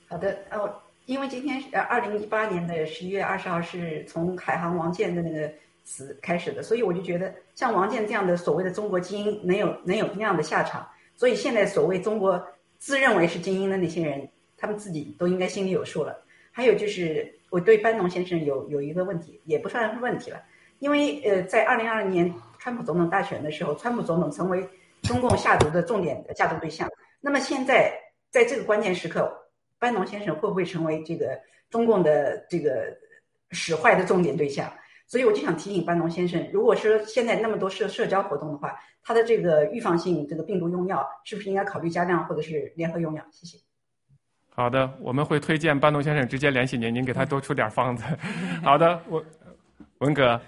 [0.07, 5.47] 好的，呃，因为今天呃，二零一八年的十一月二十号是从海航王健的那个
[5.83, 10.83] 死开始的，所以我就觉得像王健这样的所谓的中国精英能有能有那样的下场，
[11.15, 12.43] 所以现在所谓中国
[12.79, 16.19] 自认为是精英的那些人，他们自己都应该心里有数了。
[16.51, 20.41] 还有就是我对班农先生有有一个问题，也不算是问题了，
[20.79, 24.67] 因为呃，在二零二零年川普总统大选的时候，川普总统成为
[25.03, 26.89] 中共下毒的重点的下毒对象。
[27.19, 27.93] 那么现在
[28.29, 29.31] 在这个关键时刻，
[29.79, 31.39] 班农先生会不会成为这个
[31.69, 32.95] 中共的这个
[33.51, 34.71] 使坏的重点对象？
[35.07, 43.23] 所以我就想提醒班农先生，如果说现在那么多社社交活动的话，他的这个预防性这个病毒用药是不是应该考虑加量或者是联合用药？
[43.31, 43.57] 谢谢。
[44.49, 48.03] 好的，我们会推荐班农先生直接联系您，您给他多出点方子。
[48.61, 49.23] 好的，我
[49.99, 50.39] 文哥，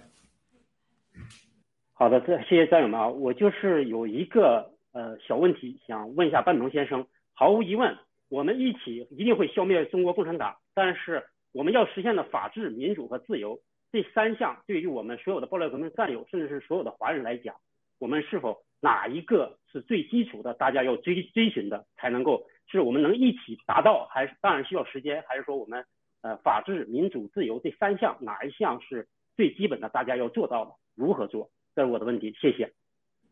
[1.99, 7.05] 好的，这谢谢战友们啊，我就是有一个呃小问题想问一下班农先生。
[7.33, 7.97] 毫无疑问，
[8.29, 11.21] 我们一起一定会消灭中国共产党，但是
[11.51, 13.59] 我们要实现的法治、民主和自由
[13.91, 17.53] 这三项，对于我们所有的爆料革命战友，甚至是所有的华人来讲，
[17.99, 25.83] 我们是否哪一个是最基础的，大家要追追寻的，才能够是我们能一起达到，还是当然需要时间，还是说我们
[26.21, 29.05] 呃法治、民主、自由这三项哪一项是
[29.35, 30.71] 最基本的，大家要做到的？
[30.95, 31.49] 如何做？
[31.79, 32.69] 这是我的问题，谢谢。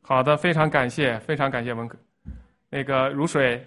[0.02, 1.98] 好的，非常感谢，非常感谢文哥。
[2.70, 3.62] 那个如水，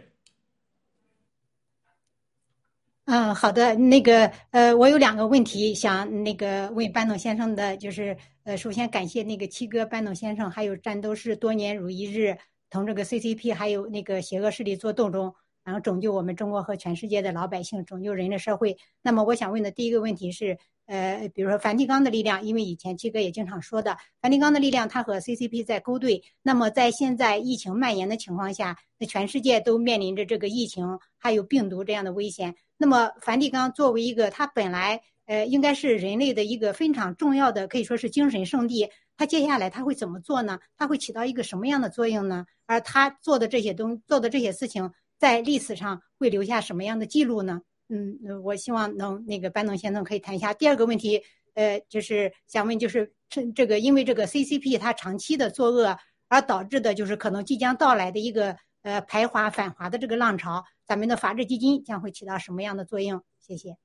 [3.04, 12.34] 嗯，好的，那个呃，我有两个问题想那个问班总先生的，就是呃，首先感谢那个七哥班总先生，还有战斗士多年如一日
[12.70, 15.30] 同这个 CCP 还有那个邪恶势力做斗争，
[15.62, 18.78] 然后拯救我们中国和全世界的老百姓，拯救人类社会。
[19.02, 20.56] 那么我想问的第一个问题是，
[20.90, 26.20] 呃，比如说梵蒂冈的力量，因为以前七哥也经常说的，梵蒂冈的力量它和 CCP 在勾兑。
[26.42, 32.56] 那么在现在疫情蔓延的情况下，那全世界都面临着这个疫情还有病毒这样的危险。
[32.76, 40.58] 那么梵蒂冈作为一个它本来呃应该是人类的一个非常重要的，可以说是精神圣地，它接下来它会怎么做呢？
[40.76, 42.46] 它会起到一个什么样的作用呢？
[42.66, 47.60] 而它做的这些东做的这些事情，在历史上会留下什么样的记录呢？
[47.90, 50.54] 嗯，呃我希望能那个班农先生可以谈一下。
[50.54, 51.22] 第二个问题，
[51.54, 63.22] 呃，就是想问，就是这这个因为这个 CCP 它长期的作恶而导致的，就是可能即将到来的一个呃排华反华的这个浪潮，咱们的法治基金将会起到什么样的作用？
[63.40, 63.76] 谢谢。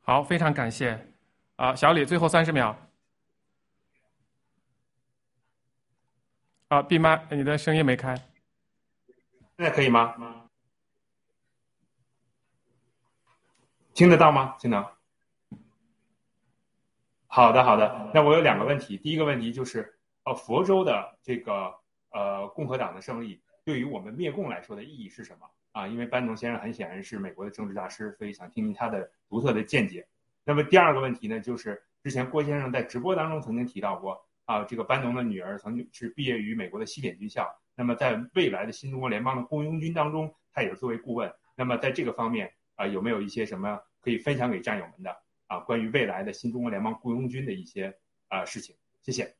[0.00, 1.06] 好，非常感谢。
[1.56, 2.74] 啊，小李，最后三十秒。
[6.68, 8.14] 啊，闭麦，你的声音没开。
[9.56, 10.39] 现在可以吗？
[14.00, 14.56] 听得到吗？
[14.58, 14.82] 听能。
[17.26, 18.10] 好的，好的。
[18.14, 18.96] 那我有两个问题。
[18.96, 21.70] 第一个问题就是，呃，佛州的这个
[22.10, 25.46] 呃共和党的胜利，对于我们灭共来说的意义是什么？
[25.72, 30.08] 啊，因为班农先生很显然是美国的政治大师，所以想听听他的独特的见解。
[30.44, 41.30] 那么第二个问题呢，就是之前郭先生在直播当中曾经提到过，啊，这个班农的女儿曾经是毕业于美国的西点军校，那么在未来的新中国联邦的雇佣军当中，他也是作为顾问。
[41.54, 45.10] 那么在这个方面啊，有没有一些什么可以分享给战友们的
[45.46, 47.94] 啊，关于未来的新中国联邦雇佣军的一些
[48.28, 48.74] 啊事情？
[49.02, 49.34] 谢谢。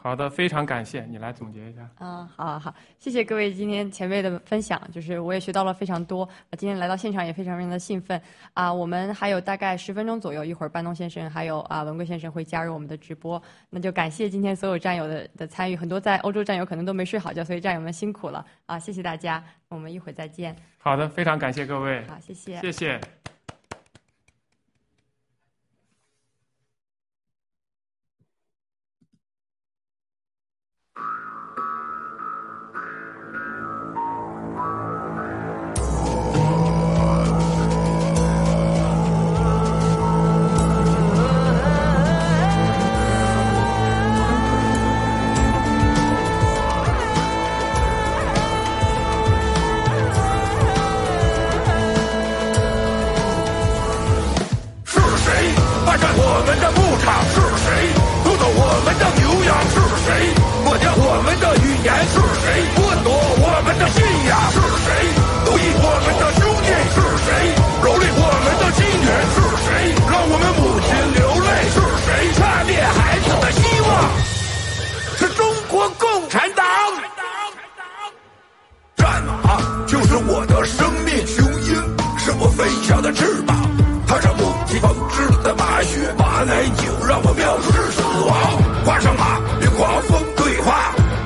[0.00, 1.80] 好的，非常感谢你来总结一下。
[1.98, 6.22] 嗯，好好好，谢谢各位今天前辈的分享，就是我也学到了非常多。
[6.22, 8.20] 啊今天来到现场也非常非常的兴奋
[8.54, 8.72] 啊！
[8.72, 13.42] 我们还有大概十分钟左右，一会儿班东先生还有啊文贵先生会加入我们的直播。
[13.70, 18.78] 那就感谢今天所有战友的的参与，很多在欧洲战友可能都没睡好觉，所以战友们辛苦了啊！
[18.78, 20.54] 谢谢大家，我们一会儿再见。
[20.78, 22.04] 好的，非常感谢各位。
[22.06, 22.60] 好，谢谢。
[22.60, 23.00] 谢谢。
[60.82, 63.98] 让我们的语言是谁剥夺我们的信
[64.28, 64.88] 仰是谁，
[65.44, 67.28] 奴役我们的兄弟是谁，
[67.82, 69.68] 蹂躏我们的亲人是谁，
[70.10, 73.90] 让我们母亲流泪是谁，掐灭孩子的希望
[75.18, 77.06] 是中国共产党共产
[77.76, 77.82] 党，
[78.96, 81.74] 战马就是我的生命雄鹰，
[82.18, 83.56] 是我飞翔的翅膀，
[84.06, 90.27] 踏上母亲方织的麻靴，马奶酒让我藐视死亡，跨上马，迎狂风。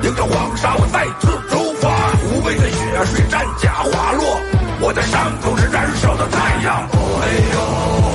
[0.03, 1.83] 迎着黄沙我再次出发。
[2.25, 4.39] 无畏的血水战甲滑落，
[4.81, 6.87] 我的伤口是燃烧的太阳。
[6.91, 7.63] 哦嘿呦，哦
[8.01, 8.12] 嘿呦，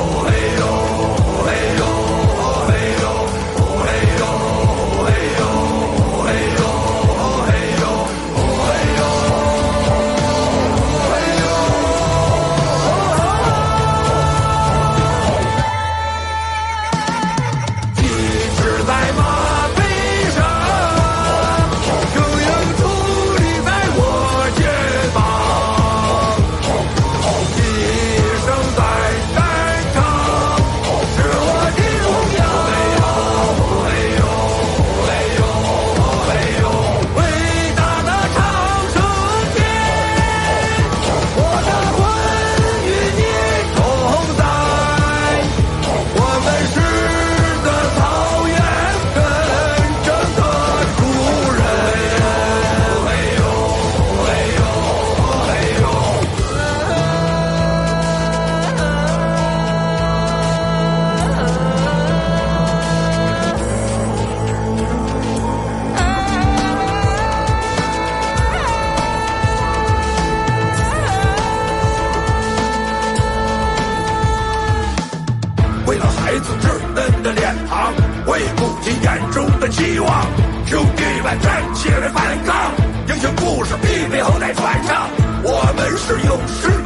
[86.09, 86.78] 是勇士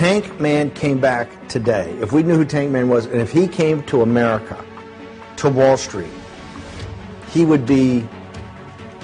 [0.00, 3.46] Tank Man came back today, if we knew who Tank Man was, and if he
[3.46, 4.56] came to America,
[5.36, 6.08] to Wall Street,
[7.28, 8.08] he would be.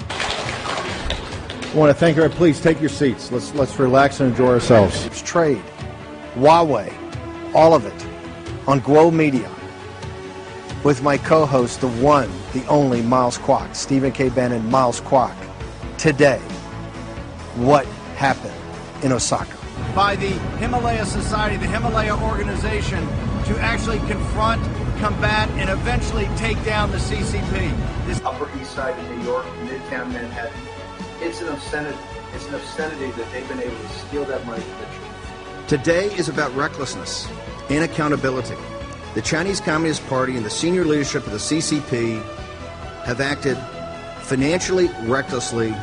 [0.09, 2.27] I want to thank you.
[2.29, 3.31] Please take your seats.
[3.31, 5.05] Let's let's relax and enjoy ourselves.
[5.05, 5.61] It's trade,
[6.33, 6.91] Huawei,
[7.53, 8.07] all of it,
[8.67, 9.51] on Guo Media,
[10.83, 14.29] with my co-host, the one, the only Miles Kwok, Stephen K.
[14.29, 15.35] Bannon, Miles Kwok.
[15.99, 16.39] Today,
[17.53, 17.85] what
[18.15, 18.55] happened
[19.03, 19.56] in Osaka?
[19.95, 23.01] By the Himalaya Society, the Himalaya organization,
[23.45, 24.61] to actually confront,
[24.99, 28.05] combat, and eventually take down the CCP.
[28.05, 30.53] This Upper East Side of New York, Midtown Manhattan.
[31.21, 31.97] It's an obscenity.
[32.33, 35.67] It's an obscenity that they've been able to steal that money from the church.
[35.67, 37.27] Today is about recklessness
[37.69, 38.55] and accountability.
[39.15, 42.21] The Chinese Communist Party and the senior leadership of the CCP
[43.03, 43.57] have acted
[44.21, 45.73] financially recklessly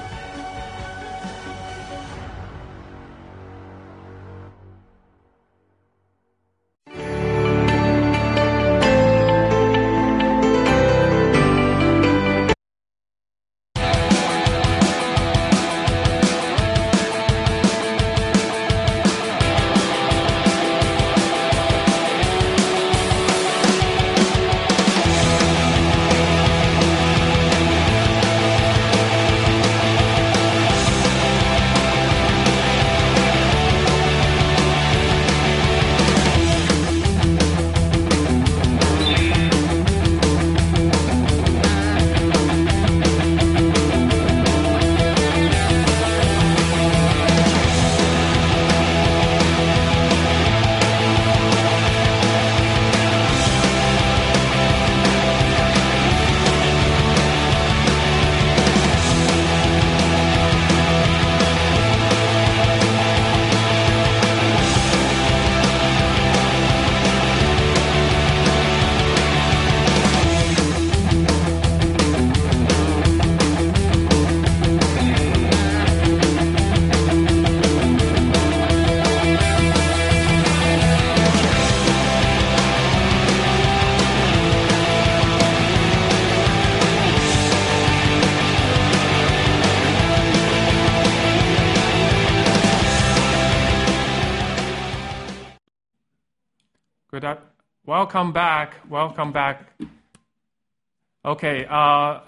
[101.35, 101.67] Okay.
[101.69, 102.21] Uh,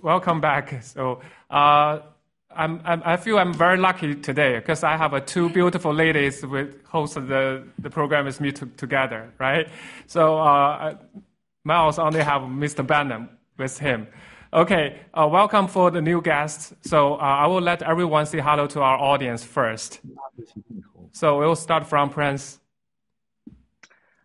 [0.00, 0.80] welcome back.
[0.84, 1.98] So, uh,
[2.54, 6.46] I'm, I'm, i feel I'm very lucky today because I have uh, two beautiful ladies
[6.46, 9.66] with host the, the program with me to, together, right?
[10.06, 10.94] So, uh,
[11.64, 12.86] Miles only have Mr.
[12.86, 14.06] Bannon with him.
[14.52, 16.72] Okay, uh, welcome for the new guests.
[16.82, 19.98] So uh, I will let everyone say hello to our audience first.
[21.10, 22.60] So we'll start from Prince.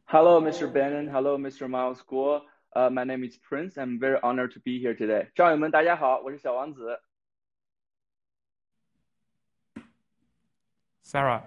[0.06, 0.72] Hello, Mr.
[0.72, 1.08] Bannon.
[1.08, 1.68] Hello, Mr.
[1.68, 2.42] Miles Guo.
[2.75, 3.77] Uh, my name is Prince.
[3.77, 5.29] I'm very honored to be here today.
[5.35, 7.01] 战友们，大家好，我是小王子。
[11.05, 11.43] Sarah.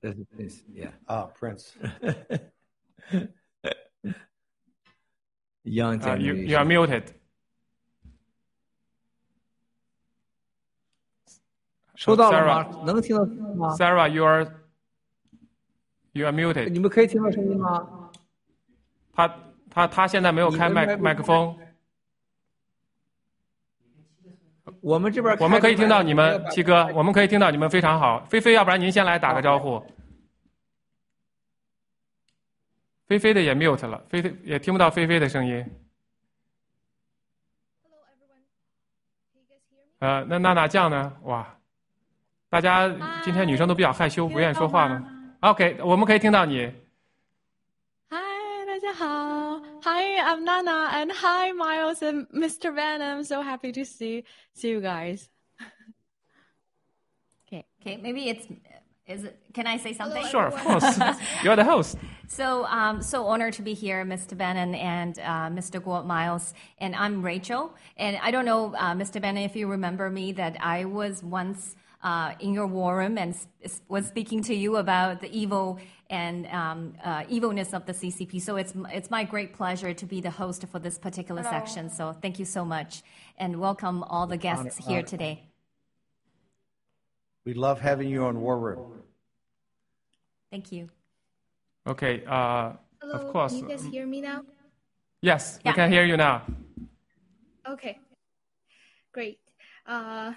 [0.00, 0.62] That's Prince.
[0.72, 0.92] Yeah.
[1.06, 1.74] Ah, Prince.
[5.64, 6.46] Young Uh, you, generation.
[6.46, 7.14] you are muted.
[11.96, 12.84] 收到了 Sarah 吗？
[12.86, 14.46] 能听到声音吗 Sarah, you are
[16.12, 16.70] you are muted.
[16.70, 18.12] 你们可以听到声音吗？
[19.12, 19.26] 他
[19.73, 21.57] 他他现在没有开麦麦麦克风，
[24.81, 28.23] 我们这边我们可以听到你们七哥，我们可以听到你们非常好。
[28.29, 29.83] 菲菲，要不然您先来打个招呼。
[33.07, 35.65] 菲菲的也 mute 了，菲菲也听不到菲菲的声音。
[39.99, 41.13] 呃，那娜娜酱呢？
[41.23, 41.57] 哇，
[42.49, 42.87] 大家
[43.23, 45.03] 今天女生都比较害羞，不愿意说话吗
[45.39, 46.71] ？OK，我们可以听到你。
[48.95, 52.73] Hi, I'm Nana, and hi, Miles and Mr.
[52.73, 53.01] Van.
[53.01, 54.23] I'm so happy to see
[54.53, 55.29] see you guys.
[57.47, 58.45] okay, okay, maybe it's
[59.07, 60.25] is it, can I say something?
[60.27, 60.97] Sure, of course.
[61.43, 61.97] You're the host.
[62.27, 64.37] So, um, so honored to be here, Mr.
[64.37, 65.81] Bannon and uh, Mr.
[65.81, 67.73] Guo Miles, and I'm Rachel.
[67.97, 69.21] And I don't know, uh, Mr.
[69.21, 73.33] Bannon, if you remember me, that I was once uh, in your war room and
[73.63, 78.41] s- was speaking to you about the evil and um, uh, evilness of the CCP.
[78.41, 81.51] So it's it's my great pleasure to be the host for this particular Hello.
[81.57, 81.89] section.
[81.89, 83.01] So thank you so much,
[83.37, 85.07] and welcome all the guests Honor- here honor.
[85.07, 85.43] today.
[87.45, 89.01] We love having you on War Room.
[90.51, 90.89] Thank you.
[91.87, 93.51] Okay, uh, Hello, of course.
[93.53, 94.43] Can you guys hear me now?
[95.21, 96.43] Yes, we can hear you now.
[97.67, 97.99] Okay.
[99.13, 99.39] Great.
[99.85, 100.31] Uh,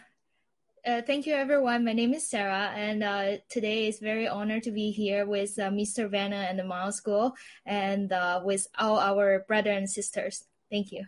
[0.86, 1.84] uh, thank you, everyone.
[1.84, 5.70] My name is Sarah, and uh, today is very honored to be here with uh,
[5.70, 6.10] Mr.
[6.10, 7.32] Bannon and the Miles Guo,
[7.64, 10.44] and uh, with all our brothers and sisters.
[10.70, 11.04] Thank you.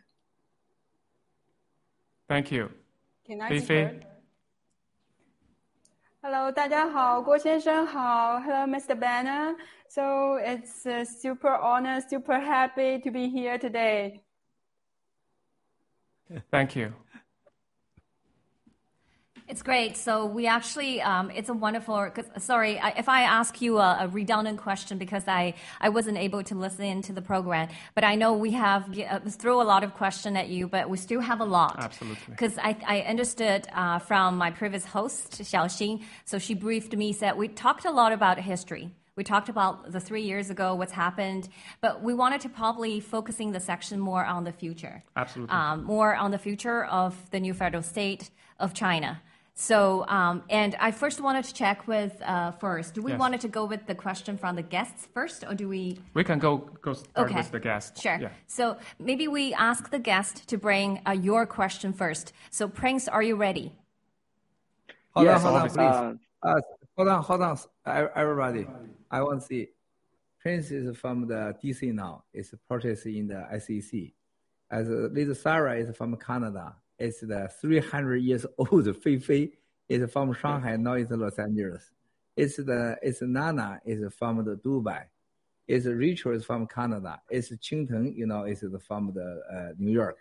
[2.28, 2.70] Thank you.
[3.26, 4.00] Can I Fifi?
[6.20, 8.40] Hello, 大家好，郭先生好。
[8.40, 8.98] Hello, Mr.
[8.98, 9.56] Bannon.
[9.88, 14.20] So it's a super honor, super happy to be here today.
[16.50, 16.92] Thank you.
[19.48, 19.96] It's great.
[19.96, 22.10] So we actually, um, it's a wonderful.
[22.10, 26.18] Cause, sorry, I, if I ask you a, a redundant question because I, I wasn't
[26.18, 29.84] able to listen to the program, but I know we have uh, throw a lot
[29.84, 31.76] of question at you, but we still have a lot.
[31.78, 32.18] Absolutely.
[32.28, 37.14] Because I, I understood uh, from my previous host Xiaoxing, so she briefed me.
[37.14, 38.90] Said we talked a lot about history.
[39.16, 41.48] We talked about the three years ago, what's happened,
[41.80, 45.52] but we wanted to probably focusing the section more on the future Absolutely.
[45.56, 49.20] um, more on the future of the new federal state of China.
[49.60, 52.94] So, um, and I first wanted to check with uh, first.
[52.94, 53.18] Do we Yes.
[53.18, 55.98] wanted to go with the question from the guests first, or do we?
[56.14, 57.38] We can go go start Okay.
[57.38, 58.00] with the guest.
[58.00, 58.18] Sure.
[58.20, 58.30] Yeah.
[58.46, 62.32] So maybe we ask the guest to bring uh, your question first.
[62.50, 63.72] So, Prince, are you ready?
[65.16, 66.18] Hold on, hold on, uh, please.
[66.40, 66.60] Uh,
[66.96, 67.58] hold on, hold on,
[68.14, 68.64] everybody.
[69.10, 69.68] I want to see.
[70.38, 72.22] Prince is from the DC now.
[72.32, 74.12] It's purchased in the SEC.
[74.70, 76.76] As uh, little Sarah is from Canada.
[76.98, 79.52] It's the 300 years old Fei Fei
[79.88, 80.76] is from Shanghai.
[80.76, 81.90] Now it's Los Angeles.
[82.36, 85.04] It's the it's Nana is from the Dubai.
[85.66, 87.20] It's Rachel is from Canada.
[87.28, 90.18] It's Qingteng, you know, is from the uh, New York.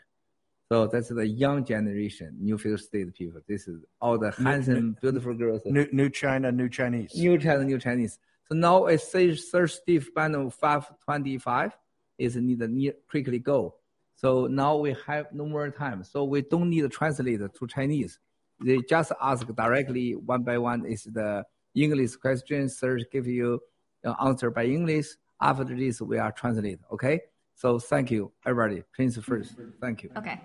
[0.69, 3.39] So that's the young generation, New Federal State people.
[3.47, 5.61] This is all the handsome, beautiful girls.
[5.65, 7.15] New, new China, new Chinese.
[7.15, 8.19] New China, new Chinese.
[8.49, 11.77] So now it's Sir Steve Bannon 525
[12.17, 13.75] is need to near quickly go.
[14.18, 16.04] So now we have no more time.
[16.04, 18.20] So we don't need to translate to Chinese.
[18.60, 22.68] They just ask directly one by one is the English question.
[22.68, 23.62] Sir give you
[24.04, 25.08] uh, answer by English.
[25.40, 26.80] After this, we are translate.
[26.92, 27.22] Okay.
[27.54, 28.84] So thank you, everybody.
[28.92, 29.56] Prince first.
[29.80, 30.10] Thank you.
[30.18, 30.42] Okay.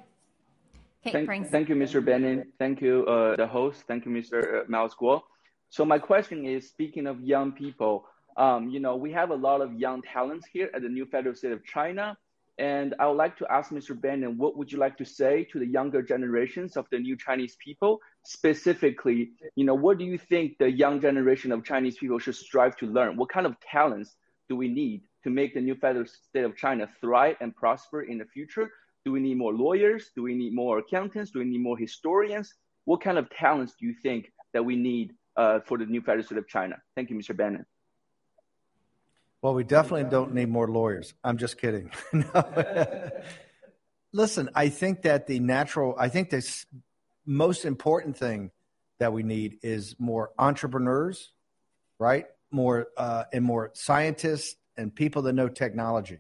[1.05, 1.49] Okay, Thank, Prince.
[1.51, 2.05] thank you, Mr.
[2.05, 2.53] Bannon.
[2.61, 3.83] Thank you, uh, the host.
[3.89, 4.69] Thank you, Mr.
[4.69, 5.23] Miles Guo.
[5.69, 8.05] So my question is, speaking of young people,
[8.37, 11.35] um, you know, we have a lot of young talents here at the new federal
[11.35, 12.17] state of China.
[12.59, 13.99] And I would like to ask Mr.
[13.99, 17.57] Bannon, what would you like to say to the younger generations of the new Chinese
[17.57, 18.01] people?
[18.25, 22.77] Specifically, you know, what do you think the young generation of Chinese people should strive
[22.77, 23.17] to learn?
[23.17, 24.17] What kind of talents
[24.49, 28.19] do we need to make the new federal state of China thrive and prosper in
[28.19, 28.71] the future?
[29.05, 30.11] Do we need more lawyers?
[30.15, 31.31] Do we need more accountants?
[31.31, 32.53] Do we need more historians?
[32.85, 36.25] What kind of talents do you think that we need uh, for the new federal
[36.25, 36.77] state of China?
[36.97, 37.37] Thank you, Mr.
[37.37, 37.65] Bannon.
[39.43, 41.15] Well, we definitely don't need more lawyers.
[41.25, 41.91] I'm just kidding.
[44.13, 46.47] Listen, I think that the natural, I think the
[47.27, 48.53] most important thing
[49.01, 51.33] that we need is more entrepreneurs,
[51.99, 52.27] right?
[52.53, 56.19] More uh, and more scientists and people that know technology.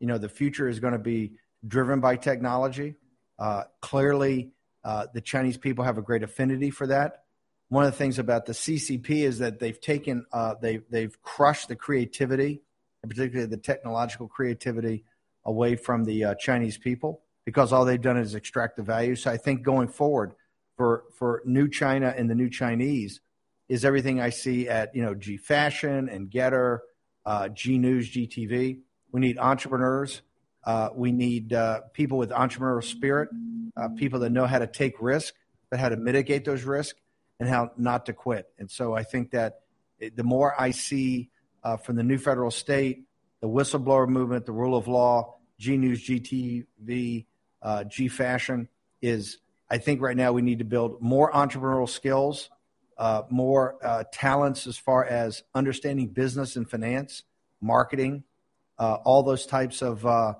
[0.00, 1.32] You know, the future is going to be
[1.66, 2.94] driven by technology.
[3.38, 4.52] Uh, clearly,
[4.82, 7.24] uh, the Chinese people have a great affinity for that.
[7.68, 11.68] One of the things about the CCP is that they've taken, uh, they, they've crushed
[11.68, 12.62] the creativity,
[13.02, 15.04] and particularly the technological creativity,
[15.44, 19.14] away from the uh, Chinese people because all they've done is extract the value.
[19.14, 20.32] So I think going forward
[20.76, 23.20] for for new China and the new Chinese
[23.68, 26.80] is everything I see at you know G Fashion and GETTR,
[27.24, 28.80] uh, G News, GTV.
[29.12, 30.20] We need entrepreneurs.
[30.64, 33.28] Uh, we need uh, people with entrepreneurial spirit,
[33.76, 35.32] uh, people that know how to take risk,
[35.70, 36.98] but how to mitigate those risks
[37.38, 38.50] and how not to quit.
[38.58, 39.60] And so I think that
[40.14, 41.30] the more I see
[41.62, 43.04] uh, from the new federal state,
[43.40, 47.26] the whistleblower movement, the rule of law, G News, GTV,
[47.62, 48.68] uh, G Fashion
[49.02, 49.38] is.
[49.68, 52.50] I think right now we need to build more entrepreneurial skills,
[52.98, 57.24] uh, more uh, talents as far as understanding business and finance,
[57.60, 58.22] marketing,
[58.78, 60.34] uh, all those types of uh,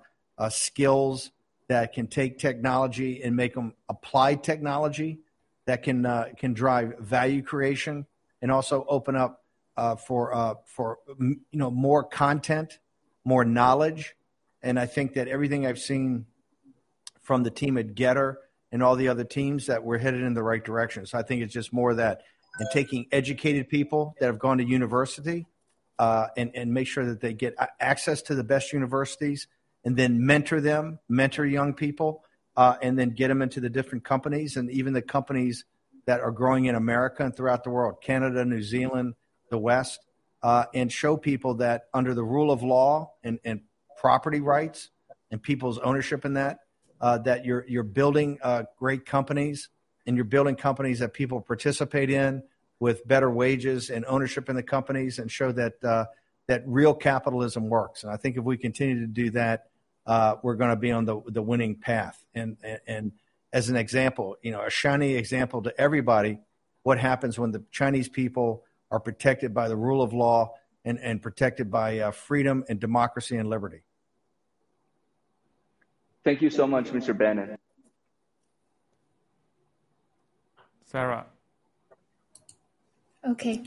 [0.48, 1.32] skills
[1.66, 5.18] that can take technology and make them apply technology
[5.66, 8.06] that can uh, can drive value creation
[8.40, 9.44] and also open up
[9.76, 12.78] uh, for uh, for you know more content,
[13.24, 14.14] more knowledge,
[14.62, 16.26] and I think that everything I've seen
[17.20, 18.36] from the team at GETTR
[18.72, 21.06] and all the other teams that we're headed in the right direction.
[21.06, 22.22] So I think it's just more that
[22.58, 25.46] and taking educated people that have gone to university
[25.98, 29.46] uh, and, and make sure that they get access to the best universities
[29.84, 32.24] and then mentor them, mentor young people,
[32.56, 35.64] uh, and then get them into the different companies and even the companies
[36.06, 39.14] that are growing in America and throughout the world, Canada, New Zealand,
[39.50, 40.00] the West,
[40.42, 43.60] uh, and show people that under the rule of law and, and
[43.98, 44.90] property rights
[45.30, 46.60] and people's ownership in that,
[47.00, 49.68] uh, that you're you're building uh, great companies
[50.06, 52.42] and you're building companies that people participate in
[52.78, 56.04] with better wages and ownership in the companies and show that uh,
[56.46, 58.04] that real capitalism works.
[58.04, 59.66] And I think if we continue to do that,
[60.06, 62.24] uh, we're going to be on the the winning path.
[62.34, 63.12] And, and and
[63.52, 66.38] as an example, you know, a shiny example to everybody,
[66.82, 70.54] what happens when the Chinese people are protected by the rule of law
[70.84, 73.82] and, and protected by uh, freedom and democracy and liberty.
[76.22, 77.16] Thank you so much, Mr.
[77.16, 77.56] Bannon.
[80.86, 81.26] Sarah.
[83.26, 83.60] Okay.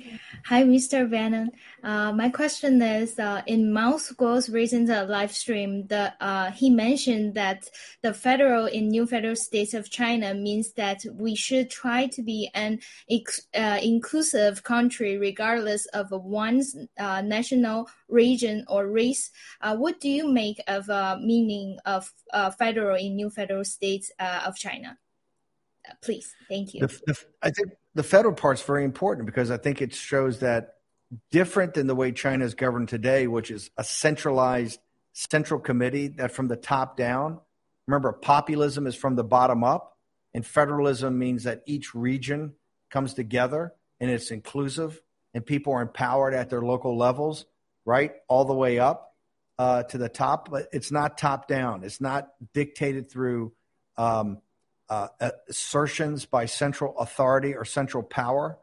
[0.45, 1.09] Hi, Mr.
[1.09, 1.51] Bannon.
[1.83, 6.69] Uh, my question is, uh, in Miles Guo's recent uh, live stream, the, uh, he
[6.69, 7.69] mentioned that
[8.01, 12.49] the federal in new federal states of China means that we should try to be
[12.53, 12.79] an
[13.53, 19.29] uh, inclusive country regardless of one's uh, national region or race.
[19.61, 20.87] what do you make of
[21.19, 22.13] meaning of
[22.57, 24.97] federal in new federal states of China?
[26.01, 26.81] please, thank you.
[26.81, 30.75] The, the, I think the federal part's very important because I think it shows that
[31.31, 34.79] different than the way China is governed today, which is a centralized
[35.13, 37.39] central committee that from the top down.
[37.87, 39.97] Remember, populism is from the bottom up,
[40.33, 42.53] and federalism means that each region
[42.91, 45.01] comes together and it's inclusive,
[45.33, 47.45] and people are empowered at their local levels,
[47.85, 49.15] right, all the way up
[49.57, 50.49] uh, to the top.
[50.49, 51.83] But it's not top down.
[51.83, 53.51] It's not dictated through
[53.97, 54.41] um,
[54.89, 55.07] uh,
[55.47, 58.57] assertions by central authority or central power,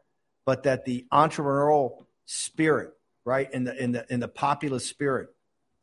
[0.45, 2.91] but that the entrepreneurial spirit,
[3.25, 5.29] right, in the in the in the populist spirit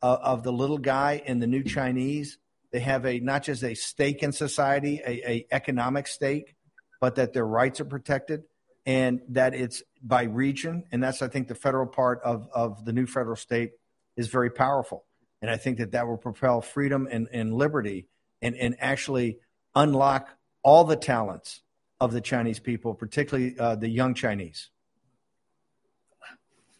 [0.01, 2.37] of, of the little guy and the new Chinese,
[2.71, 6.55] they have a not just a stake in society, a, a economic stake,
[7.01, 8.43] but that their rights are protected
[8.85, 12.93] and that it's by region, and that's I think the federal part of of the
[12.93, 13.71] new federal state
[14.15, 15.05] is very powerful,
[15.41, 18.05] and I think that that will propel freedom and, and liberty
[18.41, 19.39] and and actually
[19.75, 20.29] unlock
[20.63, 21.61] all the talents
[21.99, 24.69] of the Chinese people, particularly uh, the young Chinese.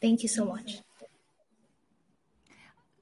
[0.02, 0.80] Thank you so much.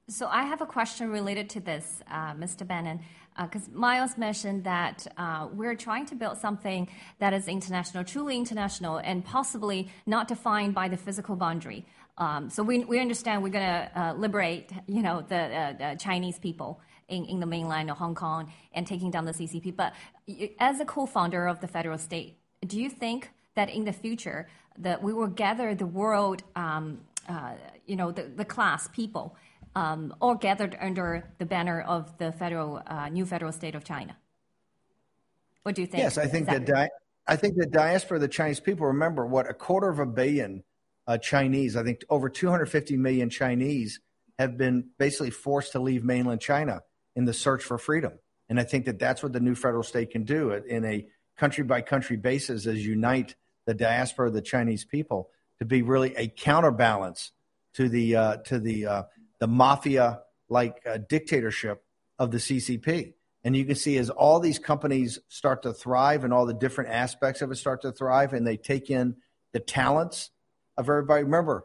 [0.08, 2.66] So I have a question related to this, uh, Mr.
[2.66, 3.00] Bannon,
[3.40, 6.88] because uh, Miles mentioned that uh, we're trying to build something
[7.20, 11.86] that is international, truly international, and possibly not defined by the physical boundary.
[12.18, 15.98] Um, so we, we understand we're going to uh, liberate, you know, the, uh, the
[15.98, 19.74] Chinese people in, in the mainland of Hong Kong and taking down the CCP.
[19.76, 19.94] But
[20.58, 25.02] as a co-founder of the federal state, do you think that in the future that
[25.02, 27.52] we will gather the world um, uh,
[27.86, 29.36] you know, the, the class people,
[29.74, 34.16] um, all gathered under the banner of the federal, uh, new federal state of China.
[35.62, 36.02] What do you think?
[36.02, 36.90] Yes, I think that di-
[37.26, 38.86] I think the diaspora of the Chinese people.
[38.86, 40.62] Remember, what a quarter of a billion
[41.06, 41.76] uh, Chinese.
[41.76, 44.00] I think over 250 million Chinese
[44.38, 46.82] have been basically forced to leave mainland China
[47.16, 48.12] in the search for freedom.
[48.48, 51.64] And I think that that's what the new federal state can do in a country
[51.64, 53.34] by country basis is unite
[53.66, 57.32] the diaspora of the Chinese people to be really a counterbalance
[57.74, 59.02] to the uh, to the uh,
[59.40, 61.82] the mafia like uh, dictatorship
[62.18, 63.14] of the CCP.
[63.42, 66.90] And you can see as all these companies start to thrive and all the different
[66.90, 69.16] aspects of it start to thrive, and they take in
[69.52, 70.30] the talents
[70.76, 71.24] of everybody.
[71.24, 71.64] Remember,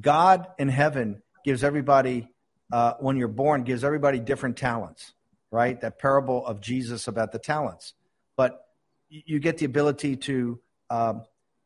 [0.00, 2.28] God in heaven gives everybody,
[2.72, 5.14] uh, when you're born, gives everybody different talents,
[5.50, 5.80] right?
[5.80, 7.94] That parable of Jesus about the talents.
[8.36, 8.64] But
[9.08, 11.22] you get the ability to um,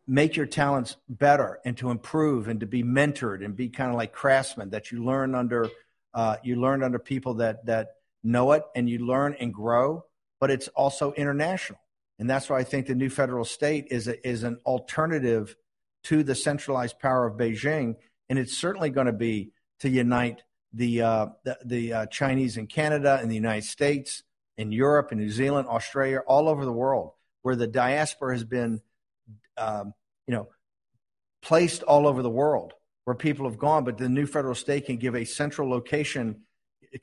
[0.07, 3.97] make your talents better and to improve and to be mentored and be kind of
[3.97, 5.69] like craftsmen that you learn under
[6.15, 10.05] uh, you learn under people that that know it and you learn and grow
[10.41, 11.79] but it's also international
[12.19, 15.57] and that's why i think the new federal state is a, is an alternative
[16.05, 17.97] to the centralized power of beijing
[18.29, 19.51] and it's certainly going to be
[19.81, 20.43] to unite
[20.73, 24.23] the uh, the, the uh, chinese in canada and the united states
[24.57, 28.81] in europe and new zealand australia all over the world where the diaspora has been
[29.57, 29.95] um,
[30.27, 30.49] you know,
[31.43, 34.97] placed all over the world where people have gone, but the new federal state can
[34.97, 36.43] give a central location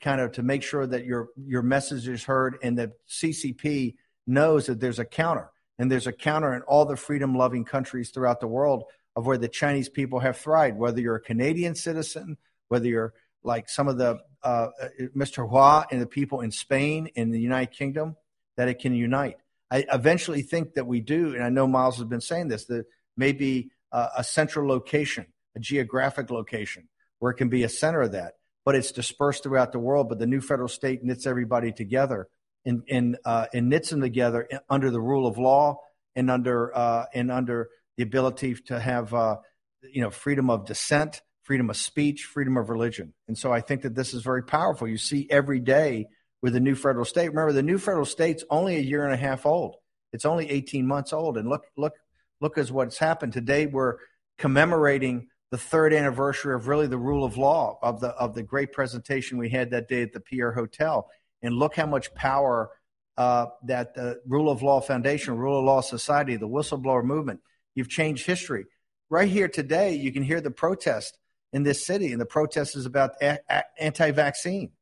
[0.00, 4.66] kind of to make sure that your your message is heard and that CCP knows
[4.66, 5.50] that there's a counter.
[5.78, 8.84] And there's a counter in all the freedom loving countries throughout the world
[9.16, 12.36] of where the Chinese people have thrived, whether you're a Canadian citizen,
[12.68, 14.68] whether you're like some of the uh,
[15.16, 15.48] Mr.
[15.48, 18.16] Hua and the people in Spain in the United Kingdom,
[18.56, 19.36] that it can unite.
[19.70, 22.86] I eventually think that we do, and I know Miles has been saying this, that
[23.16, 26.88] maybe uh, a central location, a geographic location
[27.18, 30.08] where it can be a center of that, but it's dispersed throughout the world.
[30.08, 32.28] But the new federal state knits everybody together
[32.64, 35.80] and, and, uh, and knits them together under the rule of law
[36.16, 39.36] and under, uh, and under the ability to have, uh,
[39.82, 43.14] you know, freedom of dissent, freedom of speech, freedom of religion.
[43.28, 44.86] And so I think that this is very powerful.
[44.88, 46.06] You see every day
[46.42, 47.28] with the new federal state.
[47.28, 49.76] Remember, the new federal state's only a year and a half old.
[50.12, 51.36] It's only 18 months old.
[51.36, 51.94] And look, look,
[52.40, 53.32] look at what's happened.
[53.32, 53.96] Today we're
[54.38, 58.72] commemorating the third anniversary of really the rule of law of the of the great
[58.72, 61.08] presentation we had that day at the Pierre Hotel.
[61.42, 62.70] And look how much power
[63.16, 67.40] uh, that the Rule of Law Foundation, Rule of Law Society, the whistleblower movement,
[67.74, 68.66] you've changed history.
[69.10, 71.18] Right here today, you can hear the protest
[71.52, 74.72] in this city, and the protest is about a- a- anti-vaccine,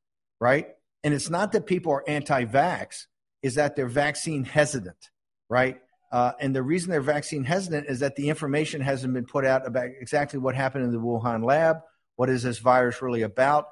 [0.41, 0.69] right?
[1.03, 3.07] And it's not that people are anti-vax;
[3.43, 5.11] is that they're vaccine hesitant,
[5.49, 5.81] right?
[6.11, 9.67] Uh, and the reason they're vaccine hesitant is that the information hasn't been put out
[9.67, 11.79] about exactly what happened in the Wuhan lab,
[12.17, 13.67] what is this virus really about,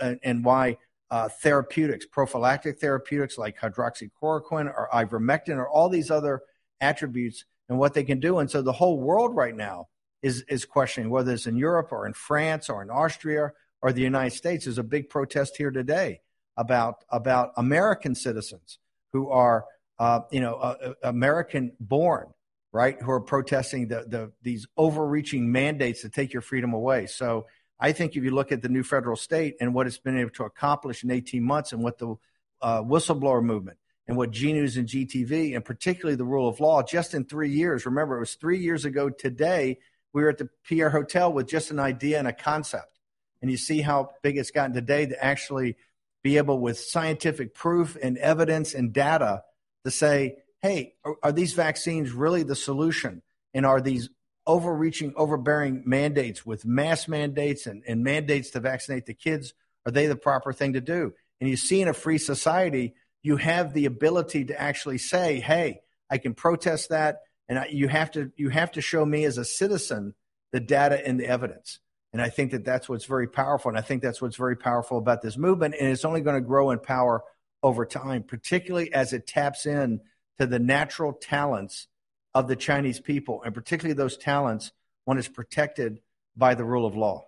[0.00, 0.76] and, and why
[1.10, 6.42] uh, therapeutics, prophylactic therapeutics like hydroxychloroquine or ivermectin or all these other
[6.80, 8.38] attributes and what they can do.
[8.38, 9.88] And so the whole world right now
[10.22, 14.02] is, is questioning whether it's in Europe or in France or in Austria or the
[14.02, 14.64] United States.
[14.64, 16.20] There's a big protest here today
[16.56, 18.78] about, about American citizens
[19.12, 19.64] who are–
[19.98, 22.28] uh, you know, uh, uh, American born,
[22.72, 27.06] right, who are protesting the, the these overreaching mandates to take your freedom away.
[27.06, 27.46] So
[27.80, 30.30] I think if you look at the new federal state and what it's been able
[30.30, 32.14] to accomplish in 18 months and what the
[32.62, 37.14] uh, whistleblower movement and what G and GTV and particularly the rule of law just
[37.14, 37.84] in three years.
[37.84, 39.78] Remember, it was three years ago today.
[40.18, 42.98] We were at the Pierre Hotel with just an idea and a concept.
[43.40, 45.76] And you see how big it's gotten today to actually
[46.24, 49.44] be able, with scientific proof and evidence and data,
[49.84, 53.22] to say, hey, are, are these vaccines really the solution?
[53.54, 54.10] And are these
[54.44, 59.54] overreaching, overbearing mandates with mass mandates and, and mandates to vaccinate the kids,
[59.86, 61.12] are they the proper thing to do?
[61.40, 65.82] And you see in a free society, you have the ability to actually say, hey,
[66.10, 67.18] I can protest that.
[67.48, 70.14] And I, you have to you have to show me as a citizen
[70.52, 71.80] the data and the evidence.
[72.12, 73.68] And I think that that's what's very powerful.
[73.68, 75.74] And I think that's what's very powerful about this movement.
[75.78, 77.22] And it's only going to grow in power
[77.62, 80.00] over time, particularly as it taps in
[80.38, 81.88] to the natural talents
[82.34, 84.72] of the Chinese people, and particularly those talents
[85.04, 86.00] when it's protected
[86.36, 87.26] by the rule of law.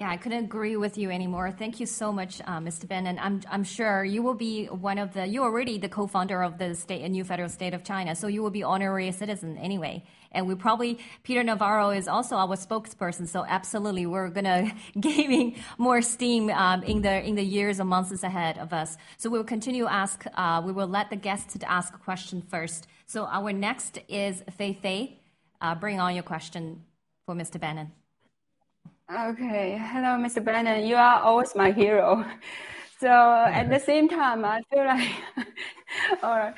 [0.00, 1.50] Yeah, I couldn't agree with you anymore.
[1.50, 2.86] Thank you so much, uh, Mr.
[2.86, 3.08] Ben.
[3.08, 6.56] And I'm, I'm sure you will be one of the, you're already the co-founder of
[6.56, 8.14] the state, a new federal state of China.
[8.14, 10.04] So you will be honorary citizen anyway.
[10.30, 13.26] And we probably, Peter Navarro is also our spokesperson.
[13.26, 14.70] So absolutely, we're going to
[15.00, 18.96] gaining more steam um, in the, in the years and months ahead of us.
[19.16, 22.40] So we'll continue to ask, uh, we will let the guests to ask a question
[22.40, 22.86] first.
[23.06, 25.18] So our next is Fei Fei.
[25.60, 26.84] Uh, bring on your question,
[27.26, 27.58] for Mr.
[27.58, 27.90] Bannon.
[29.10, 30.40] Okay, hello, Mr.
[30.42, 30.84] Bannon.
[30.84, 32.24] You are always my hero.
[33.00, 35.08] So at the same time, I feel like,
[36.24, 36.54] all right.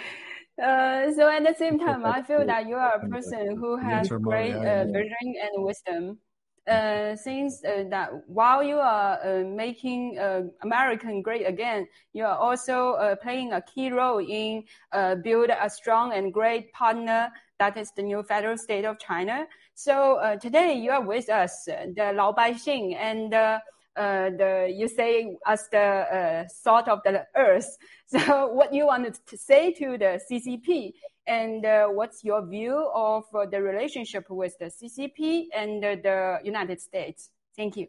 [0.56, 4.10] Uh, so at the same time, I feel that you are a person who has
[4.22, 6.18] great uh, vision and wisdom.
[6.66, 12.38] Uh, since uh, that while you are uh, making uh, American great again, you are
[12.38, 17.76] also uh, playing a key role in uh, build a strong and great partner that
[17.76, 19.46] is the new federal state of China.
[19.74, 23.60] So uh, today you are with us, the Lao Baixing, and uh,
[23.97, 27.76] uh, the you say as the uh, salt of the earth.
[28.07, 30.94] So what you wanted to say to the CCP,
[31.28, 36.39] and uh, what's your view of uh, the relationship with the CCP and uh, the
[36.42, 37.31] United States?
[37.57, 37.86] Thank you.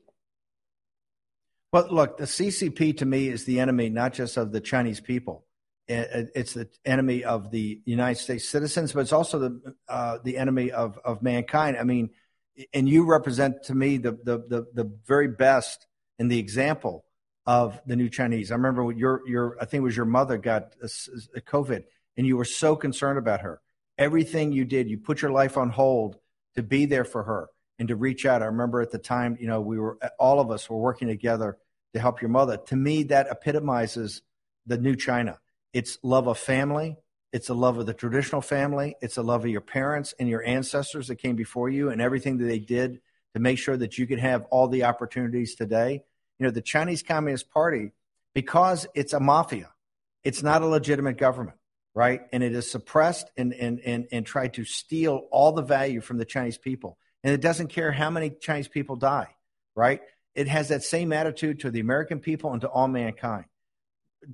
[1.74, 5.45] Well, look, the CCP to me is the enemy not just of the Chinese people.
[5.88, 10.38] It- It's the enemy of the United States citizens, but it's also the uh, the
[10.38, 11.77] enemy of of mankind.
[11.77, 12.11] I mean,
[12.74, 15.88] and you represent to me the the the, the very best
[16.19, 17.06] and the example
[17.45, 18.51] of the new Chinese.
[18.51, 20.90] I remember your your I think it was your mother got a,
[21.35, 21.84] a COVID,
[22.18, 23.61] and you were so concerned about her.
[23.98, 26.18] Everything you did, you put your life on hold
[26.56, 28.42] to be there for her and to reach out.
[28.42, 31.58] I remember at the time, you know, we were all of us were working together
[31.93, 32.58] to help your mother.
[32.68, 34.22] To me, that epitomizes
[34.68, 35.40] the new China.
[35.74, 36.98] It's love of family.
[37.32, 38.95] It's a love of the traditional family.
[39.01, 42.38] It's a love of your parents and your ancestors that came before you and everything
[42.38, 43.00] that they did
[43.33, 46.03] to make sure that you could have all the opportunities today.
[46.40, 47.91] You know, the Chinese Communist Party,
[48.33, 49.69] because it's a mafia,
[50.24, 51.58] it's not a legitimate government,
[51.93, 52.22] right?
[52.33, 56.17] And it is suppressed and, and, and, and tried to steal all the value from
[56.17, 56.98] the Chinese people.
[57.24, 59.30] And it doesn't care how many Chinese people die,
[59.75, 60.01] right?
[60.35, 63.45] It has that same attitude to the American people and to all mankind.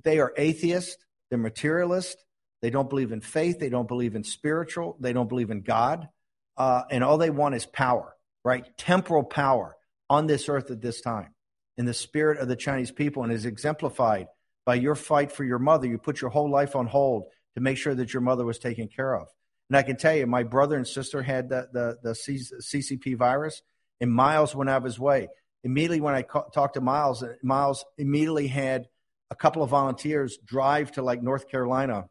[0.02, 2.24] They are atheists, they're materialist,
[2.62, 6.08] they don't believe in faith, they don't believe in spiritual, they don't believe in God,
[6.56, 8.64] uh, and all they want is power, right?
[8.76, 9.76] Temporal power
[10.10, 11.34] on this earth at this time.
[11.76, 14.26] In the spirit of the Chinese people, and is exemplified
[14.68, 15.86] by your fight for your mother.
[15.86, 17.24] You put your whole life on hold
[17.54, 19.26] to make sure that your mother was taken care of.
[19.70, 23.62] And I can tell you, my brother and sister had the, the, the CCP virus,
[24.00, 25.28] and Miles went out of his way.
[25.64, 28.88] Immediately when I ca- talked to Miles, Miles immediately had
[29.30, 32.08] a couple of volunteers drive to like North Carolina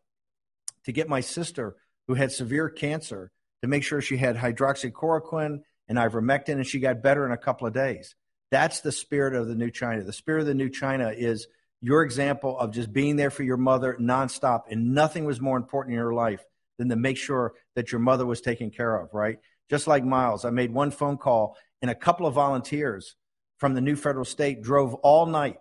[0.86, 1.76] to get my sister,
[2.08, 3.32] who had severe cancer,
[3.62, 7.68] to make sure she had hydroxychloroquine and ivermectin, and she got better in a couple
[7.68, 8.16] of days.
[8.52, 10.04] That's the spirit of the new China.
[10.04, 11.48] The spirit of the new China is
[11.82, 15.94] your example of just being there for your mother nonstop, and nothing was more important
[15.94, 16.44] in your life
[16.78, 19.40] than to make sure that your mother was taken care of, right?
[19.70, 23.16] Just like Miles, I made one phone call, and a couple of volunteers
[23.58, 25.58] from the new federal state drove all night,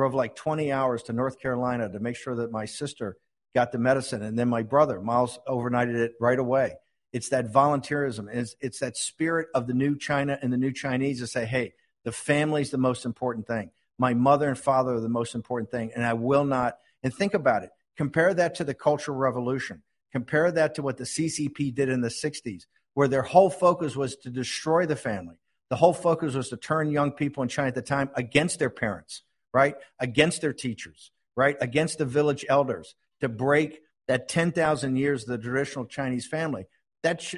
[0.00, 3.18] drove like 20 hours to North Carolina to make sure that my sister
[3.54, 4.22] got the medicine.
[4.22, 6.76] And then my brother, Miles, overnighted it right away.
[7.12, 8.34] It's that volunteerism.
[8.34, 11.74] It's, it's that spirit of the new China and the new Chinese to say, hey,
[12.04, 13.72] the family's the most important thing.
[13.98, 15.92] My mother and father are the most important thing.
[15.94, 17.68] And I will not, and think about it.
[17.98, 19.82] Compare that to the Cultural Revolution.
[20.12, 22.62] Compare that to what the CCP did in the 60s,
[22.94, 25.36] where their whole focus was to destroy the family.
[25.68, 28.70] The whole focus was to turn young people in China at the time against their
[28.70, 29.74] parents, right?
[29.98, 31.56] Against their teachers, right?
[31.60, 36.66] Against the village elders to break that 10,000 years of the traditional Chinese family.
[37.02, 37.36] That sh-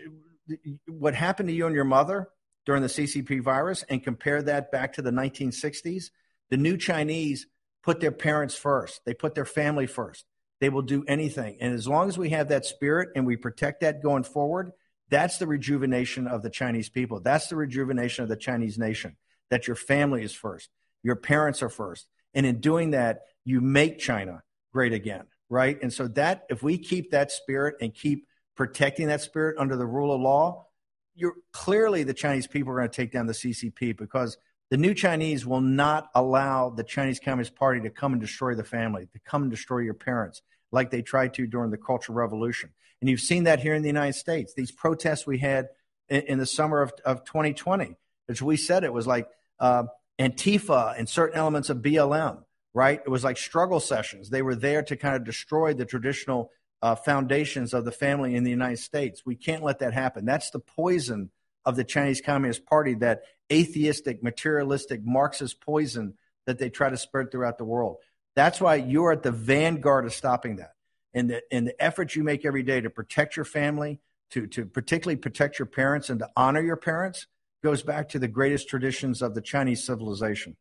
[0.87, 2.29] what happened to you and your mother
[2.65, 6.11] during the CCP virus and compare that back to the 1960s,
[6.51, 7.47] the new Chinese
[7.83, 9.01] put their parents first.
[9.05, 10.25] They put their family first.
[10.61, 11.57] They will do anything.
[11.61, 14.73] And as long as we have that spirit and we protect that going forward,
[15.11, 17.21] that's the rejuvenation of the Chinese people.
[17.21, 19.17] That's the rejuvenation of the Chinese nation,
[19.51, 20.71] that your family is first,
[21.03, 22.07] your parents are first.
[22.35, 25.79] And in doing that, you make China great again, right?
[25.83, 29.87] And so that if we keep that spirit and keep protecting that spirit under the
[29.87, 30.67] rule of law,
[31.15, 34.39] you're clearly the Chinese people are going to take down the CCP because
[34.71, 38.65] the new Chinese will not allow the Chinese Communist Party to come and destroy the
[38.65, 40.41] family, to come and destroy your parents
[40.71, 42.71] like they tried to during the Cultural Revolution.
[43.01, 44.55] And you've seen that here in the United States.
[44.55, 45.69] These protests we had
[46.09, 47.97] in, in the summer of, of 2020,
[48.29, 49.29] as we said, it was like
[49.61, 49.85] uh,
[50.19, 52.43] Antifa and certain elements of BLM,
[52.75, 53.01] right?
[53.05, 54.31] It was like struggle sessions.
[54.31, 56.51] They were there to kind of destroy the traditional
[56.83, 59.23] uh, foundations of the family in the United States.
[59.25, 60.25] We can't let that happen.
[60.25, 61.31] That's the poison
[61.65, 66.15] of the Chinese Communist Party, that atheistic, materialistic, Marxist poison
[66.47, 67.99] that they try to spread throughout the world.
[68.35, 70.73] That's why you're at the vanguard of stopping that.
[71.15, 74.01] And the, and the efforts you make every day to protect your family,
[74.31, 77.27] to, to particularly protect your parents and to honor your parents,
[77.63, 80.57] goes back to the greatest traditions of the Chinese civilization.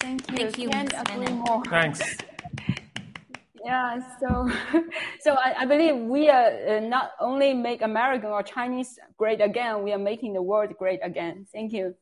[0.00, 0.36] Thank you.
[0.36, 1.64] Thank you, Can't agree more.
[1.64, 2.00] Thanks.
[3.64, 4.48] Yeah, so
[5.20, 9.82] so I, I believe we are uh, not only make American or Chinese great again,
[9.82, 11.46] we are making the world great again.
[11.52, 11.96] Thank you.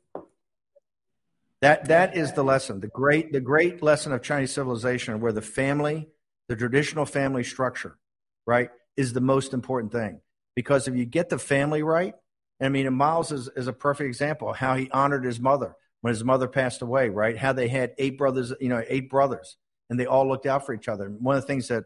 [1.63, 2.81] That that is the lesson.
[2.81, 6.11] The great the great lesson of Chinese civilization where the family,
[6.49, 7.97] the traditional family structure,
[8.45, 10.21] right, is the most important thing.
[10.55, 12.15] Because if you get the family right,
[12.61, 16.13] I mean, Miles is, is a perfect example of how he honored his mother when
[16.13, 17.37] his mother passed away, right?
[17.37, 19.57] How they had eight brothers, you know, eight brothers,
[19.91, 21.07] and they all looked out for each other.
[21.07, 21.85] And one of the things that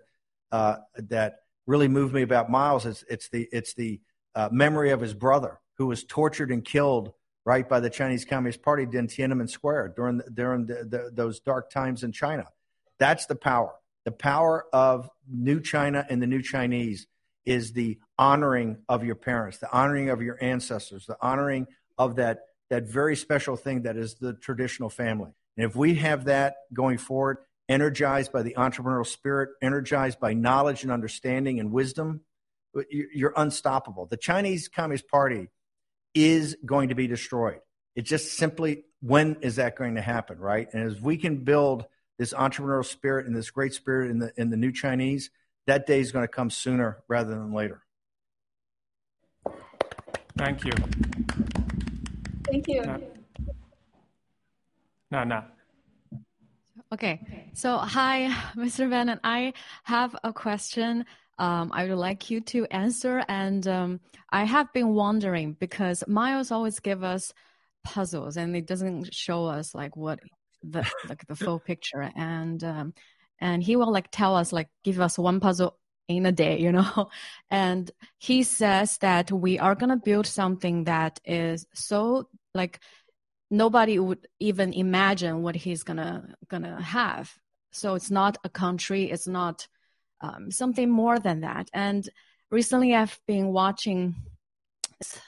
[0.53, 4.01] uh, that really moved me about Miles is it's the it's the
[4.35, 7.13] uh, memory of his brother who was tortured and killed
[7.45, 11.71] right by the Chinese Communist Party in Tiananmen Square during during the, the, those dark
[11.71, 12.47] times in China.
[12.99, 13.73] That's the power.
[14.05, 17.07] The power of New China and the New Chinese
[17.49, 22.41] is the honoring of your parents, the honoring of your ancestors, the honoring of that
[22.71, 25.31] that very special thing that is the traditional family.
[25.57, 30.83] And if we have that going forward, energized by the entrepreneurial spirit, energized by knowledge
[30.83, 32.21] and understanding and wisdom,
[32.91, 34.05] you're unstoppable.
[34.05, 35.49] The Chinese Communist Party
[36.15, 37.61] is going to be destroyed.
[37.97, 40.69] It just simply, when is that going to happen, right?
[40.73, 41.87] And as we can build
[42.19, 45.31] this entrepreneurial spirit and this great spirit in the in the new Chinese,
[45.69, 47.83] that day is going to come sooner rather than later.
[50.39, 50.73] Thank you.
[52.47, 52.83] Thank you.
[55.11, 55.45] No, no.
[56.93, 57.51] Okay.
[57.53, 58.89] So, hi, Mr.
[58.89, 59.21] Bannon.
[59.23, 59.53] I
[59.85, 61.05] have a question
[61.39, 63.23] um, I would like you to answer.
[63.29, 67.33] And um, I have been wondering because Miles always give us
[67.85, 70.19] puzzles and it doesn't show us like what
[70.63, 72.11] the like the full picture.
[72.17, 72.95] And um,
[73.41, 75.77] and he will like tell us like give us one puzzle
[76.09, 77.11] in a day, you know.
[77.51, 82.81] And he says that we are gonna build something that is so like
[83.51, 87.33] nobody would even imagine what he's gonna gonna have.
[87.73, 89.11] So it's not a country.
[89.11, 89.67] It's not
[90.21, 91.69] um, something more than that.
[91.73, 92.09] And
[92.51, 94.15] recently, I've been watching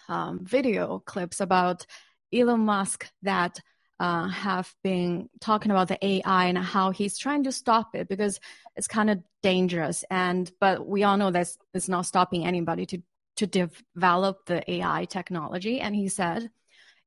[0.08, 1.86] um, video clips about
[2.32, 3.60] Elon Musk that
[4.00, 8.40] uh, have been talking about the AI and how he's trying to stop it because
[8.74, 10.04] it's kind of dangerous.
[10.10, 12.98] And but we all know that it's not stopping anybody to
[13.36, 15.80] to develop the AI technology.
[15.80, 16.50] And he said,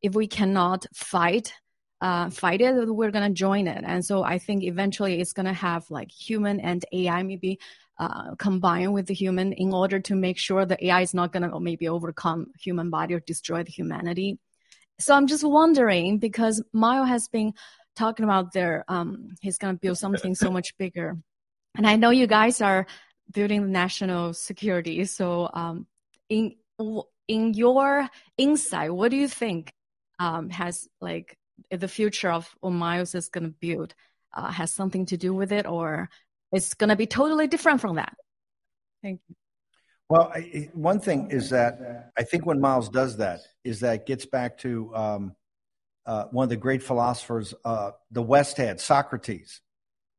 [0.01, 1.53] if we cannot fight
[2.01, 3.83] uh, fight it, we're gonna join it.
[3.87, 7.59] And so I think eventually it's gonna have like human and AI maybe
[7.97, 8.35] uh,
[8.91, 12.47] with the human in order to make sure the AI is not gonna maybe overcome
[12.59, 14.37] human body or destroy the humanity.
[14.99, 17.53] So I'm just wondering because Miles has been
[17.95, 21.17] talking about their um, he's gonna build something so much bigger,
[21.75, 22.85] and I know you guys are
[23.31, 25.05] building the national security.
[25.05, 25.87] So um,
[26.29, 26.55] in
[27.27, 29.73] in your insight, what do you think
[30.19, 31.37] um, has like
[31.71, 33.95] the future of what Miles is going to build
[34.33, 36.09] uh, has something to do with it, or
[36.51, 38.15] it's going to be totally different from that.
[39.01, 39.35] Thank you.
[40.09, 44.25] Well, I, one thing is that I think when Miles does that, is that gets
[44.25, 45.35] back to um,
[46.05, 49.61] uh, one of the great philosophers uh, the West had, Socrates.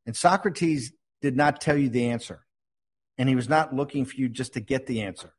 [0.07, 2.45] And Socrates did not tell you the answer,
[3.19, 5.35] and he was not looking for you just to get the answer.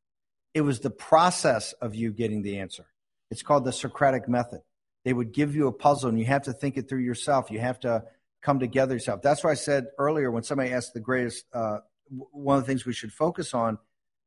[0.54, 2.86] It was the process of you getting the answer.
[3.30, 4.62] It's called the Socratic method.
[5.04, 7.52] They would give you a puzzle, and you have to think it through yourself.
[7.52, 8.04] You have to
[8.42, 9.22] come together yourself.
[9.22, 12.86] That's why I said earlier when somebody asked the greatest, uh, one of the things
[12.86, 13.78] we should focus on,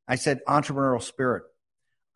[0.08, 1.44] I said entrepreneurial spirit.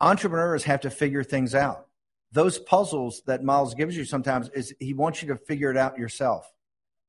[0.01, 1.87] Entrepreneurs have to figure things out.
[2.31, 5.97] Those puzzles that Miles gives you sometimes is he wants you to figure it out
[5.97, 6.51] yourself.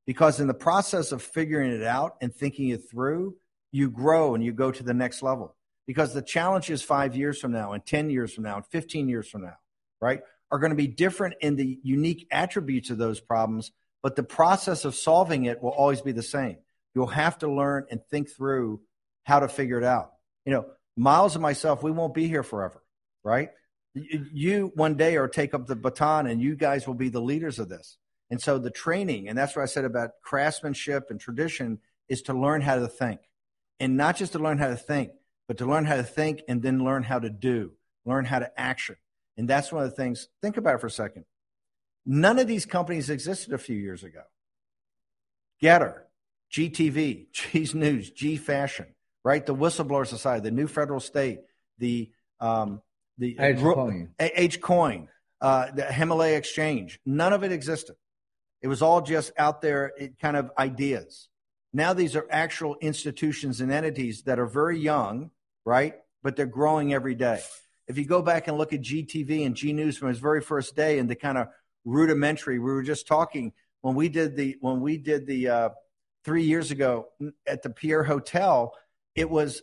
[0.07, 3.35] Because in the process of figuring it out and thinking it through,
[3.73, 5.57] you grow and you go to the next level.
[5.87, 9.29] Because the challenges five years from now and 10 years from now and 15 years
[9.29, 9.57] from now,
[10.01, 13.73] right, are going to be different in the unique attributes of those problems
[14.05, 16.59] but the process of solving it will always be the same.
[16.95, 18.83] You'll have to learn and think through
[19.23, 20.13] how to figure it out.
[20.45, 20.67] You know,
[20.97, 22.83] Miles and myself, we won't be here forever,
[23.23, 23.51] right?
[23.95, 27.59] You one day or take up the baton and you guys will be the leaders
[27.59, 27.97] of this.
[28.31, 32.35] And so the training, and that's what I said about craftsmanship and tradition, is to
[32.35, 33.21] learn how to think.
[33.81, 35.11] And not just to learn how to think,
[35.47, 37.73] but to learn how to think and then learn how to do,
[38.05, 38.97] learn how to action.
[39.37, 41.25] And that's one of the things, think about it for a second.
[42.07, 44.23] None of these companies existed a few years ago.
[45.63, 46.03] GETTR,
[46.53, 48.94] GTV, G's News, G Fashion,
[49.25, 49.45] right?
[49.45, 51.41] The Whistleblower Society, the New Federal State,
[51.79, 52.83] the um,
[53.19, 55.09] the H Coin, H Coin,
[55.41, 57.01] uh, the Himalaya Exchange.
[57.07, 57.97] None of it existed.
[58.63, 61.29] It was all just out there, it, kind of ideas.
[61.73, 65.31] Now these are actual institutions and entities that are very young,
[65.65, 65.95] right?
[66.23, 67.41] But they're growing every day.
[67.87, 70.77] If you go back and look at GTV and G News from its very first
[70.77, 71.49] day and the kind of
[71.85, 72.59] rudimentary.
[72.59, 75.69] We were just talking when we did the when we did the uh,
[76.25, 77.09] three years ago
[77.47, 78.73] at the Pierre Hotel,
[79.15, 79.63] it was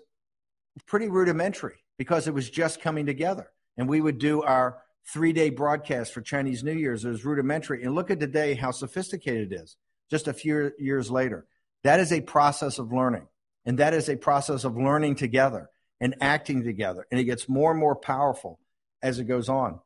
[0.86, 3.52] pretty rudimentary because it was just coming together.
[3.78, 7.06] And we would do our three day broadcast for Chinese New Year's.
[7.06, 7.84] It was rudimentary.
[7.84, 9.76] And look at today how sophisticated it is
[10.10, 11.46] just a few years later.
[11.84, 13.28] That is a process of learning.
[13.66, 17.06] And that is a process of learning together and acting together.
[17.12, 18.60] And it gets more and more powerful
[19.02, 19.80] as it goes on.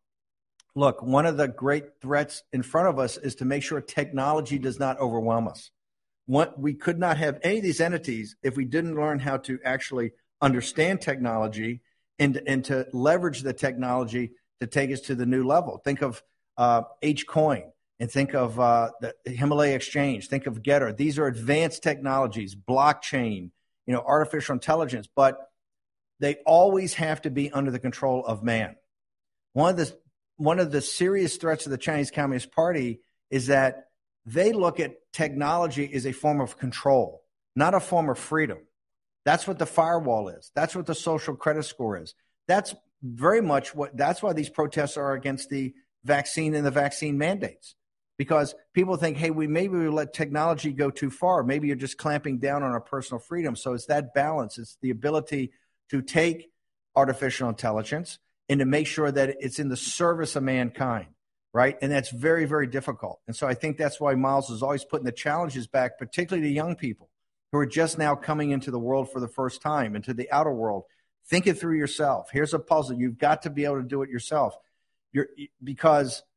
[0.76, 4.58] Look, one of the great threats in front of us is to make sure technology
[4.58, 5.72] does not overwhelm us.
[6.28, 9.60] What, we could not have any of these entities if we didn't learn how to
[9.64, 11.82] actually understand technology
[12.18, 15.80] and, and to leverage the technology to take us to the new level.
[15.84, 16.24] Think of
[16.58, 17.64] uh, H-Coin
[18.00, 20.28] and think of uh, the Himalaya Exchange.
[20.28, 20.98] Think of GETTR.
[20.98, 23.52] These are advanced technologies, blockchain,
[23.86, 25.38] you know, artificial intelligence, but
[26.20, 28.76] they always have to be under the control of man.
[29.54, 29.98] One of the
[30.38, 33.86] one of the serious threats of the Chinese Communist Party is that
[34.26, 37.24] they look at technology as a form of control,
[37.56, 38.60] not a form of freedom.
[39.24, 40.52] That's what the firewall is.
[40.56, 42.16] That's what the social credit score is.
[42.48, 45.74] That's very much what that's why these protests are against the
[46.04, 47.76] vaccine and the vaccine mandates
[48.18, 51.44] because people think, hey, we maybe we let technology go too far.
[51.44, 53.56] Maybe you're just clamping down on our personal freedom.
[53.56, 54.58] So it's that balance.
[54.58, 55.52] It's the ability
[55.92, 56.50] to take
[56.96, 61.08] artificial intelligence and to make sure that it's in the service of mankind,
[61.56, 61.78] right?
[61.82, 63.22] And that's very, very difficult.
[63.28, 66.54] And so I think that's why Miles is always putting the challenges back, particularly to
[66.54, 67.10] young people
[67.52, 70.52] who are just now coming into the world for the first time, into the outer
[70.52, 70.84] world.
[71.28, 72.28] Think it through yourself.
[72.32, 72.98] Here's a puzzle.
[72.98, 74.56] You've got to be able to do it yourself.
[75.14, 75.30] You're,
[75.64, 76.22] because–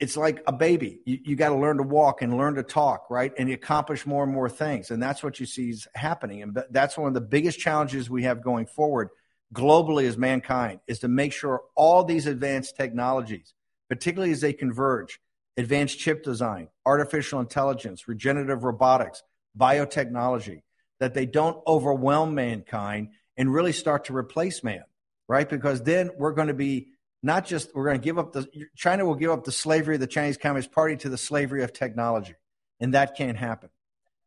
[0.00, 1.00] it's like a baby.
[1.04, 3.32] You, you got to learn to walk and learn to talk, right?
[3.36, 4.90] And you accomplish more and more things.
[4.90, 6.42] And that's what you see is happening.
[6.42, 9.08] And that's one of the biggest challenges we have going forward
[9.52, 13.54] globally as mankind is to make sure all these advanced technologies,
[13.88, 15.20] particularly as they converge,
[15.56, 19.22] advanced chip design, artificial intelligence, regenerative robotics,
[19.58, 20.62] biotechnology,
[21.00, 24.84] that they don't overwhelm mankind and really start to replace man,
[25.28, 25.48] right?
[25.48, 26.88] Because then we're going to be
[27.22, 30.00] not just we're going to give up the China will give up the slavery of
[30.00, 32.34] the Chinese Communist Party to the slavery of technology,
[32.80, 33.70] and that can't happen.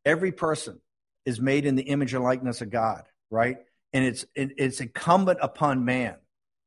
[0.06, 0.82] Every person
[1.26, 3.58] is made in the image and likeness of God, right?
[3.94, 6.16] And it's it's incumbent upon man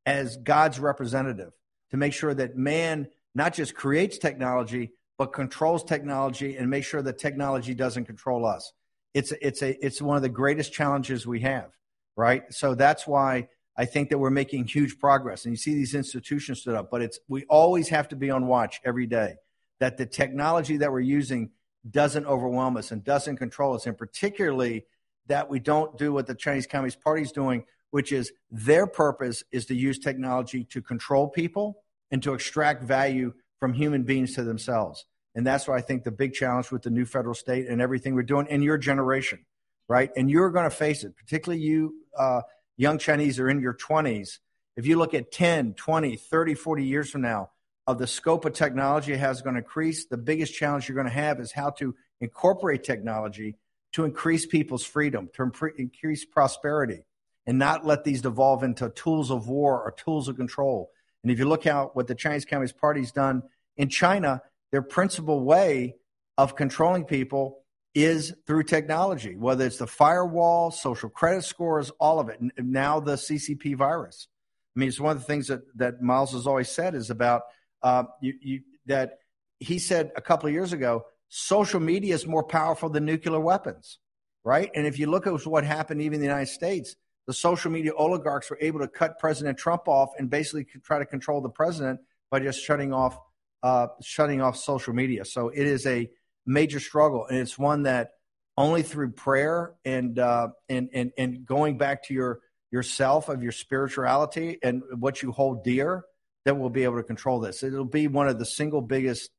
[0.07, 1.53] as God's representative
[1.91, 7.03] to make sure that man not just creates technology but controls technology and make sure
[7.03, 8.73] that technology doesn't control us.
[9.13, 11.71] It's it's a it's one of the greatest challenges we have,
[12.17, 12.43] right?
[12.53, 15.45] So that's why I think that we're making huge progress.
[15.45, 18.47] And you see these institutions stood up, but it's we always have to be on
[18.47, 19.37] watch every day
[19.79, 21.51] that the technology that we're using
[21.89, 24.85] doesn't overwhelm us and doesn't control us, and particularly
[25.27, 27.65] that we don't do what the Chinese Communist Party is doing,
[27.95, 33.33] which is their purpose is to use technology to control people and to extract value
[33.61, 35.07] from human beings to themselves.
[35.37, 38.17] And that's why I think the big challenge with the new federal state and everything
[38.17, 39.47] we're doing in your generation,
[39.89, 40.11] right?
[40.17, 42.41] And you're going to face it, particularly you, uh,
[42.77, 44.39] young Chinese are in your 20s,
[44.77, 47.51] if you look at 10, 20, 30, 40 years from now,
[47.87, 51.13] of the scope of technology has going to increase, the biggest challenge you're going to
[51.13, 53.55] have is how to incorporate technology
[53.93, 57.05] to increase people's freedom, to increase prosperity,
[57.47, 60.91] and not let these devolve into tools of war or tools of control.
[61.23, 63.43] And if you look at what the Chinese Communist Party's done
[63.77, 64.43] in China,
[64.73, 65.97] their principal way
[66.37, 67.65] of controlling people
[67.95, 72.41] is through technology, whether it's the firewall, social credit scores, all of it.
[72.41, 74.29] And now the CCP virus.
[74.75, 77.43] I mean, it's one of the things that, that Miles has always said is about
[77.83, 79.19] uh, you, you, that
[79.61, 83.99] he said a couple of years ago social media is more powerful than nuclear weapons,
[84.45, 84.71] right?
[84.75, 86.95] And if you look at what happened even in the United States,
[87.27, 91.07] the social media oligarchs were able to cut President Trump off and basically try to
[91.07, 93.19] control the president by just shutting off
[93.63, 95.25] uh, shutting off social media.
[95.25, 96.11] So it is a
[96.45, 98.11] major struggle, and it's one that
[98.57, 103.53] only through prayer and uh, and and and going back to your yourself of your
[103.53, 106.05] spirituality and what you hold dear
[106.45, 107.63] that we'll be able to control this.
[107.63, 109.31] It'll be one of the single biggest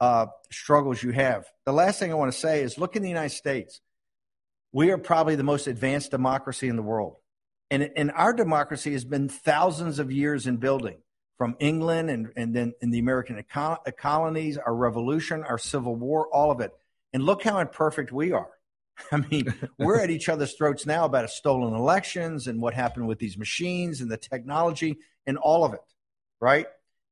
[0.00, 1.46] uh, struggles you have.
[1.66, 3.80] The last thing I want to say is look in the United States.
[4.72, 7.16] We are probably the most advanced democracy in the world.
[7.70, 10.98] And, and our democracy has been thousands of years in building
[11.38, 13.42] from England and, and then in the American
[13.98, 16.72] colonies, our revolution, our civil war, all of it.
[17.12, 18.50] And look how imperfect we are.
[19.12, 23.08] I mean, we're at each other's throats now about a stolen elections and what happened
[23.08, 25.80] with these machines and the technology and all of it,
[26.40, 26.66] right?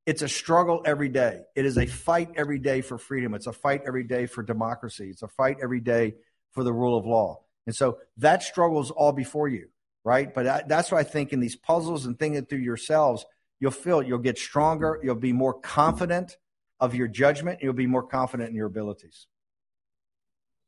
[0.04, 1.42] It's a struggle every day.
[1.54, 3.34] It is a fight every day for freedom.
[3.34, 5.10] It's a fight every day for democracy.
[5.10, 6.14] It's a fight every day
[6.52, 7.40] for the rule of law.
[7.66, 9.68] And so that struggle is all before you,
[10.04, 10.32] right?
[10.32, 13.24] But I, that's why I think in these puzzles and thinking through yourselves–
[13.62, 16.36] you'll feel you'll get stronger, you'll be more confident
[16.80, 19.28] of your judgment, you'll be more confident in your abilities.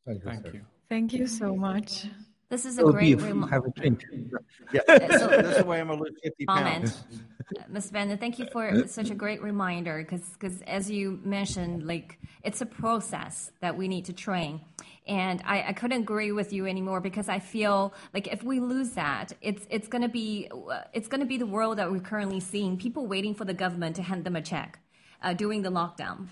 [0.07, 0.31] Thank you.
[0.31, 0.61] Thank you.
[0.89, 2.07] Thank you so much.
[2.55, 3.73] This is a great reminder.
[4.73, 6.84] Yeah, So- this is the way I'm gonna lose 50 comment.
[6.84, 7.05] pounds.
[7.58, 7.91] Uh, Ms.
[7.91, 12.66] Bannon, thank you for such a great reminder because as you mentioned, like it's a
[12.66, 14.60] process that we need to train.
[15.08, 18.91] And I, I couldn't agree with you anymore because I feel like if we lose
[18.91, 22.76] that, it's it's gonna be uh, it's gonna be the world that we're currently seeing.
[22.78, 24.78] People waiting for the government to hand them a check
[25.24, 26.28] uh, during the lockdown.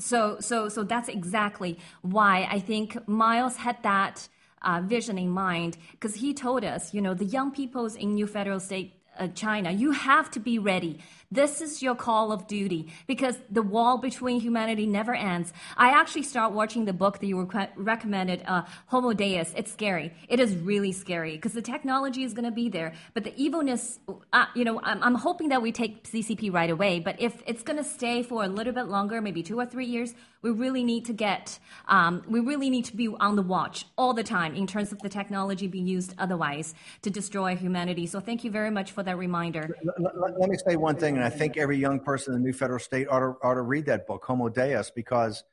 [0.00, 4.28] So so so that's exactly why I think Miles had that
[4.62, 8.26] uh, vision in mind because he told us, you know, the young peoples in New
[8.26, 10.98] Federal State uh, China, you have to be ready.
[11.30, 15.52] This is your call of duty because the wall between humanity never ends.
[15.76, 19.52] I actually start watching the book that you rec- recommended, uh, Homo Deus.
[19.56, 20.12] It's scary.
[20.28, 24.00] It is really scary because the technology is going to be there, but the evilness,
[24.32, 26.98] uh, you know, I'm, I'm hoping that we take CCP right away.
[27.00, 29.86] But if it's going to stay for a little bit longer, maybe two or three
[29.86, 33.84] years, we really need to get, um, we really need to be on the watch
[33.98, 38.06] all the time in terms of the technology being used otherwise to destroy humanity.
[38.06, 39.76] So thank you very much for that reminder.
[39.98, 42.46] Let, let- let me say one thing, and I think every young person in the
[42.46, 45.44] new federal state ought to, ought to read that book, Homo Deus, because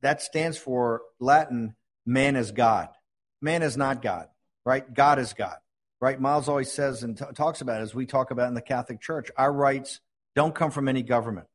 [0.00, 2.88] that stands for Latin, man is God.
[3.40, 4.28] Man is not God,
[4.64, 4.92] right?
[4.92, 5.56] God is God,
[6.00, 6.20] right?
[6.20, 9.30] Miles always says and t- talks about, as we talk about in the Catholic Church,
[9.36, 10.00] our rights
[10.34, 11.46] don't come from any government.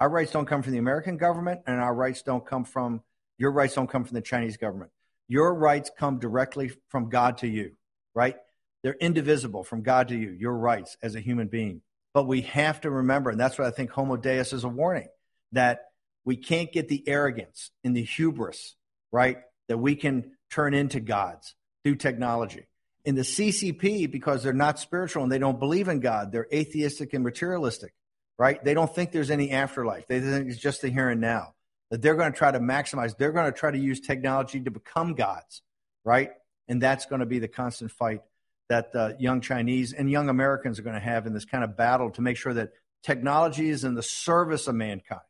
[0.00, 3.02] Our rights don't come from the American government, and our rights don't come from
[3.36, 4.90] your rights don't come from the Chinese government.
[5.26, 7.72] Your rights come directly from God to you,
[8.14, 8.36] right?
[8.82, 11.80] They're indivisible from God to you, your rights as a human being.
[12.12, 15.08] But we have to remember, and that's what I think Homo Deus is a warning,
[15.52, 15.86] that
[16.24, 18.74] we can't get the arrogance and the hubris,
[19.10, 19.38] right?
[19.68, 22.66] That we can turn into gods through technology.
[23.06, 27.14] In the CCP, because they're not spiritual and they don't believe in God, they're atheistic
[27.14, 27.94] and materialistic,
[28.40, 28.64] right?
[28.64, 30.06] They don't think there's any afterlife.
[30.06, 31.52] They think it's just the here and now.
[31.90, 34.70] That they're going to try to maximize, they're going to try to use technology to
[34.70, 35.60] become gods,
[36.06, 36.30] right?
[36.66, 38.22] And that's going to be the constant fight
[38.70, 41.76] that uh, young Chinese and young Americans are going to have in this kind of
[41.76, 42.70] battle to make sure that
[43.02, 45.20] technology is in the service of mankind,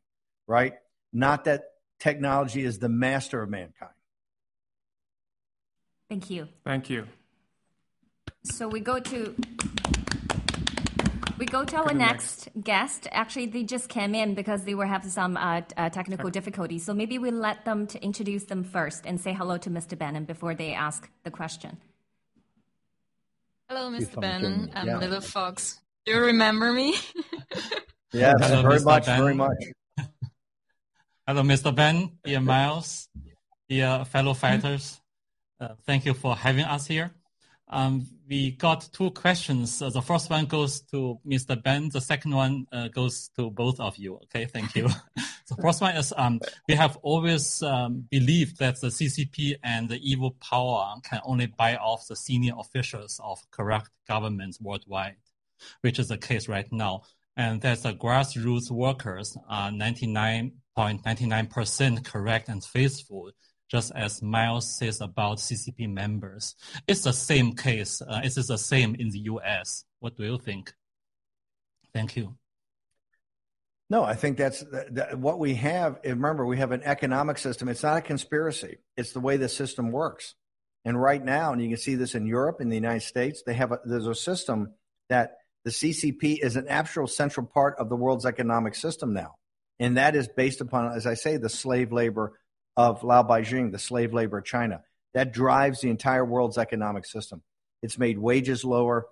[0.46, 0.74] right?
[1.12, 1.64] Not that
[1.98, 3.90] technology is the master of mankind.
[6.08, 6.46] Thank you.
[6.64, 7.08] Thank you.
[8.44, 9.34] So we go to
[11.40, 13.08] we go to our to the next guest.
[13.10, 16.84] Actually, they just came in because they were having some uh, uh, technical difficulties.
[16.84, 19.96] So maybe we let them to introduce them first and say hello to Mr.
[19.98, 21.78] Bannon before they ask the question.
[23.70, 24.10] Hello, Mr.
[24.10, 24.54] from Bannon.
[24.58, 24.72] Kenya.
[24.76, 24.98] I'm Yeah.
[24.98, 25.80] Little Fox.
[26.04, 26.94] Do you remember me?
[28.12, 28.84] Yes, Hello, very Mr.
[28.86, 29.20] much, Ben.
[29.20, 29.62] very much.
[31.28, 31.72] Hello, Mr.
[31.72, 33.08] Ben, dear Miles,
[33.68, 35.00] dear fellow fighters.
[35.60, 37.12] Uh, thank you for having us here.
[37.68, 39.82] Um, we got two questions.
[39.82, 41.60] Uh, the first one goes to Mr.
[41.60, 41.88] Ben.
[41.88, 44.20] The second one uh, goes to both of you.
[44.24, 44.86] Okay, thank you.
[45.48, 49.98] the first one is um, we have always um, believed that the CCP and the
[50.08, 55.16] evil power can only buy off the senior officials of corrupt governments worldwide,
[55.80, 57.02] which is the case right now.
[57.36, 63.32] And that the grassroots workers are 99.99% correct and faithful,
[63.70, 66.56] just as Miles says about CCP members.
[66.88, 68.02] It's the same case.
[68.02, 69.84] Uh, it is the same in the US.
[70.00, 70.72] What do you think?
[71.94, 72.36] Thank you.
[73.88, 75.98] No, I think that's that, that- what we have.
[76.04, 77.68] Remember, we have an economic system.
[77.68, 78.78] It's not a conspiracy.
[78.96, 80.34] It's the way the system works.
[80.84, 83.54] And right now, and you can see this in Europe, in the United States, they
[83.54, 84.72] have a, there's a system
[85.10, 89.34] that the CCP is an actual central part of the world's economic system now,
[89.78, 92.39] and that is based upon, as I say, the slave labor
[92.76, 94.82] of Lao Baixing, the slave labor of China.
[95.14, 97.42] That drives the entire world's economic system.
[97.82, 99.06] It's made wages lower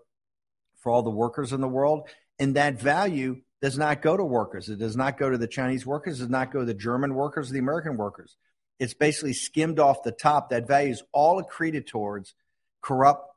[0.79, 4.69] for all the workers in the world, and that value does not go to workers.
[4.69, 6.19] It does not go to the Chinese workers.
[6.19, 8.37] It does not go to the German workers, or the American workers.
[8.79, 10.51] It's basically skimmed off the top.
[10.51, 12.35] That value is all accreted towards
[12.81, 13.29] corrupt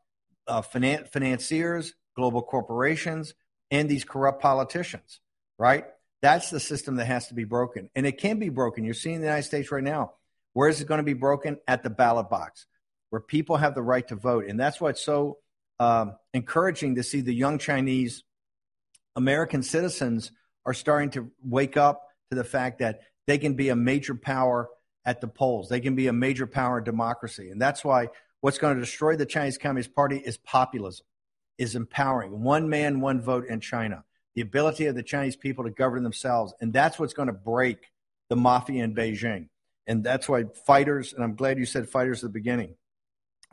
[0.48, 3.33] uh, finan- financiers, global corporations,
[3.72, 5.19] and these corrupt politicians,
[5.58, 5.85] right?
[6.22, 7.90] That's the system that has to be broken.
[7.95, 8.83] And it can be broken.
[8.83, 10.14] You're seeing the United States right now.
[10.53, 11.58] Where is it going to be broken?
[11.67, 12.66] At the ballot box,
[13.09, 14.45] where people have the right to vote.
[14.48, 15.38] And that's why it's so
[15.80, 18.24] um, encouraging to see the young Chinese
[19.16, 20.32] American citizens
[20.66, 24.69] are starting to wake up to the fact that they can be a major power
[25.06, 25.69] at the polls.
[25.69, 27.50] They can be a major power in democracy.
[27.50, 28.09] And that's why
[28.41, 31.06] what's going to destroy the Chinese Communist Party is populism,
[31.58, 34.03] is empowering one man, one vote in China,
[34.35, 36.53] the ability of the Chinese people to govern themselves.
[36.61, 37.92] And that's what's going to break
[38.30, 39.50] the mafia in Beijing.
[39.88, 42.76] And that's why fighters, and I'm glad you said fighters at the beginning,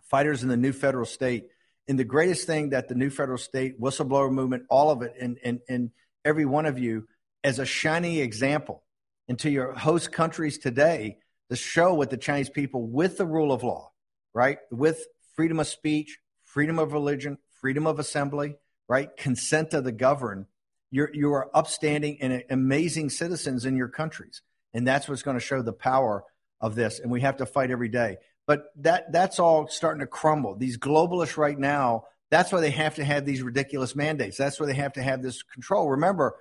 [0.04, 1.46] fighters in the new federal state.
[1.88, 5.38] And the greatest thing that the new federal state, whistleblower movement, all of it, and,
[5.42, 5.90] and, and
[6.24, 7.08] every one of you
[7.42, 8.82] as a shining example
[9.26, 11.18] into your host countries today
[11.50, 13.90] to show what the Chinese people with the rule of law,
[14.34, 14.58] right?
[14.70, 18.56] With freedom of speech, freedom of religion, freedom of assembly,
[18.88, 19.14] right?
[19.16, 20.46] Consent of the governed.
[20.90, 24.42] You're, you are upstanding and amazing citizens in your countries.
[24.74, 26.24] And that's what's going to show the power
[26.60, 26.98] of this.
[26.98, 28.16] And we have to fight every day.
[28.46, 30.56] But that, that's all starting to crumble.
[30.56, 34.36] These globalists right now, that's why they have to have these ridiculous mandates.
[34.36, 35.90] That's why they have to have this control.
[35.90, 36.36] Remember,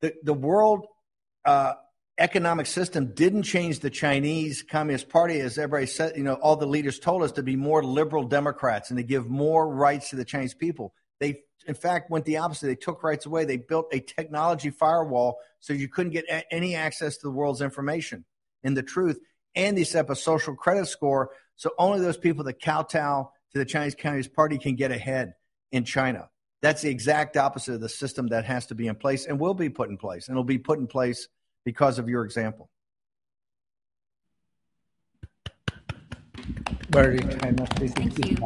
[0.00, 0.86] the, the world
[1.44, 1.74] uh,
[2.18, 6.66] economic system didn't change the Chinese Communist Party, as everybody said, you know, all the
[6.66, 10.24] leaders told us to be more liberal Democrats and to give more rights to the
[10.24, 10.92] Chinese people.
[11.18, 12.66] They, in fact, went the opposite.
[12.66, 13.44] They took rights away.
[13.44, 17.60] They built a technology firewall so you couldn't get a- any access to the world's
[17.60, 18.24] information
[18.64, 19.18] and the truth.
[19.54, 21.30] And they set up a social credit score
[21.60, 25.34] so only those people that kowtow to the Chinese Communist Party can get ahead
[25.70, 26.30] in China.
[26.62, 29.52] That's the exact opposite of the system that has to be in place and will
[29.52, 30.28] be put in place.
[30.28, 31.28] And it'll be put in place
[31.66, 32.70] because of your example.
[36.88, 38.38] Very China specific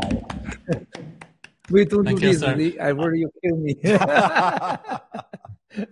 [1.71, 2.41] We don't Thank do you, this.
[2.41, 2.73] sir.
[2.81, 3.77] I worry you kill me.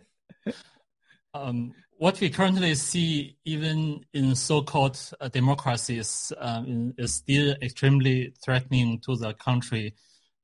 [1.35, 9.01] um, what we currently see, even in so-called uh, democracies, um, is still extremely threatening
[9.07, 9.95] to the country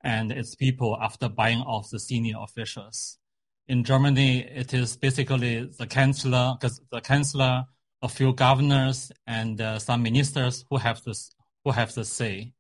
[0.02, 3.18] and its people after buying off the senior officials.
[3.66, 7.64] In Germany, it is basically the chancellor, the chancellor,
[8.00, 11.34] a few governors, and uh, some ministers who have this,
[11.64, 12.52] who have the say.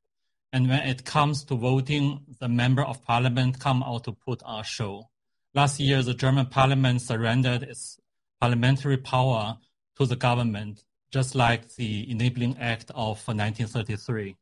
[0.52, 4.64] And when it comes to voting, the member of parliament come out to put a
[4.64, 5.08] show.
[5.54, 7.98] Last year, the German parliament surrendered its
[8.40, 9.58] parliamentary power
[9.96, 14.36] to the government, just like the Enabling Act of 1933,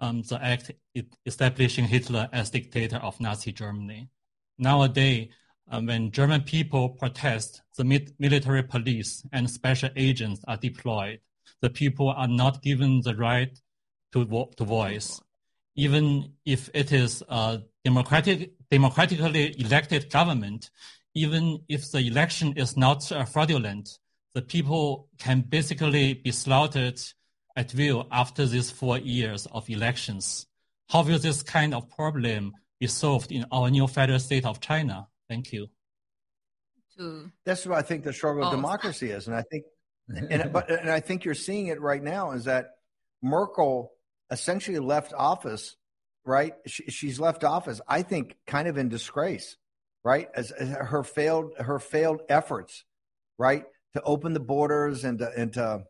[0.00, 0.72] um, the act
[1.24, 4.08] establishing Hitler as dictator of Nazi Germany.
[4.58, 5.28] Nowadays,
[5.70, 7.84] um, when German people protest, the
[8.18, 11.20] military police and special agents are deployed.
[11.60, 13.58] The people are not given the right
[14.12, 15.20] to, vo- to voice.
[15.78, 20.70] Even if it is a democratic, democratically elected government,
[21.14, 23.86] even if the election is not uh, fraudulent,
[24.34, 27.00] the people can basically be slaughtered
[27.56, 30.46] at will after these four years of elections.
[30.90, 35.06] How will this kind of problem be solved in our new federal state of China?
[35.28, 35.68] Thank you.
[37.44, 38.56] That's what I think the struggle of Oh.
[38.56, 39.64] democracy is, and I think,
[40.08, 42.64] and but and I think you're seeing it right now is that
[43.22, 43.92] Merkel
[44.30, 45.76] essentially left office,
[46.24, 46.54] right?
[46.66, 49.56] She, she's left office, I think, kind of in disgrace,
[50.04, 50.28] right?
[50.34, 52.84] As, as her failed her failed efforts,
[53.38, 55.84] right, to open the borders and to, and to,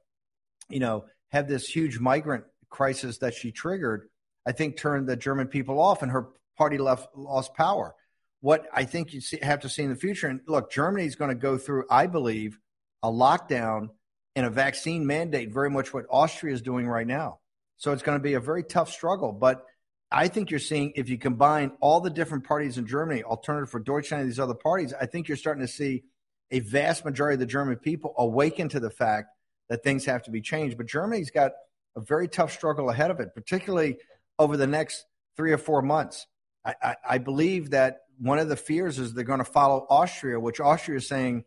[0.68, 4.08] you know, have this huge migrant crisis that she triggered,
[4.47, 7.94] I think turned the German people off, and her party left lost power.
[8.41, 11.17] What I think you see, have to see in the future, and look, Germany is
[11.17, 12.58] going to go through, I believe,
[13.02, 13.89] a lockdown
[14.36, 17.41] and a vaccine mandate, very much what Austria is doing right now.
[17.79, 19.33] So it's going to be a very tough struggle.
[19.33, 19.65] But
[20.11, 23.81] I think you're seeing, if you combine all the different parties in Germany, Alternative for
[23.81, 26.05] Deutschland, these other parties, I think you're starting to see
[26.51, 29.29] a vast majority of the German people awaken to the fact
[29.69, 30.77] that things have to be changed.
[30.77, 31.53] But Germany's got
[31.97, 33.99] a very tough struggle ahead of it, particularly
[34.39, 35.05] over the next
[35.37, 36.27] three or four months.
[36.65, 40.41] I, I, I believe that one of the fears is they're going to follow Austria,
[40.41, 41.45] which Austria is saying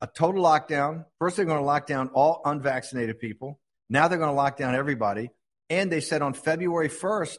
[0.00, 1.06] a total lockdown.
[1.18, 3.60] First, they're going to lock down all unvaccinated people.
[3.88, 5.30] Now they're going to lock down everybody.
[5.72, 7.38] And they said on February 1st,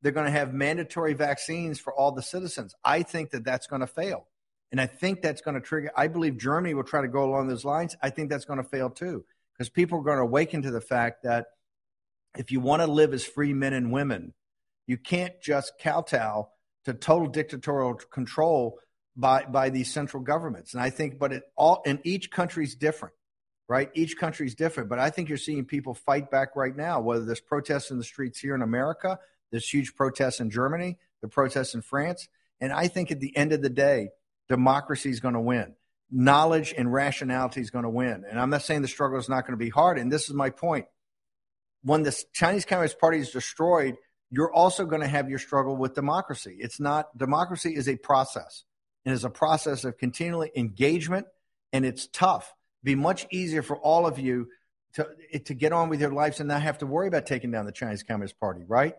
[0.00, 2.74] they're going to have mandatory vaccines for all the citizens.
[2.82, 4.26] I think that that's going to fail.
[4.72, 7.48] And I think that's going to trigger, I believe Germany will try to go along
[7.48, 7.94] those lines.
[8.02, 10.80] I think that's going to fail too, because people are going to awaken to the
[10.80, 11.48] fact that
[12.38, 14.32] if you want to live as free men and women,
[14.86, 16.48] you can't just kowtow
[16.86, 18.78] to total dictatorial control
[19.16, 20.72] by by these central governments.
[20.72, 23.14] And I think, but it all and each country's different,
[23.68, 23.90] right?
[23.94, 24.88] Each country is different.
[24.88, 27.00] But I think you're seeing people fight back right now.
[27.00, 29.18] Whether there's protests in the streets here in America,
[29.50, 32.28] there's huge protests in Germany, the protests in France,
[32.60, 34.10] and I think at the end of the day,
[34.48, 35.74] democracy is going to win.
[36.10, 38.24] Knowledge and rationality is going to win.
[38.28, 39.98] And I'm not saying the struggle is not going to be hard.
[39.98, 40.86] And this is my point.
[41.82, 43.96] When the Chinese Communist Party is destroyed,
[44.30, 46.56] you're also going to have your struggle with democracy.
[46.58, 48.64] It's not democracy is a process.
[49.04, 51.26] It is a process of continually engagement,
[51.72, 52.52] and it's tough.
[52.86, 54.46] Be much easier for all of you
[54.94, 55.08] to
[55.44, 57.72] to get on with your lives and not have to worry about taking down the
[57.72, 58.94] Chinese Communist Party, right?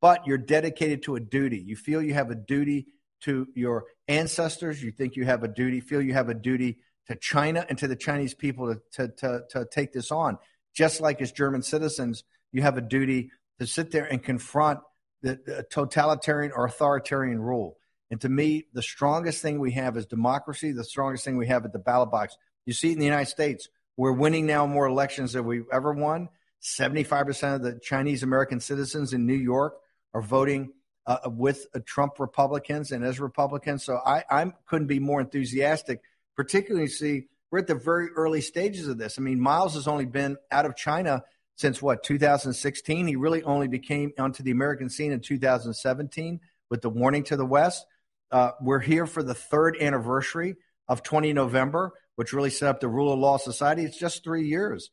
[0.00, 1.58] But you're dedicated to a duty.
[1.58, 2.86] You feel you have a duty
[3.24, 4.82] to your ancestors.
[4.82, 5.80] You think you have a duty.
[5.80, 9.42] Feel you have a duty to China and to the Chinese people to to to,
[9.50, 10.38] to take this on.
[10.72, 14.80] Just like as German citizens, you have a duty to sit there and confront
[15.20, 17.76] the, the totalitarian or authoritarian rule.
[18.10, 20.72] And to me, the strongest thing we have is democracy.
[20.72, 22.38] The strongest thing we have at the ballot box.
[22.66, 23.68] You see in the United States.
[23.96, 26.28] We're winning now more elections than we've ever won.
[26.62, 29.76] 75% of the Chinese American citizens in New York
[30.12, 30.72] are voting
[31.06, 33.84] uh, with uh, Trump Republicans and as Republicans.
[33.84, 36.02] So I, I'm, couldn't be more enthusiastic,
[36.34, 39.18] particularly see we're at the very early stages of this.
[39.18, 41.22] I mean, Miles has only been out of China
[41.54, 43.06] since what 2016.
[43.06, 47.46] He really only became onto the American scene in 2017 with the warning to the
[47.46, 47.86] West.
[48.30, 50.56] Uh, we're here for the third anniversary
[50.88, 53.84] of 20 November, which really set up the rule of law society.
[53.84, 54.90] It's just three years,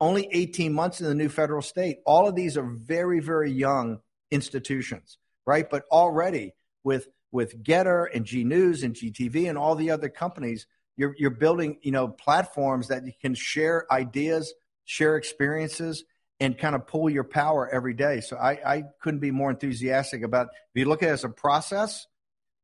[0.00, 1.98] only 18 months in the new federal state.
[2.06, 3.98] All of these are very, very young
[4.30, 5.68] institutions, right?
[5.68, 10.66] But already with with GETTR and G News and GTV and all the other companies,
[10.96, 16.04] you're you're building you know platforms that you can share ideas, share experiences,
[16.40, 18.20] and kind of pull your power every day.
[18.20, 20.48] So I, I couldn't be more enthusiastic about.
[20.74, 22.06] If you look at it as a process,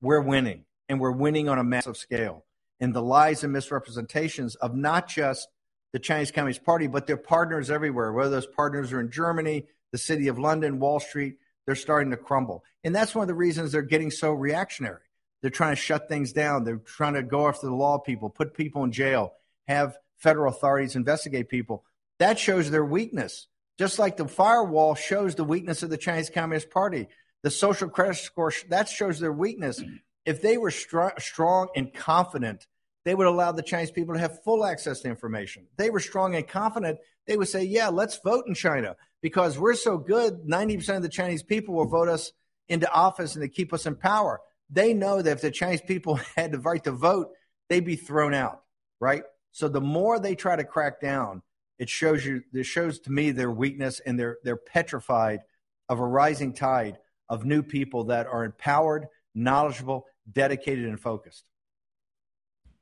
[0.01, 2.45] we're winning, and we're winning on a massive scale.
[2.83, 5.49] And the lies and misrepresentations of not just
[5.93, 9.99] the Chinese Communist Party, but their partners everywhere, whether those partners are in Germany, the
[9.99, 12.65] city of London, Wall Street, they're starting to crumble.
[12.83, 15.03] And that's one of the reasons they're getting so reactionary.
[15.41, 16.65] They're trying to shut things down.
[16.65, 19.35] They're trying to go after the law people, put people in jail,
[19.69, 21.85] have federal authorities investigate people.
[22.19, 23.47] That shows their weakness.
[23.79, 27.09] Just like the firewall shows the weakness of the Chinese Communist Party,
[27.43, 29.83] the social credit score that shows their weakness.
[30.25, 32.67] If they were str- strong and confident,
[33.05, 35.67] they would allow the Chinese people to have full access to information.
[35.77, 36.99] They were strong and confident.
[37.27, 40.47] They would say, "Yeah, let's vote in China because we're so good.
[40.47, 42.33] Ninety percent of the Chinese people will vote us
[42.69, 44.41] into office and they keep us in power."
[44.71, 47.31] They know that if the Chinese people had the right to vote,
[47.69, 48.63] they'd be thrown out,
[49.01, 49.25] right?
[49.51, 51.43] So the more they try to crack down,
[51.79, 55.41] it shows you this shows to me their weakness and they're they're petrified
[55.89, 56.99] of a rising tide
[57.29, 61.45] of new people that are empowered, knowledgeable, dedicated, and focused.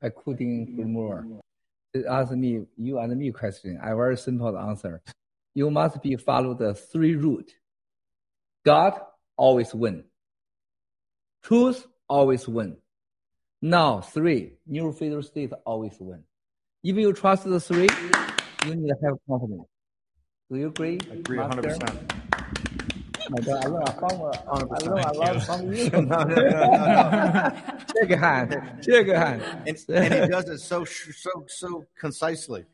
[0.01, 1.25] I couldn't agree more.
[2.09, 3.79] Ask me, you and me question.
[3.81, 5.01] I very simple answer.
[5.53, 7.51] You must be follow the three route.
[8.65, 8.99] God
[9.35, 10.05] always win.
[11.43, 12.77] Truth always win.
[13.61, 16.23] Now three, new federal state always win.
[16.83, 17.89] If you trust the three,
[18.65, 19.67] you need to have confidence.
[20.49, 20.99] Do you agree?
[21.11, 22.20] I Agree 100 percent.
[23.31, 25.89] My God, I love from uh, I learned a lot from you.
[25.93, 27.51] no, no, no, no, no.
[27.95, 28.61] Shake a hand.
[28.83, 29.41] Shake a hand.
[29.65, 32.65] And, and he does it so so so concisely.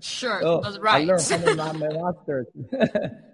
[0.00, 1.06] Sure, Oh, that's I right.
[1.06, 2.46] learned from my, my master.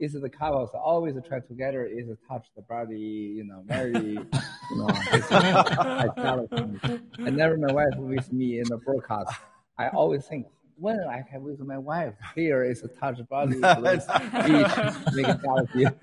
[0.00, 4.88] is the couples always try together is touch the body, you know, very, you know.
[4.88, 7.00] I jealous of.
[7.24, 9.30] I never my wife with me in the broadcast.
[9.78, 14.06] I always think when I have with my wife here is a touch body, close,
[14.48, 15.92] each make.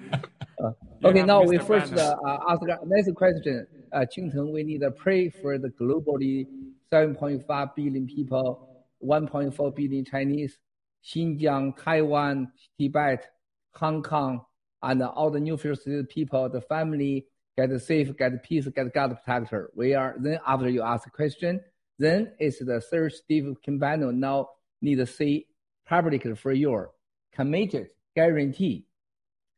[0.61, 2.15] Uh, okay, Yeah, now we first uh,
[2.47, 3.65] ask the next question.
[3.91, 6.45] Uh, Qingteng, we need to pray for the globally
[6.93, 10.59] 7.5 billion people, 1.4 billion Chinese,
[11.03, 13.25] Xinjiang, Taiwan, Tibet,
[13.73, 14.41] Hong Kong,
[14.83, 17.25] and all the new first people, the family
[17.57, 19.71] get safe, get peace, get God protector.
[19.75, 21.61] We are then after you ask a question,
[21.97, 23.71] then it's the third Steve K.
[23.77, 24.49] Bannon now
[24.81, 25.45] need to say
[25.85, 26.91] publicly for your
[27.33, 28.85] committed guarantee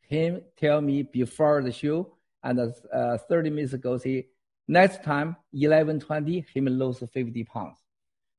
[0.01, 2.59] him tell me before the show and
[2.93, 4.27] uh, 30 minutes ago say
[4.67, 7.77] next time 11:20 him lose 50 pounds.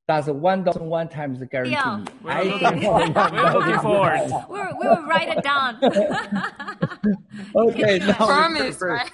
[0.06, 1.72] That's one thousand one times the guarantee.
[1.72, 2.04] Yeah.
[2.22, 2.82] We're don't looking-
[3.32, 4.30] we're looking thousand forward.
[4.50, 5.78] We're, we will write it down.
[7.56, 9.10] Okay, now Promise, right?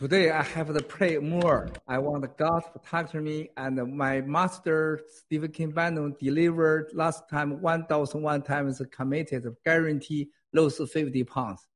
[0.00, 1.68] Today I have to pray more.
[1.86, 5.66] I want God to protect me and my master Stephen K.
[5.66, 11.68] Bannon delivered last time 1,001 times committed guarantee lose 50 pounds.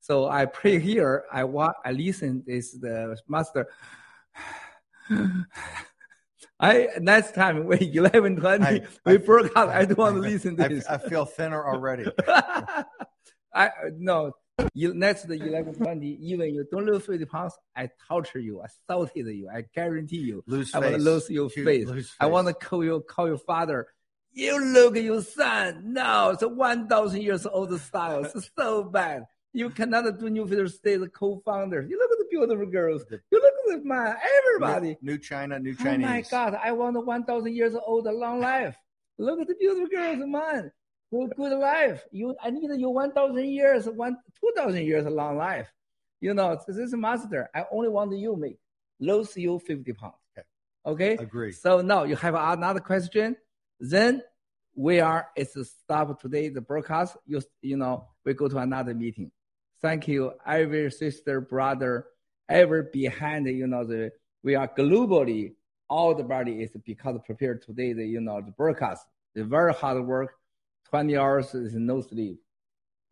[0.00, 1.24] So I pray here.
[1.30, 3.68] I want I listen this the master.
[6.58, 9.68] I next time when eleven twenty I- we broke out.
[9.68, 10.86] I don't want to listen to I, this.
[10.86, 12.10] I feel thinner already.
[13.54, 14.32] I no
[14.72, 19.26] You, next 11, 20, even you don't lose 50 pounds, I torture you, I assaulted
[19.26, 20.44] you, I guarantee you.
[20.46, 21.86] Lose I want to lose your face.
[21.86, 23.86] lose I want to call you, call your father.
[24.32, 25.94] You look at your son.
[25.94, 28.24] No, it's a 1,000 years old style.
[28.24, 29.24] It's so bad.
[29.54, 31.82] You cannot do New Federal State co-founder.
[31.88, 33.04] You look at the beautiful girls.
[33.10, 34.98] You look at the man, everybody.
[35.00, 36.06] New, new China, new Chinese.
[36.06, 38.76] Oh my God, I want a 1,000 years old long life.
[39.18, 40.70] Look at the beautiful girls, man.
[41.16, 42.04] Good, good life.
[42.12, 45.72] You, I need you 1,000 years, one, 2,000 years long life.
[46.20, 47.48] You know, this is master.
[47.54, 48.58] I only want you make
[49.00, 50.14] lose you 50 pounds.
[50.84, 51.14] Okay.
[51.14, 51.52] Agree.
[51.52, 53.36] So now you have another question.
[53.80, 54.22] Then
[54.74, 57.16] we are, it's a stop today, the broadcast.
[57.26, 59.30] You, you know, we go to another meeting.
[59.82, 62.06] Thank you, every sister, brother,
[62.48, 64.10] ever behind, you know, the,
[64.42, 65.54] we are globally,
[65.88, 69.04] all the body is because prepared today, the, you know, the broadcast,
[69.34, 70.32] the very hard work,
[70.90, 72.40] 20 hours is no sleep.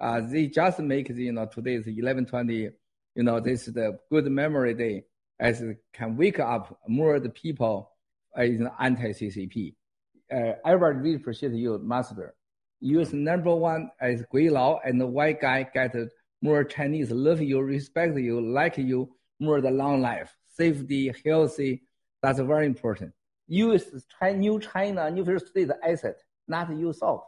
[0.01, 2.71] Uh, they just make, you know, today is 1120,
[3.15, 5.05] you know, this is the good memory day
[5.39, 7.91] as it can wake up more the people
[8.37, 9.75] in anti-CCP.
[10.33, 12.35] Uh, everybody really appreciate you, master.
[12.81, 15.95] You is number one as Gui Lao and the white guy get
[16.43, 21.83] more Chinese love you, respect you, like you, more the long life, safety, healthy.
[22.23, 23.13] That's very important.
[23.47, 26.17] You is China, new China, new first state asset,
[26.49, 27.23] not yourself.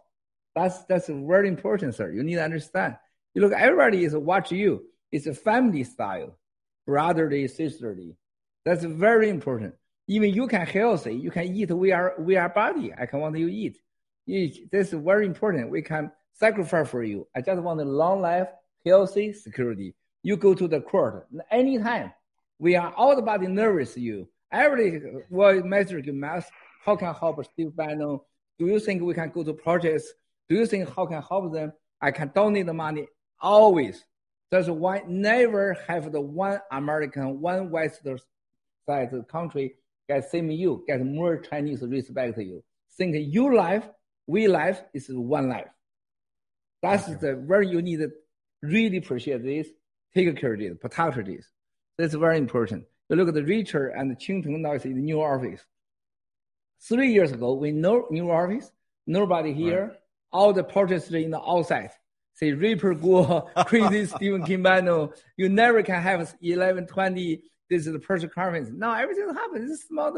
[0.56, 2.10] That's that's very important, sir.
[2.10, 2.96] You need to understand.
[3.34, 4.84] You look, everybody is watch you.
[5.12, 6.38] It's a family style,
[6.86, 8.16] brotherly, sisterly.
[8.64, 9.74] That's very important.
[10.08, 11.70] Even you can healthy, you can eat.
[11.70, 12.94] We are we are body.
[12.98, 13.76] I can want you eat.
[14.24, 15.70] You, this is very important.
[15.70, 17.28] We can sacrifice for you.
[17.36, 18.48] I just want a long life,
[18.84, 19.94] healthy, security.
[20.22, 22.12] You go to the court anytime.
[22.58, 23.94] We are all the body nervous.
[23.98, 26.50] You every well metric math.
[26.82, 28.20] How can help Steve Bannon?
[28.58, 30.14] Do you think we can go to projects?
[30.48, 31.72] Do you think how can I help them?
[32.00, 33.06] I can donate the money
[33.40, 34.04] always.
[34.50, 38.18] That's why never have the one American, one Western
[38.86, 39.74] side country
[40.08, 42.62] get same you, get more Chinese respect you.
[42.96, 43.88] Think your life,
[44.26, 45.66] we life is one life.
[46.82, 48.10] That's the very you need to
[48.62, 49.68] really appreciate this,
[50.14, 51.46] take care of this, protect this.
[51.98, 52.84] That's very important.
[53.08, 55.60] You look at the Richard and Qingpeng now is in the new office.
[56.80, 58.70] Three years ago, we know new office,
[59.06, 59.98] nobody here, right.
[60.32, 61.90] All the protesters in the outside.
[62.34, 64.56] Say Reaper Guo, crazy Stephen K.
[64.56, 68.68] Bannon, you never can have 11, 20, this is the press conference.
[68.72, 69.68] Now everything happens.
[69.68, 70.14] This is small,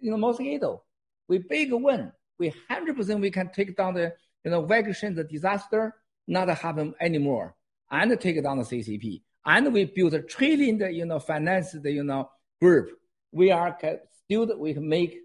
[0.00, 0.82] you know, mosquito.
[1.28, 2.12] We big win.
[2.38, 4.12] We 100% we can take down the,
[4.44, 5.94] you know, vacation, the disaster,
[6.26, 7.54] not happen anymore.
[7.90, 9.22] And take down the CCP.
[9.44, 12.30] And we build a trillion, you know, finance, the, you know,
[12.60, 12.90] group.
[13.32, 13.76] We are
[14.24, 15.18] still, we can make,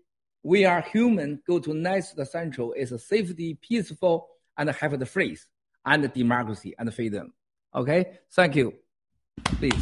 [0.45, 5.05] we are human, go to nice the central is a safety, peaceful, and have the
[5.05, 5.47] freeze
[5.83, 7.33] and democracy and freedom.
[7.73, 8.19] Okay.
[8.31, 8.75] Thank you.
[9.43, 9.73] Please.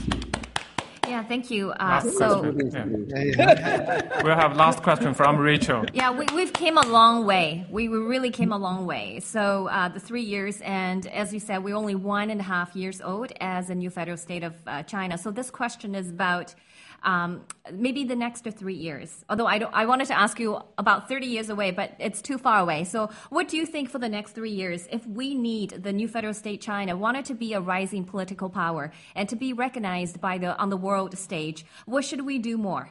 [1.06, 1.72] Yeah, thank you.
[1.72, 2.56] Uh, so.
[2.72, 4.24] Yeah.
[4.24, 5.86] we'll have last question from Rachel.
[5.94, 7.68] yeah, we, we've came a long way.
[7.70, 9.20] We, we really came a long way.
[9.20, 12.74] So uh, the three years, and as you said, we're only one and a half
[12.74, 15.18] years old as a new federal state of uh, China.
[15.18, 16.56] So this question is about
[17.04, 19.24] um, maybe the next three years.
[19.30, 22.60] Although I I wanted to ask you about 30 years away, but it's too far
[22.60, 22.84] away.
[22.84, 26.08] So what do you think for the next three years, if we need the new
[26.08, 30.38] federal state China wanted to be a rising political power and to be recognized by
[30.38, 32.90] the on the world stage, what should we do more?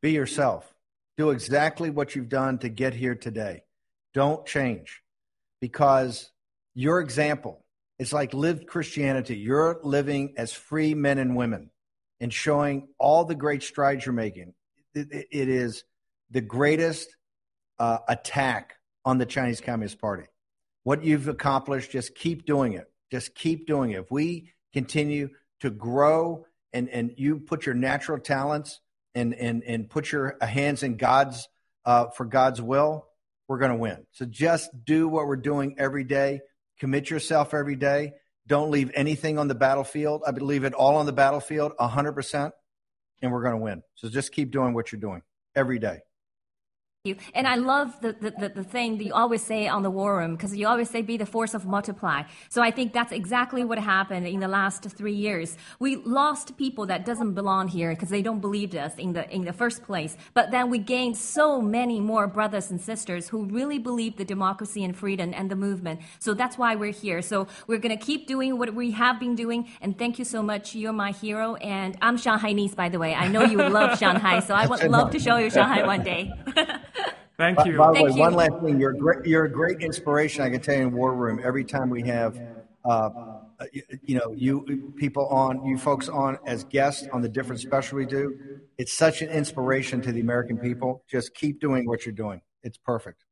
[0.00, 0.72] Be yourself.
[1.16, 3.62] Do exactly what you've done to get here today.
[4.12, 5.02] Don't change
[5.60, 6.30] because
[6.74, 7.64] your example,
[7.98, 9.36] is like lived Christianity.
[9.36, 11.70] You're living as free men and women
[12.20, 14.54] and showing all the great strides you're making.
[14.94, 15.84] it, it, is
[16.30, 17.14] the greatest
[17.78, 20.24] uh, attack on the Chinese Communist Party.
[20.82, 22.90] What you've accomplished, just keep doing it.
[23.10, 24.00] Just keep doing it.
[24.00, 25.30] If we continue
[25.60, 28.80] to grow and, and you put your natural talents
[29.14, 31.48] and, and, and put your hands in God's
[31.84, 33.06] uh, for God's will,
[33.48, 34.06] we're going to win.
[34.12, 36.40] So just do what we're doing every day.
[36.80, 38.14] Commit yourself every day.
[38.46, 40.22] Don't leave anything on the battlefield.
[40.26, 42.52] I believe it all on the battlefield, 100%,
[43.22, 43.82] and we're going to win.
[43.94, 45.22] So just keep doing what you're doing
[45.54, 46.00] every day.
[47.06, 47.16] You.
[47.34, 50.18] And I love the, the, the, the, thing that you always say on the war
[50.18, 52.22] room, because you always say be the force of multiply.
[52.48, 55.56] So I think that's exactly what happened in the last three years.
[55.78, 59.44] We lost people that doesn't belong here because they don't believe us in the, in
[59.44, 60.16] the first place.
[60.34, 64.82] But then we gained so many more brothers and sisters who really believe the democracy
[64.84, 66.00] and freedom and the movement.
[66.18, 67.22] So that's why we're here.
[67.22, 69.68] So we're going to keep doing what we have been doing.
[69.80, 70.74] And thank you so much.
[70.74, 71.54] You're my hero.
[71.56, 73.14] And I'm Shanghainese, by the way.
[73.14, 74.40] I know you love Shanghai.
[74.40, 76.32] So I would love to show you Shanghai one day.
[77.37, 77.77] Thank you.
[77.77, 78.21] By, by the Thank way, you.
[78.21, 78.79] one last thing.
[78.79, 80.43] You're a great, you're a great inspiration.
[80.43, 82.39] I can tell you in War Room every time we have
[82.85, 83.09] uh,
[83.71, 87.97] you, you know, you people on, you folks on as guests on the different special
[87.97, 88.37] we do.
[88.77, 91.03] It's such an inspiration to the American people.
[91.07, 92.41] Just keep doing what you're doing.
[92.63, 93.25] It's perfect.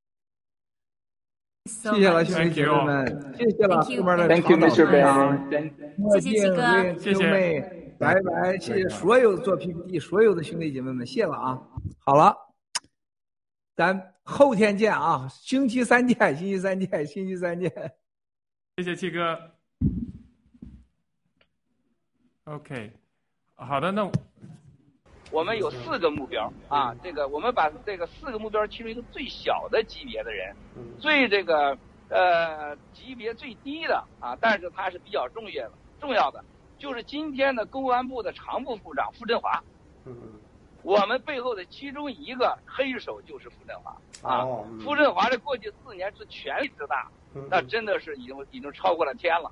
[1.66, 4.86] 谢谢了，兄弟姐妹们，谢谢了，后面的 Thank you, 长 Mr.
[4.86, 5.72] 岛 Ben.
[5.98, 11.62] 墨镜、谢谢七哥瑞秋妹，拜拜，谢谢所有做 PPT 所有的兄弟姐妹们，谢了啊！
[12.00, 12.36] 好了，
[13.77, 17.71] 咱后天见啊，星期三见，星期三见，星期三见。
[18.77, 19.37] 谢谢七哥。
[22.45, 22.93] OK，
[23.57, 24.09] 好的，那
[25.33, 30.55] 我们有四个目标啊，这个我们把这个四个目标其中一个最小的级别的人，
[31.01, 31.77] 最这个
[32.11, 36.45] 呃级别最低的啊，但是他是比较重要的重要的，
[36.79, 39.61] 就是今天的公安部的常务副部长傅振华。
[40.85, 44.45] 我们背后的其中一个黑手就是傅振华啊，
[44.85, 47.09] 傅振华的过去四年之权力之大，
[47.51, 49.51] 那真的是已经已经超过了天了。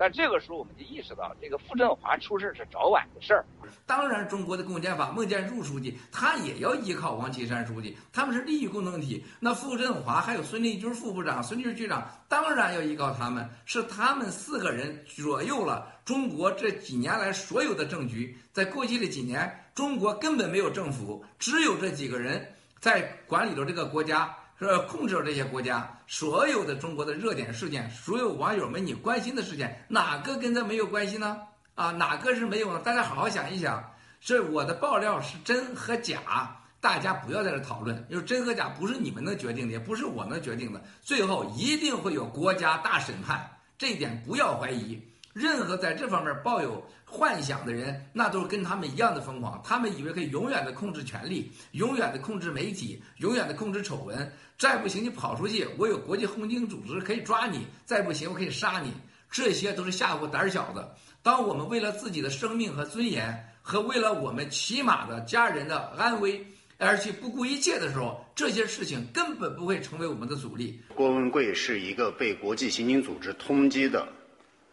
[0.00, 3.44] 但这个时候我们就意识到，这个傅振华出事是早晚的事儿。
[3.84, 9.24] 当然，中国的共建法，孟建柱书记他也要依靠王岐山书记，他们是利益共同体。
[9.40, 18.38] 那傅振华还有孙立军副部长、孙立局长，当然要依靠他们，是他们四个人左右了中国这几年来所有的政局。
[18.52, 22.44] 在过去的几年，中国根本没有政府，只有这几个人
[22.80, 24.34] 在管理着这个国家。
[24.58, 31.38] 是控制着这些国家所有的中国的热点事件，所有网友们你关心的事件，哪个跟这没有关系呢？
[31.76, 32.80] 啊，哪个是没有呢？
[32.80, 43.48] 大家好好想一想，是我的爆料是真和假，大家不要在这讨论，因为真和假不是你们能决定的，也不是我能决定的，最后一定会有国家大审判，
[43.78, 45.00] 这一点不要怀疑。
[45.34, 49.60] 任何在这方面抱有幻想的人，那都是跟他们一样的疯狂。
[49.64, 54.30] 他们以为可以永远的控制权力，永远的控制媒体，永远的控制丑闻。
[54.58, 58.92] 再不行，你跑出去，我有国际红警组织可以抓你；再不行，我可以杀你。
[59.30, 60.94] 这些都是吓唬胆小的。
[61.22, 66.44] 当我们为了自己的生命和尊严，和为了我们起码的家人的安危
[66.78, 70.80] 而去不顾一切的时候，这些事情根本不会成为我们的阻力。
[70.94, 74.06] 郭文贵是一个被国际刑警组织通缉的。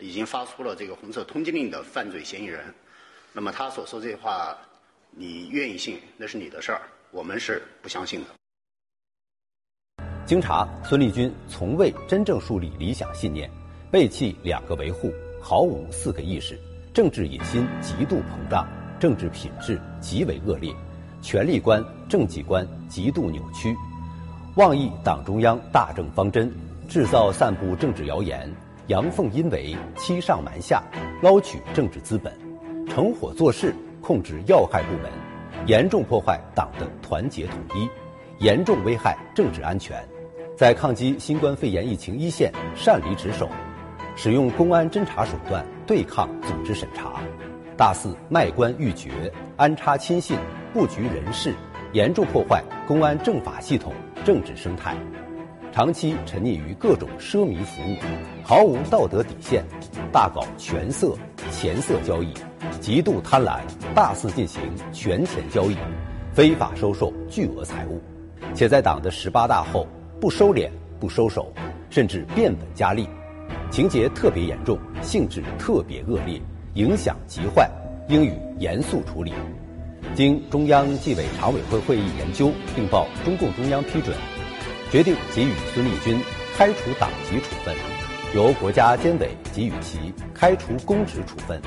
[0.06, 2.64] 已经发出了这个红色通缉令的犯罪嫌疑人，
[3.34, 4.56] 那么他所说这话，
[5.09, 8.27] 你愿意信那是你的事儿，我们是不相信的。
[10.27, 13.50] 经查，孙立军从未真正树立理想信念，
[13.92, 15.11] 背弃两个维护，
[15.42, 16.59] 毫无四个意识，
[16.93, 18.67] 政治野心极度膨胀，
[19.00, 20.72] 政治品质极为恶劣，
[21.22, 23.75] 权力观、政绩观极度扭曲，
[24.56, 26.51] 妄议党中央大政方针，
[26.88, 28.51] 制造散布政治谣言，
[28.88, 30.84] 阳奉阴违，欺上瞒下，
[31.22, 32.32] 捞取政治资本，
[32.88, 35.12] 乘火做事，控制要害部门，
[35.66, 37.90] 严重破坏党的团结统一，
[38.38, 39.98] 严重危害政治安全。
[40.56, 43.50] 在抗击新冠肺炎疫情一线擅离职守，
[44.16, 47.20] 使用公安侦查手段对抗组织审查，
[47.76, 49.10] 大肆卖官鬻爵、
[49.58, 50.38] 安插亲信、
[50.72, 51.56] 布局人事，
[51.92, 53.92] 严重破坏公安政法系统
[54.24, 54.96] 政治生态，
[55.76, 57.98] 长期沉溺于各种奢靡服务，
[58.42, 59.62] 毫无道德底线，
[60.10, 61.14] 大搞权色、
[61.52, 62.34] 钱色交易，
[62.80, 63.60] 极度贪婪，
[63.94, 64.62] 大肆进行
[64.94, 65.76] 权钱交易，
[66.32, 68.02] 非法收受巨额财物，
[68.54, 69.86] 且在党的十八大后。
[70.22, 71.52] 不收敛，不收手，
[71.90, 73.06] 甚至变本加厉，
[73.70, 76.42] 情节特别严重，性质特别恶劣，
[76.76, 77.70] 影响极坏，
[78.08, 79.34] 应予严肃处理。
[80.16, 84.16] 经中央纪委常委会会议研究，并报中共中央批准，
[84.92, 86.22] 决定给予孙立军
[86.56, 87.76] 开除党籍处分，
[88.34, 91.62] 由国家监委给予其开除公职处分，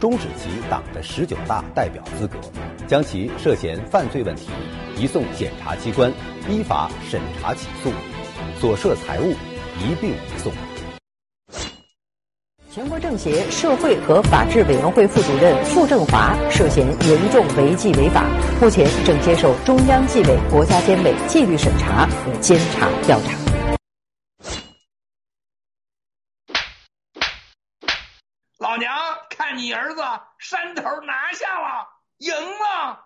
[0.00, 2.38] 终止其党的十九大代表资格，
[2.86, 4.48] 将其涉嫌犯罪问题
[4.96, 6.10] 移送检察机关
[6.48, 7.90] 依法审查起诉，
[8.58, 9.32] 所涉财物
[9.78, 10.52] 一并移送。
[12.74, 18.24] 全国政协社会和法制委员会副主任傅政华涉嫌严重违纪违法，
[18.62, 23.36] 目前正接受中央纪委国家监委纪律审查和监察调查。
[28.58, 28.90] 老娘
[29.28, 30.00] 看你儿子
[30.38, 31.86] 山头拿下了，
[32.20, 32.98] 赢了。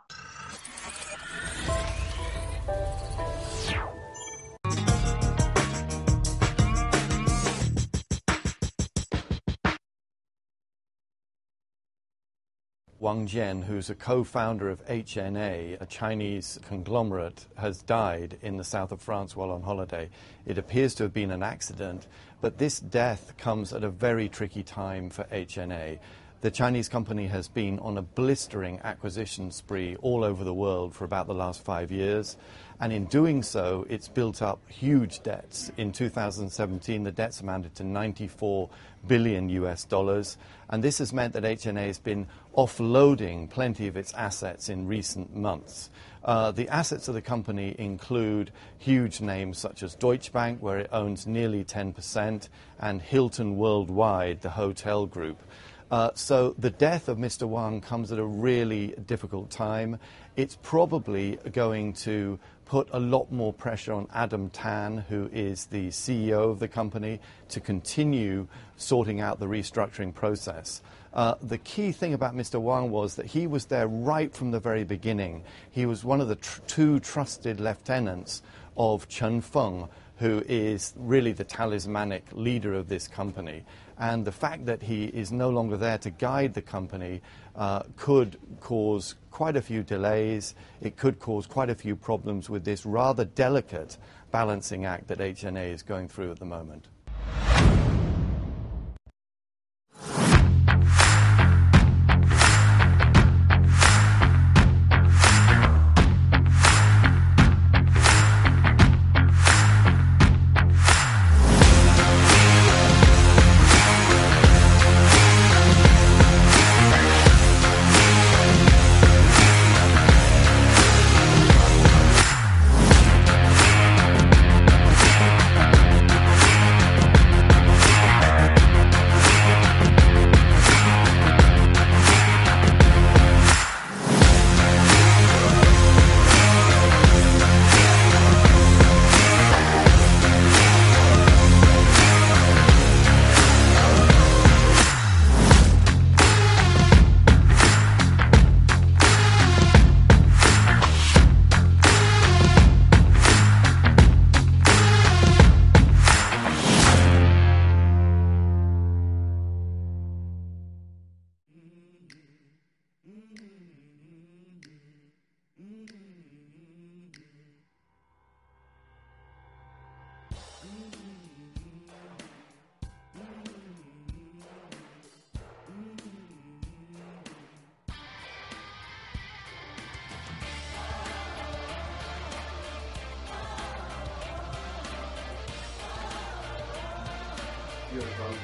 [13.06, 18.90] Wang Jian, who's a co-founder of HNA, a Chinese conglomerate, has died in the south
[18.90, 20.10] of France while on holiday.
[20.44, 22.08] It appears to have been an accident,
[22.40, 26.00] but this death comes at a very tricky time for HNA.
[26.40, 31.04] the Chinese company has been on a blistering acquisition spree all over the world for
[31.04, 32.36] about the last five years.
[32.78, 35.72] And in doing so, it's built up huge debts.
[35.78, 38.68] In 2017, the debts amounted to 94
[39.06, 40.36] billion US dollars.
[40.68, 42.26] And this has meant that HNA has been
[42.56, 45.90] offloading plenty of its assets in recent months.
[46.24, 50.88] Uh, the assets of the company include huge names such as Deutsche Bank, where it
[50.90, 52.48] owns nearly 10%,
[52.80, 55.40] and Hilton Worldwide, the hotel group.
[55.88, 57.46] Uh, so the death of Mr.
[57.46, 59.98] Wang comes at a really difficult time.
[60.34, 65.88] It's probably going to put a lot more pressure on Adam Tan, who is the
[65.88, 70.82] CEO of the company, to continue sorting out the restructuring process.
[71.16, 72.60] Uh, the key thing about Mr.
[72.60, 75.42] Wang was that he was there right from the very beginning.
[75.70, 78.42] He was one of the tr- two trusted lieutenants
[78.76, 83.64] of Chen Feng, who is really the talismanic leader of this company.
[83.96, 87.22] And the fact that he is no longer there to guide the company
[87.54, 90.54] uh, could cause quite a few delays.
[90.82, 93.96] It could cause quite a few problems with this rather delicate
[94.32, 96.88] balancing act that HNA is going through at the moment.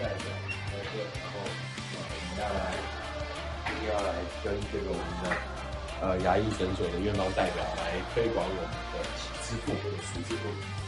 [0.03, 0.27] 代表
[0.67, 1.39] 在这，然后，
[1.95, 2.75] 我们要来，
[3.67, 4.11] 今天要来
[4.43, 5.31] 跟这个我们的
[6.01, 8.99] 呃牙医诊所的院方代表来推广我们的
[9.47, 10.82] 支付或者数字付。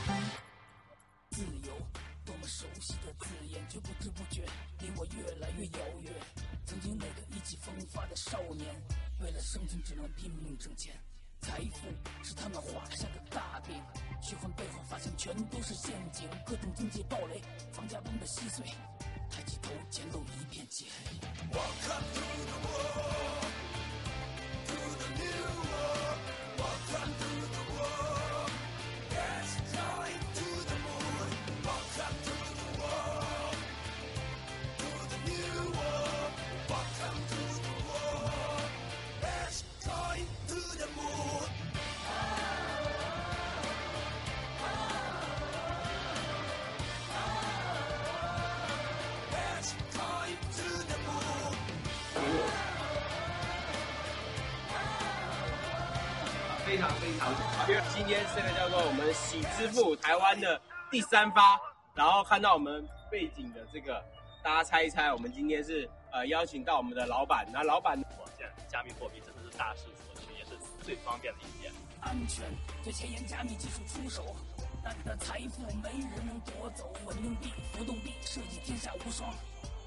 [59.56, 61.56] 师傅台湾的第三发，
[61.94, 64.04] 然后看到我们背景的这个，
[64.42, 67.96] 大家猜一猜，我们今天是呃邀请到我们的老板，那老板
[68.36, 71.72] 现在加密货币真的是大势所趋，也是最方便的一件。
[72.00, 72.44] 安全
[72.82, 74.34] 最前沿加密技术出手，
[74.82, 76.92] 但你的财富没人能夺走。
[77.06, 79.32] 稳定币、浮动币设计天下无双，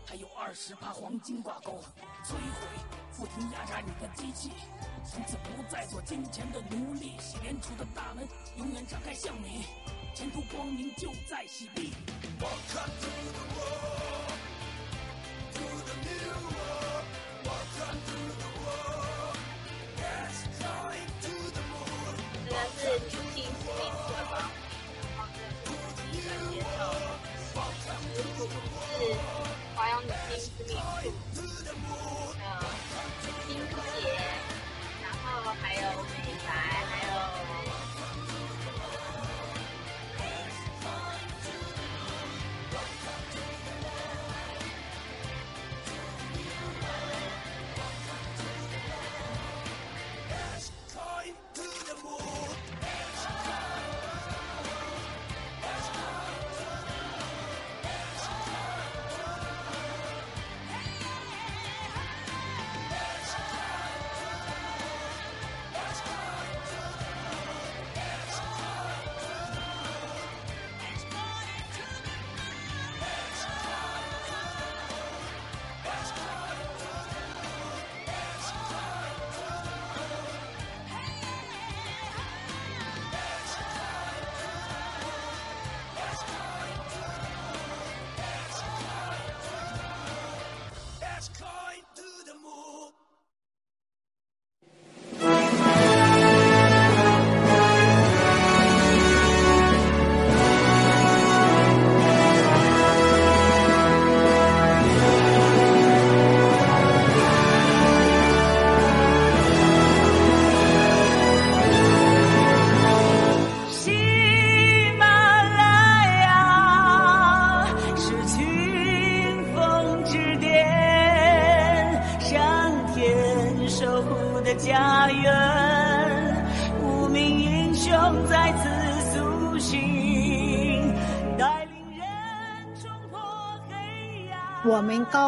[0.08, 1.74] 还有二十趴黄金挂钩，
[2.24, 2.68] 摧毁
[3.18, 4.50] 不停压榨你的机器，
[5.08, 7.14] 从此不再做金钱的奴隶。
[7.20, 9.64] 洗脸储的大门永远敞开向你，
[10.14, 11.94] 前途光明就在洗地。
[12.40, 14.17] Welcome to the world,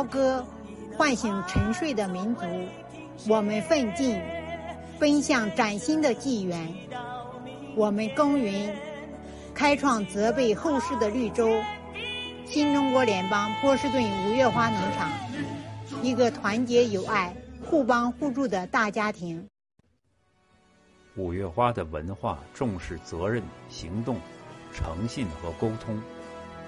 [0.09, 0.45] 歌，
[0.97, 2.45] 唤醒沉睡的民族；
[3.27, 4.19] 我们奋进，
[4.99, 6.67] 奔向崭新的纪元；
[7.75, 8.75] 我们耕耘，
[9.53, 11.47] 开创泽北后世的绿洲。
[12.45, 15.11] 新中国联邦波士顿五月花农场，
[16.01, 17.31] 一个团结友爱、
[17.63, 19.47] 互帮互助的大家庭。
[21.15, 24.17] 五月花的文化重视责任、行动、
[24.73, 26.01] 诚信和沟通，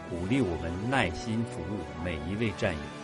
[0.10, 3.01] 鼓励我们耐心服务每一位战友。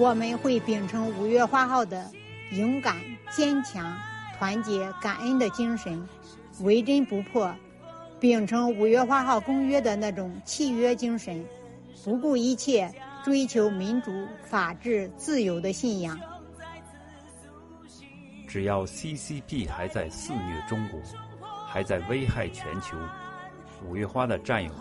[0.00, 2.10] 我们会秉承五月花号的
[2.52, 2.96] 勇敢、
[3.30, 3.94] 坚强、
[4.38, 6.02] 团结、感恩的精神，
[6.62, 7.54] 为真不破。
[8.18, 11.44] 秉承五月花号公约的那种契约精神，
[12.02, 12.90] 不顾一切
[13.22, 14.10] 追求民主、
[14.42, 16.18] 法治、自由的信仰。
[18.48, 20.98] 只要 CCP 还在肆虐中国，
[21.68, 22.96] 还在危害全球，
[23.86, 24.80] 五月花的战友们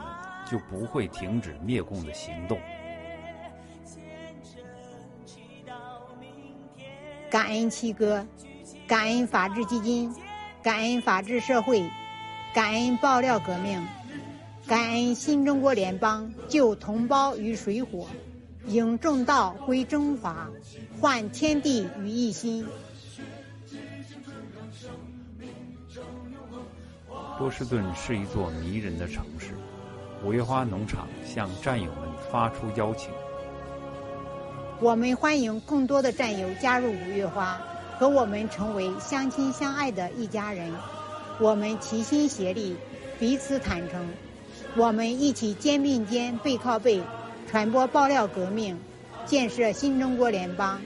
[0.49, 2.57] 就不会停止灭共的行动。
[7.29, 8.25] 感恩七哥，
[8.87, 10.13] 感恩法治基金，
[10.63, 11.89] 感恩法治社会。
[12.51, 13.79] 感恩爆料革命，
[14.65, 18.07] 感恩新中国联邦救同胞于水火，
[18.65, 20.49] 迎正道归中华，
[20.99, 22.65] 换天地于一心。
[27.37, 29.53] 波士顿是一座迷人的城市，
[30.25, 33.11] 五月花农场向战友们发出邀请。
[34.81, 37.61] 我们欢迎更多的战友加入五月花，
[37.97, 40.71] 和我们成为相亲相爱的一家人。
[41.37, 42.77] 我们齐心协力，
[43.19, 44.07] 彼此坦诚，
[44.77, 47.01] 我们一起肩并肩、背靠背，
[47.49, 48.79] 传播爆料革命，
[49.25, 50.79] 建设新中国联邦。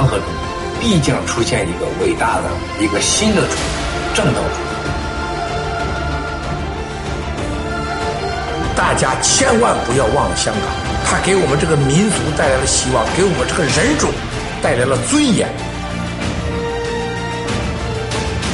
[0.00, 0.24] 长河中，
[0.80, 2.44] 必将出现一个伟大的、
[2.82, 3.58] 一个新的主义。
[4.14, 4.64] 正道主义，
[8.74, 10.64] 大家千万不要忘了香港，
[11.04, 14.10] 它给我们这个民族带来了希望，给我们这个人种
[14.62, 15.46] 带来了尊严。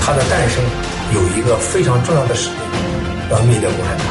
[0.05, 0.61] 它的诞生
[1.15, 2.59] 有一个非常重要的使命，
[3.31, 4.07] 要灭掉共产党。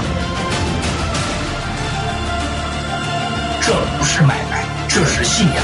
[3.60, 5.58] 这不是买卖，这是信仰，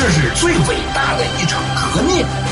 [0.00, 2.47] 这是最伟大的一场革命。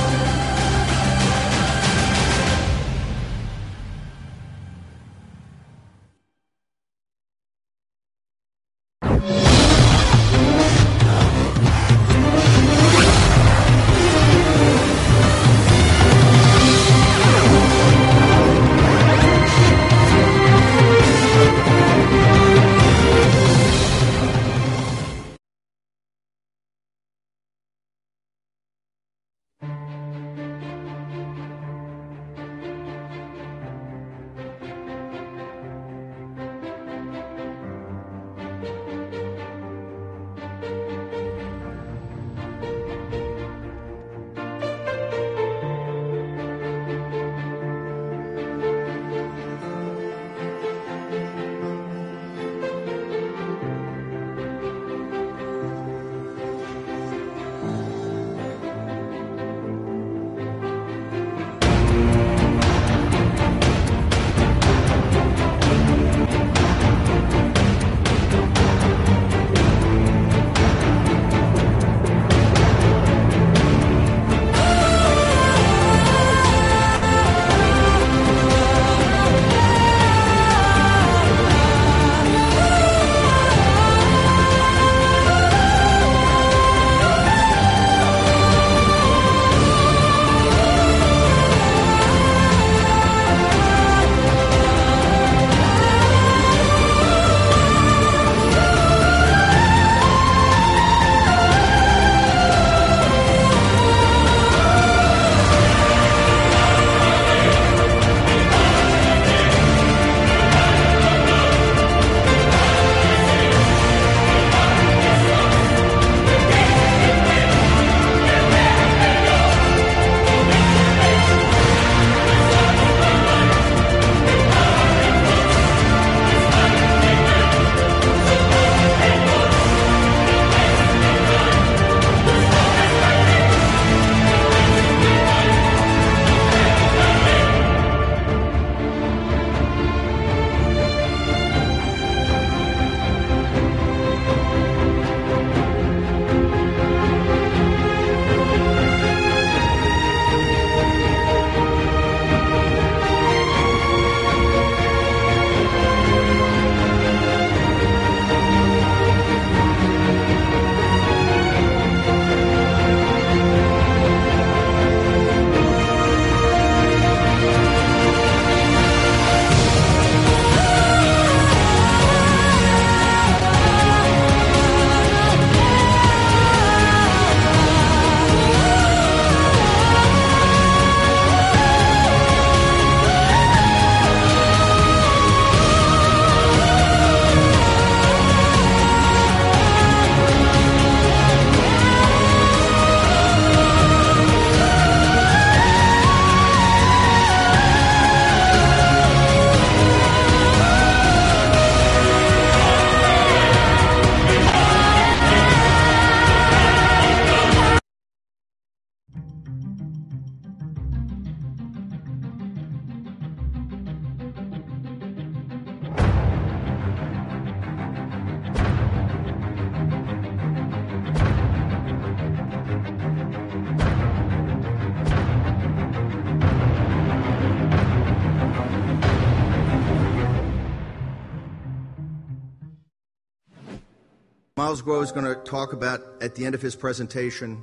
[234.76, 237.62] Miles Guo is going to talk about at the end of his presentation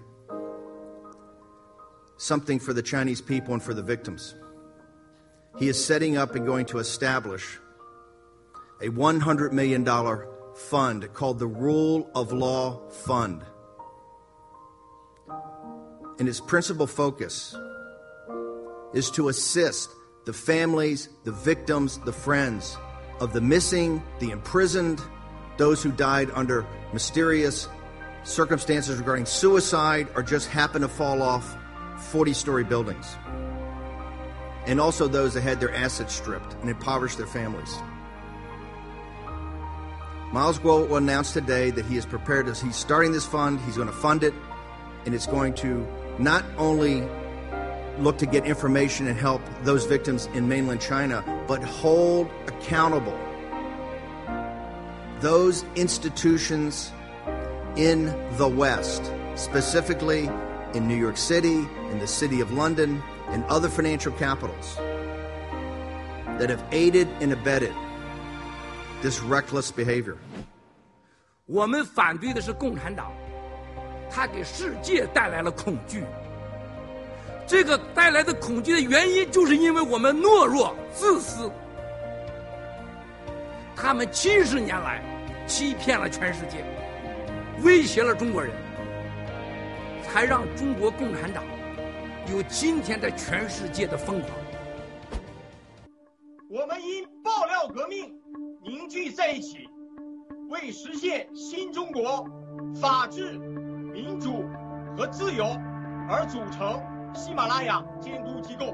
[2.18, 4.34] something for the Chinese people and for the victims.
[5.60, 7.60] He is setting up and going to establish
[8.82, 9.86] a $100 million
[10.56, 13.44] fund called the Rule of Law Fund.
[16.18, 17.56] And its principal focus
[18.96, 19.92] is to assist
[20.26, 22.76] the families, the victims, the friends
[23.20, 25.00] of the missing, the imprisoned,
[25.58, 27.68] those who died under mysterious
[28.24, 31.58] circumstances regarding suicide or just happened to fall off
[31.98, 33.18] 40 story buildings.
[34.66, 37.78] And also those that had their assets stripped and impoverished their families.
[40.32, 43.76] Miles Guo will announce today that he is prepared as he's starting this fund, he's
[43.76, 44.34] going to fund it,
[45.06, 45.86] and it's going to
[46.18, 47.04] not only
[48.00, 53.16] look to get information and help those victims in mainland China, but hold accountable
[55.23, 56.91] those institutions
[57.77, 59.03] in the West,
[59.37, 60.31] specifically
[60.75, 64.77] in New York City, in the City of London, and other financial capitals,
[66.39, 67.73] that have aided and abetted
[69.03, 70.17] this reckless behavior.
[71.47, 73.11] 我们反对的是共产党，
[74.11, 76.05] 他给世界带来了恐惧。
[77.47, 81.51] 这个带来的恐惧的原因，就是因为我们懦弱、自私。
[83.75, 85.03] 他们七十年来
[85.46, 86.64] 欺骗了全世界，
[87.64, 88.52] 威胁了中国人，
[90.02, 91.44] 才让中国共产党
[92.32, 94.32] 有今天在全世界的疯狂。
[96.50, 98.14] 我们因爆料革命
[98.64, 99.68] 凝聚在一起，
[100.50, 102.26] 为实现新中国
[102.80, 103.34] 法治、
[103.94, 104.46] 民主
[104.98, 105.46] 和自由
[106.10, 106.82] 而组成
[107.14, 108.74] 喜马拉雅监督机构。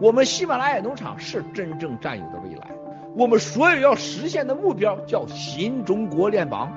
[0.00, 2.75] 我们喜马拉雅农场是真正占有的未来。
[3.16, 6.70] 我们所有要实现的目标叫新中国联邦，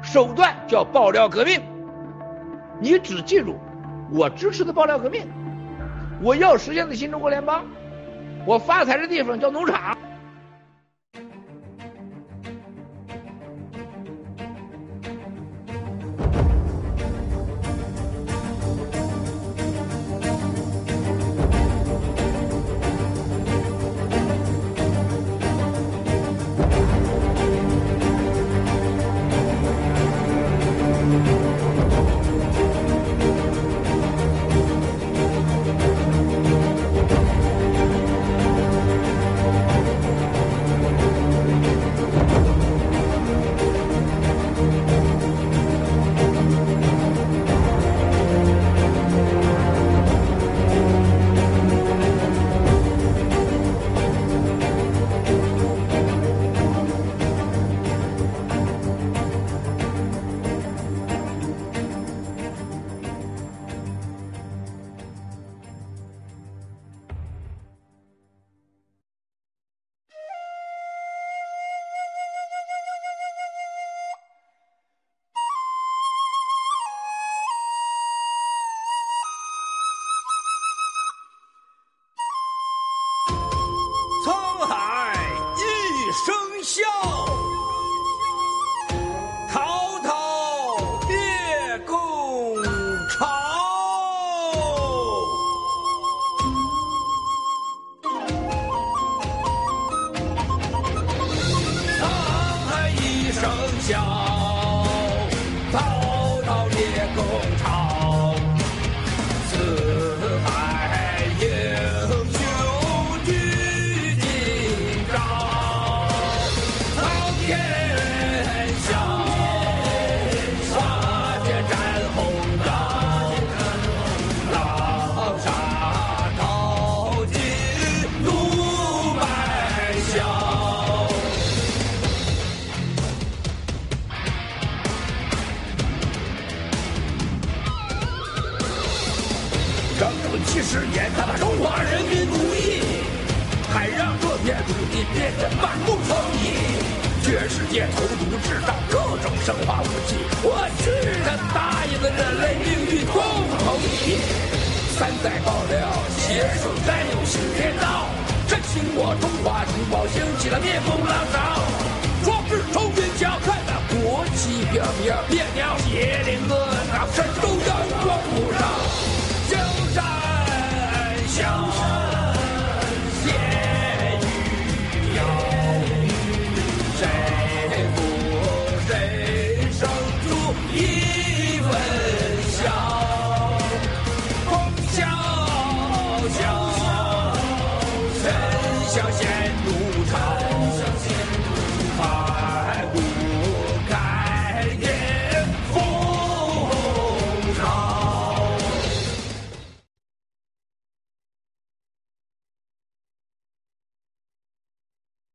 [0.00, 1.60] 手段叫爆料革命。
[2.80, 3.56] 你只记住，
[4.12, 5.26] 我支持的爆料革命，
[6.22, 7.64] 我要实现的新中国联邦，
[8.46, 9.98] 我发财的地方叫农场。